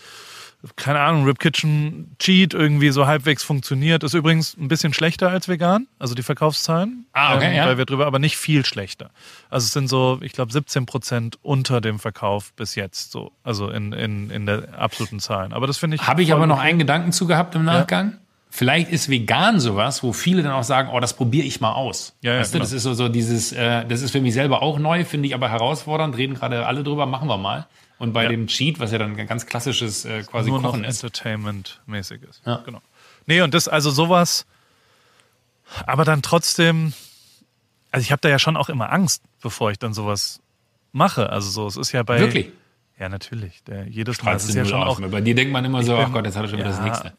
keine 0.76 1.00
Ahnung, 1.00 1.24
Rip 1.24 1.38
Kitchen 1.38 2.16
Cheat 2.18 2.54
irgendwie 2.54 2.90
so 2.90 3.06
halbwegs 3.06 3.42
funktioniert. 3.42 4.02
Ist 4.02 4.14
übrigens 4.14 4.56
ein 4.56 4.68
bisschen 4.68 4.94
schlechter 4.94 5.30
als 5.30 5.48
vegan, 5.48 5.86
also 5.98 6.14
die 6.14 6.22
Verkaufszahlen. 6.22 7.06
Ah, 7.12 7.36
okay, 7.36 7.56
ja. 7.56 7.66
Weil 7.66 7.78
wir 7.78 7.84
drüber, 7.84 8.06
aber 8.06 8.18
nicht 8.18 8.36
viel 8.36 8.64
schlechter. 8.64 9.10
Also 9.50 9.66
es 9.66 9.72
sind 9.72 9.88
so, 9.88 10.18
ich 10.22 10.32
glaube, 10.32 10.52
17 10.52 10.86
Prozent 10.86 11.38
unter 11.42 11.80
dem 11.80 11.98
Verkauf 11.98 12.52
bis 12.54 12.74
jetzt 12.74 13.12
so. 13.12 13.32
Also 13.42 13.68
in, 13.70 13.92
in, 13.92 14.30
in 14.30 14.46
der 14.46 14.78
absoluten 14.78 15.20
Zahlen. 15.20 15.52
Aber 15.52 15.66
das 15.66 15.78
finde 15.78 15.96
ich. 15.96 16.06
Habe 16.06 16.22
ich 16.22 16.32
aber 16.32 16.46
noch 16.46 16.58
einen 16.58 16.78
Gedanken 16.78 17.12
zu 17.12 17.26
gehabt 17.26 17.54
im 17.54 17.64
Nachgang. 17.64 18.18
Vielleicht 18.56 18.92
ist 18.92 19.10
vegan 19.10 19.58
sowas, 19.58 20.04
wo 20.04 20.12
viele 20.12 20.44
dann 20.44 20.52
auch 20.52 20.62
sagen, 20.62 20.88
oh, 20.92 21.00
das 21.00 21.14
probiere 21.14 21.44
ich 21.44 21.60
mal 21.60 21.72
aus. 21.72 22.14
Ja, 22.20 22.34
ja, 22.34 22.38
weißt 22.38 22.54
du, 22.54 22.58
genau. 22.58 22.64
das 22.64 22.72
ist 22.72 22.84
so, 22.84 22.94
so 22.94 23.08
dieses, 23.08 23.50
äh, 23.50 23.84
das 23.84 24.00
ist 24.00 24.12
für 24.12 24.20
mich 24.20 24.32
selber 24.32 24.62
auch 24.62 24.78
neu, 24.78 25.04
finde 25.04 25.26
ich 25.26 25.34
aber 25.34 25.50
herausfordernd, 25.50 26.16
reden 26.16 26.34
gerade 26.34 26.64
alle 26.64 26.84
drüber, 26.84 27.04
machen 27.04 27.28
wir 27.28 27.36
mal. 27.36 27.66
Und 27.98 28.12
bei 28.12 28.24
Ja. 28.24 28.28
dem 28.30 28.46
Cheat, 28.48 28.80
was 28.80 28.90
ja 28.92 28.98
dann 28.98 29.16
ein 29.16 29.26
ganz 29.26 29.46
klassisches 29.46 30.04
äh, 30.04 30.22
quasi 30.24 30.50
nur 30.50 30.60
noch 30.60 30.70
Kochen 30.72 30.84
ist. 30.84 31.02
Entertainment-mäßig 31.02 32.22
ist. 32.28 32.42
Ja. 32.44 32.56
Genau. 32.64 32.80
Nee, 33.26 33.40
und 33.42 33.54
das, 33.54 33.68
also 33.68 33.90
sowas, 33.90 34.46
aber 35.86 36.04
dann 36.04 36.20
trotzdem, 36.22 36.92
also 37.90 38.02
ich 38.02 38.12
habe 38.12 38.20
da 38.20 38.28
ja 38.28 38.38
schon 38.38 38.56
auch 38.56 38.68
immer 38.68 38.92
Angst, 38.92 39.22
bevor 39.40 39.70
ich 39.70 39.78
dann 39.78 39.94
sowas 39.94 40.40
mache. 40.92 41.30
Also 41.30 41.50
so, 41.50 41.66
es 41.66 41.76
ist 41.76 41.92
ja 41.92 42.02
bei. 42.02 42.20
Wirklich? 42.20 42.50
Ja, 42.98 43.08
natürlich. 43.08 43.62
Der, 43.64 43.88
jedes 43.88 44.22
Mal. 44.22 44.36
Es 44.36 44.44
ist 44.44 44.54
du 44.54 44.58
ja 44.58 44.64
schon 44.64 44.82
auch. 44.82 45.00
Bei 45.00 45.20
dir 45.20 45.34
denkt 45.34 45.52
man 45.52 45.64
immer 45.64 45.82
so, 45.82 45.96
ach 45.96 46.12
Gott, 46.12 46.24
jetzt 46.26 46.36
hat 46.36 46.44
er 46.44 46.48
schon 46.48 46.58
wieder 46.58 46.68
das 46.70 46.80
nächste. 46.80 47.12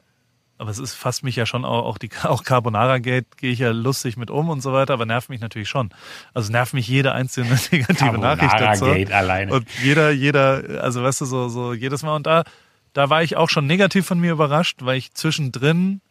Aber 0.58 0.70
es 0.70 0.80
ist 0.80 0.94
fasst 0.94 1.24
mich 1.24 1.36
ja 1.36 1.46
schon 1.46 1.66
auch, 1.66 1.86
auch 1.86 1.98
die 1.98 2.10
auch 2.24 2.44
Carbonara 2.44 3.00
Gate 3.00 3.38
gehe 3.38 3.52
ich 3.52 3.60
ja 3.60 3.72
lustig 3.72 4.18
mit 4.18 4.32
um 4.32 4.50
und 4.50 4.62
so 4.62 4.74
weiter, 4.74 4.94
aber 4.94 5.06
nervt 5.06 5.30
mich 5.30 5.42
natürlich 5.42 5.70
schon. 5.70 5.90
Also 6.34 6.52
nervt 6.52 6.74
mich 6.74 6.88
jede 6.88 7.12
einzelne 7.12 7.50
negative 7.72 8.18
Nachricht 8.18 8.54
dazu. 8.54 8.86
Carbonara-Gate 8.86 9.12
alleine. 9.12 9.54
Und 9.54 9.68
jeder, 9.84 10.12
jeder, 10.12 10.82
also 10.82 11.04
weißt 11.04 11.22
du, 11.22 11.26
so, 11.26 11.50
so 11.50 11.74
jedes 11.74 12.04
Mal. 12.04 12.16
Und 12.16 12.26
da, 12.26 12.44
da 12.94 13.10
war 13.10 13.24
ich 13.24 13.36
auch 13.36 13.50
schon 13.50 13.68
negativ 13.68 14.06
von 14.06 14.20
mir 14.20 14.32
überrascht, 14.32 14.80
weil 14.82 14.98
ich 14.98 15.14
zwischendrin 15.14 16.02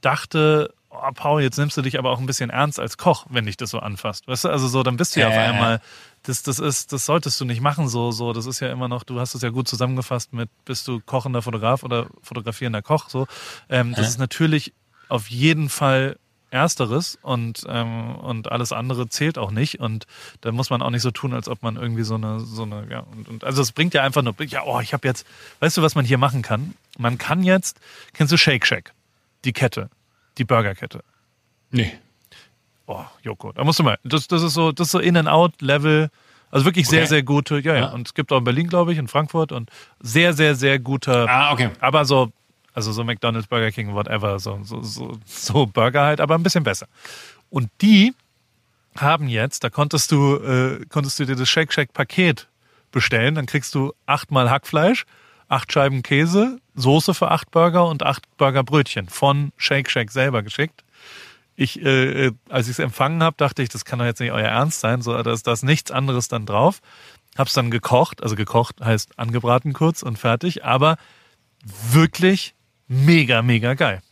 dachte, 0.00 0.72
oh, 0.90 1.10
Paul, 1.14 1.42
jetzt 1.42 1.58
nimmst 1.58 1.76
du 1.76 1.82
dich 1.82 1.98
aber 1.98 2.10
auch 2.10 2.18
ein 2.18 2.26
bisschen 2.26 2.50
ernst 2.50 2.80
als 2.80 2.96
Koch, 2.96 3.26
wenn 3.28 3.46
dich 3.46 3.56
das 3.56 3.70
so 3.70 3.80
anfasst. 3.80 4.28
Weißt 4.28 4.44
du, 4.44 4.48
also 4.48 4.68
so, 4.68 4.82
dann 4.82 4.96
bist 4.96 5.16
du 5.16 5.20
ja 5.20 5.28
auf 5.28 5.34
Äh. 5.34 5.38
einmal, 5.38 5.80
das, 6.22 6.42
das 6.42 6.58
ist, 6.58 6.92
das 6.92 7.06
solltest 7.06 7.40
du 7.40 7.44
nicht 7.44 7.60
machen, 7.60 7.88
so, 7.88 8.10
so, 8.10 8.32
das 8.32 8.46
ist 8.46 8.60
ja 8.60 8.70
immer 8.70 8.88
noch, 8.88 9.04
du 9.04 9.20
hast 9.20 9.34
es 9.34 9.42
ja 9.42 9.50
gut 9.50 9.68
zusammengefasst 9.68 10.32
mit, 10.32 10.50
bist 10.64 10.88
du 10.88 11.00
kochender 11.00 11.42
Fotograf 11.42 11.82
oder 11.82 12.08
fotografierender 12.22 12.82
Koch, 12.82 13.08
so. 13.08 13.26
Ähm, 13.68 13.92
das 13.94 14.06
Hä? 14.06 14.08
ist 14.10 14.18
natürlich 14.18 14.72
auf 15.08 15.30
jeden 15.30 15.68
Fall 15.68 16.18
Ersteres 16.50 17.18
und, 17.20 17.64
ähm, 17.68 18.16
und 18.16 18.50
alles 18.50 18.72
andere 18.72 19.08
zählt 19.08 19.38
auch 19.38 19.50
nicht. 19.50 19.80
Und 19.80 20.06
da 20.40 20.52
muss 20.52 20.70
man 20.70 20.80
auch 20.80 20.90
nicht 20.90 21.02
so 21.02 21.10
tun, 21.10 21.34
als 21.34 21.48
ob 21.48 21.62
man 21.62 21.76
irgendwie 21.76 22.04
so 22.04 22.14
eine, 22.14 22.40
so 22.40 22.62
eine, 22.62 22.86
ja, 22.90 23.00
und, 23.00 23.28
und 23.28 23.44
also 23.44 23.60
es 23.60 23.72
bringt 23.72 23.94
ja 23.94 24.02
einfach 24.02 24.22
nur, 24.22 24.34
ja, 24.44 24.62
oh, 24.64 24.80
ich 24.80 24.92
habe 24.92 25.06
jetzt, 25.06 25.26
weißt 25.60 25.76
du, 25.76 25.82
was 25.82 25.94
man 25.94 26.04
hier 26.04 26.18
machen 26.18 26.42
kann? 26.42 26.74
Man 26.96 27.18
kann 27.18 27.42
jetzt, 27.42 27.80
kennst 28.14 28.32
du 28.32 28.38
Shake 28.38 28.66
Shack? 28.66 28.94
Die 29.44 29.52
Kette, 29.52 29.90
die 30.38 30.44
Burgerkette. 30.44 31.04
Nee. 31.70 31.92
Oh, 32.90 33.04
Joko, 33.22 33.52
da 33.52 33.64
musst 33.64 33.78
du 33.78 33.82
mal. 33.82 33.98
Das, 34.02 34.26
das 34.28 34.42
ist 34.42 34.54
so, 34.54 34.72
das 34.72 34.86
ist 34.88 34.92
so 34.92 34.98
In-and-Out-Level. 34.98 36.08
Also 36.50 36.64
wirklich 36.64 36.88
sehr, 36.88 37.00
Okay. 37.00 37.08
sehr 37.08 37.22
gute, 37.22 37.58
ja, 37.60 37.74
ja. 37.74 37.80
Ja. 37.80 37.88
Und 37.90 38.06
es 38.08 38.14
gibt 38.14 38.32
auch 38.32 38.38
in 38.38 38.44
Berlin, 38.44 38.68
glaube 38.68 38.92
ich, 38.92 38.98
in 38.98 39.06
Frankfurt 39.08 39.52
und 39.52 39.70
sehr, 40.00 40.32
sehr, 40.32 40.54
sehr 40.54 40.78
guter, 40.78 41.28
Ah, 41.28 41.52
okay. 41.52 41.68
aber 41.80 42.06
so, 42.06 42.32
also 42.72 42.90
so 42.92 43.04
McDonalds, 43.04 43.46
Burger 43.46 43.70
King, 43.70 43.92
whatever, 43.92 44.38
so, 44.38 44.58
so, 44.62 44.80
so, 44.82 45.18
so 45.26 45.66
Burger 45.66 46.02
halt, 46.04 46.20
aber 46.22 46.34
ein 46.36 46.42
bisschen 46.42 46.64
besser. 46.64 46.86
Und 47.50 47.68
die 47.82 48.14
haben 48.96 49.28
jetzt, 49.28 49.62
da 49.64 49.68
konntest 49.68 50.10
du, 50.10 50.36
äh, 50.36 50.86
konntest 50.88 51.18
du 51.18 51.26
dir 51.26 51.36
das 51.36 51.48
Shake 51.50 51.72
Shack 51.74 51.92
Paket 51.92 52.48
bestellen, 52.90 53.34
dann 53.34 53.44
kriegst 53.44 53.74
du 53.74 53.92
achtmal 54.06 54.48
Hackfleisch, 54.50 55.04
acht 55.48 55.70
Scheiben 55.70 56.02
Käse, 56.02 56.58
Soße 56.74 57.12
für 57.12 57.30
acht 57.30 57.50
Burger 57.50 57.86
und 57.86 58.02
acht 58.02 58.22
Burgerbrötchen 58.38 59.08
von 59.10 59.52
Shake 59.58 59.90
Shack 59.90 60.10
selber 60.10 60.42
geschickt. 60.42 60.82
Ich, 61.60 61.82
äh, 61.82 62.26
äh, 62.26 62.32
als 62.48 62.66
ich 62.68 62.72
es 62.72 62.78
empfangen 62.78 63.20
habe, 63.20 63.36
dachte 63.36 63.64
ich, 63.64 63.68
das 63.68 63.84
kann 63.84 63.98
doch 63.98 64.06
jetzt 64.06 64.20
nicht 64.20 64.30
euer 64.30 64.46
Ernst 64.46 64.78
sein, 64.78 65.02
so, 65.02 65.20
da 65.20 65.32
ist, 65.32 65.44
da 65.48 65.52
ist 65.52 65.64
nichts 65.64 65.90
anderes 65.90 66.28
dann 66.28 66.46
drauf. 66.46 66.80
Hab's 67.36 67.52
dann 67.52 67.72
gekocht, 67.72 68.22
also 68.22 68.36
gekocht 68.36 68.76
heißt 68.80 69.18
angebraten 69.18 69.72
kurz 69.72 70.02
und 70.02 70.20
fertig, 70.20 70.64
aber 70.64 70.98
wirklich 71.90 72.54
mega, 72.86 73.42
mega 73.42 73.74
geil. 73.74 74.02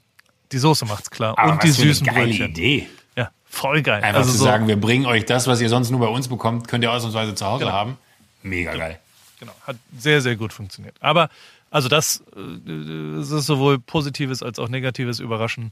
Die 0.51 0.59
Soße 0.59 0.87
macht's 0.87 1.09
klar 1.11 1.39
Aber 1.39 1.53
und 1.53 1.63
die 1.63 1.69
für 1.69 1.83
eine 1.83 1.93
süßen 1.95 2.07
geile 2.09 2.27
Brötchen. 2.27 2.51
Idee. 2.51 2.89
Ja, 3.17 3.31
voll 3.45 3.83
geil. 3.83 4.03
Einfach 4.03 4.21
also 4.21 4.33
zu 4.33 4.39
so, 4.39 4.45
sagen, 4.45 4.67
wir 4.67 4.81
bringen 4.81 5.07
euch 5.07 5.25
das, 5.25 5.47
was 5.47 5.61
ihr 5.61 5.69
sonst 5.69 5.91
nur 5.91 6.01
bei 6.01 6.09
uns 6.09 6.27
bekommt, 6.27 6.67
könnt 6.67 6.83
ihr 6.83 6.91
ausnahmsweise 6.91 7.37
zu 7.37 7.47
Hause 7.47 7.65
Genau. 7.65 7.77
haben. 7.77 7.97
Mega 8.43 8.75
geil. 8.75 8.99
Genau, 9.39 9.53
hat 9.65 9.77
sehr, 9.97 10.21
sehr 10.21 10.35
gut 10.35 10.53
funktioniert. 10.53 10.97
Aber 11.01 11.29
also 11.71 11.89
das, 11.89 12.25
äh, 12.37 12.71
es 13.21 13.31
ist 13.31 13.47
sowohl 13.47 13.79
positives 13.79 14.43
als 14.43 14.59
auch 14.59 14.69
negatives 14.69 15.21
Überraschen 15.21 15.71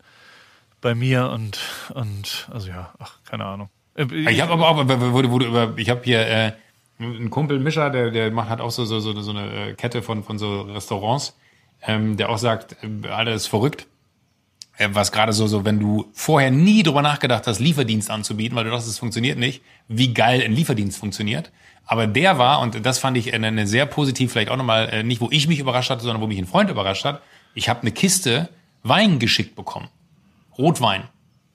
bei 0.85 0.95
mir 0.95 1.31
und, 1.31 1.59
und 1.95 2.47
also 2.53 2.69
ja, 2.69 2.93
ach, 2.99 3.19
keine 3.25 3.47
Ahnung. 3.47 3.71
Äh, 3.97 4.05
Ich 4.31 4.41
habe 4.43 4.53
aber 4.53 4.69
auch, 4.69 4.77
wo 4.87 5.39
du 5.39 5.47
über, 5.47 5.73
ich 5.77 5.89
habe 5.89 6.03
hier 6.05 6.21
äh, 6.21 6.53
einen 7.01 7.31
Kumpel 7.31 7.59
Mischer, 7.59 7.89
der, 7.89 8.11
der 8.11 8.31
macht 8.31 8.51
hat 8.51 8.61
auch 8.61 8.71
so, 8.71 8.85
so, 8.85 9.01
so, 9.01 9.19
so 9.21 9.31
eine 9.31 9.71
äh, 9.71 9.75
Kette 9.75 10.03
von, 10.03 10.23
von 10.23 10.39
so 10.39 10.61
Restaurants, 10.61 11.37
ähm, 11.83 12.19
der 12.19 12.29
auch 12.29 12.37
sagt, 12.37 12.77
äh, 12.83 13.09
alles 13.09 13.43
ist 13.43 13.47
verrückt. 13.49 13.87
Äh, 14.77 14.91
was 14.93 15.11
gerade 15.11 15.33
so, 15.33 15.47
so, 15.47 15.65
wenn 15.65 15.81
du 15.81 16.11
vorher 16.13 16.51
nie 16.51 16.83
drüber 16.83 17.01
nachgedacht 17.01 17.47
hast, 17.47 17.61
Lieferdienst 17.61 18.11
anzubieten, 18.11 18.55
weil 18.55 18.65
du 18.65 18.71
dachtest, 18.71 18.91
es 18.91 18.99
funktioniert 18.99 19.39
nicht, 19.39 19.63
wie 19.89 20.13
geil 20.13 20.43
ein 20.45 20.53
Lieferdienst 20.53 20.99
funktioniert. 20.99 21.51
Aber 21.87 22.07
der 22.07 22.37
war, 22.39 22.61
und 22.61 22.85
das 22.85 22.99
fand 22.99 23.17
ich 23.17 23.33
eine, 23.33 23.47
eine 23.47 23.67
sehr 23.67 23.87
positiv, 23.87 24.33
vielleicht 24.33 24.51
auch 24.51 24.59
nochmal, 24.59 24.91
äh, 24.91 25.03
nicht 25.03 25.23
wo 25.23 25.29
ich 25.31 25.49
mich 25.49 25.61
überrascht 25.61 25.89
hatte, 25.89 26.03
sondern 26.03 26.21
wo 26.21 26.27
mich 26.27 26.39
ein 26.39 26.47
Freund 26.47 26.69
überrascht 26.69 27.07
hat. 27.07 27.23
Ich 27.55 27.71
habe 27.71 27.81
eine 27.81 27.93
Kiste 27.93 28.51
Wein 28.83 29.19
geschickt 29.19 29.57
bekommen. 29.57 29.89
Rotwein. 30.59 31.05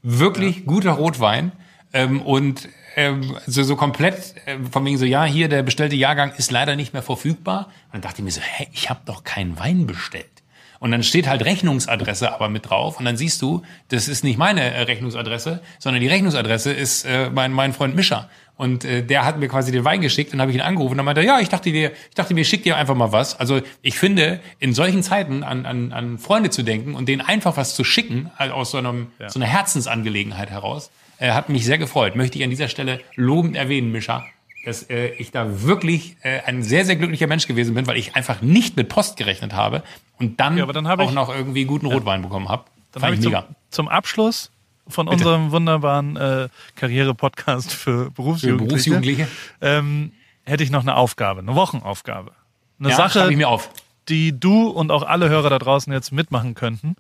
Wirklich 0.02 0.66
guter 0.66 0.92
Rotwein. 0.92 1.52
Ähm, 1.92 2.22
und 2.22 2.70
ähm, 2.96 3.38
so, 3.46 3.64
so 3.64 3.76
komplett 3.76 4.36
äh, 4.46 4.58
von 4.72 4.86
wegen 4.86 4.98
so, 4.98 5.06
ja, 5.06 5.24
hier 5.26 5.50
der 5.50 5.64
bestellte 5.64 5.96
Jahrgang 5.96 6.34
ist 6.38 6.52
leider 6.52 6.76
nicht 6.76 6.94
mehr 6.94 7.04
verfügbar. 7.04 7.68
Und 7.86 7.96
dann 7.96 8.02
dachte 8.02 8.20
ich 8.20 8.26
mir 8.26 8.32
so, 8.32 8.42
hä, 8.42 8.68
ich 8.74 8.90
habe 8.90 9.02
doch 9.06 9.24
keinen 9.24 9.58
Wein 9.60 9.88
bestellt. 9.88 10.39
Und 10.80 10.92
dann 10.92 11.04
steht 11.04 11.28
halt 11.28 11.44
Rechnungsadresse 11.44 12.34
aber 12.34 12.50
mit 12.50 12.70
drauf. 12.70 13.00
Und 13.00 13.06
dann 13.06 13.18
siehst 13.18 13.42
du, 13.42 13.64
das 13.90 14.08
ist 14.08 14.24
nicht 14.24 14.38
meine 14.38 14.62
äh, 14.62 14.82
Rechnungsadresse, 14.84 15.62
sondern 15.78 16.02
die 16.02 16.08
Rechnungsadresse 16.08 16.72
ist 16.72 17.04
äh, 17.04 17.30
mein, 17.30 17.52
mein 17.52 17.74
Freund 17.74 17.96
Mischer. 17.96 18.30
Und 18.56 18.84
äh, 18.84 19.04
der 19.04 19.26
hat 19.26 19.40
mir 19.40 19.48
quasi 19.48 19.72
den 19.72 19.86
Wein 19.86 20.02
geschickt 20.02 20.34
und 20.34 20.42
habe 20.42 20.52
ich 20.52 20.58
ihn 20.58 20.62
angerufen 20.62 20.92
und 20.92 20.98
dann 20.98 21.06
meinte 21.06 21.22
er, 21.22 21.28
ja, 21.28 21.40
ich 21.40 21.48
dachte 21.48 21.72
dir, 21.72 21.92
ich 21.92 22.16
dachte 22.16 22.34
mir, 22.34 22.44
schick 22.44 22.64
dir 22.64 22.76
einfach 22.76 22.96
mal 22.96 23.12
was. 23.12 23.40
Also 23.40 23.62
ich 23.82 23.98
finde, 23.98 24.42
in 24.60 24.74
solchen 24.74 25.02
Zeiten 25.02 25.44
an, 25.44 25.66
an, 25.66 25.94
an 25.94 26.18
Freunde 26.18 26.50
zu 26.50 26.64
denken 26.64 26.94
und 26.94 27.08
denen 27.08 27.22
einfach 27.22 27.56
was 27.56 27.74
zu 27.74 27.86
schicken, 27.86 28.32
also 28.36 28.54
aus 28.54 28.72
so, 28.72 28.78
einem, 28.78 29.14
so 29.28 29.40
einer 29.40 29.48
Herzensangelegenheit 29.48 30.50
heraus, 30.50 30.92
äh, 31.20 31.32
hat 31.32 31.48
mich 31.48 31.66
sehr 31.66 31.78
gefreut. 31.78 32.16
Möchte 32.16 32.38
ich 32.38 32.44
an 32.44 32.50
dieser 32.50 32.68
Stelle 32.68 33.00
lobend 33.16 33.56
erwähnen, 33.56 33.94
Mischa, 33.94 34.26
dass 34.66 34.84
äh, 34.90 35.10
ich 35.18 35.32
da 35.32 35.64
wirklich 35.64 36.18
äh, 36.22 36.42
ein 36.42 36.64
sehr, 36.64 36.86
sehr 36.86 36.96
glücklicher 36.96 37.28
Mensch 37.28 37.48
gewesen 37.48 37.74
bin, 37.76 37.88
weil 37.88 37.98
ich 37.98 38.16
einfach 38.16 38.42
nicht 38.42 38.76
mit 38.76 38.90
Post 38.90 39.18
gerechnet 39.18 39.54
habe 39.54 39.84
und 40.20 40.40
dann, 40.40 40.58
Ja, 40.58 40.66
dann 40.66 40.86
auch 40.88 41.00
ich- 41.00 41.12
noch 41.12 41.30
irgendwie 41.34 41.66
guten 41.66 41.86
Rotwein 41.88 42.22
bekommen 42.22 42.50
habe. 42.50 42.66
Dann 42.92 43.02
Fand 43.02 43.04
habe 43.06 43.14
ich 43.16 43.20
ich 43.20 43.24
zum, 43.24 43.32
mega. 43.34 43.48
zum 43.70 43.88
Abschluss 43.88 44.52
von 44.88 45.08
unserem 45.08 45.52
wunderbaren 45.52 46.18
äh, 46.18 46.50
Karriere-Podcast 46.76 47.72
für 47.72 48.10
Berufsjugendliche, 48.12 48.50
Für 48.50 48.68
Berufsjugendliche? 48.68 49.28
Ähm, 49.62 50.12
hätte 50.44 50.64
ich 50.64 50.72
noch 50.72 50.82
eine 50.82 50.96
Aufgabe, 50.96 51.42
eine 51.42 51.54
Wochenaufgabe. 51.56 52.32
Eine 52.80 52.90
Ja, 52.90 52.96
Sache, 52.96 53.30
ich 53.30 53.38
mir 53.38 53.48
auf. 53.50 53.70
die 54.08 54.38
du 54.40 54.68
und 54.70 54.92
auch 54.92 55.04
alle 55.04 55.30
Hörer 55.30 55.50
da 55.52 55.60
draußen 55.60 55.94
jetzt 55.94 56.12
mitmachen 56.12 56.56
könnten. 56.56 56.96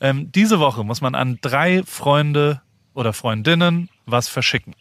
Ähm, 0.00 0.32
diese 0.32 0.58
Woche 0.58 0.82
muss 0.84 1.00
man 1.00 1.14
an 1.14 1.38
drei 1.40 1.82
Freunde 1.84 2.60
oder 2.94 3.12
Freundinnen 3.12 3.88
was 4.06 4.26
verschicken. 4.28 4.74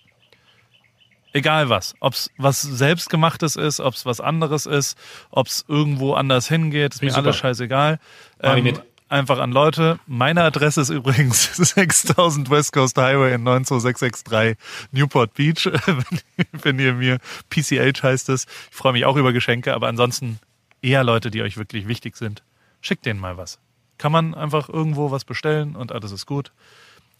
Egal 1.38 1.70
was. 1.70 1.94
Ob 2.00 2.14
es 2.14 2.32
was 2.38 2.64
selbstgemachtes 2.64 3.56
ist, 3.56 3.80
ob 3.80 3.94
es 3.94 4.08
was 4.08 4.20
anderes 4.20 4.66
ist, 4.66 4.98
ob 5.30 5.46
es 5.46 5.66
irgendwo 5.68 6.14
anders 6.14 6.48
hingeht, 6.48 6.96
ist 6.96 7.04
mir 7.04 7.12
super. 7.12 7.26
alles 7.26 7.36
scheißegal. 7.36 8.00
Ähm, 8.42 8.80
einfach 9.08 9.38
an 9.38 9.52
Leute. 9.52 10.00
Meine 10.08 10.42
Adresse 10.42 10.82
ist 10.82 10.90
übrigens 10.90 11.56
6000 11.56 12.50
West 12.50 12.74
Coast 12.74 12.98
Highway 12.98 13.36
in 13.36 13.44
92663 13.44 14.58
Newport 14.92 15.36
Beach. 15.36 15.70
Wenn 16.54 16.80
ihr 16.80 16.94
mir 16.94 17.20
PCH 17.52 18.02
heißt 18.02 18.30
es. 18.30 18.48
Ich 18.72 18.76
freue 18.76 18.94
mich 18.94 19.06
auch 19.06 19.16
über 19.16 19.32
Geschenke, 19.32 19.76
aber 19.76 19.88
ansonsten 19.88 20.40
eher 20.82 21.04
Leute, 21.04 21.30
die 21.30 21.44
euch 21.44 21.58
wirklich 21.58 21.88
wichtig 21.88 22.18
sind. 22.18 22.42
Schickt 22.82 23.06
denen 23.06 23.20
mal 23.20 23.38
was. 23.38 23.60
Kann 24.00 24.12
man 24.12 24.34
einfach 24.34 24.70
irgendwo 24.70 25.12
was 25.12 25.24
bestellen 25.24 25.76
und 25.76 25.92
alles 25.92 26.12
ist 26.12 26.26
gut. 26.26 26.52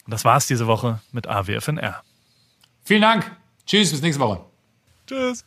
Und 0.06 0.12
das 0.12 0.26
war's 0.26 0.48
diese 0.48 0.66
Woche 0.66 1.02
mit 1.12 1.28
AWFNR. 1.28 2.02
Vielen 2.84 3.02
Dank. 3.04 3.32
Tschüss, 3.68 3.92
bis 3.92 4.02
nächste 4.02 4.22
Woche. 4.22 4.40
Tschüss. 5.06 5.44